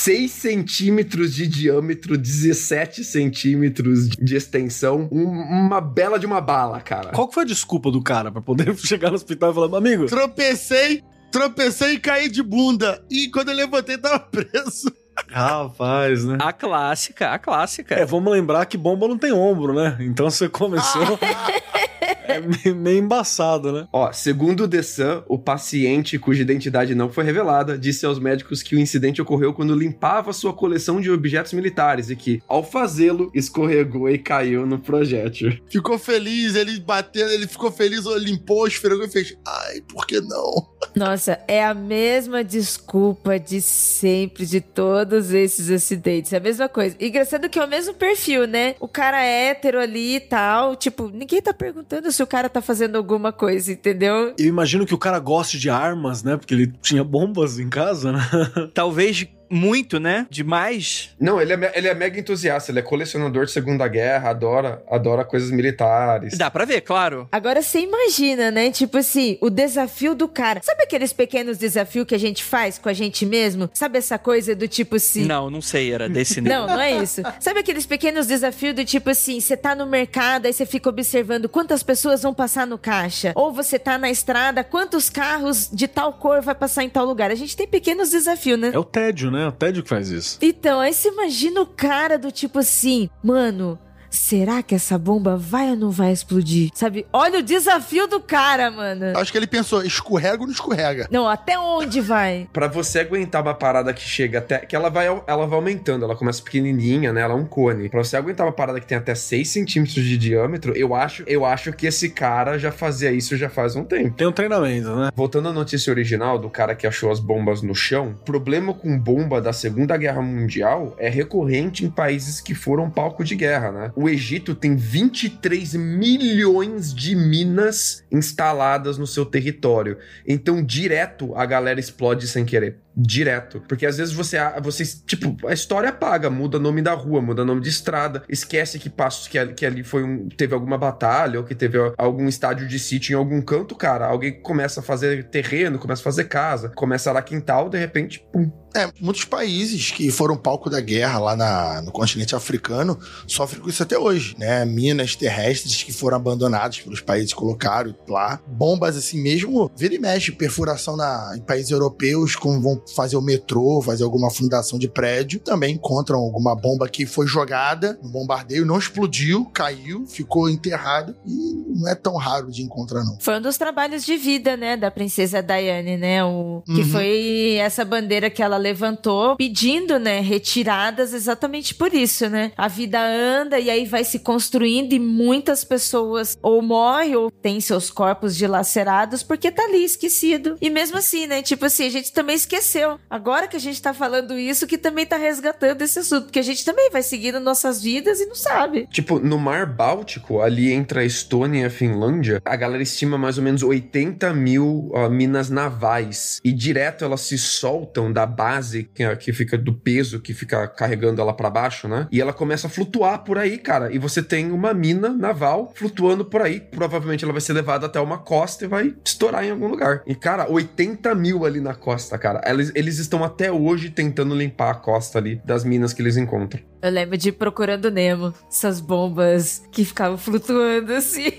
6 0.05 0.31
centímetros 0.31 1.33
de 1.33 1.47
diâmetro, 1.47 2.15
17 2.15 3.03
centímetros 3.03 4.07
de 4.09 4.35
extensão, 4.35 5.09
um, 5.11 5.23
uma 5.23 5.81
bela 5.81 6.19
de 6.19 6.27
uma 6.27 6.39
bala, 6.39 6.79
cara. 6.79 7.09
Qual 7.09 7.27
que 7.27 7.33
foi 7.33 7.41
a 7.41 7.47
desculpa 7.47 7.89
do 7.89 7.99
cara 8.03 8.31
pra 8.31 8.39
poder 8.39 8.71
chegar 8.77 9.09
no 9.09 9.15
hospital 9.15 9.49
e 9.49 9.55
falar, 9.55 9.75
amigo? 9.75 10.05
Tropecei, 10.05 11.01
tropecei 11.31 11.93
e 11.93 11.99
caí 11.99 12.29
de 12.29 12.43
bunda. 12.43 13.03
E 13.09 13.29
quando 13.29 13.49
eu 13.49 13.55
levantei, 13.55 13.97
tava 13.97 14.19
preso. 14.29 14.93
Rapaz, 15.31 16.23
né? 16.23 16.37
A 16.39 16.53
clássica, 16.53 17.31
a 17.31 17.39
clássica. 17.39 17.95
É, 17.95 18.05
vamos 18.05 18.31
lembrar 18.31 18.63
que 18.67 18.77
bomba 18.77 19.07
não 19.07 19.17
tem 19.17 19.31
ombro, 19.31 19.73
né? 19.73 19.97
Então 20.01 20.29
você 20.29 20.47
começou. 20.47 21.17
é 22.27 22.73
meio, 22.73 22.97
embaçado, 22.97 23.71
né? 23.71 23.87
Ó, 23.91 24.11
segundo 24.11 24.63
o 24.63 24.67
The 24.67 24.81
Sun, 24.81 25.23
o 25.27 25.37
paciente 25.37 26.17
cuja 26.17 26.41
identidade 26.41 26.95
não 26.95 27.09
foi 27.09 27.23
revelada 27.23 27.77
disse 27.77 28.05
aos 28.05 28.19
médicos 28.19 28.63
que 28.63 28.75
o 28.75 28.79
incidente 28.79 29.21
ocorreu 29.21 29.53
quando 29.53 29.75
limpava 29.75 30.33
sua 30.33 30.53
coleção 30.53 30.99
de 30.99 31.11
objetos 31.11 31.53
militares 31.53 32.09
e 32.09 32.15
que, 32.15 32.41
ao 32.47 32.63
fazê-lo, 32.63 33.31
escorregou 33.33 34.09
e 34.09 34.17
caiu 34.17 34.65
no 34.65 34.79
projétil. 34.79 35.57
Ficou 35.69 35.97
feliz, 35.97 36.55
ele 36.55 36.79
bateu, 36.79 37.27
ele 37.29 37.47
ficou 37.47 37.71
feliz, 37.71 38.05
limpou, 38.05 38.67
esfregou 38.67 39.05
e 39.05 39.09
fez. 39.09 39.37
Ai, 39.45 39.81
por 39.81 40.05
que 40.05 40.19
não? 40.21 40.75
Nossa, 40.95 41.39
é 41.47 41.63
a 41.63 41.73
mesma 41.73 42.43
desculpa 42.43 43.37
de 43.37 43.61
sempre, 43.61 44.45
de 44.45 44.61
todos 44.61 45.33
esses 45.33 45.69
acidentes. 45.69 46.31
É 46.31 46.37
a 46.37 46.39
mesma 46.39 46.69
coisa. 46.69 46.95
E 46.99 47.07
engraçado 47.07 47.49
que 47.49 47.59
é 47.59 47.63
o 47.63 47.67
mesmo 47.67 47.93
perfil, 47.93 48.47
né? 48.47 48.75
O 48.79 48.87
cara 48.87 49.23
é 49.23 49.49
hétero 49.49 49.79
ali 49.79 50.15
e 50.15 50.19
tal. 50.19 50.75
Tipo, 50.75 51.09
ninguém 51.09 51.41
tá 51.41 51.53
perguntando 51.53 52.11
se 52.15 52.23
o 52.23 52.27
cara 52.27 52.49
tá 52.49 52.61
fazendo 52.61 52.95
alguma 52.95 53.31
coisa, 53.31 53.71
entendeu? 53.71 54.33
Eu 54.37 54.45
imagino 54.45 54.85
que 54.85 54.93
o 54.93 54.97
cara 54.97 55.19
goste 55.19 55.59
de 55.59 55.69
armas, 55.69 56.23
né? 56.23 56.37
Porque 56.37 56.53
ele 56.53 56.73
tinha 56.81 57.03
bombas 57.03 57.59
em 57.59 57.69
casa, 57.69 58.11
né? 58.11 58.21
Talvez 58.73 59.27
muito, 59.49 59.99
né? 59.99 60.25
Demais. 60.29 61.09
Não, 61.19 61.41
ele 61.41 61.53
é, 61.53 61.71
ele 61.75 61.87
é 61.87 61.93
mega 61.93 62.19
entusiasta, 62.19 62.71
ele 62.71 62.79
é 62.79 62.81
colecionador 62.81 63.45
de 63.45 63.51
Segunda 63.51 63.87
Guerra, 63.87 64.29
adora, 64.29 64.83
adora 64.89 65.23
coisas 65.23 65.51
militares. 65.51 66.37
Dá 66.37 66.49
pra 66.49 66.65
ver, 66.65 66.81
claro. 66.81 67.27
Agora 67.31 67.61
você 67.61 67.79
imagina, 67.79 68.51
né? 68.51 68.71
Tipo 68.71 68.97
assim, 68.97 69.37
o 69.41 69.49
desafio 69.49 70.15
do 70.15 70.27
cara. 70.27 70.61
Sabe 70.63 70.83
aqueles 70.83 71.13
pequenos 71.13 71.57
desafios 71.57 72.05
que 72.05 72.15
a 72.15 72.19
gente 72.19 72.43
faz 72.43 72.77
com 72.77 72.89
a 72.89 72.93
gente 72.93 73.25
mesmo? 73.25 73.69
Sabe 73.73 73.97
essa 73.97 74.17
coisa 74.17 74.55
do 74.55 74.67
tipo 74.67 74.95
assim. 74.95 75.25
Não, 75.25 75.49
não 75.49 75.61
sei, 75.61 75.93
era 75.93 76.07
desse 76.09 76.39
nível. 76.41 76.59
não, 76.61 76.67
não 76.67 76.81
é 76.81 77.01
isso. 77.01 77.21
Sabe 77.39 77.59
aqueles 77.59 77.85
pequenos 77.85 78.27
desafios 78.27 78.75
do 78.75 78.85
tipo 78.85 79.09
assim, 79.09 79.39
você 79.39 79.55
tá 79.57 79.75
no 79.75 79.85
mercado, 79.85 80.45
aí 80.45 80.53
você 80.53 80.65
fica 80.65 80.89
observando 80.89 81.47
quantas 81.49 81.83
pessoas 81.83 82.23
vão 82.23 82.33
passar 82.33 82.65
no 82.65 82.77
caixa. 82.77 83.31
Ou 83.35 83.51
você 83.51 83.77
tá 83.77 83.97
na 83.97 84.09
estrada, 84.09 84.63
quantos 84.63 85.09
carros 85.09 85.69
de 85.71 85.87
tal 85.87 86.13
cor 86.13 86.41
vai 86.41 86.55
passar 86.55 86.83
em 86.83 86.89
tal 86.89 87.05
lugar. 87.05 87.31
A 87.31 87.35
gente 87.35 87.55
tem 87.55 87.67
pequenos 87.67 88.09
desafios, 88.11 88.59
né? 88.59 88.71
É 88.73 88.79
o 88.79 88.83
tédio, 88.83 89.31
né? 89.31 89.34
O 89.47 89.51
tédio 89.51 89.83
que 89.83 89.89
faz 89.89 90.09
isso. 90.09 90.37
Então, 90.41 90.79
aí 90.79 90.93
você 90.93 91.09
imagina 91.09 91.61
o 91.61 91.65
cara 91.65 92.17
do 92.17 92.31
tipo 92.31 92.59
assim, 92.59 93.09
mano, 93.23 93.77
será 94.09 94.61
que 94.63 94.75
essa 94.75 94.97
bomba 94.97 95.37
vai 95.37 95.69
ou 95.71 95.75
não 95.75 95.91
vai 95.91 96.11
explodir? 96.11 96.69
Sabe? 96.73 97.05
Olha 97.11 97.39
o 97.39 97.43
desafio 97.43 98.07
do 98.07 98.19
cara, 98.19 98.71
mano. 98.71 99.17
Acho 99.17 99.31
que 99.31 99.37
ele 99.37 99.47
pensou, 99.47 99.83
escorrega 99.83 100.39
ou 100.39 100.45
não 100.47 100.53
escorrega? 100.53 101.07
Não, 101.11 101.27
até 101.27 101.57
onde 101.59 102.01
vai? 102.01 102.47
Pra 102.53 102.67
você 102.67 102.99
aguentar 102.99 103.41
uma 103.41 103.53
parada 103.53 103.93
que 103.93 104.01
chega 104.01 104.39
até. 104.39 104.59
que 104.59 104.75
ela 104.75 104.89
vai, 104.89 105.07
ela 105.07 105.45
vai 105.45 105.55
aumentando, 105.55 106.05
ela 106.05 106.15
começa 106.15 106.41
pequenininha, 106.41 107.11
né? 107.11 107.21
Ela 107.21 107.33
é 107.33 107.37
um 107.37 107.45
cone. 107.45 107.89
Pra 107.89 108.03
você 108.03 108.17
aguentar 108.17 108.45
uma 108.45 108.53
parada 108.53 108.79
que 108.79 108.87
tem 108.87 108.97
até 108.97 109.13
6 109.15 109.47
centímetros 109.47 110.03
de 110.03 110.17
diâmetro, 110.17 110.75
eu 110.75 110.93
acho, 110.95 111.23
eu 111.27 111.45
acho 111.45 111.71
que 111.73 111.87
esse 111.87 112.09
cara 112.09 112.57
já 112.57 112.71
fazia 112.71 113.11
isso 113.11 113.35
já 113.37 113.49
faz 113.49 113.75
um 113.75 113.83
tempo. 113.83 114.15
Tem 114.15 114.27
um 114.27 114.31
treinamento, 114.31 114.95
né? 114.95 115.09
Voltando 115.15 115.49
à 115.49 115.53
notícia 115.53 115.91
original 115.91 116.37
do 116.39 116.49
cara 116.49 116.75
que 116.75 116.87
achou 116.87 117.11
as 117.11 117.19
bombas 117.19 117.61
no 117.61 117.75
chão, 117.75 118.15
o 118.21 118.25
problema 118.25 118.73
com 118.73 118.97
bomba 118.97 119.41
da 119.41 119.53
Segunda 119.53 119.95
Guerra 119.97 120.21
Mundial 120.21 120.95
é 120.97 121.09
recorrente 121.09 121.85
em 121.85 121.89
países 121.89 122.39
que 122.41 122.53
foram 122.55 122.89
palco 122.89 123.23
de 123.23 123.35
guerra, 123.35 123.71
né? 123.71 123.91
O 123.95 124.04
Egito 124.09 124.55
tem 124.55 124.75
23 124.75 125.75
milhões 125.75 126.93
de 126.93 127.15
minas 127.15 128.03
instaladas 128.11 128.97
no 128.97 129.07
seu 129.07 129.25
território. 129.25 129.97
Então, 130.27 130.63
direto, 130.63 131.35
a 131.35 131.45
galera 131.45 131.79
explode 131.79 132.27
sem 132.27 132.45
querer. 132.45 132.84
Direto. 132.95 133.61
Porque 133.67 133.85
às 133.85 133.97
vezes 133.97 134.13
você, 134.13 134.37
você 134.61 134.83
tipo, 135.05 135.47
a 135.47 135.53
história 135.53 135.89
apaga, 135.89 136.29
muda 136.29 136.59
nome 136.59 136.81
da 136.81 136.93
rua, 136.93 137.21
muda 137.21 137.43
nome 137.43 137.61
de 137.61 137.69
estrada, 137.69 138.23
esquece 138.29 138.79
que 138.79 138.89
passos 138.89 139.27
que, 139.27 139.45
que 139.47 139.65
ali 139.65 139.83
foi 139.83 140.03
um, 140.03 140.29
teve 140.29 140.53
alguma 140.53 140.77
batalha 140.77 141.39
ou 141.39 141.45
que 141.45 141.55
teve 141.55 141.77
algum 141.97 142.27
estádio 142.27 142.67
de 142.67 142.79
sítio 142.79 143.13
em 143.13 143.17
algum 143.17 143.41
canto, 143.41 143.75
cara. 143.75 144.07
Alguém 144.07 144.39
começa 144.41 144.79
a 144.79 144.83
fazer 144.83 145.25
terreno, 145.25 145.79
começa 145.79 146.01
a 146.01 146.03
fazer 146.03 146.25
casa, 146.25 146.69
começa 146.69 147.09
a 147.09 147.13
lá 147.13 147.21
quintal, 147.21 147.69
de 147.69 147.77
repente, 147.77 148.25
pum, 148.31 148.51
é, 148.75 148.91
muitos 148.99 149.23
países 149.23 149.89
que 149.91 150.11
foram 150.11 150.35
palco 150.35 150.69
da 150.69 150.81
guerra 150.81 151.17
lá 151.17 151.35
na, 151.35 151.81
no 151.81 151.93
continente 151.93 152.35
africano 152.35 152.99
sofrem 153.25 153.61
com 153.61 153.69
isso 153.69 153.81
até 153.81 153.97
hoje, 153.97 154.35
né? 154.37 154.65
Minas 154.65 155.15
terrestres 155.15 155.81
que 155.81 155.93
foram 155.93 156.17
abandonadas 156.17 156.81
pelos 156.81 156.99
países 156.99 157.33
colocaram 157.33 157.95
lá. 158.05 158.37
Bombas 158.45 158.97
assim 158.97 159.21
mesmo, 159.21 159.71
vira 159.77 159.95
e 159.95 159.99
mexe, 159.99 160.33
perfuração 160.33 160.97
na, 160.97 161.33
em 161.37 161.41
países 161.41 161.71
europeus, 161.71 162.35
como 162.35 162.61
vão 162.61 162.83
fazer 162.93 163.17
o 163.17 163.21
metrô, 163.21 163.81
fazer 163.81 164.03
alguma 164.03 164.29
fundação 164.29 164.77
de 164.77 164.87
prédio, 164.87 165.39
também 165.39 165.75
encontram 165.75 166.19
alguma 166.19 166.55
bomba 166.55 166.87
que 166.87 167.05
foi 167.05 167.27
jogada 167.27 167.97
no 168.01 168.09
bombardeio, 168.09 168.65
não 168.65 168.77
explodiu, 168.77 169.45
caiu, 169.45 170.05
ficou 170.07 170.49
enterrada 170.49 171.15
e 171.25 171.55
não 171.75 171.89
é 171.89 171.95
tão 171.95 172.15
raro 172.15 172.51
de 172.51 172.61
encontrar 172.61 173.03
não. 173.03 173.17
Foi 173.19 173.37
um 173.37 173.41
dos 173.41 173.57
trabalhos 173.57 174.05
de 174.05 174.17
vida, 174.17 174.55
né, 174.55 174.77
da 174.77 174.91
princesa 174.91 175.41
Diane, 175.41 175.97
né? 175.97 176.23
O, 176.23 176.63
que 176.65 176.81
uhum. 176.81 176.89
foi 176.89 177.55
essa 177.59 177.83
bandeira 177.83 178.29
que 178.29 178.41
ela 178.41 178.57
levantou 178.57 179.35
pedindo, 179.35 179.99
né, 179.99 180.19
retiradas 180.19 181.13
exatamente 181.13 181.73
por 181.75 181.93
isso, 181.93 182.29
né? 182.29 182.51
A 182.57 182.67
vida 182.67 182.99
anda 183.01 183.59
e 183.59 183.69
aí 183.69 183.85
vai 183.85 184.03
se 184.03 184.19
construindo 184.19 184.93
e 184.93 184.99
muitas 184.99 185.63
pessoas 185.63 186.37
ou 186.41 186.61
morrem 186.61 187.15
ou 187.15 187.29
têm 187.29 187.59
seus 187.59 187.89
corpos 187.89 188.35
dilacerados 188.35 189.23
porque 189.23 189.51
tá 189.51 189.63
ali 189.63 189.83
esquecido. 189.83 190.57
E 190.61 190.69
mesmo 190.69 190.97
assim, 190.97 191.27
né, 191.27 191.41
tipo 191.41 191.65
assim, 191.65 191.85
a 191.85 191.89
gente 191.89 192.11
também 192.11 192.35
esqueceu. 192.35 192.74
Agora 193.09 193.47
que 193.47 193.57
a 193.57 193.59
gente 193.59 193.81
tá 193.81 193.93
falando 193.93 194.37
isso, 194.37 194.67
que 194.67 194.77
também 194.77 195.05
tá 195.05 195.17
resgatando 195.17 195.81
esse 195.81 195.99
assunto, 195.99 196.25
porque 196.25 196.39
a 196.39 196.43
gente 196.43 196.65
também 196.65 196.89
vai 196.91 197.01
seguindo 197.01 197.39
nossas 197.39 197.81
vidas 197.81 198.19
e 198.19 198.25
não 198.25 198.35
sabe. 198.35 198.87
Tipo, 198.87 199.19
no 199.19 199.37
Mar 199.37 199.65
Báltico, 199.65 200.41
ali 200.41 200.71
entre 200.71 200.99
a 200.99 201.05
Estônia 201.05 201.61
e 201.61 201.65
a 201.65 201.69
Finlândia, 201.69 202.41
a 202.43 202.55
galera 202.55 202.83
estima 202.83 203.17
mais 203.17 203.37
ou 203.37 203.43
menos 203.43 203.63
80 203.63 204.33
mil 204.33 204.89
uh, 204.93 205.09
minas 205.09 205.49
navais. 205.49 206.39
E 206.43 206.51
direto 206.51 207.05
elas 207.05 207.21
se 207.21 207.37
soltam 207.37 208.11
da 208.11 208.25
base 208.25 208.89
que, 208.93 209.15
que 209.17 209.33
fica 209.33 209.57
do 209.57 209.73
peso 209.73 210.19
que 210.19 210.33
fica 210.33 210.67
carregando 210.67 211.21
ela 211.21 211.33
para 211.33 211.49
baixo, 211.49 211.87
né? 211.87 212.07
E 212.11 212.21
ela 212.21 212.33
começa 212.33 212.67
a 212.67 212.69
flutuar 212.69 213.23
por 213.23 213.37
aí, 213.37 213.57
cara. 213.57 213.93
E 213.93 213.97
você 213.97 214.21
tem 214.21 214.51
uma 214.51 214.73
mina 214.73 215.09
naval 215.09 215.71
flutuando 215.75 216.25
por 216.25 216.41
aí. 216.41 216.59
Provavelmente 216.59 217.23
ela 217.23 217.33
vai 217.33 217.41
ser 217.41 217.53
levada 217.53 217.85
até 217.85 217.99
uma 217.99 218.17
costa 218.17 218.65
e 218.65 218.67
vai 218.67 218.95
estourar 219.03 219.43
em 219.43 219.51
algum 219.51 219.67
lugar. 219.67 220.01
E, 220.05 220.15
cara, 220.15 220.49
80 220.51 221.13
mil 221.15 221.45
ali 221.45 221.59
na 221.59 221.73
costa, 221.73 222.17
cara. 222.17 222.41
Eles, 222.65 222.71
eles 222.75 222.99
estão 222.99 223.23
até 223.23 223.51
hoje 223.51 223.89
tentando 223.89 224.35
limpar 224.35 224.71
a 224.71 224.75
costa 224.75 225.17
ali 225.19 225.41
das 225.43 225.63
minas 225.63 225.93
que 225.93 226.01
eles 226.01 226.17
encontram. 226.17 226.61
Eu 226.81 226.91
lembro 226.91 227.17
de 227.17 227.31
Procurando 227.31 227.91
Nemo, 227.91 228.33
essas 228.49 228.79
bombas 228.79 229.63
que 229.71 229.85
ficavam 229.85 230.17
flutuando 230.17 230.93
assim. 230.93 231.31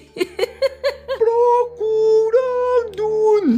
Procurando 1.19 1.47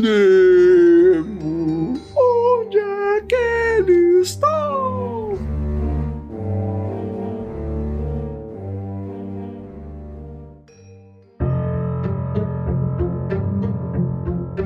Nemo, 0.02 2.00
onde 2.16 2.78
é 2.78 3.20
que 3.26 3.34
ele 3.34 4.20
está? 4.22 4.97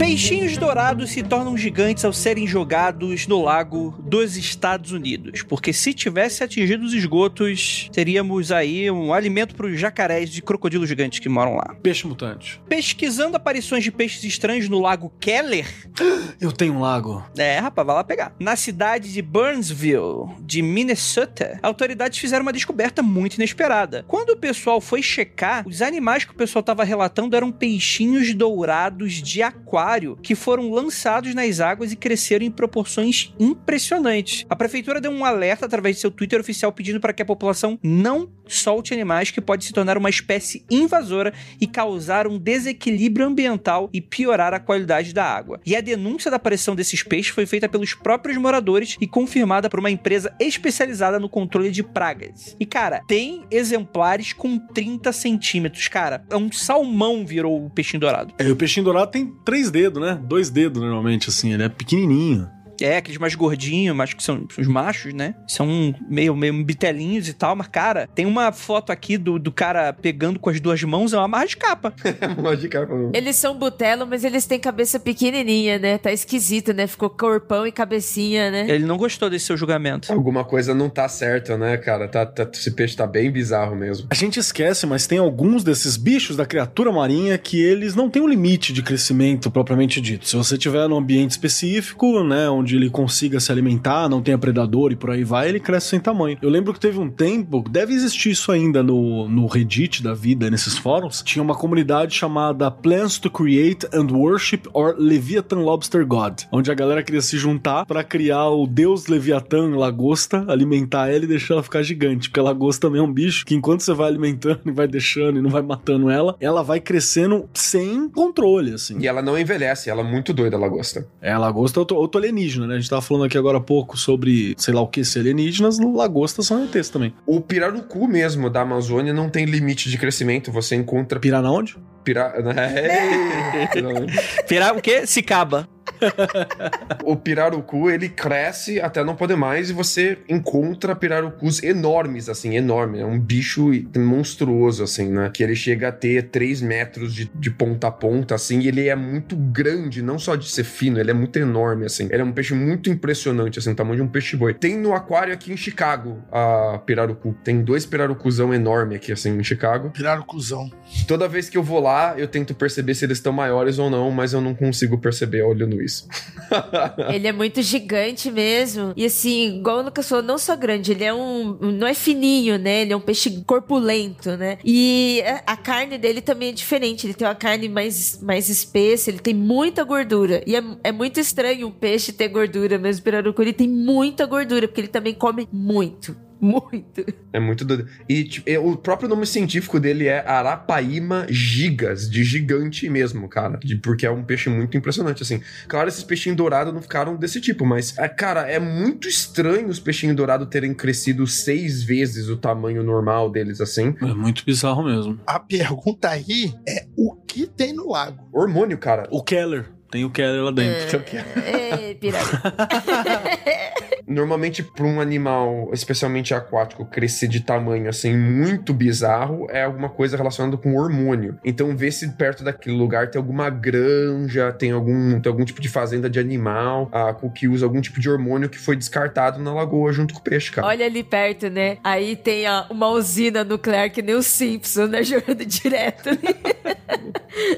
Peixinhos 0.03 0.57
dourados 0.57 1.11
se 1.11 1.23
tornam 1.23 1.57
gigantes 1.57 2.05
ao 2.05 2.13
serem 2.13 2.45
jogados 2.45 3.29
no 3.29 3.41
lago 3.41 3.97
dos 4.01 4.37
Estados 4.37 4.91
Unidos, 4.91 5.45
porque 5.45 5.73
se 5.73 5.95
tivesse 5.95 6.43
atingido 6.43 6.85
os 6.85 6.93
esgotos, 6.93 7.89
teríamos 7.93 8.51
aí 8.51 8.91
um 8.91 9.15
alimento 9.15 9.55
para 9.55 9.69
os 9.69 9.79
jacarés 9.79 10.29
de 10.29 10.43
crocodilos 10.43 10.89
gigantes 10.89 11.21
que 11.21 11.29
moram 11.29 11.55
lá. 11.55 11.77
Peixe 11.81 12.05
mutante. 12.05 12.61
Pesquisando 12.69 13.37
aparições 13.37 13.85
de 13.85 13.93
peixes 13.93 14.25
estranhos 14.25 14.69
no 14.69 14.81
lago 14.81 15.09
Keller. 15.21 15.69
Eu 16.41 16.51
tenho 16.51 16.75
um 16.75 16.81
lago. 16.81 17.25
É, 17.39 17.61
rapaz, 17.61 17.87
vai 17.87 17.95
lá 17.95 18.03
pegar. 18.03 18.35
Na 18.41 18.57
cidade 18.57 19.13
de 19.13 19.23
Burnsville, 19.23 20.35
de 20.41 20.63
Minnesota, 20.63 21.61
autoridades 21.63 22.19
fizeram 22.19 22.43
uma 22.43 22.53
descoberta 22.53 23.05
muito 23.05 23.37
inesperada. 23.37 24.05
Quando 24.09 24.31
o 24.31 24.37
pessoal 24.37 24.81
foi 24.81 25.01
checar, 25.01 25.65
os 25.65 25.81
animais 25.81 26.25
que 26.25 26.33
o 26.33 26.37
pessoal 26.37 26.61
estava 26.61 26.83
relatando 26.83 27.37
eram 27.37 27.53
peixinhos 27.53 28.35
dourados 28.35 29.23
de 29.23 29.41
aquário 29.45 29.92
que 30.23 30.35
foram 30.35 30.71
lançados 30.71 31.35
nas 31.35 31.61
águas 31.61 31.93
e 31.93 31.97
cresceram 31.97 32.45
em 32.45 32.51
proporções 32.51 33.33
impressionantes. 33.39 34.47
A 34.49 34.57
prefeitura 34.57 35.01
deu 35.01 35.11
um 35.11 35.25
alerta 35.25 35.67
através 35.67 35.97
de 35.97 36.01
seu 36.01 36.11
Twitter 36.11 36.41
oficial 36.41 36.73
pedindo 36.73 37.01
para 37.01 37.13
que 37.13 37.23
a 37.23 37.27
população 37.27 37.79
não 37.83 38.31
solte 38.47 38.93
animais 38.93 39.31
que 39.31 39.41
pode 39.41 39.65
se 39.65 39.73
tornar 39.73 39.97
uma 39.97 40.11
espécie 40.11 40.65
invasora 40.71 41.33
e 41.61 41.67
causar 41.67 42.27
um 42.27 42.39
desequilíbrio 42.39 43.27
ambiental 43.27 43.89
e 43.93 44.01
piorar 44.01 44.53
a 44.55 44.61
qualidade 44.61 45.13
da 45.13 45.25
água. 45.25 45.61
E 45.65 45.75
a 45.75 45.81
denúncia 45.81 46.31
da 46.31 46.37
aparição 46.37 46.75
desses 46.75 47.03
peixes 47.03 47.33
foi 47.33 47.47
feita 47.47 47.69
pelos 47.69 47.95
próprios 47.95 48.37
moradores 48.37 48.97
e 49.01 49.07
confirmada 49.07 49.69
por 49.71 49.81
uma 49.81 49.91
empresa 49.91 50.35
especializada 50.39 51.19
no 51.19 51.29
controle 51.29 51.71
de 51.71 51.83
pragas. 51.83 52.57
E 52.59 52.67
cara, 52.67 53.03
tem 53.07 53.45
exemplares 53.51 54.33
com 54.33 54.59
30 54.59 55.13
centímetros, 55.13 55.89
cara. 55.89 56.25
É 56.31 56.37
um 56.37 56.51
salmão 56.53 57.25
virou 57.25 57.67
o 57.67 57.71
peixinho 57.71 58.01
dourado. 58.01 58.35
É, 58.39 58.51
o 58.51 58.57
peixinho 58.57 58.85
dourado 58.85 59.11
tem 59.11 59.33
três 59.45 59.71
dedos, 59.71 59.82
né? 59.91 60.19
Dois 60.23 60.51
dedos 60.51 60.83
normalmente, 60.83 61.29
assim, 61.29 61.53
ele 61.53 61.63
é 61.63 61.69
pequenininho. 61.69 62.49
É, 62.85 62.97
aqueles 62.99 63.19
mais 63.19 63.35
gordinhos, 63.35 63.95
mais 63.95 64.13
que 64.13 64.23
são 64.23 64.47
os 64.59 64.67
machos, 64.67 65.13
né? 65.15 65.35
São 65.47 65.95
meio, 66.09 66.35
meio 66.35 66.65
bitelinhos 66.65 67.29
e 67.29 67.33
tal, 67.33 67.57
mas, 67.57 67.69
cara, 67.69 68.09
tem 68.15 68.27
uma 68.27 68.53
foto 68.53 68.91
aqui 68.91 69.17
do, 69.17 69.39
do 69.39 69.53
cara 69.53 69.93
pegando 69.93 70.39
com 70.39 70.51
as 70.51 70.61
duas 70.61 70.83
mãos, 70.83 71.13
é 71.13 71.19
uma 71.19 71.29
marra 71.29 71.47
de 71.47 71.57
capa. 71.57 71.95
marra 72.43 72.57
de 72.57 72.69
capa. 72.69 72.93
Eles 73.13 73.37
são 73.37 73.57
butelo, 73.57 74.07
mas 74.07 74.25
eles 74.25 74.47
têm 74.47 74.59
cabeça 74.59 74.99
pequenininha, 74.99 75.79
né? 75.79 75.99
Tá 75.99 76.13
esquisito, 76.13 76.73
né? 76.73 76.87
Ficou 76.87 77.11
corpão 77.11 77.67
e 77.67 77.73
cabecinha, 77.73 78.51
né? 78.51 78.67
Ele 78.69 78.85
não 78.85 78.97
gostou 78.97 79.31
desse 79.31 79.47
seu 79.47 79.57
julgamento. 79.57 80.13
Alguma 80.13 80.45
coisa 80.45 80.75
não 80.75 80.89
tá 80.89 81.09
certa, 81.09 81.57
né, 81.57 81.77
cara? 81.77 82.09
Tá, 82.09 82.27
tá, 82.27 82.49
esse 82.53 82.71
peixe 82.71 82.97
tá 82.97 83.07
bem 83.07 83.31
bizarro 83.31 83.77
mesmo. 83.77 84.07
A 84.11 84.15
gente 84.15 84.39
esquece, 84.39 84.87
mas 84.87 85.07
tem 85.07 85.19
alguns 85.19 85.65
desses 85.65 85.97
bichos 85.97 86.37
da 86.37 86.47
criatura 86.47 86.93
marinha 86.93 87.37
que 87.39 87.61
eles 87.61 87.95
não 87.95 88.09
têm 88.09 88.23
um 88.23 88.29
limite 88.29 88.73
de 88.73 88.83
crescimento 88.83 89.51
propriamente 89.51 90.01
dito. 90.01 90.29
Se 90.29 90.37
você 90.37 90.57
tiver 90.57 90.89
num 90.89 90.97
ambiente 90.97 91.31
específico, 91.33 92.23
né, 92.25 92.49
onde 92.49 92.72
onde 92.73 92.77
ele 92.77 92.91
consiga 92.91 93.39
se 93.39 93.53
alimentar, 93.53 94.09
não 94.09 94.23
tenha 94.23 94.39
predador 94.39 94.93
e 94.93 94.97
por 94.97 95.11
aí 95.11 95.25
vai, 95.25 95.49
ele 95.49 95.61
cresce 95.61 95.89
sem 95.89 96.01
tamanho. 96.01 96.39
Eu 96.41 96.49
lembro 96.49 96.73
que 96.73 96.81
teve 96.81 96.99
um 96.99 97.11
tempo, 97.11 97.65
deve 97.69 97.93
existir 97.93 98.31
isso 98.31 98.51
ainda 98.51 98.83
no, 98.83 99.29
no 99.29 99.47
Reddit 99.47 100.03
da 100.03 100.15
vida, 100.15 100.51
nesses 100.51 100.79
fóruns, 100.79 101.23
tinha 101.23 101.43
uma 101.43 101.55
comunidade 101.55 102.15
chamada 102.15 102.71
Plans 102.71 103.19
to 103.19 103.31
Create 103.31 103.87
and 103.93 104.07
Worship 104.13 104.63
or 104.73 104.95
Leviathan 104.99 105.61
Lobster 105.61 106.07
God, 106.07 106.43
onde 106.51 106.71
a 106.71 106.75
galera 106.75 107.03
queria 107.03 107.21
se 107.21 107.37
juntar 107.37 107.85
para 107.85 108.03
criar 108.03 108.49
o 108.49 108.67
deus 108.67 109.07
Leviathan 109.07 109.77
lagosta, 109.77 110.45
alimentar 110.49 111.09
ela 111.09 111.25
e 111.25 111.29
deixar 111.29 111.55
ela 111.55 111.63
ficar 111.63 111.83
gigante, 111.83 112.29
porque 112.29 112.41
a 112.41 112.45
lagosta 112.45 112.87
também 112.89 113.01
é 113.01 113.05
um 113.05 113.13
bicho 113.13 113.45
que 113.45 113.55
enquanto 113.55 113.83
você 113.83 113.93
vai 113.93 114.09
alimentando 114.09 114.61
e 114.65 114.71
vai 114.71 114.89
deixando 114.89 115.39
e 115.39 115.43
não 115.43 115.51
vai 115.51 115.63
matando 115.63 116.09
ela, 116.09 116.37
ela 116.41 116.63
vai 116.63 116.81
crescendo 116.81 117.49
sem 117.53 118.09
controle, 118.09 118.75
assim. 118.75 118.99
E 118.99 119.07
ela 119.07 119.21
não 119.21 119.39
envelhece, 119.39 119.91
ela 119.91 120.01
é 120.01 120.05
muito 120.05 120.33
doida, 120.33 120.57
a 120.57 120.61
lagosta. 120.61 121.07
É, 121.21 121.33
a 121.33 121.39
lagosta 121.39 121.81
é 121.81 121.95
outro 121.95 122.19
alienígena 122.19 122.52
alienígena, 122.53 122.67
né? 122.67 122.75
A 122.75 122.79
gente 122.79 122.91
tava 122.91 123.03
falando 123.03 123.25
aqui 123.25 123.39
agora 123.39 123.59
há 123.59 123.61
pouco 123.61 123.97
sobre, 123.97 124.55
sei 124.59 124.75
lá 124.75 124.81
o 124.81 124.87
que, 124.87 125.05
ser 125.05 125.21
alienígenas, 125.21 125.79
lagostas 125.79 126.47
são 126.47 126.65
ETs 126.65 126.89
também. 126.89 127.15
O 127.27 127.41
pirarucu 127.41 128.07
mesmo 128.07 128.51
da 128.51 128.63
Amazônia 128.63 129.13
não 129.13 129.29
tem 129.29 129.45
limite 129.45 129.89
de 129.89 129.99
crescimento, 129.99 130.53
você 130.53 130.77
encontra... 130.77 131.19
Pirar 131.19 131.43
na 131.43 131.51
onde? 131.51 131.77
Pira... 132.05 132.33
Pirar 134.49 134.77
o 134.77 134.81
quê? 134.81 135.07
Cicaba. 135.07 135.69
o 137.05 137.17
pirarucu, 137.17 137.91
ele 137.91 138.09
cresce 138.09 138.81
até 138.81 139.03
não 139.03 139.15
poder 139.15 139.37
mais 139.37 139.71
e 139.71 139.73
você 139.73 140.19
encontra 140.29 140.95
pirarucus 140.95 141.63
enormes, 141.63 142.29
assim, 142.29 142.57
enorme. 142.57 143.01
É 143.01 143.07
um 143.07 143.19
bicho 143.19 143.71
monstruoso, 143.97 144.85
assim, 144.85 145.11
né? 145.11 145.31
Que 145.33 145.43
ele 145.43 145.55
chega 145.55 145.89
a 145.89 145.93
ter 145.93 146.29
3 146.31 146.63
metros 146.63 147.15
de, 147.15 147.31
de 147.35 147.51
ponta 147.51 147.89
a 147.89 147.91
ponta, 147.91 148.35
assim, 148.35 148.61
e 148.61 148.69
ele 148.69 148.89
é 148.89 148.97
muito 148.97 149.37
grande, 149.37 150.03
não 150.03 150.19
só 150.19 150.37
de 150.37 150.49
ser 150.49 150.65
fino, 150.65 150.99
ele 150.99 151.11
é 151.11 151.15
muito 151.15 151.39
enorme, 151.39 151.87
assim. 151.87 152.09
Ele 152.11 152.23
é 152.23 152.25
um 152.25 152.33
peixe 152.33 152.55
muito 152.55 152.91
impressionante, 152.91 153.59
assim, 153.59 153.73
o 153.73 153.75
tamanho 153.75 153.97
de 153.97 154.03
um 154.03 154.09
peixe-boi. 154.09 154.55
Tem 154.55 154.77
no 154.77 154.95
aquário 154.95 155.33
aqui 155.33 155.53
em 155.53 155.57
Chicago 155.57 156.23
a 156.31 156.81
pirarucu. 156.85 157.35
Tem 157.45 157.63
dois 157.63 157.87
pirarucuzão 157.87 158.53
enorme 158.53 158.97
aqui, 158.97 159.13
assim, 159.13 159.37
em 159.37 159.45
Chicago. 159.45 159.91
Pirarucuzão. 159.91 160.71
Toda 161.07 161.29
vez 161.29 161.49
que 161.49 161.59
eu 161.59 161.63
vou 161.63 161.81
lá, 161.81 162.15
eu 162.19 162.29
tento 162.29 162.55
perceber 162.55 162.95
se 162.95 163.05
eles 163.05 163.19
estão 163.19 163.33
maiores 163.33 163.79
ou 163.79 163.91
não, 163.91 164.11
mas 164.11 164.33
eu 164.33 164.41
não 164.41 164.55
consigo 164.55 164.99
perceber 164.99 165.43
olho 165.43 165.63
vendo 165.73 165.83
isso. 165.93 166.09
Ele 167.13 167.29
é 167.29 167.33
muito 167.33 167.61
gigante 167.61 168.31
mesmo. 168.31 168.93
E 168.97 169.05
assim, 169.05 169.59
igual 169.59 169.79
o 169.79 169.83
Lucas 169.83 170.09
falou, 170.09 170.25
não 170.25 170.39
só 170.39 170.57
grande, 170.57 170.93
ele 170.93 171.05
é 171.05 171.13
um. 171.13 171.57
Não 171.61 171.87
é 171.87 171.95
fininho, 171.95 172.59
né? 172.59 172.83
Ele 172.83 172.93
é 172.93 172.97
um 172.97 173.01
peixe 173.01 173.43
corpulento, 173.47 174.37
né? 174.37 174.59
E 174.65 175.23
a 175.47 175.57
carne 175.57 175.99
dele 175.99 176.21
também 176.21 176.51
é 176.51 176.53
diferente. 176.53 177.07
Ele 177.07 177.15
tem 177.15 177.27
uma 177.27 177.35
carne 177.35 177.69
mais, 177.69 178.21
mais 178.23 178.49
espessa, 178.49 179.11
ele 179.11 179.19
tem 179.19 179.35
muita 179.35 179.85
gordura. 179.85 180.43
E 180.47 180.57
é, 180.57 180.63
é 180.85 180.93
muito 180.93 181.21
estranho 181.21 181.69
um 181.69 181.73
peixe 181.73 182.13
ter 182.13 182.29
gordura, 182.29 182.79
mesmo 182.79 183.01
o 183.01 183.05
pirarucu 183.05 183.43
ele 183.43 183.53
tem 183.53 183.69
muita 183.69 184.27
gordura, 184.27 184.69
porque 184.69 184.81
ele 184.81 184.89
também 184.89 185.15
come 185.15 185.49
muito. 185.53 186.17
Muito. 186.43 187.07
É 187.33 187.39
muito 187.39 187.65
doido. 187.65 187.87
E 188.09 188.25
tipo, 188.25 188.51
é, 188.51 188.59
o 188.59 188.77
próprio 188.77 189.09
nome 189.09 189.25
científico 189.25 189.79
dele 189.79 190.09
é 190.09 190.29
Arapaíma 190.29 191.25
gigas, 191.31 192.11
de 192.11 192.25
gigante 192.25 192.91
mesmo, 192.91 193.29
cara. 193.29 193.59
De, 193.59 193.77
porque 193.77 194.05
é 194.05 194.11
um 194.11 194.25
peixe 194.25 194.51
muito 194.51 194.77
impressionante, 194.77 195.23
assim. 195.23 195.41
Claro, 195.69 195.89
esses 195.89 196.03
peixinhos 196.03 196.37
dourados 196.37 196.75
não 196.75 196.83
ficaram 196.83 197.15
desse 197.15 197.41
tipo, 197.41 197.65
mas, 197.65 197.97
é, 197.97 198.09
cara, 198.09 198.51
é 198.51 198.59
muito 198.59 199.07
estranho 199.07 199.69
os 199.69 199.79
peixinhos 199.79 200.17
dourados 200.17 200.49
terem 200.49 200.75
crescido 200.75 201.29
seis 201.29 201.85
vezes 201.85 202.29
o 202.29 202.37
tamanho 202.37 202.83
normal 202.83 203.31
deles, 203.31 203.61
assim. 203.61 203.95
É 204.03 204.07
muito 204.07 204.45
bizarro 204.45 204.83
mesmo. 204.83 205.21
A 205.25 205.39
pergunta 205.39 206.09
aí 206.09 206.53
é 206.69 206.87
o 206.97 207.15
que 207.15 207.47
tem 207.47 207.73
no 207.73 207.89
lago? 207.89 208.29
Hormônio, 208.33 208.77
cara. 208.79 209.07
O 209.13 209.23
Keller. 209.23 209.71
Tem 209.93 210.05
o 210.05 210.11
Keller 210.11 210.43
lá 210.43 210.51
dentro. 210.51 211.05
É, 211.47 211.95
pirarucu. 211.95 212.33
Normalmente, 214.13 214.63
para 214.63 214.85
um 214.85 215.01
animal, 215.01 215.71
especialmente 215.73 216.35
aquático, 216.35 216.85
crescer 216.85 217.29
de 217.29 217.41
tamanho 217.41 217.89
assim 217.89 218.17
muito 218.17 218.73
bizarro 218.73 219.47
é 219.51 219.65
alguma 219.65 219.89
coisa 219.89 220.17
relacionada 220.17 220.57
com 220.57 220.77
hormônio. 220.77 221.39
Então, 221.45 221.77
vê 221.77 221.91
se 221.91 222.09
perto 222.13 222.45
daquele 222.45 222.77
lugar 222.77 223.11
tem 223.11 223.19
alguma 223.19 223.49
granja, 223.51 224.53
tem 224.53 224.73
algum, 224.73 225.21
tem 225.21 225.31
algum 225.31 225.45
tipo 225.45 225.61
de 225.61 225.69
fazenda 225.69 226.09
de 226.09 226.19
animal 226.19 226.89
ah, 226.93 227.13
com 227.13 227.31
que 227.31 227.49
usa 227.49 227.65
algum 227.65 227.81
tipo 227.81 228.01
de 228.01 228.09
hormônio 228.09 228.49
que 228.49 228.59
foi 228.59 228.77
descartado 228.77 229.41
na 229.41 229.53
lagoa 229.53 229.93
junto 229.93 230.15
com 230.15 230.21
o 230.21 230.23
peixe, 230.23 230.51
cara. 230.51 230.67
Olha 230.67 230.87
ali 230.87 231.03
perto, 231.03 231.49
né? 231.49 231.79
Aí 231.83 232.17
tem 232.17 232.49
ó, 232.49 232.65
uma 232.71 232.89
usina 232.89 233.45
nuclear 233.45 233.91
que 233.91 234.03
nem 234.03 234.15
o 234.15 234.23
Simpson, 234.23 234.87
né? 234.87 235.03
Jogando 235.05 235.45
direto. 235.45 236.11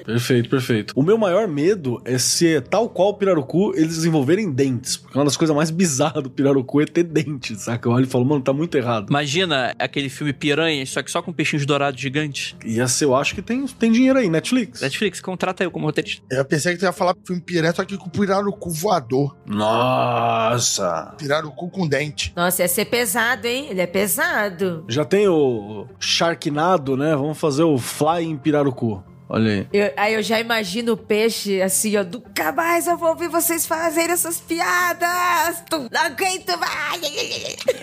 Perfeito, 0.04 0.48
perfeito. 0.48 0.94
O 0.96 1.02
meu 1.02 1.18
maior 1.18 1.48
medo 1.48 2.00
é 2.04 2.16
ser, 2.18 2.62
tal 2.62 2.88
qual 2.88 3.10
o 3.10 3.14
pirarucu, 3.14 3.72
eles 3.74 3.96
desenvolverem 3.96 4.50
dentes. 4.50 4.96
Porque 4.96 5.18
uma 5.18 5.24
das 5.24 5.36
coisas 5.36 5.54
mais 5.54 5.70
bizarras 5.70 6.22
do 6.22 6.30
pirarucu 6.30 6.43
é 6.48 6.86
ter 6.86 7.04
dentes, 7.04 7.62
saca? 7.62 7.88
Eu 7.88 7.92
olho 7.92 8.04
e 8.04 8.08
falo, 8.08 8.24
mano, 8.24 8.42
tá 8.42 8.52
muito 8.52 8.76
errado. 8.76 9.08
Imagina 9.10 9.74
aquele 9.78 10.08
filme 10.08 10.32
Piranha, 10.32 10.84
só 10.86 11.02
que 11.02 11.10
só 11.10 11.22
com 11.22 11.32
peixinhos 11.32 11.66
dourados 11.66 12.00
gigantes. 12.00 12.56
E 12.64 12.80
essa 12.80 13.04
eu 13.04 13.14
acho 13.14 13.34
que 13.34 13.42
tem, 13.42 13.66
tem 13.66 13.92
dinheiro 13.92 14.18
aí, 14.18 14.28
Netflix. 14.28 14.80
Netflix, 14.80 15.20
contrata 15.20 15.64
eu 15.64 15.70
como 15.70 15.86
roteirista. 15.86 16.24
Eu 16.30 16.44
pensei 16.44 16.72
que 16.72 16.78
tu 16.78 16.84
ia 16.84 16.92
falar 16.92 17.14
filme 17.24 17.40
piranha, 17.40 17.74
só 17.74 17.84
que 17.84 17.96
com 17.96 18.08
pirarucu 18.08 18.70
voador. 18.70 19.36
Nossa! 19.46 21.14
Pirarucu 21.18 21.70
com 21.70 21.86
dente. 21.86 22.32
Nossa, 22.36 22.62
ia 22.62 22.68
ser 22.68 22.86
pesado, 22.86 23.46
hein? 23.46 23.68
Ele 23.70 23.80
é 23.80 23.86
pesado. 23.86 24.84
Já 24.88 25.04
tem 25.04 25.28
o 25.28 25.86
Sharknado, 25.98 26.96
né? 26.96 27.14
Vamos 27.14 27.38
fazer 27.38 27.62
o 27.62 27.78
Flying 27.78 28.36
Pirarucu. 28.36 29.02
Olha 29.34 29.50
aí. 29.52 29.66
Eu- 29.72 29.92
aí 29.96 30.14
eu 30.14 30.22
já 30.22 30.38
imagino 30.38 30.92
o 30.92 30.96
peixe 30.96 31.60
assim, 31.60 31.96
ó. 31.96 32.04
Nunca 32.04 32.52
mais 32.52 32.86
eu 32.86 32.96
vou 32.96 33.08
ouvir 33.08 33.28
vocês 33.28 33.66
fazerem 33.66 34.12
essas 34.12 34.40
piadas. 34.40 35.60
Tu 35.68 35.76
não 35.76 36.00
aguento 36.00 36.56
mais. 36.56 37.02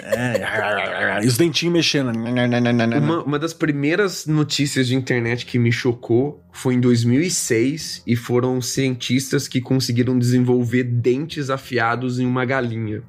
É, 0.01 1.19
e 1.21 1.27
os 1.27 1.35
dentinhos 1.37 1.73
mexendo. 1.73 2.11
Uma, 2.97 3.23
uma 3.23 3.37
das 3.39 3.53
primeiras 3.53 4.25
notícias 4.25 4.87
de 4.87 4.95
internet 4.95 5.45
que 5.45 5.59
me 5.59 5.73
chocou 5.73 6.41
foi 6.53 6.75
em 6.75 6.79
2006 6.79 8.01
e 8.07 8.15
foram 8.15 8.61
cientistas 8.61 9.45
que 9.47 9.59
conseguiram 9.59 10.17
desenvolver 10.17 10.83
dentes 10.83 11.49
afiados 11.49 12.17
em 12.19 12.25
uma 12.25 12.45
galinha. 12.45 13.03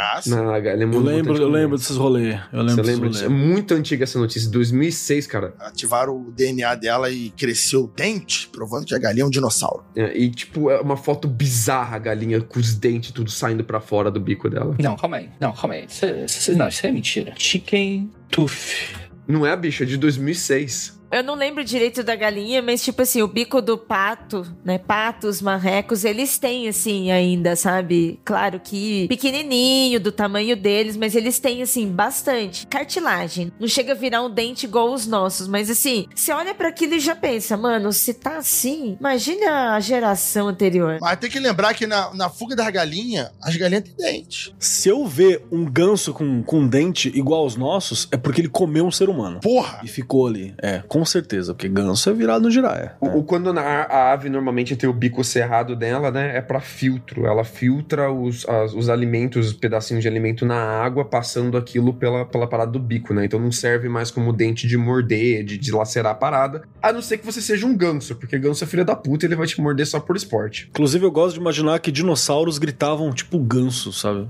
Ah, 0.00 0.20
sim. 0.22 0.30
Na 0.30 0.60
galinha 0.60 0.86
Eu 0.92 1.00
lembro, 1.00 1.36
eu 1.36 1.48
lembro 1.48 1.76
desses 1.76 1.96
rolês. 1.96 2.38
Eu 2.52 2.60
lembro 2.60 2.70
Você 2.70 2.76
desses 2.82 2.94
lembra 2.94 3.10
disso? 3.10 3.24
É 3.24 3.26
rolês. 3.26 3.46
muito 3.48 3.74
antiga 3.74 4.04
essa 4.04 4.18
notícia, 4.18 4.48
2006, 4.48 5.26
cara. 5.26 5.54
Ativaram 5.58 6.16
o 6.16 6.30
DNA 6.30 6.74
dela 6.76 7.10
e 7.10 7.30
cresceu 7.30 7.84
o 7.84 7.88
dente, 7.88 8.48
provando 8.48 8.86
que 8.86 8.94
a 8.94 8.98
galinha 8.98 9.24
é 9.24 9.26
um 9.26 9.30
dinossauro. 9.30 9.84
É, 9.96 10.16
e, 10.16 10.30
tipo, 10.30 10.70
é 10.70 10.80
uma 10.80 10.96
foto 10.96 11.26
bizarra, 11.26 11.96
a 11.96 11.98
galinha 11.98 12.40
com 12.40 12.60
os 12.60 12.74
dentes 12.74 13.10
tudo 13.10 13.30
saindo 13.30 13.64
pra 13.64 13.80
fora 13.80 14.08
do 14.10 14.20
bico 14.20 14.48
dela. 14.48 14.76
Não, 14.78 14.94
calma 14.96 15.16
aí. 15.16 15.30
Não, 15.40 15.52
calma 15.52 15.74
aí. 15.74 15.86
Isso, 15.88 16.04
é- 16.04 16.24
isso- 16.26 16.56
não, 16.56 16.68
isso 16.68 16.86
é 16.86 16.92
mentira. 16.92 17.34
Chicken 17.36 18.10
Tooth. 18.30 18.94
Não 19.26 19.44
é, 19.44 19.56
bicho? 19.56 19.82
É 19.82 19.86
de 19.86 19.96
2006. 19.96 20.97
Eu 21.10 21.22
não 21.24 21.34
lembro 21.34 21.64
direito 21.64 22.02
da 22.02 22.14
galinha, 22.14 22.60
mas 22.60 22.82
tipo 22.82 23.02
assim, 23.02 23.22
o 23.22 23.28
bico 23.28 23.62
do 23.62 23.78
pato, 23.78 24.46
né? 24.64 24.78
Patos, 24.78 25.40
marrecos, 25.40 26.04
eles 26.04 26.38
têm 26.38 26.68
assim 26.68 27.10
ainda, 27.10 27.56
sabe? 27.56 28.20
Claro 28.24 28.60
que 28.60 29.08
pequenininho, 29.08 29.98
do 29.98 30.12
tamanho 30.12 30.56
deles, 30.56 30.96
mas 30.96 31.14
eles 31.14 31.38
têm 31.38 31.62
assim 31.62 31.88
bastante 31.88 32.66
cartilagem. 32.66 33.52
Não 33.58 33.66
chega 33.66 33.92
a 33.92 33.94
virar 33.94 34.22
um 34.22 34.30
dente 34.30 34.66
igual 34.66 34.92
os 34.92 35.06
nossos, 35.06 35.48
mas 35.48 35.70
assim, 35.70 36.06
você 36.14 36.32
olha 36.32 36.54
pra 36.54 36.68
aquilo 36.68 36.94
e 36.94 37.00
já 37.00 37.16
pensa, 37.16 37.56
mano, 37.56 37.92
se 37.92 38.12
tá 38.14 38.36
assim, 38.36 38.96
imagina 39.00 39.74
a 39.74 39.80
geração 39.80 40.48
anterior. 40.48 40.98
Mas 41.00 41.18
tem 41.18 41.30
que 41.30 41.38
lembrar 41.38 41.74
que 41.74 41.86
na, 41.86 42.12
na 42.14 42.28
fuga 42.28 42.54
das 42.54 42.68
galinhas, 42.68 43.30
as 43.40 43.56
galinhas 43.56 43.84
têm 43.84 43.94
dente. 43.96 44.54
Se 44.58 44.88
eu 44.88 45.06
ver 45.06 45.46
um 45.50 45.64
ganso 45.64 46.12
com, 46.12 46.42
com 46.42 46.66
dente 46.66 47.08
igual 47.14 47.42
aos 47.42 47.56
nossos, 47.56 48.08
é 48.12 48.16
porque 48.16 48.40
ele 48.40 48.48
comeu 48.48 48.86
um 48.86 48.90
ser 48.90 49.08
humano. 49.08 49.40
Porra! 49.40 49.80
E 49.82 49.88
ficou 49.88 50.26
ali. 50.26 50.54
É, 50.62 50.82
com 50.86 50.97
certeza, 51.04 51.54
porque 51.54 51.68
ganso 51.68 52.10
é 52.10 52.12
virado 52.12 52.42
no 52.42 52.50
giraia. 52.50 52.92
O, 53.00 53.18
o- 53.18 53.24
quando 53.24 53.52
na- 53.52 53.82
a 53.84 54.12
ave 54.12 54.28
normalmente 54.28 54.76
tem 54.76 54.88
o 54.88 54.92
bico 54.92 55.22
cerrado 55.24 55.74
dela, 55.76 56.10
né? 56.10 56.36
É 56.36 56.40
pra 56.40 56.60
filtro. 56.60 57.26
Ela 57.26 57.44
filtra 57.44 58.10
os, 58.12 58.46
as- 58.48 58.74
os 58.74 58.88
alimentos, 58.88 59.48
os 59.48 59.52
pedacinhos 59.52 60.02
de 60.02 60.08
alimento 60.08 60.44
na 60.46 60.56
água, 60.82 61.04
passando 61.04 61.56
aquilo 61.56 61.92
pela, 61.94 62.24
pela 62.24 62.46
parada 62.46 62.70
do 62.72 62.78
bico, 62.78 63.12
né? 63.14 63.24
Então 63.24 63.38
não 63.40 63.52
serve 63.52 63.88
mais 63.88 64.10
como 64.10 64.32
dente 64.32 64.66
de 64.66 64.76
morder, 64.76 65.44
de, 65.44 65.58
de 65.58 65.72
lacerar 65.72 66.12
a 66.12 66.14
parada. 66.14 66.62
A 66.82 66.92
não 66.92 67.02
ser 67.02 67.18
que 67.18 67.26
você 67.26 67.40
seja 67.40 67.66
um 67.66 67.76
ganso, 67.76 68.14
porque 68.16 68.38
ganso 68.38 68.64
é 68.64 68.66
filha 68.66 68.84
da 68.84 68.96
puta 68.96 69.24
e 69.24 69.28
ele 69.28 69.36
vai 69.36 69.46
te 69.46 69.60
morder 69.60 69.86
só 69.86 70.00
por 70.00 70.16
esporte. 70.16 70.68
Inclusive, 70.70 71.04
eu 71.04 71.10
gosto 71.10 71.34
de 71.34 71.40
imaginar 71.40 71.78
que 71.80 71.90
dinossauros 71.92 72.58
gritavam 72.58 73.12
tipo 73.12 73.38
ganso, 73.38 73.92
sabe? 73.92 74.28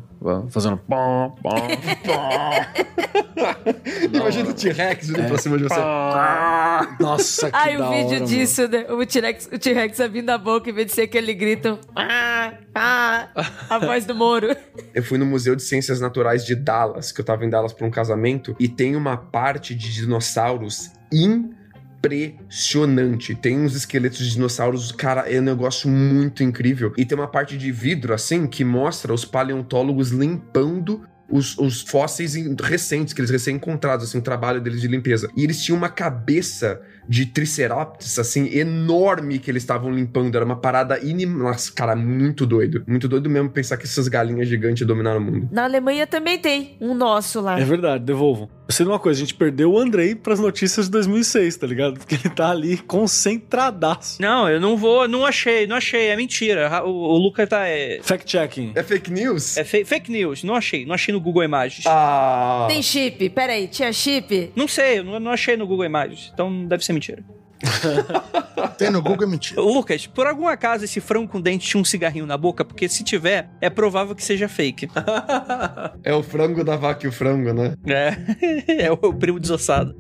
Fazendo 0.51 0.77
pom, 0.79 1.35
pom, 1.43 1.69
Imagina 4.13 4.51
o 4.51 4.55
T-Rex 4.55 5.09
vindo 5.09 5.27
pra 5.29 5.39
cima 5.39 5.57
de 5.57 5.65
você. 5.65 5.75
Nossa, 7.01 7.51
que 7.51 7.57
Ai, 7.57 7.77
da 7.77 7.89
o 7.89 7.91
vídeo 7.91 8.17
hora, 8.17 8.27
disso, 8.27 8.69
né? 8.69 8.87
O 8.91 9.05
T-Rex 9.05 9.49
o 9.53 9.59
T-Rex 9.59 10.01
abrindo 10.01 10.31
a 10.31 10.39
boca, 10.39 10.71
em 10.71 10.73
vez 10.73 10.87
de 10.87 10.93
ser 10.93 11.03
aquele 11.03 11.35
grito. 11.35 11.79
Ah, 11.95 12.55
ah, 12.75 13.29
a 13.69 13.79
voz 13.87 14.05
do 14.05 14.15
Moro. 14.15 14.57
Eu 14.95 15.03
fui 15.03 15.19
no 15.19 15.27
Museu 15.27 15.57
de 15.57 15.63
Ciências 15.63 16.01
Naturais 16.01 16.45
de 16.45 16.55
Dallas, 16.55 17.13
que 17.13 17.21
eu 17.21 17.25
tava 17.25 17.45
em 17.45 17.51
Dallas 17.51 17.73
pra 17.73 17.87
um 17.87 17.91
casamento, 17.91 18.57
e 18.59 18.69
tem 18.69 18.97
uma 18.97 19.17
parte 19.17 19.75
de 19.75 19.93
dinossauros 19.93 20.91
impressionante. 21.13 23.35
Tem 23.35 23.59
uns 23.59 23.75
esqueletos 23.75 24.19
de 24.19 24.33
dinossauros, 24.33 24.93
cara, 24.93 25.31
é 25.31 25.41
um 25.41 25.45
negócio 25.45 25.89
muito 25.89 26.43
incrível. 26.43 26.93
E 26.97 27.05
tem 27.05 27.19
uma 27.19 27.29
parte 27.29 27.59
de 27.59 27.73
vidro, 27.73 28.15
assim, 28.15 28.47
que 28.47 28.65
mostra 28.65 29.13
os 29.13 29.25
paleontólogos 29.25 30.11
limpando 30.11 31.03
os, 31.29 31.57
os 31.59 31.83
fósseis 31.83 32.35
recentes, 32.61 33.13
que 33.13 33.21
eles 33.21 33.31
recém-encontrados, 33.31 34.09
assim, 34.09 34.19
o 34.19 34.23
trabalho 34.23 34.61
deles 34.61 34.81
de 34.81 34.89
limpeza. 34.89 35.31
E 35.37 35.45
eles 35.45 35.63
tinham 35.63 35.77
uma 35.77 35.89
cabeça 35.89 36.81
de 37.09 37.27
triceratops, 37.27 38.19
assim, 38.19 38.49
enorme 38.57 39.39
que 39.39 39.51
eles 39.51 39.63
estavam 39.63 39.91
limpando. 39.91 40.35
Era 40.37 40.45
uma 40.45 40.57
parada 40.57 40.99
inim... 41.03 41.27
Nossa, 41.27 41.73
cara, 41.73 41.97
muito 41.97 42.45
doido. 42.47 42.83
Muito 42.87 43.09
doido 43.09 43.29
mesmo 43.31 43.49
pensar 43.51 43.77
que 43.77 43.85
essas 43.85 44.09
galinhas 44.09 44.49
gigantes 44.49 44.87
dominaram 44.87 45.19
o 45.21 45.25
mundo. 45.25 45.49
Na 45.51 45.65
Alemanha 45.65 46.07
também 46.07 46.39
tem 46.39 46.77
um 46.81 46.95
nosso 46.95 47.41
lá. 47.41 47.59
É 47.59 47.65
verdade, 47.65 48.05
devolvo. 48.05 48.51
Eu 48.69 48.75
sei 48.75 48.85
de 48.85 48.93
uma 48.93 48.99
coisa, 48.99 49.19
a 49.19 49.25
gente 49.25 49.35
perdeu 49.35 49.73
o 49.73 49.79
Andrei 49.79 50.15
pras 50.15 50.39
notícias 50.39 50.85
de 50.87 50.93
2006, 50.93 51.57
tá 51.57 51.67
ligado? 51.67 51.99
Porque 51.99 52.17
ele 52.17 52.29
tá 52.29 52.51
ali 52.51 52.77
concentradaço. 53.39 54.21
Não, 54.21 54.49
eu 54.49 54.61
não 54.61 54.77
vou, 54.77 55.09
não 55.09 55.25
achei, 55.25 55.67
não 55.67 55.77
achei, 55.77 56.09
é 56.09 56.17
mentira. 56.17 56.85
O, 56.85 56.91
o 56.91 57.17
Luca 57.17 57.47
tá. 57.47 57.67
É, 57.67 58.01
Fact-checking. 58.03 58.73
É 58.75 58.83
fake 58.83 59.11
news? 59.11 59.57
é 59.57 59.65
fe- 59.65 59.85
fake 59.85 60.11
news, 60.11 60.43
não 60.45 60.55
achei, 60.55 60.85
não 60.85 60.95
achei 60.95 61.15
no 61.15 61.21
Google 61.21 61.45
Imagens. 61.45 61.85
Ah. 61.87 62.67
Tem 62.69 62.83
chip? 62.83 63.31
Peraí, 63.31 63.69
tinha 63.69 63.93
chip? 63.93 64.53
Não 64.55 64.69
sei, 64.69 64.99
eu 64.99 65.05
não, 65.05 65.19
não 65.19 65.31
achei 65.31 65.57
no 65.57 65.67
Google 65.67 65.87
Imagens, 65.87 66.31
então 66.33 66.67
deve 66.67 66.85
ser 66.85 66.93
mentira. 66.99 67.25
Tem 68.79 68.91
no 68.91 69.03
Google 69.03 69.27
é 69.27 69.31
mentira. 69.31 69.61
Lucas, 69.61 70.07
por 70.07 70.27
algum 70.27 70.47
acaso 70.47 70.85
esse 70.85 71.01
frango 71.01 71.29
com 71.29 71.41
dente 71.41 71.67
tinha 71.67 71.81
um 71.81 71.85
cigarrinho 71.85 72.27
na 72.27 72.37
boca? 72.37 72.65
Porque 72.65 72.89
se 72.89 73.03
tiver, 73.03 73.51
é 73.61 73.69
provável 73.69 74.15
que 74.15 74.23
seja 74.23 74.49
fake. 74.49 74.89
É 76.05 76.15
o 76.15 76.23
frango 76.23 76.63
da 76.65 76.77
vaca 76.77 77.05
e 77.05 77.09
o 77.09 77.13
frango, 77.13 77.53
né? 77.53 77.75
É, 77.87 78.85
é 78.87 78.93
o, 78.93 78.95
o 78.95 79.15
primo 79.15 79.39
desossado. 79.39 79.95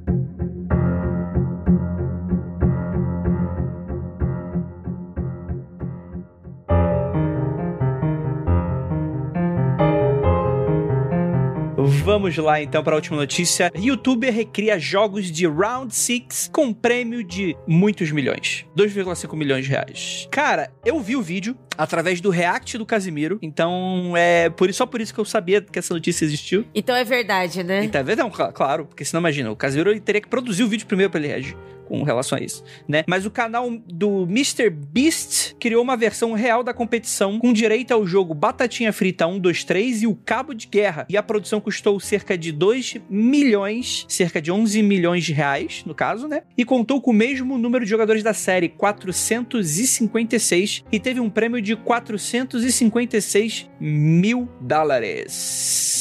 Vamos 12.09 12.35
lá 12.39 12.62
então 12.62 12.82
para 12.82 12.94
a 12.94 12.97
última 12.97 13.18
notícia. 13.18 13.70
YouTuber 13.76 14.32
recria 14.32 14.78
jogos 14.78 15.30
de 15.30 15.47
Round 15.47 15.94
6 15.94 16.48
com 16.51 16.72
prêmio 16.72 17.22
de 17.22 17.55
muitos 17.66 18.10
milhões. 18.10 18.64
2,5 18.74 19.36
milhões 19.36 19.66
de 19.66 19.70
reais. 19.72 20.26
Cara, 20.30 20.72
eu 20.86 20.98
vi 21.01 21.16
o 21.16 21.20
vídeo 21.20 21.55
através 21.76 22.18
do 22.22 22.30
react 22.30 22.78
do 22.78 22.86
Casimiro. 22.86 23.39
Então, 23.43 24.14
é 24.16 24.48
por, 24.48 24.72
só 24.72 24.86
por 24.86 25.02
isso 25.02 25.12
que 25.12 25.20
eu 25.20 25.24
sabia 25.26 25.60
que 25.60 25.78
essa 25.78 25.93
notícia 25.93 26.24
existiu. 26.24 26.64
Então 26.74 26.97
é 26.97 27.05
verdade, 27.05 27.62
né? 27.62 27.85
Então, 27.85 28.01
é 28.01 28.05
verdade, 28.05 28.26
não, 28.26 28.52
claro, 28.52 28.86
porque 28.86 29.05
senão 29.05 29.20
imagina, 29.20 29.51
o 29.51 29.56
Casimiro 29.56 30.01
teria 30.01 30.22
que 30.22 30.28
produzir 30.28 30.64
o 30.64 30.66
vídeo 30.66 30.86
primeiro 30.86 31.10
para 31.10 31.20
ele 31.20 31.28
reagir 31.28 31.56
com 31.89 32.02
relação 32.02 32.39
a 32.39 32.40
isso, 32.40 32.62
né? 32.86 33.02
Mas 33.06 33.24
o 33.24 33.31
canal 33.31 33.70
do 33.70 34.24
Mr. 34.24 34.69
Beast 34.70 35.55
criou 35.59 35.82
uma 35.82 35.97
versão 35.97 36.35
real 36.35 36.62
da 36.62 36.74
competição 36.74 37.39
com 37.39 37.52
direito 37.52 37.93
ao 37.93 38.06
jogo 38.06 38.35
Batatinha 38.35 38.93
Frita 38.93 39.27
1, 39.27 39.39
2, 39.39 39.65
3 39.65 40.02
e 40.02 40.06
o 40.06 40.15
Cabo 40.15 40.55
de 40.55 40.66
Guerra. 40.66 41.06
E 41.09 41.16
a 41.16 41.23
produção 41.23 41.60
custou 41.60 41.98
cerca 41.98 42.36
de 42.36 42.52
2 42.52 42.97
milhões, 43.09 44.05
cerca 44.09 44.40
de 44.40 44.52
11 44.52 44.82
milhões 44.82 45.24
de 45.24 45.32
reais, 45.32 45.82
no 45.86 45.94
caso, 45.94 46.28
né? 46.28 46.43
E 46.56 46.65
contou 46.65 47.01
com 47.01 47.10
o 47.10 47.15
mesmo 47.15 47.59
número 47.59 47.85
de 47.85 47.90
jogadores 47.90 48.23
da 48.23 48.35
série, 48.35 48.69
456, 48.69 50.85
e 50.93 51.01
teve 51.01 51.20
um 51.20 51.31
prêmio 51.31 51.60
de 51.60 51.77
456 51.77 53.69
mil 53.81 54.48
dólares. 54.60 55.97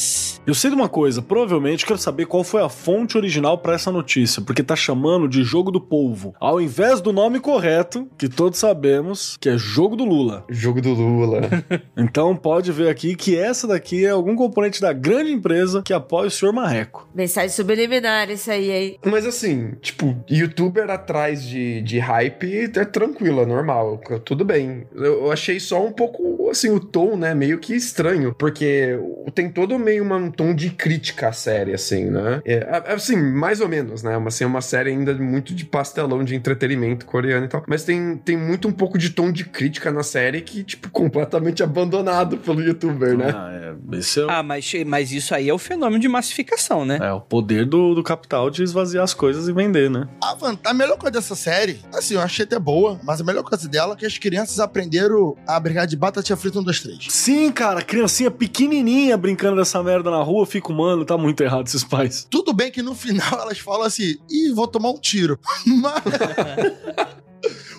Eu 0.48 0.54
sei 0.54 0.70
de 0.70 0.78
uma 0.78 0.88
coisa, 0.88 1.22
provavelmente 1.22 1.86
quero 1.86 2.00
saber 2.00 2.26
qual 2.26 2.42
foi 2.42 2.64
a 2.64 2.70
fonte 2.70 3.18
original 3.18 3.58
para 3.58 3.74
essa 3.74 3.92
notícia, 3.92 4.42
porque 4.42 4.64
tá 4.64 4.78
chamando 4.78 5.28
de 5.28 5.44
jogo 5.44 5.70
do 5.72 5.82
polvo, 5.82 6.34
ao 6.40 6.62
invés 6.62 7.02
do 7.02 7.12
nome 7.12 7.42
correto, 7.42 8.08
que 8.18 8.30
todos 8.30 8.58
sabemos 8.58 9.36
que 9.42 9.50
é 9.50 9.58
jogo 9.58 9.98
do 9.98 10.06
Lula. 10.06 10.46
Jogo 10.48 10.82
do 10.82 10.94
Lula. 10.94 11.42
então 11.98 12.34
pode 12.34 12.72
ver 12.72 12.88
aqui 12.88 13.14
que 13.14 13.38
essa 13.38 13.68
daqui 13.68 14.06
é 14.06 14.12
algum 14.12 14.38
componente 14.38 14.80
da 14.80 14.94
grande 14.94 15.34
empresa 15.34 15.82
que 15.84 15.92
apoia 15.92 16.30
o 16.30 16.32
senhor 16.32 16.54
Marreco. 16.54 17.10
Mensagem 17.14 17.50
subliminar 17.50 18.32
isso 18.32 18.50
aí, 18.50 18.72
hein? 18.72 19.00
Mas 19.06 19.26
assim, 19.26 19.74
tipo, 19.82 20.16
youtuber 20.30 20.90
atrás 20.90 21.44
de, 21.44 21.82
de 21.82 22.00
hype 22.00 22.72
é 22.74 22.86
tranquilo, 22.86 23.42
é 23.42 23.46
normal, 23.46 24.00
tudo 24.24 24.46
bem. 24.46 24.88
Eu, 24.96 25.26
eu 25.26 25.32
achei 25.34 25.60
só 25.60 25.86
um 25.86 25.92
pouco, 25.92 26.50
assim, 26.50 26.70
o 26.70 26.80
tom, 26.80 27.18
né, 27.18 27.36
meio 27.36 27.60
que 27.60 27.76
estranho, 27.76 28.34
porque 28.34 28.98
tem 29.36 29.52
todo 29.52 29.78
meio 29.78 30.04
uma 30.04 30.18
tom 30.38 30.54
de 30.54 30.70
crítica 30.70 31.30
à 31.30 31.34
série, 31.34 31.74
assim, 31.74 32.06
né? 32.06 32.42
É, 32.46 32.84
assim, 32.88 33.18
mais 33.18 33.60
ou 33.60 33.68
menos, 33.68 34.04
né? 34.04 34.18
Mas 34.18 34.36
assim, 34.36 34.44
é 34.44 34.48
uma 34.48 34.62
série 34.62 34.92
ainda 34.92 35.14
muito 35.16 35.54
de 35.54 35.66
pastelão 35.66 36.24
de 36.24 36.36
entretenimento 36.36 37.06
coreano 37.06 37.46
e 37.46 37.50
tal. 37.50 37.64
Mas 37.68 37.84
tem, 37.84 38.16
tem 38.18 38.38
muito 38.38 38.68
um 38.68 38.72
pouco 38.72 38.98
de 38.98 39.10
tom 39.10 39.32
de 39.32 39.44
crítica 39.44 39.92
na 39.92 40.04
série 40.04 40.42
que, 40.42 40.64
tipo, 40.64 40.90
completamente 40.90 41.64
abandonado 41.64 42.38
pelo 42.38 42.62
youtuber, 42.62 43.18
né? 43.18 43.34
Ah, 43.36 43.52
é, 43.52 43.98
esse 43.98 44.22
é 44.22 44.28
ah 44.30 44.44
mas, 44.44 44.72
mas 44.86 45.12
isso 45.12 45.34
aí 45.34 45.50
é 45.50 45.54
o 45.54 45.58
fenômeno 45.58 46.00
de 46.00 46.08
massificação, 46.08 46.86
né? 46.86 47.00
É, 47.02 47.12
o 47.12 47.22
poder 47.22 47.66
do, 47.66 47.96
do 47.96 48.04
capital 48.04 48.50
de 48.50 48.62
esvaziar 48.62 49.04
as 49.04 49.14
coisas 49.14 49.48
e 49.48 49.54
vender, 49.54 49.90
né? 49.90 50.08
A, 50.22 50.36
a 50.70 50.74
melhor 50.74 50.98
coisa 50.98 51.12
dessa 51.12 51.36
série, 51.36 51.80
assim, 51.94 52.14
eu 52.14 52.22
achei 52.22 52.46
até 52.46 52.60
boa, 52.60 53.00
mas 53.04 53.20
a 53.20 53.24
melhor 53.24 53.44
coisa 53.44 53.68
dela 53.68 53.94
é 53.94 53.98
que 53.98 54.06
as 54.06 54.18
crianças 54.18 54.60
aprenderam 54.60 55.36
a 55.48 55.60
brincar 55.60 55.86
de 55.86 55.96
batatinha 55.96 56.38
frita 56.38 56.60
1, 56.60 56.64
2, 56.64 56.80
3. 56.82 57.08
Sim, 57.10 57.52
cara, 57.52 57.82
criancinha 57.82 58.30
pequenininha 58.30 59.18
brincando 59.18 59.58
dessa 59.58 59.82
merda 59.82 60.12
na 60.12 60.22
rua, 60.28 60.42
eu 60.42 60.46
fico, 60.46 60.74
mano, 60.74 61.06
tá 61.06 61.18
muito 61.18 61.42
errado 61.42 61.68
esses 61.68 61.84
pais. 61.84 62.28
Tudo 62.30 62.54
bem 62.54 62.72
que 62.72 62.82
no 62.82 62.94
final 62.94 63.34
elas 63.42 63.60
falam 63.60 63.84
assim, 63.84 64.18
ih, 64.30 64.52
vou 64.52 64.68
tomar 64.68 64.90
um 64.90 65.00
tiro. 65.00 65.40
Mas... 65.66 66.04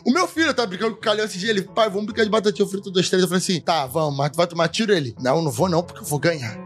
O 0.06 0.12
meu 0.12 0.26
filho 0.26 0.54
tá 0.54 0.64
brincando 0.64 0.92
com 0.92 0.98
o 0.98 1.02
Calhão 1.02 1.26
esse 1.26 1.36
dia, 1.36 1.50
ele, 1.50 1.60
pai, 1.60 1.90
vamos 1.90 2.06
brincar 2.06 2.24
de 2.24 2.30
batatinha 2.30 2.66
frita 2.66 2.88
1, 2.88 2.92
2, 2.92 3.10
3. 3.10 3.22
Eu 3.22 3.28
falei 3.28 3.42
assim, 3.42 3.60
tá, 3.60 3.84
vamos, 3.84 4.16
mas 4.16 4.30
tu 4.30 4.36
vai 4.36 4.46
tomar 4.46 4.68
tiro? 4.68 4.92
Ele, 4.92 5.14
não, 5.20 5.42
não 5.42 5.50
vou 5.50 5.68
não, 5.68 5.82
porque 5.82 6.00
eu 6.00 6.04
vou 6.06 6.18
ganhar. 6.18 6.56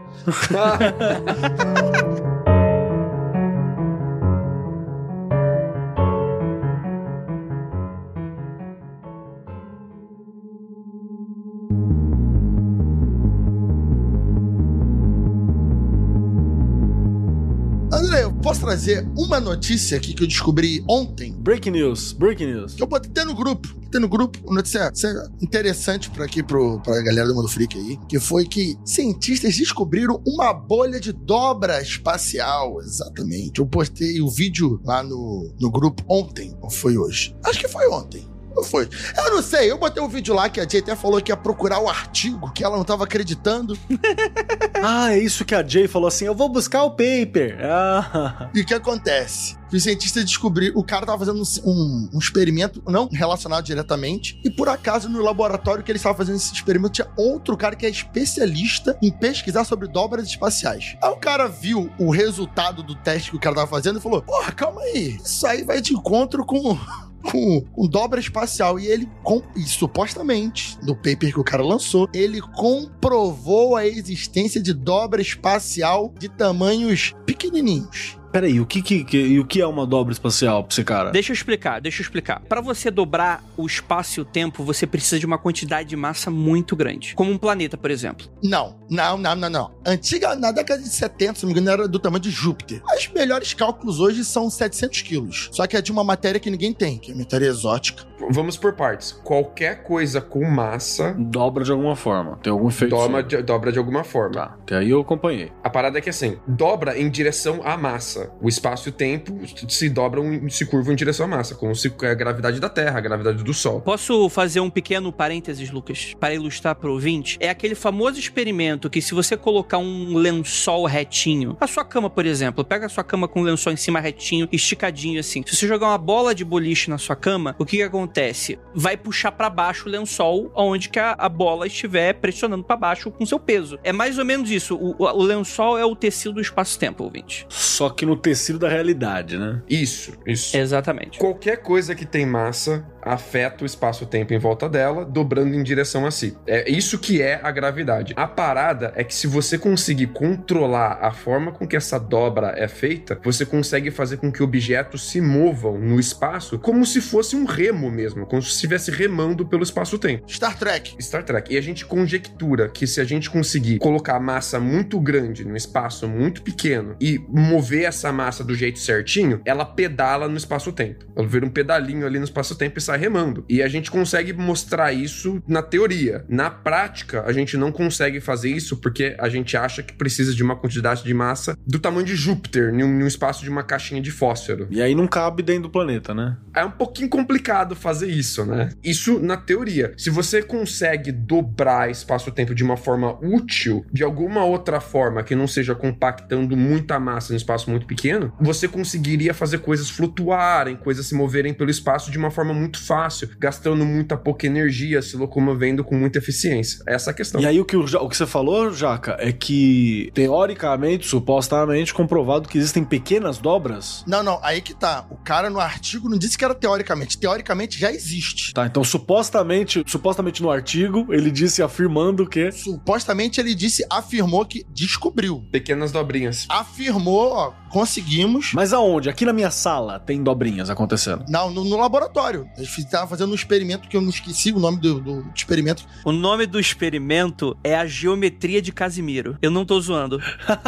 Posso 18.43 18.59
trazer 18.59 19.07
uma 19.17 19.39
notícia 19.39 19.95
aqui 19.95 20.13
que 20.13 20.21
eu 20.21 20.27
descobri 20.27 20.83
ontem, 20.87 21.31
Breaking 21.31 21.71
news, 21.71 22.11
breaking 22.11 22.47
news. 22.47 22.73
que 22.73 22.83
eu 22.83 22.87
botei 22.87 23.09
até 23.09 23.23
no 23.23 23.33
grupo. 23.33 23.73
Botei 23.75 24.01
no 24.01 24.09
grupo, 24.09 24.37
uma 24.43 24.55
notícia, 24.55 24.87
notícia 24.87 25.31
interessante 25.41 26.09
pra 26.09 26.25
aqui, 26.25 26.43
pro, 26.43 26.79
pra 26.81 27.01
galera 27.01 27.27
do 27.29 27.35
Mundo 27.35 27.47
Freak 27.47 27.77
aí, 27.77 27.97
que 28.09 28.19
foi 28.19 28.45
que 28.45 28.77
cientistas 28.83 29.55
descobriram 29.55 30.21
uma 30.27 30.53
bolha 30.53 30.99
de 30.99 31.13
dobra 31.13 31.81
espacial. 31.81 32.81
Exatamente. 32.81 33.59
Eu 33.59 33.65
postei 33.65 34.19
o 34.19 34.29
vídeo 34.29 34.81
lá 34.83 35.01
no, 35.01 35.49
no 35.57 35.71
grupo 35.71 36.03
ontem, 36.09 36.53
ou 36.61 36.69
foi 36.69 36.97
hoje? 36.97 37.33
Acho 37.45 37.59
que 37.59 37.67
foi 37.69 37.87
ontem. 37.87 38.27
Não 38.55 38.63
foi. 38.63 38.87
Eu 39.17 39.31
não 39.31 39.41
sei, 39.41 39.71
eu 39.71 39.77
botei 39.77 40.01
um 40.01 40.07
vídeo 40.07 40.33
lá 40.33 40.47
que 40.49 40.59
a 40.59 40.67
Jay 40.67 40.81
até 40.81 40.95
falou 40.95 41.21
que 41.21 41.31
ia 41.31 41.37
procurar 41.37 41.79
o 41.79 41.89
artigo, 41.89 42.51
que 42.53 42.63
ela 42.63 42.77
não 42.77 42.83
tava 42.83 43.03
acreditando. 43.03 43.77
Ah, 44.85 45.13
é 45.13 45.19
isso 45.19 45.45
que 45.45 45.55
a 45.55 45.65
Jay 45.65 45.87
falou 45.87 46.09
assim: 46.09 46.25
eu 46.25 46.35
vou 46.35 46.49
buscar 46.49 46.83
o 46.83 46.91
paper. 46.91 47.57
Ah. 47.63 48.49
E 48.53 48.59
o 48.59 48.65
que 48.65 48.73
acontece? 48.73 49.55
Os 49.71 49.81
cientistas 49.81 50.25
descobriram, 50.25 50.77
o 50.77 50.83
cara 50.83 51.05
tava 51.05 51.19
fazendo 51.25 51.41
um, 51.65 52.09
um- 52.13 52.19
experimento 52.19 52.83
não 52.85 53.07
relacionado 53.09 53.63
diretamente, 53.63 54.39
e 54.43 54.49
por 54.49 54.67
acaso 54.67 55.07
no 55.07 55.21
laboratório 55.21 55.83
que 55.83 55.89
ele 55.89 55.97
estava 55.97 56.15
fazendo 56.17 56.35
esse 56.35 56.53
experimento 56.53 56.91
tinha 56.95 57.07
outro 57.17 57.55
cara 57.55 57.75
que 57.77 57.85
é 57.85 57.89
especialista 57.89 58.97
em 59.01 59.09
pesquisar 59.09 59.63
sobre 59.63 59.87
dobras 59.87 60.27
espaciais. 60.27 60.95
Aí 61.01 61.09
o 61.09 61.15
cara 61.15 61.47
viu 61.47 61.89
o 61.97 62.11
resultado 62.11 62.83
do 62.83 62.93
teste 62.93 63.31
que 63.31 63.37
o 63.37 63.39
cara 63.39 63.55
tava 63.55 63.67
fazendo 63.67 63.99
e 63.99 64.01
falou: 64.01 64.21
Porra, 64.21 64.51
calma 64.51 64.81
aí, 64.81 65.17
isso 65.23 65.47
aí 65.47 65.63
vai 65.63 65.79
de 65.81 65.93
encontro 65.93 66.45
com. 66.45 66.77
Com, 67.23 67.61
com 67.61 67.87
dobra 67.87 68.19
espacial. 68.19 68.79
E 68.79 68.87
ele, 68.87 69.09
com, 69.23 69.41
e 69.55 69.61
supostamente, 69.63 70.77
no 70.83 70.95
paper 70.95 71.33
que 71.33 71.39
o 71.39 71.43
cara 71.43 71.63
lançou, 71.63 72.09
ele 72.13 72.41
comprovou 72.41 73.75
a 73.75 73.87
existência 73.87 74.61
de 74.61 74.73
dobra 74.73 75.21
espacial 75.21 76.13
de 76.19 76.29
tamanhos 76.29 77.15
pequenininhos. 77.25 78.17
Peraí, 78.33 78.59
o 78.59 78.65
que, 78.65 78.81
que, 78.81 79.03
que- 79.03 79.17
e 79.17 79.39
o 79.39 79.45
que 79.45 79.61
é 79.61 79.67
uma 79.67 79.85
dobra 79.85 80.11
espacial 80.11 80.63
pra 80.63 80.73
esse 80.73 80.83
cara? 80.83 81.11
Deixa 81.11 81.31
eu 81.31 81.35
explicar, 81.35 81.79
deixa 81.79 82.01
eu 82.01 82.03
explicar. 82.03 82.41
Pra 82.41 82.59
você 82.59 82.89
dobrar 82.89 83.43
o 83.55 83.65
espaço 83.65 84.19
e 84.19 84.21
o 84.21 84.25
tempo, 84.25 84.63
você 84.63 84.87
precisa 84.87 85.19
de 85.19 85.25
uma 85.25 85.37
quantidade 85.37 85.87
de 85.89 85.95
massa 85.95 86.31
muito 86.31 86.75
grande. 86.75 87.13
Como 87.13 87.31
um 87.31 87.37
planeta, 87.37 87.77
por 87.77 87.91
exemplo. 87.91 88.27
Não, 88.43 88.75
não, 88.89 89.17
não, 89.17 89.35
não, 89.35 89.49
não. 89.49 89.71
Antiga, 89.85 90.35
na 90.35 90.51
década 90.51 90.81
de 90.81 90.89
70, 90.89 91.35
se 91.39 91.45
não 91.45 91.53
me 91.53 91.59
engano, 91.59 91.69
era 91.81 91.87
do 91.87 91.99
tamanho 91.99 92.21
de 92.23 92.31
Júpiter. 92.31 92.81
Os 92.97 93.07
melhores 93.09 93.53
cálculos 93.53 93.99
hoje 93.99 94.25
são 94.25 94.49
700 94.49 95.01
quilos. 95.03 95.49
Só 95.53 95.67
que 95.67 95.77
é 95.77 95.81
de 95.81 95.91
uma 95.91 96.03
matéria 96.03 96.39
que 96.39 96.49
ninguém 96.49 96.73
tem, 96.73 96.97
que 96.97 97.11
é 97.11 97.15
matéria 97.15 97.45
exótica. 97.45 98.03
Vamos 98.31 98.57
por 98.57 98.73
partes. 98.73 99.11
Qualquer 99.11 99.83
coisa 99.83 100.21
com 100.21 100.43
massa 100.49 101.13
Dobra 101.19 101.63
de 101.63 101.71
alguma 101.71 101.95
forma. 101.95 102.37
Tem 102.41 102.51
algum 102.51 102.69
efeito. 102.69 102.91
dobra 102.91 103.21
sobre. 103.21 103.37
de, 103.37 103.43
dobra 103.43 103.71
de 103.71 103.77
alguma 103.77 104.03
forma. 104.03 104.33
Tá, 104.33 104.55
até 104.61 104.77
aí 104.77 104.89
eu 104.89 105.01
acompanhei. 105.01 105.51
A 105.63 105.69
parada 105.69 105.97
é 105.97 106.01
que 106.01 106.09
assim, 106.09 106.37
dobra 106.47 106.97
em 106.97 107.09
direção 107.09 107.59
à 107.63 107.75
massa. 107.77 108.22
O 108.41 108.47
espaço 108.49 108.87
e 108.87 108.91
o 108.91 108.93
tempo 108.93 109.39
se 109.69 109.89
dobram, 109.89 110.49
se 110.49 110.65
curvam 110.65 110.93
em 110.93 110.95
direção 110.95 111.25
à 111.25 111.29
massa, 111.29 111.55
como 111.55 111.75
se 111.75 111.91
é 112.03 112.07
a 112.07 112.13
gravidade 112.13 112.59
da 112.59 112.69
Terra, 112.69 112.97
a 112.97 113.01
gravidade 113.01 113.43
do 113.43 113.53
Sol. 113.53 113.81
Posso 113.81 114.27
fazer 114.29 114.59
um 114.59 114.69
pequeno 114.69 115.11
parênteses, 115.11 115.69
Lucas, 115.71 116.13
para 116.19 116.33
ilustrar 116.33 116.75
pro 116.75 116.91
ouvinte? 116.93 117.37
É 117.39 117.49
aquele 117.49 117.75
famoso 117.75 118.19
experimento 118.19 118.89
que 118.89 119.01
se 119.01 119.13
você 119.13 119.35
colocar 119.37 119.77
um 119.77 120.15
lençol 120.17 120.85
retinho, 120.85 121.55
a 121.59 121.67
sua 121.67 121.85
cama, 121.85 122.09
por 122.09 122.25
exemplo, 122.25 122.63
pega 122.63 122.85
a 122.85 122.89
sua 122.89 123.03
cama 123.03 123.27
com 123.27 123.41
um 123.41 123.43
lençol 123.43 123.73
em 123.73 123.77
cima 123.77 123.99
retinho, 123.99 124.47
esticadinho 124.51 125.19
assim. 125.19 125.43
Se 125.45 125.55
você 125.55 125.67
jogar 125.67 125.87
uma 125.87 125.97
bola 125.97 126.33
de 126.35 126.43
boliche 126.43 126.89
na 126.89 126.97
sua 126.97 127.15
cama, 127.15 127.55
o 127.59 127.65
que 127.65 127.77
que 127.77 127.83
acontece? 127.83 128.59
Vai 128.73 128.97
puxar 128.97 129.31
para 129.31 129.49
baixo 129.49 129.87
o 129.87 129.91
lençol 129.91 130.51
onde 130.55 130.89
que 130.89 130.99
a, 130.99 131.15
a 131.17 131.29
bola 131.29 131.67
estiver 131.67 132.13
pressionando 132.15 132.63
para 132.63 132.75
baixo 132.77 133.11
com 133.11 133.25
seu 133.25 133.39
peso. 133.39 133.77
É 133.83 133.91
mais 133.91 134.17
ou 134.17 134.25
menos 134.25 134.49
isso. 134.51 134.75
O, 134.75 134.91
o- 134.97 135.05
o 135.05 135.23
lençol 135.23 135.77
é 135.77 135.85
o 135.85 135.95
tecido 135.95 136.33
do 136.35 136.41
espaço-tempo, 136.41 137.03
ouvinte. 137.03 137.45
Só 137.49 137.89
que 137.89 138.05
no 138.05 138.12
tecido 138.15 138.59
da 138.59 138.69
realidade, 138.69 139.37
né? 139.37 139.61
Isso, 139.69 140.13
isso. 140.25 140.55
Exatamente. 140.55 141.19
Qualquer 141.19 141.57
coisa 141.57 141.95
que 141.95 142.05
tem 142.05 142.25
massa 142.25 142.85
afeta 143.05 143.63
o 143.63 143.65
espaço-tempo 143.65 144.33
em 144.33 144.37
volta 144.37 144.67
dela, 144.69 145.05
dobrando 145.05 145.55
em 145.55 145.63
direção 145.63 146.05
a 146.05 146.11
si. 146.11 146.37
É 146.47 146.69
isso 146.69 146.97
que 146.97 147.21
é 147.21 147.39
a 147.43 147.51
gravidade. 147.51 148.13
A 148.15 148.27
parada 148.27 148.93
é 148.95 149.03
que 149.03 149.13
se 149.13 149.27
você 149.27 149.57
conseguir 149.57 150.07
controlar 150.07 150.99
a 151.01 151.11
forma 151.11 151.51
com 151.51 151.67
que 151.67 151.75
essa 151.75 151.99
dobra 151.99 152.53
é 152.57 152.67
feita, 152.67 153.19
você 153.23 153.45
consegue 153.45 153.91
fazer 153.91 154.17
com 154.17 154.31
que 154.31 154.43
objetos 154.43 155.09
se 155.09 155.21
movam 155.21 155.77
no 155.77 155.99
espaço 155.99 156.57
como 156.59 156.85
se 156.85 157.01
fosse 157.01 157.35
um 157.35 157.45
remo 157.45 157.91
mesmo, 157.91 158.25
como 158.25 158.41
se 158.41 158.49
estivesse 158.49 158.91
remando 158.91 159.45
pelo 159.45 159.63
espaço-tempo. 159.63 160.25
Star 160.31 160.57
Trek. 160.57 160.95
Star 161.01 161.23
Trek. 161.23 161.53
E 161.53 161.57
a 161.57 161.61
gente 161.61 161.85
conjectura 161.85 162.69
que 162.69 162.87
se 162.87 163.01
a 163.01 163.03
gente 163.03 163.29
conseguir 163.29 163.79
colocar 163.79 164.19
massa 164.19 164.59
muito 164.59 164.99
grande 164.99 165.45
num 165.45 165.55
espaço 165.55 166.07
muito 166.07 166.41
pequeno 166.41 166.95
e 166.99 167.19
mover 167.29 167.85
essa 167.85 168.11
massa 168.11 168.43
do 168.43 168.55
jeito 168.55 168.79
certinho, 168.79 169.41
ela 169.45 169.65
pedala 169.65 170.27
no 170.27 170.37
espaço-tempo. 170.37 171.05
Ela 171.15 171.27
vira 171.27 171.45
um 171.45 171.49
pedalinho 171.49 172.05
ali 172.05 172.17
no 172.17 172.25
espaço-tempo 172.25 172.77
e 172.77 172.81
sai 172.81 172.92
remando. 172.97 173.45
E 173.49 173.61
a 173.61 173.67
gente 173.67 173.91
consegue 173.91 174.33
mostrar 174.33 174.93
isso 174.93 175.41
na 175.47 175.61
teoria. 175.61 176.25
Na 176.27 176.49
prática, 176.49 177.23
a 177.25 177.31
gente 177.31 177.57
não 177.57 177.71
consegue 177.71 178.19
fazer 178.19 178.49
isso 178.49 178.77
porque 178.77 179.15
a 179.19 179.29
gente 179.29 179.55
acha 179.57 179.83
que 179.83 179.93
precisa 179.93 180.33
de 180.33 180.43
uma 180.43 180.55
quantidade 180.55 181.03
de 181.03 181.13
massa 181.13 181.57
do 181.65 181.79
tamanho 181.79 182.05
de 182.05 182.15
Júpiter, 182.15 182.73
em 182.73 182.83
um, 182.83 182.99
em 182.99 183.03
um 183.03 183.07
espaço 183.07 183.43
de 183.43 183.49
uma 183.49 183.63
caixinha 183.63 184.01
de 184.01 184.11
fósforo. 184.11 184.67
E 184.69 184.81
aí 184.81 184.95
não 184.95 185.07
cabe 185.07 185.43
dentro 185.43 185.63
do 185.63 185.69
planeta, 185.69 186.13
né? 186.13 186.37
É 186.55 186.63
um 186.63 186.71
pouquinho 186.71 187.09
complicado 187.09 187.75
fazer 187.75 188.07
isso, 188.07 188.45
né? 188.45 188.69
Isso 188.83 189.19
na 189.19 189.37
teoria. 189.37 189.93
Se 189.97 190.09
você 190.09 190.41
consegue 190.41 191.11
dobrar 191.11 191.89
espaço-tempo 191.89 192.53
de 192.53 192.63
uma 192.63 192.77
forma 192.77 193.17
útil, 193.21 193.85
de 193.91 194.03
alguma 194.03 194.43
outra 194.43 194.79
forma 194.79 195.23
que 195.23 195.35
não 195.35 195.47
seja 195.47 195.75
compactando 195.75 196.55
muita 196.55 196.99
massa 196.99 197.31
em 197.31 197.35
um 197.35 197.37
espaço 197.37 197.69
muito 197.69 197.85
pequeno, 197.85 198.33
você 198.39 198.67
conseguiria 198.67 199.33
fazer 199.33 199.59
coisas 199.59 199.89
flutuarem, 199.89 200.75
coisas 200.75 201.05
se 201.05 201.15
moverem 201.15 201.53
pelo 201.53 201.69
espaço 201.69 202.11
de 202.11 202.17
uma 202.17 202.31
forma 202.31 202.53
muito 202.53 202.77
fácil, 202.85 203.29
gastando 203.39 203.85
muita 203.85 204.17
pouca 204.17 204.47
energia, 204.47 205.01
se 205.01 205.15
locomovendo 205.17 205.83
com 205.83 205.95
muita 205.95 206.19
eficiência. 206.19 206.83
Essa 206.87 207.09
é 207.09 207.11
a 207.11 207.13
questão. 207.13 207.41
E 207.41 207.45
aí 207.45 207.59
o 207.59 207.65
que, 207.65 207.75
o, 207.75 207.83
o 207.83 208.09
que 208.09 208.17
você 208.17 208.25
falou, 208.25 208.71
Jaca, 208.71 209.17
é 209.19 209.31
que 209.31 210.11
teoricamente, 210.13 211.07
supostamente, 211.07 211.93
comprovado 211.93 212.47
que 212.47 212.57
existem 212.57 212.83
pequenas 212.83 213.37
dobras. 213.37 214.03
Não, 214.07 214.23
não, 214.23 214.39
aí 214.43 214.61
que 214.61 214.73
tá. 214.73 215.05
O 215.09 215.17
cara 215.17 215.49
no 215.49 215.59
artigo 215.59 216.09
não 216.09 216.17
disse 216.17 216.37
que 216.37 216.45
era 216.45 216.55
teoricamente. 216.55 217.17
Teoricamente 217.17 217.79
já 217.79 217.91
existe. 217.91 218.53
Tá, 218.53 218.65
então 218.65 218.83
supostamente, 218.83 219.83
supostamente 219.85 220.41
no 220.41 220.49
artigo, 220.49 221.07
ele 221.09 221.31
disse 221.31 221.61
afirmando 221.61 222.27
que 222.27 222.51
Supostamente 222.51 223.39
ele 223.39 223.53
disse, 223.53 223.85
afirmou 223.89 224.45
que 224.45 224.65
descobriu. 224.69 225.45
Pequenas 225.51 225.91
dobrinhas. 225.91 226.45
Afirmou, 226.49 227.31
ó, 227.31 227.51
conseguimos. 227.69 228.51
Mas 228.53 228.73
aonde? 228.73 229.09
Aqui 229.09 229.25
na 229.25 229.33
minha 229.33 229.51
sala 229.51 229.99
tem 229.99 230.23
dobrinhas 230.23 230.69
acontecendo. 230.69 231.25
Não, 231.27 231.49
no, 231.49 231.63
no 231.63 231.77
laboratório. 231.77 232.47
Eles 232.57 232.69
estavam 232.81 233.07
fazendo 233.07 233.31
um 233.31 233.35
experimento 233.35 233.87
que 233.87 233.95
eu 233.95 234.01
não 234.01 234.09
esqueci 234.09 234.51
o 234.51 234.59
nome 234.59 234.79
do, 234.79 234.99
do 234.99 235.25
experimento. 235.35 235.85
O 236.03 236.11
nome 236.11 236.45
do 236.45 236.59
experimento 236.59 237.57
é 237.63 237.75
a 237.75 237.85
geometria 237.85 238.61
de 238.61 238.71
Casimiro. 238.71 239.37
Eu 239.41 239.51
não 239.51 239.65
tô 239.65 239.79
zoando. 239.79 240.19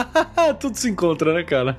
Tudo 0.60 0.78
se 0.78 0.90
encontra, 0.90 1.34
né, 1.34 1.44
cara? 1.44 1.76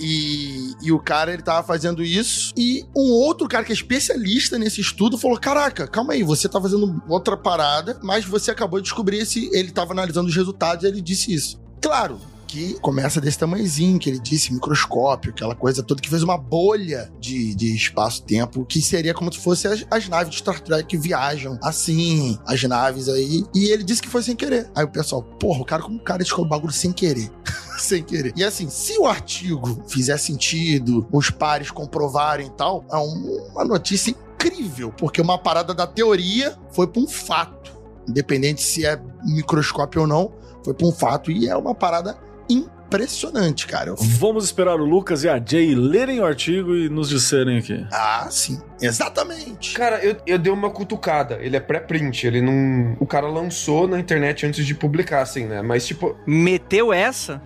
E, 0.00 0.74
e 0.82 0.92
o 0.92 0.98
cara, 0.98 1.32
ele 1.32 1.42
tava 1.42 1.66
fazendo 1.66 2.02
isso. 2.02 2.52
E 2.56 2.84
um 2.94 3.10
outro 3.10 3.46
cara 3.48 3.64
que 3.64 3.72
é 3.72 3.74
especialista 3.74 4.58
nesse 4.58 4.80
estudo 4.80 5.16
falou: 5.16 5.38
Caraca, 5.38 5.86
calma 5.86 6.14
aí, 6.14 6.22
você 6.22 6.48
tá 6.48 6.60
fazendo 6.60 7.02
outra 7.08 7.36
parada, 7.36 7.98
mas 8.02 8.24
você 8.24 8.50
acabou 8.50 8.80
de 8.80 8.84
descobrir 8.84 9.18
esse. 9.18 9.48
Ele 9.52 9.70
tava 9.70 9.92
analisando 9.92 10.28
os 10.28 10.36
resultados 10.36 10.84
e 10.84 10.88
ele 10.88 11.00
disse 11.00 11.32
isso. 11.32 11.62
Claro. 11.80 12.18
Que 12.54 12.74
começa 12.74 13.20
desse 13.20 13.36
tamanhozinho, 13.36 13.98
que 13.98 14.08
ele 14.08 14.20
disse, 14.20 14.52
microscópio, 14.54 15.32
aquela 15.32 15.56
coisa 15.56 15.82
toda, 15.82 16.00
que 16.00 16.08
fez 16.08 16.22
uma 16.22 16.38
bolha 16.38 17.12
de, 17.18 17.52
de 17.52 17.74
espaço-tempo, 17.74 18.64
que 18.64 18.80
seria 18.80 19.12
como 19.12 19.32
se 19.32 19.40
fosse 19.40 19.66
as, 19.66 19.84
as 19.90 20.08
naves 20.08 20.30
de 20.30 20.38
Star 20.38 20.60
Trek 20.60 20.86
que 20.86 20.96
viajam 20.96 21.58
assim, 21.60 22.38
as 22.46 22.62
naves 22.62 23.08
aí. 23.08 23.44
E 23.52 23.72
ele 23.72 23.82
disse 23.82 24.00
que 24.00 24.08
foi 24.08 24.22
sem 24.22 24.36
querer. 24.36 24.70
Aí 24.72 24.84
o 24.84 24.88
pessoal, 24.88 25.20
porra, 25.20 25.62
o 25.62 25.64
cara, 25.64 25.82
como 25.82 25.96
o 25.96 26.00
cara 26.00 26.22
descobriu 26.22 26.46
o 26.46 26.48
bagulho 26.48 26.72
sem 26.72 26.92
querer? 26.92 27.28
sem 27.76 28.04
querer. 28.04 28.32
E 28.36 28.44
assim, 28.44 28.70
se 28.70 28.96
o 28.98 29.06
artigo 29.06 29.82
fizer 29.88 30.16
sentido, 30.16 31.08
os 31.10 31.30
pares 31.30 31.72
comprovarem 31.72 32.46
e 32.46 32.50
tal, 32.50 32.84
é 32.88 32.96
um- 32.96 33.48
uma 33.50 33.64
notícia 33.64 34.12
incrível, 34.12 34.92
porque 34.96 35.20
uma 35.20 35.38
parada 35.38 35.74
da 35.74 35.88
teoria 35.88 36.56
foi 36.70 36.86
para 36.86 37.02
um 37.02 37.08
fato. 37.08 37.72
Independente 38.08 38.62
se 38.62 38.86
é 38.86 38.96
microscópio 39.24 40.02
ou 40.02 40.06
não, 40.06 40.32
foi 40.64 40.72
para 40.72 40.86
um 40.86 40.92
fato 40.92 41.32
e 41.32 41.48
é 41.48 41.56
uma 41.56 41.74
parada 41.74 42.16
impressionante, 42.48 43.66
cara. 43.66 43.90
Eu- 43.90 43.96
Vamos 43.96 44.44
esperar 44.44 44.74
o 44.80 44.84
Lucas 44.84 45.24
e 45.24 45.28
a 45.28 45.42
Jay 45.44 45.74
lerem 45.74 46.20
o 46.20 46.24
artigo 46.24 46.74
e 46.76 46.88
nos 46.88 47.08
disserem 47.08 47.58
aqui. 47.58 47.84
Ah, 47.92 48.28
sim. 48.30 48.60
Exatamente. 48.80 49.74
Cara, 49.74 50.04
eu, 50.04 50.16
eu 50.26 50.38
dei 50.38 50.52
uma 50.52 50.70
cutucada. 50.70 51.38
Ele 51.40 51.56
é 51.56 51.60
pré-print, 51.60 52.26
ele 52.26 52.40
não. 52.40 52.96
O 53.00 53.06
cara 53.06 53.26
lançou 53.28 53.88
na 53.88 53.98
internet 53.98 54.46
antes 54.46 54.64
de 54.64 54.74
publicar, 54.74 55.22
assim, 55.22 55.46
né? 55.46 55.62
Mas, 55.62 55.86
tipo, 55.86 56.16
Meteu 56.26 56.92
essa? 56.92 57.40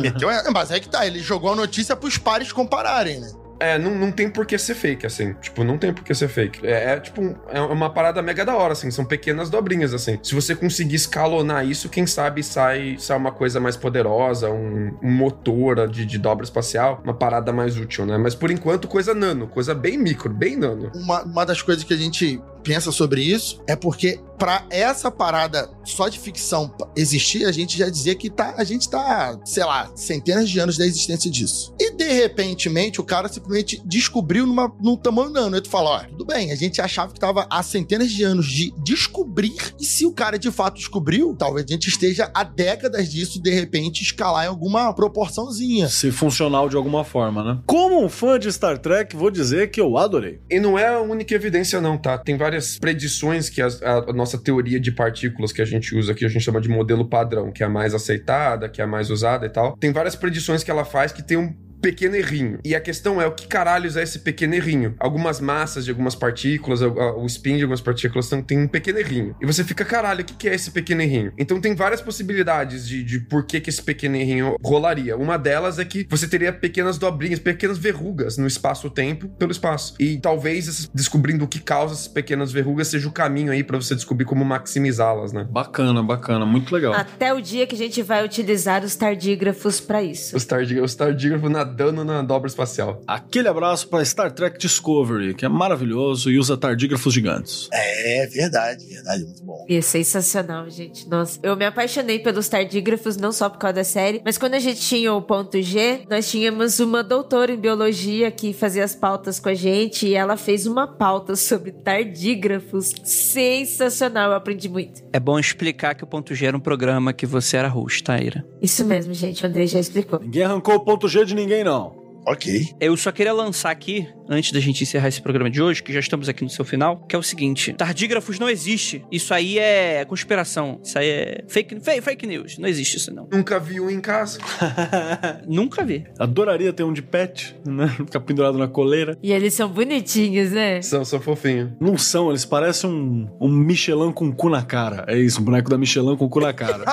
Meteu, 0.00 0.30
é, 0.30 0.48
mas 0.50 0.70
aí 0.70 0.80
que 0.80 0.88
tá, 0.88 1.06
ele 1.06 1.18
jogou 1.20 1.52
a 1.52 1.56
notícia 1.56 1.94
pros 1.96 2.16
pares 2.18 2.52
compararem, 2.52 3.20
né? 3.20 3.30
É, 3.60 3.78
não, 3.78 3.94
não 3.94 4.10
tem 4.10 4.30
por 4.30 4.46
que 4.46 4.56
ser 4.56 4.74
fake, 4.74 5.06
assim. 5.06 5.34
Tipo, 5.34 5.62
não 5.62 5.76
tem 5.76 5.92
por 5.92 6.02
que 6.02 6.14
ser 6.14 6.28
fake. 6.28 6.66
É, 6.66 6.92
é, 6.92 7.00
tipo, 7.00 7.36
é 7.48 7.60
uma 7.60 7.90
parada 7.90 8.22
mega 8.22 8.44
da 8.44 8.56
hora, 8.56 8.72
assim. 8.72 8.90
São 8.90 9.04
pequenas 9.04 9.50
dobrinhas, 9.50 9.92
assim. 9.92 10.18
Se 10.22 10.34
você 10.34 10.56
conseguir 10.56 10.96
escalonar 10.96 11.66
isso, 11.66 11.90
quem 11.90 12.06
sabe 12.06 12.42
sai, 12.42 12.96
sai 12.98 13.18
uma 13.18 13.30
coisa 13.30 13.60
mais 13.60 13.76
poderosa, 13.76 14.50
um, 14.50 14.96
um 15.02 15.10
motor 15.10 15.86
de, 15.86 16.06
de 16.06 16.18
dobra 16.18 16.42
espacial, 16.42 17.00
uma 17.04 17.12
parada 17.14 17.52
mais 17.52 17.76
útil, 17.76 18.06
né? 18.06 18.16
Mas 18.16 18.34
por 18.34 18.50
enquanto, 18.50 18.88
coisa 18.88 19.14
nano, 19.14 19.46
coisa 19.46 19.74
bem 19.74 19.98
micro, 19.98 20.32
bem 20.32 20.56
nano. 20.56 20.90
uma, 20.94 21.22
uma 21.22 21.44
das 21.44 21.60
coisas 21.60 21.84
que 21.84 21.92
a 21.92 21.96
gente 21.96 22.40
pensa 22.62 22.92
sobre 22.92 23.22
isso 23.22 23.60
é 23.66 23.76
porque 23.76 24.20
pra 24.40 24.64
essa 24.70 25.10
parada 25.10 25.68
só 25.84 26.08
de 26.08 26.18
ficção 26.18 26.72
existir, 26.96 27.44
a 27.44 27.52
gente 27.52 27.76
já 27.76 27.90
dizia 27.90 28.14
que 28.14 28.30
tá, 28.30 28.54
a 28.56 28.64
gente 28.64 28.88
tá, 28.88 29.38
sei 29.44 29.64
lá, 29.64 29.90
centenas 29.94 30.48
de 30.48 30.58
anos 30.58 30.78
da 30.78 30.86
existência 30.86 31.30
disso. 31.30 31.74
E 31.78 31.90
de 31.90 32.08
repentemente 32.08 33.00
o 33.00 33.04
cara 33.04 33.28
simplesmente 33.28 33.82
descobriu 33.84 34.46
numa, 34.46 34.72
num 34.80 34.96
tamanho 34.96 35.28
nano. 35.28 35.56
Aí 35.56 35.60
tu 35.60 35.68
fala, 35.68 35.90
ó, 35.90 35.98
tudo 36.04 36.24
bem, 36.24 36.52
a 36.52 36.56
gente 36.56 36.80
achava 36.80 37.12
que 37.12 37.20
tava 37.20 37.46
há 37.50 37.62
centenas 37.62 38.10
de 38.10 38.24
anos 38.24 38.46
de 38.46 38.72
descobrir, 38.78 39.74
e 39.78 39.84
se 39.84 40.06
o 40.06 40.12
cara 40.12 40.38
de 40.38 40.50
fato 40.50 40.76
descobriu, 40.76 41.36
talvez 41.36 41.66
a 41.68 41.72
gente 41.72 41.88
esteja 41.88 42.30
há 42.32 42.42
décadas 42.42 43.10
disso, 43.10 43.42
de 43.42 43.50
repente, 43.50 44.02
escalar 44.02 44.46
em 44.46 44.48
alguma 44.48 44.90
proporçãozinha. 44.94 45.88
Se 45.88 46.10
funcional 46.10 46.66
de 46.66 46.76
alguma 46.76 47.04
forma, 47.04 47.44
né? 47.44 47.60
Como 47.66 48.02
um 48.02 48.08
fã 48.08 48.38
de 48.38 48.50
Star 48.50 48.78
Trek, 48.78 49.14
vou 49.14 49.30
dizer 49.30 49.70
que 49.70 49.80
eu 49.80 49.98
adorei. 49.98 50.40
E 50.50 50.58
não 50.58 50.78
é 50.78 50.94
a 50.94 51.00
única 51.00 51.34
evidência, 51.34 51.78
não, 51.78 51.98
tá? 51.98 52.16
Tem 52.16 52.38
várias 52.38 52.49
predições 52.80 53.48
que 53.48 53.60
a, 53.60 53.68
a 54.08 54.12
nossa 54.12 54.38
teoria 54.38 54.80
de 54.80 54.90
partículas 54.90 55.52
que 55.52 55.62
a 55.62 55.64
gente 55.64 55.94
usa 55.94 56.12
aqui, 56.12 56.24
a 56.24 56.28
gente 56.28 56.42
chama 56.42 56.60
de 56.60 56.68
modelo 56.68 57.08
padrão, 57.08 57.52
que 57.52 57.62
é 57.62 57.66
a 57.66 57.68
mais 57.68 57.94
aceitada, 57.94 58.68
que 58.68 58.80
é 58.80 58.84
a 58.84 58.86
mais 58.86 59.10
usada 59.10 59.46
e 59.46 59.50
tal. 59.50 59.76
Tem 59.76 59.92
várias 59.92 60.14
predições 60.14 60.62
que 60.62 60.70
ela 60.70 60.84
faz 60.84 61.12
que 61.12 61.22
tem 61.22 61.36
um 61.36 61.69
pequeno 61.80 62.16
errinho. 62.16 62.58
E 62.64 62.74
a 62.74 62.80
questão 62.80 63.20
é 63.20 63.26
o 63.26 63.32
que 63.32 63.46
caralhos 63.46 63.96
é 63.96 64.02
esse 64.02 64.18
pequeno 64.20 64.54
errinho? 64.54 64.94
Algumas 64.98 65.40
massas 65.40 65.84
de 65.84 65.90
algumas 65.90 66.14
partículas, 66.14 66.80
o, 66.82 67.26
spin 67.26 67.56
de 67.56 67.62
algumas 67.62 67.80
partículas 67.80 68.28
tão- 68.28 68.42
tem 68.42 68.58
um 68.58 68.68
pequeno 68.68 68.98
errinho. 68.98 69.34
E 69.40 69.46
você 69.46 69.64
fica, 69.64 69.84
caralho, 69.84 70.22
o 70.22 70.24
que, 70.24 70.34
que 70.34 70.48
é 70.48 70.54
esse 70.54 70.70
pequeno 70.70 71.02
errinho? 71.02 71.32
Então 71.38 71.60
tem 71.60 71.74
várias 71.74 72.00
possibilidades 72.00 72.86
de, 72.86 73.02
de 73.02 73.20
por 73.20 73.44
que, 73.44 73.60
que 73.60 73.70
esse 73.70 73.82
pequeno 73.82 74.16
errinho 74.16 74.56
rolaria. 74.62 75.16
Uma 75.16 75.36
delas 75.38 75.78
é 75.78 75.84
que 75.84 76.06
você 76.08 76.26
teria 76.28 76.52
pequenas 76.52 76.98
dobrinhas, 76.98 77.38
pequenas 77.38 77.78
verrugas 77.78 78.36
no 78.36 78.46
espaço-tempo 78.46 79.28
pelo 79.38 79.52
espaço. 79.52 79.94
E 79.98 80.18
talvez 80.18 80.88
descobrindo 80.94 81.44
o 81.44 81.48
que 81.48 81.60
causa 81.60 81.94
essas 81.94 82.08
pequenas 82.08 82.52
verrugas 82.52 82.88
seja 82.88 83.08
o 83.08 83.12
caminho 83.12 83.52
aí 83.52 83.62
pra 83.64 83.76
você 83.76 83.94
descobrir 83.94 84.24
como 84.24 84.44
maximizá-las, 84.44 85.32
né? 85.32 85.46
Bacana, 85.50 86.02
bacana, 86.02 86.44
muito 86.46 86.72
legal. 86.74 86.92
Até 86.92 87.32
o 87.32 87.40
dia 87.40 87.66
que 87.66 87.74
a 87.74 87.78
gente 87.78 88.02
vai 88.02 88.24
utilizar 88.24 88.84
os 88.84 88.94
tardígrafos 88.96 89.80
pra 89.80 90.02
isso. 90.02 90.36
Os 90.36 90.44
tardí- 90.44 90.80
os 90.80 90.94
tardígrafos 90.94 91.50
nadando 91.70 92.04
na 92.04 92.20
dobra 92.22 92.48
espacial. 92.48 93.00
Aquele 93.06 93.48
abraço 93.48 93.88
para 93.88 94.04
Star 94.04 94.32
Trek 94.32 94.58
Discovery, 94.58 95.34
que 95.34 95.44
é 95.44 95.48
maravilhoso 95.48 96.30
e 96.30 96.38
usa 96.38 96.56
tardígrafos 96.56 97.14
gigantes. 97.14 97.68
É 97.72 98.26
verdade, 98.26 98.84
verdade, 98.86 99.24
muito 99.24 99.44
bom. 99.44 99.64
E 99.68 99.76
é 99.76 99.80
sensacional, 99.80 100.68
gente. 100.68 101.08
Nossa, 101.08 101.38
eu 101.42 101.56
me 101.56 101.64
apaixonei 101.64 102.18
pelos 102.18 102.48
tardígrafos, 102.48 103.16
não 103.16 103.30
só 103.30 103.48
por 103.48 103.58
causa 103.58 103.74
da 103.74 103.84
série, 103.84 104.20
mas 104.24 104.36
quando 104.36 104.54
a 104.54 104.58
gente 104.58 104.80
tinha 104.80 105.12
o 105.14 105.22
ponto 105.22 105.60
G, 105.62 106.02
nós 106.10 106.28
tínhamos 106.28 106.80
uma 106.80 107.04
doutora 107.04 107.52
em 107.52 107.56
biologia 107.56 108.30
que 108.30 108.52
fazia 108.52 108.84
as 108.84 108.94
pautas 108.94 109.38
com 109.38 109.48
a 109.48 109.54
gente 109.54 110.06
e 110.06 110.14
ela 110.14 110.36
fez 110.36 110.66
uma 110.66 110.86
pauta 110.88 111.36
sobre 111.36 111.70
tardígrafos. 111.70 112.92
Sensacional, 113.04 114.30
eu 114.30 114.36
aprendi 114.36 114.68
muito. 114.68 115.02
É 115.12 115.20
bom 115.20 115.38
explicar 115.38 115.94
que 115.94 116.02
o 116.02 116.06
Ponto 116.06 116.34
G 116.34 116.46
era 116.46 116.56
um 116.56 116.60
programa 116.60 117.12
que 117.12 117.26
você 117.26 117.56
era 117.56 117.68
host, 117.68 118.02
tá, 118.02 118.20
Ira? 118.20 118.44
Isso 118.60 118.84
mesmo, 118.84 119.14
gente, 119.14 119.44
o 119.44 119.46
André 119.46 119.66
já 119.66 119.78
explicou. 119.78 120.18
Ninguém 120.20 120.42
arrancou 120.42 120.74
o 120.74 120.80
ponto 120.80 121.08
G 121.08 121.24
de 121.24 121.34
ninguém, 121.34 121.59
não. 121.64 122.22
Ok. 122.26 122.74
Eu 122.78 122.96
só 122.96 123.10
queria 123.10 123.32
lançar 123.32 123.70
aqui, 123.70 124.08
antes 124.30 124.52
da 124.52 124.60
gente 124.60 124.82
encerrar 124.82 125.08
esse 125.08 125.20
programa 125.20 125.50
de 125.50 125.60
hoje, 125.60 125.82
que 125.82 125.92
já 125.92 126.00
estamos 126.00 126.28
aqui 126.28 126.44
no 126.44 126.50
seu 126.50 126.64
final, 126.64 127.04
que 127.08 127.16
é 127.16 127.18
o 127.18 127.22
seguinte: 127.22 127.72
tardígrafos 127.74 128.38
não 128.38 128.48
existe. 128.48 129.04
Isso 129.10 129.34
aí 129.34 129.58
é 129.58 130.04
conspiração. 130.04 130.80
Isso 130.82 130.98
aí 130.98 131.08
é 131.08 131.44
fake, 131.48 131.80
fake, 131.80 132.00
fake 132.00 132.26
news. 132.26 132.58
Não 132.58 132.68
existe 132.68 132.96
isso, 132.96 133.12
não. 133.12 133.28
Nunca 133.30 133.58
vi 133.58 133.80
um 133.80 133.90
em 133.90 134.00
casa. 134.00 134.38
Nunca 135.46 135.84
vi. 135.84 136.04
Adoraria 136.18 136.72
ter 136.72 136.84
um 136.84 136.92
de 136.92 137.02
pet, 137.02 137.56
né? 137.66 137.88
Ficar 137.98 138.20
pendurado 138.20 138.58
na 138.58 138.68
coleira. 138.68 139.16
E 139.22 139.32
eles 139.32 139.54
são 139.54 139.68
bonitinhos, 139.68 140.52
né? 140.52 140.82
São, 140.82 141.04
são 141.04 141.20
fofinhos. 141.20 141.70
Não 141.80 141.96
são, 141.96 142.30
eles 142.30 142.44
parecem 142.44 142.88
um, 142.88 143.28
um 143.40 143.48
Michelin 143.48 144.12
com 144.12 144.32
cu 144.32 144.48
na 144.48 144.62
cara. 144.62 145.04
É 145.08 145.18
isso, 145.18 145.40
um 145.40 145.44
boneco 145.44 145.70
da 145.70 145.78
Michelin 145.78 146.16
com 146.16 146.28
cu 146.28 146.40
na 146.40 146.52
cara. 146.52 146.84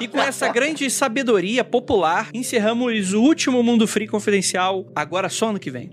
E 0.00 0.08
com 0.08 0.20
essa 0.20 0.48
grande 0.48 0.90
sabedoria 0.90 1.64
popular, 1.64 2.28
encerramos 2.34 3.12
o 3.12 3.22
último 3.22 3.62
Mundo 3.62 3.86
Free 3.86 4.06
Confidencial, 4.06 4.86
agora 4.94 5.28
só 5.38 5.50
ano 5.50 5.58
que 5.60 5.70
vem. 5.70 5.90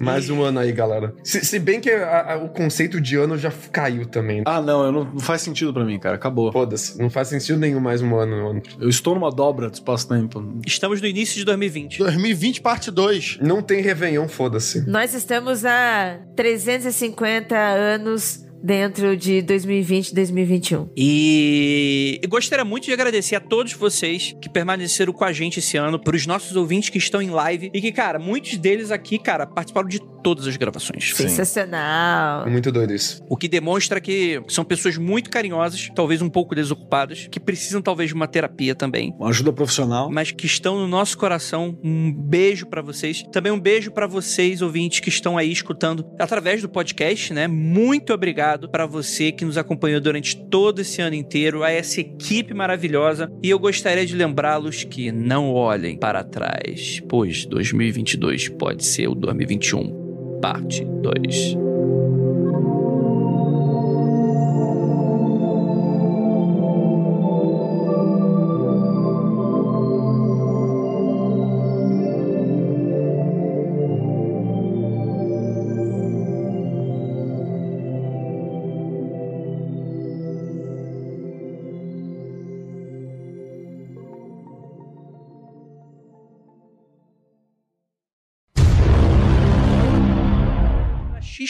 Mais 0.00 0.28
um 0.30 0.42
ano 0.42 0.58
aí, 0.58 0.72
galera. 0.72 1.14
Se, 1.24 1.44
se 1.44 1.58
bem 1.58 1.80
que 1.80 1.90
a- 1.90 2.34
a- 2.34 2.36
o 2.36 2.48
conceito 2.48 3.00
de 3.00 3.16
ano 3.16 3.36
já 3.38 3.50
caiu 3.72 4.06
também. 4.06 4.42
Ah, 4.44 4.60
não, 4.60 4.84
eu 4.84 4.92
não, 4.92 5.04
não 5.04 5.18
faz 5.20 5.42
sentido 5.42 5.72
pra 5.72 5.84
mim, 5.84 5.98
cara. 5.98 6.16
Acabou. 6.16 6.52
Foda-se, 6.52 6.98
não 7.00 7.08
faz 7.10 7.28
sentido 7.28 7.58
nenhum 7.58 7.80
mais 7.80 8.02
um 8.02 8.14
ano 8.16 8.36
no 8.36 8.50
ano. 8.50 8.62
Eu 8.80 8.88
estou 8.88 9.14
numa 9.14 9.30
dobra 9.30 9.68
do 9.68 9.74
espaço-tempo. 9.74 10.60
Estamos 10.66 11.00
no 11.00 11.06
início 11.06 11.36
de 11.36 11.44
2020. 11.44 11.98
2020, 11.98 12.60
parte 12.60 12.90
2. 12.90 13.38
Não 13.40 13.62
tem 13.62 13.80
Réveillon, 13.80 14.28
foda-se. 14.28 14.88
Nós 14.88 15.14
estamos 15.14 15.64
há 15.64 16.18
350 16.36 17.56
anos 17.56 18.45
dentro 18.62 19.16
de 19.16 19.42
2020 19.42 20.08
e 20.08 20.14
2021. 20.14 20.88
E 20.96 22.20
eu 22.22 22.28
gostaria 22.28 22.64
muito 22.64 22.84
de 22.84 22.92
agradecer 22.92 23.36
a 23.36 23.40
todos 23.40 23.72
vocês 23.72 24.34
que 24.40 24.48
permaneceram 24.48 25.12
com 25.12 25.24
a 25.24 25.32
gente 25.32 25.58
esse 25.58 25.76
ano, 25.76 25.98
para 25.98 26.16
os 26.16 26.26
nossos 26.26 26.56
ouvintes 26.56 26.88
que 26.88 26.98
estão 26.98 27.20
em 27.20 27.30
live 27.30 27.70
e 27.72 27.80
que, 27.80 27.92
cara, 27.92 28.18
muitos 28.18 28.56
deles 28.56 28.90
aqui, 28.90 29.18
cara, 29.18 29.46
participaram 29.46 29.88
de 29.88 30.00
todas 30.22 30.46
as 30.46 30.56
gravações. 30.56 31.14
Sensacional. 31.14 32.46
É 32.46 32.50
muito 32.50 32.72
doido 32.72 32.92
isso. 32.92 33.22
O 33.28 33.36
que 33.36 33.48
demonstra 33.48 34.00
que 34.00 34.42
são 34.48 34.64
pessoas 34.64 34.96
muito 34.96 35.30
carinhosas, 35.30 35.88
talvez 35.94 36.20
um 36.20 36.28
pouco 36.28 36.54
desocupadas, 36.54 37.28
que 37.30 37.38
precisam 37.38 37.80
talvez 37.80 38.10
de 38.10 38.14
uma 38.14 38.26
terapia 38.26 38.74
também. 38.74 39.14
Uma 39.18 39.28
ajuda 39.28 39.52
profissional. 39.52 40.10
Mas 40.10 40.32
que 40.32 40.46
estão 40.46 40.78
no 40.78 40.88
nosso 40.88 41.16
coração. 41.16 41.78
Um 41.84 42.12
beijo 42.12 42.66
pra 42.66 42.82
vocês. 42.82 43.22
Também 43.32 43.52
um 43.52 43.60
beijo 43.60 43.90
pra 43.90 44.06
vocês, 44.06 44.62
ouvintes, 44.62 45.00
que 45.00 45.08
estão 45.08 45.38
aí 45.38 45.52
escutando 45.52 46.04
através 46.18 46.60
do 46.60 46.68
podcast, 46.68 47.32
né? 47.32 47.46
Muito 47.46 48.12
obrigado 48.12 48.45
pra 48.70 48.86
você 48.86 49.32
que 49.32 49.44
nos 49.44 49.58
acompanhou 49.58 50.00
durante 50.00 50.36
todo 50.36 50.80
esse 50.80 51.02
ano 51.02 51.14
inteiro, 51.14 51.62
a 51.62 51.70
essa 51.70 52.00
equipe 52.00 52.54
maravilhosa. 52.54 53.30
E 53.42 53.50
eu 53.50 53.58
gostaria 53.58 54.06
de 54.06 54.14
lembrá-los 54.14 54.84
que 54.84 55.10
não 55.10 55.52
olhem 55.52 55.96
para 55.96 56.22
trás, 56.22 57.02
pois 57.08 57.44
2022 57.46 58.48
pode 58.50 58.84
ser 58.84 59.08
o 59.08 59.14
2021, 59.14 60.38
parte 60.40 60.84
2. 60.84 61.56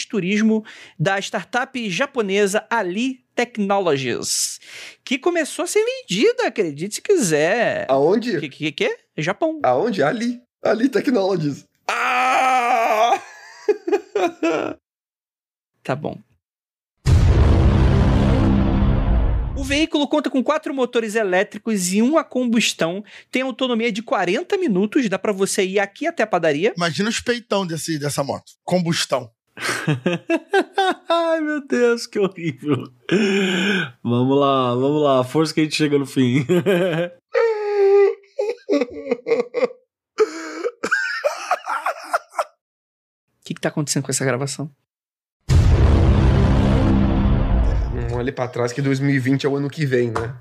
Turismo 0.04 0.64
da 0.98 1.18
startup 1.18 1.90
japonesa 1.90 2.66
Ali 2.70 3.24
Technologies, 3.34 4.58
que 5.04 5.18
começou 5.18 5.64
a 5.64 5.68
ser 5.68 5.84
vendida, 5.84 6.46
acredite 6.46 6.96
se 6.96 7.02
quiser. 7.02 7.86
Aonde? 7.88 8.40
Que 8.40 8.48
que 8.48 8.72
que? 8.72 8.84
é? 8.84 8.96
Japão. 9.18 9.60
Aonde? 9.62 10.02
Ali. 10.02 10.40
Ali 10.62 10.88
Technologies. 10.88 11.64
Ah! 11.88 13.22
Tá 15.82 15.94
bom. 15.94 16.18
O 19.56 19.62
veículo 19.62 20.08
conta 20.08 20.28
com 20.28 20.42
quatro 20.42 20.74
motores 20.74 21.14
elétricos 21.14 21.92
e 21.92 22.02
um 22.02 22.18
a 22.18 22.24
combustão, 22.24 23.04
tem 23.30 23.42
autonomia 23.42 23.92
de 23.92 24.02
40 24.02 24.58
minutos, 24.58 25.08
dá 25.08 25.16
pra 25.18 25.32
você 25.32 25.64
ir 25.64 25.78
aqui 25.78 26.06
até 26.06 26.24
a 26.24 26.26
padaria. 26.26 26.74
Imagina 26.76 27.08
os 27.08 27.20
peitão 27.20 27.64
desse, 27.64 27.98
dessa 27.98 28.24
moto. 28.24 28.52
Combustão. 28.64 29.30
Ai, 31.08 31.40
meu 31.40 31.66
Deus, 31.66 32.06
que 32.06 32.18
horrível. 32.18 32.84
Vamos 34.02 34.38
lá, 34.38 34.74
vamos 34.74 35.02
lá. 35.02 35.24
Força 35.24 35.54
que 35.54 35.60
a 35.60 35.64
gente 35.64 35.76
chega 35.76 35.98
no 35.98 36.06
fim. 36.06 36.40
O 36.40 36.46
que, 43.44 43.54
que 43.54 43.60
tá 43.60 43.68
acontecendo 43.68 44.04
com 44.04 44.10
essa 44.10 44.24
gravação? 44.24 44.70
Não 48.10 48.18
olhe 48.18 48.32
pra 48.32 48.48
trás 48.48 48.72
que 48.72 48.82
2020 48.82 49.46
é 49.46 49.48
o 49.48 49.56
ano 49.56 49.70
que 49.70 49.86
vem, 49.86 50.08
né? 50.10 50.34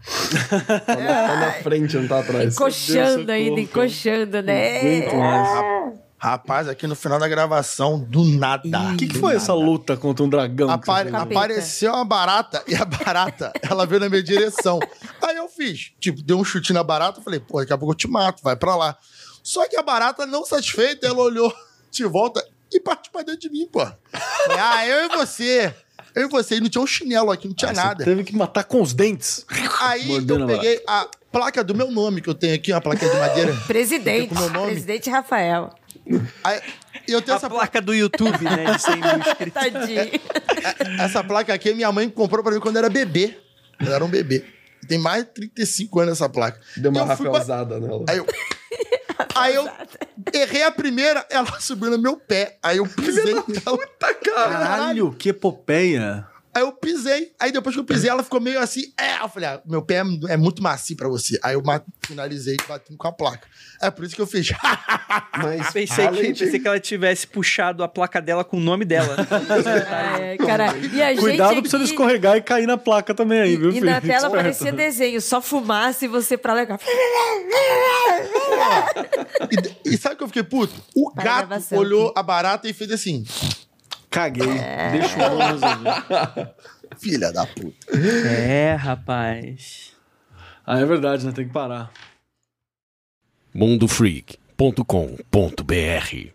Tá 0.86 0.96
na, 0.96 1.06
tá 1.06 1.36
na 1.40 1.52
frente, 1.64 1.96
não 1.96 2.08
tá 2.08 2.20
atrás. 2.20 2.54
Encoxando 2.54 3.26
Deus, 3.26 3.30
ainda, 3.30 3.62
encoxando, 3.62 4.42
né? 4.42 4.80
Aguento 4.80 5.16
mais. 5.16 5.75
Rapaz, 6.18 6.68
aqui 6.68 6.88
no 6.88 6.96
final 6.96 7.20
da 7.20 7.28
gravação, 7.28 8.00
do 8.00 8.24
nada. 8.24 8.64
O 8.94 8.98
que, 8.98 9.06
que 9.08 9.20
foi 9.20 9.36
essa 9.36 9.54
luta 9.54 9.96
contra 9.98 10.24
um 10.24 10.30
dragão? 10.30 10.70
Apare- 10.72 11.10
apareceu 11.38 11.94
uma 11.94 12.06
barata 12.06 12.64
e 12.68 12.74
a 12.74 12.86
barata, 12.86 13.52
ela 13.62 13.86
veio 13.86 14.00
na 14.00 14.10
minha 14.10 14.24
direção. 14.24 14.80
Aí 15.22 15.36
eu 15.36 15.48
fiz, 15.50 15.92
tipo, 16.00 16.24
dei 16.24 16.36
um 16.36 16.44
chute 16.44 16.72
na 16.74 16.84
barata, 16.84 17.22
falei, 17.22 17.40
pô, 17.40 17.60
daqui 17.60 17.74
a 17.74 17.78
pouco 17.78 17.94
eu 17.94 17.98
te 17.98 18.08
mato, 18.08 18.42
vai 18.42 18.56
pra 18.56 18.76
lá. 18.76 18.98
Só 19.44 19.68
que 19.68 19.76
a 19.78 19.84
barata, 19.84 20.26
não 20.26 20.46
satisfeita, 20.46 21.06
ela 21.06 21.20
olhou 21.22 21.54
de 21.92 22.06
volta 22.06 22.44
e 22.74 22.80
partiu 22.80 23.12
pra 23.12 23.22
dentro 23.22 23.42
de 23.42 23.50
mim, 23.52 23.68
pô. 23.72 23.80
Falei, 23.86 24.60
ah, 24.60 24.88
eu 24.88 25.06
e 25.06 25.10
você. 25.18 25.76
Eu 26.16 26.28
e 26.28 26.30
você. 26.30 26.56
E 26.56 26.62
não 26.62 26.70
tinha 26.70 26.82
um 26.82 26.88
chinelo 26.88 27.30
aqui, 27.30 27.48
não 27.48 27.54
tinha 27.54 27.70
Ah, 27.72 27.76
você 27.76 27.82
nada. 27.82 28.04
Teve 28.06 28.24
que 28.24 28.36
matar 28.36 28.64
com 28.64 28.82
os 28.82 28.94
dentes. 28.94 29.46
Aí 29.82 30.06
Mordendo 30.08 30.42
eu 30.44 30.48
peguei 30.48 30.82
a 30.88 31.08
placa 31.32 31.64
do 31.64 31.76
meu 31.76 31.92
nome, 31.92 32.22
que 32.22 32.30
eu 32.30 32.34
tenho 32.34 32.56
aqui, 32.56 32.72
uma 32.72 32.82
placa 32.82 33.08
de 33.08 33.16
madeira. 33.18 33.54
Presidente. 33.68 34.34
Meu 34.34 34.50
nome. 34.50 34.72
Presidente 34.72 35.10
Rafael. 35.10 35.76
Aí, 36.44 36.62
eu 37.08 37.22
tenho 37.22 37.34
A 37.34 37.38
essa 37.38 37.50
placa 37.50 37.82
do 37.82 37.94
YouTube, 37.94 38.44
né? 38.44 38.74
De 38.74 38.82
100 38.82 38.96
mil 38.96 39.18
inscritos. 39.20 39.54
Tadinho. 39.54 40.12
Essa 41.00 41.24
placa 41.24 41.54
aqui 41.54 41.74
minha 41.74 41.92
mãe 41.92 42.10
comprou 42.10 42.44
pra 42.44 42.52
mim 42.54 42.60
quando 42.60 42.76
eu 42.76 42.80
era 42.80 42.90
bebê. 42.90 43.38
Eu 43.80 43.94
era 43.94 44.04
um 44.06 44.10
bebê. 44.10 44.46
Tem 44.88 44.98
mais 45.00 45.24
de 45.24 45.32
35 45.32 46.00
anos 46.00 46.14
essa 46.14 46.30
placa. 46.30 46.60
Deu 46.78 46.92
uma 46.92 47.02
ba- 47.02 47.08
rafelzada 47.08 47.80
nela. 47.80 48.06
Aí 48.08 48.18
eu. 48.18 48.26
Aí 49.34 49.56
eu 49.56 49.70
errei 50.34 50.64
a 50.64 50.72
primeira, 50.72 51.26
ela 51.30 51.60
subiu 51.60 51.90
no 51.90 51.98
meu 51.98 52.18
pé. 52.18 52.58
Aí 52.62 52.78
eu 52.78 52.88
pisei 52.88 53.34
nela. 53.34 53.78
Tá 54.00 54.14
cara. 54.14 54.50
Caralho, 54.52 55.12
que 55.14 55.30
epopeia. 55.30 56.28
Aí 56.56 56.62
eu 56.62 56.72
pisei. 56.72 57.34
Aí 57.38 57.52
depois 57.52 57.76
que 57.76 57.82
eu 57.82 57.84
pisei, 57.86 58.10
ela 58.10 58.24
ficou 58.24 58.40
meio 58.40 58.60
assim. 58.62 58.84
É, 58.98 59.22
eu 59.22 59.28
falei, 59.28 59.50
ah, 59.50 59.62
meu 59.66 59.82
pé 59.82 59.96
é 59.96 60.34
é 60.34 60.38
muito 60.38 60.64
macio 60.64 60.96
pra 60.96 61.10
você. 61.10 61.38
Aí 61.44 61.54
eu 61.54 61.62
finalizei 62.08 62.56
batendo 62.68 62.98
com 62.98 63.08
a 63.08 63.12
placa. 63.12 63.46
É 63.82 63.92
por 63.92 64.06
isso 64.06 64.16
que 64.16 64.22
eu 64.22 64.26
fiz. 64.28 64.52
Mas 65.38 65.70
Pensei 65.74 66.08
que, 66.08 66.32
de- 66.32 66.46
pensei 66.46 66.60
que 66.60 66.68
ela 66.68 66.80
tivesse 66.80 67.28
puxado 67.28 67.84
a 67.84 67.88
placa 67.90 68.22
dela 68.22 68.44
com 68.46 68.56
o 68.58 68.62
nome 68.62 68.86
dela. 68.86 69.16
É, 70.26 70.38
cara, 70.38 70.74
e 70.78 71.02
a 71.02 71.16
Cuidado 71.16 71.56
gente 71.56 71.62
pra 71.64 71.70
você 71.72 71.78
não 71.78 71.84
aqui- 71.84 71.92
escorregar 71.94 72.38
e 72.38 72.42
cair 72.42 72.66
na 72.66 72.78
placa 72.78 73.14
também 73.14 73.42
aí, 73.42 73.56
viu, 73.58 73.70
E 73.70 73.74
filho? 73.74 73.86
na 73.86 74.00
tela 74.00 74.28
aparecia 74.28 74.72
desenho, 74.72 75.20
só 75.22 75.42
fumaça 75.42 76.06
e 76.06 76.08
você 76.08 76.38
pra 76.38 76.54
lá. 76.54 76.62
e, 79.86 79.94
e 79.94 79.98
sabe 79.98 80.16
o 80.16 80.18
que 80.18 80.24
eu 80.24 80.28
fiquei 80.28 80.44
puto? 80.44 80.74
O 80.96 81.12
Para 81.12 81.24
gato 81.44 81.76
olhou 81.76 82.14
a 82.16 82.24
barata 82.24 82.68
e 82.70 82.74
fez 82.74 82.92
assim. 82.92 83.24
Caguei. 84.16 84.48
Deixa 84.94 85.30
o 85.30 85.36
homem 85.36 85.48
resolver. 85.50 86.56
Filha 86.98 87.34
da 87.34 87.46
puta. 87.46 87.76
é, 88.26 88.74
rapaz. 88.74 89.92
Ah, 90.66 90.80
é 90.80 90.86
verdade, 90.86 91.26
né? 91.26 91.34
Tem 91.34 91.46
que 91.46 91.52
parar. 91.54 91.92
mundofreak.com.br 93.54 96.35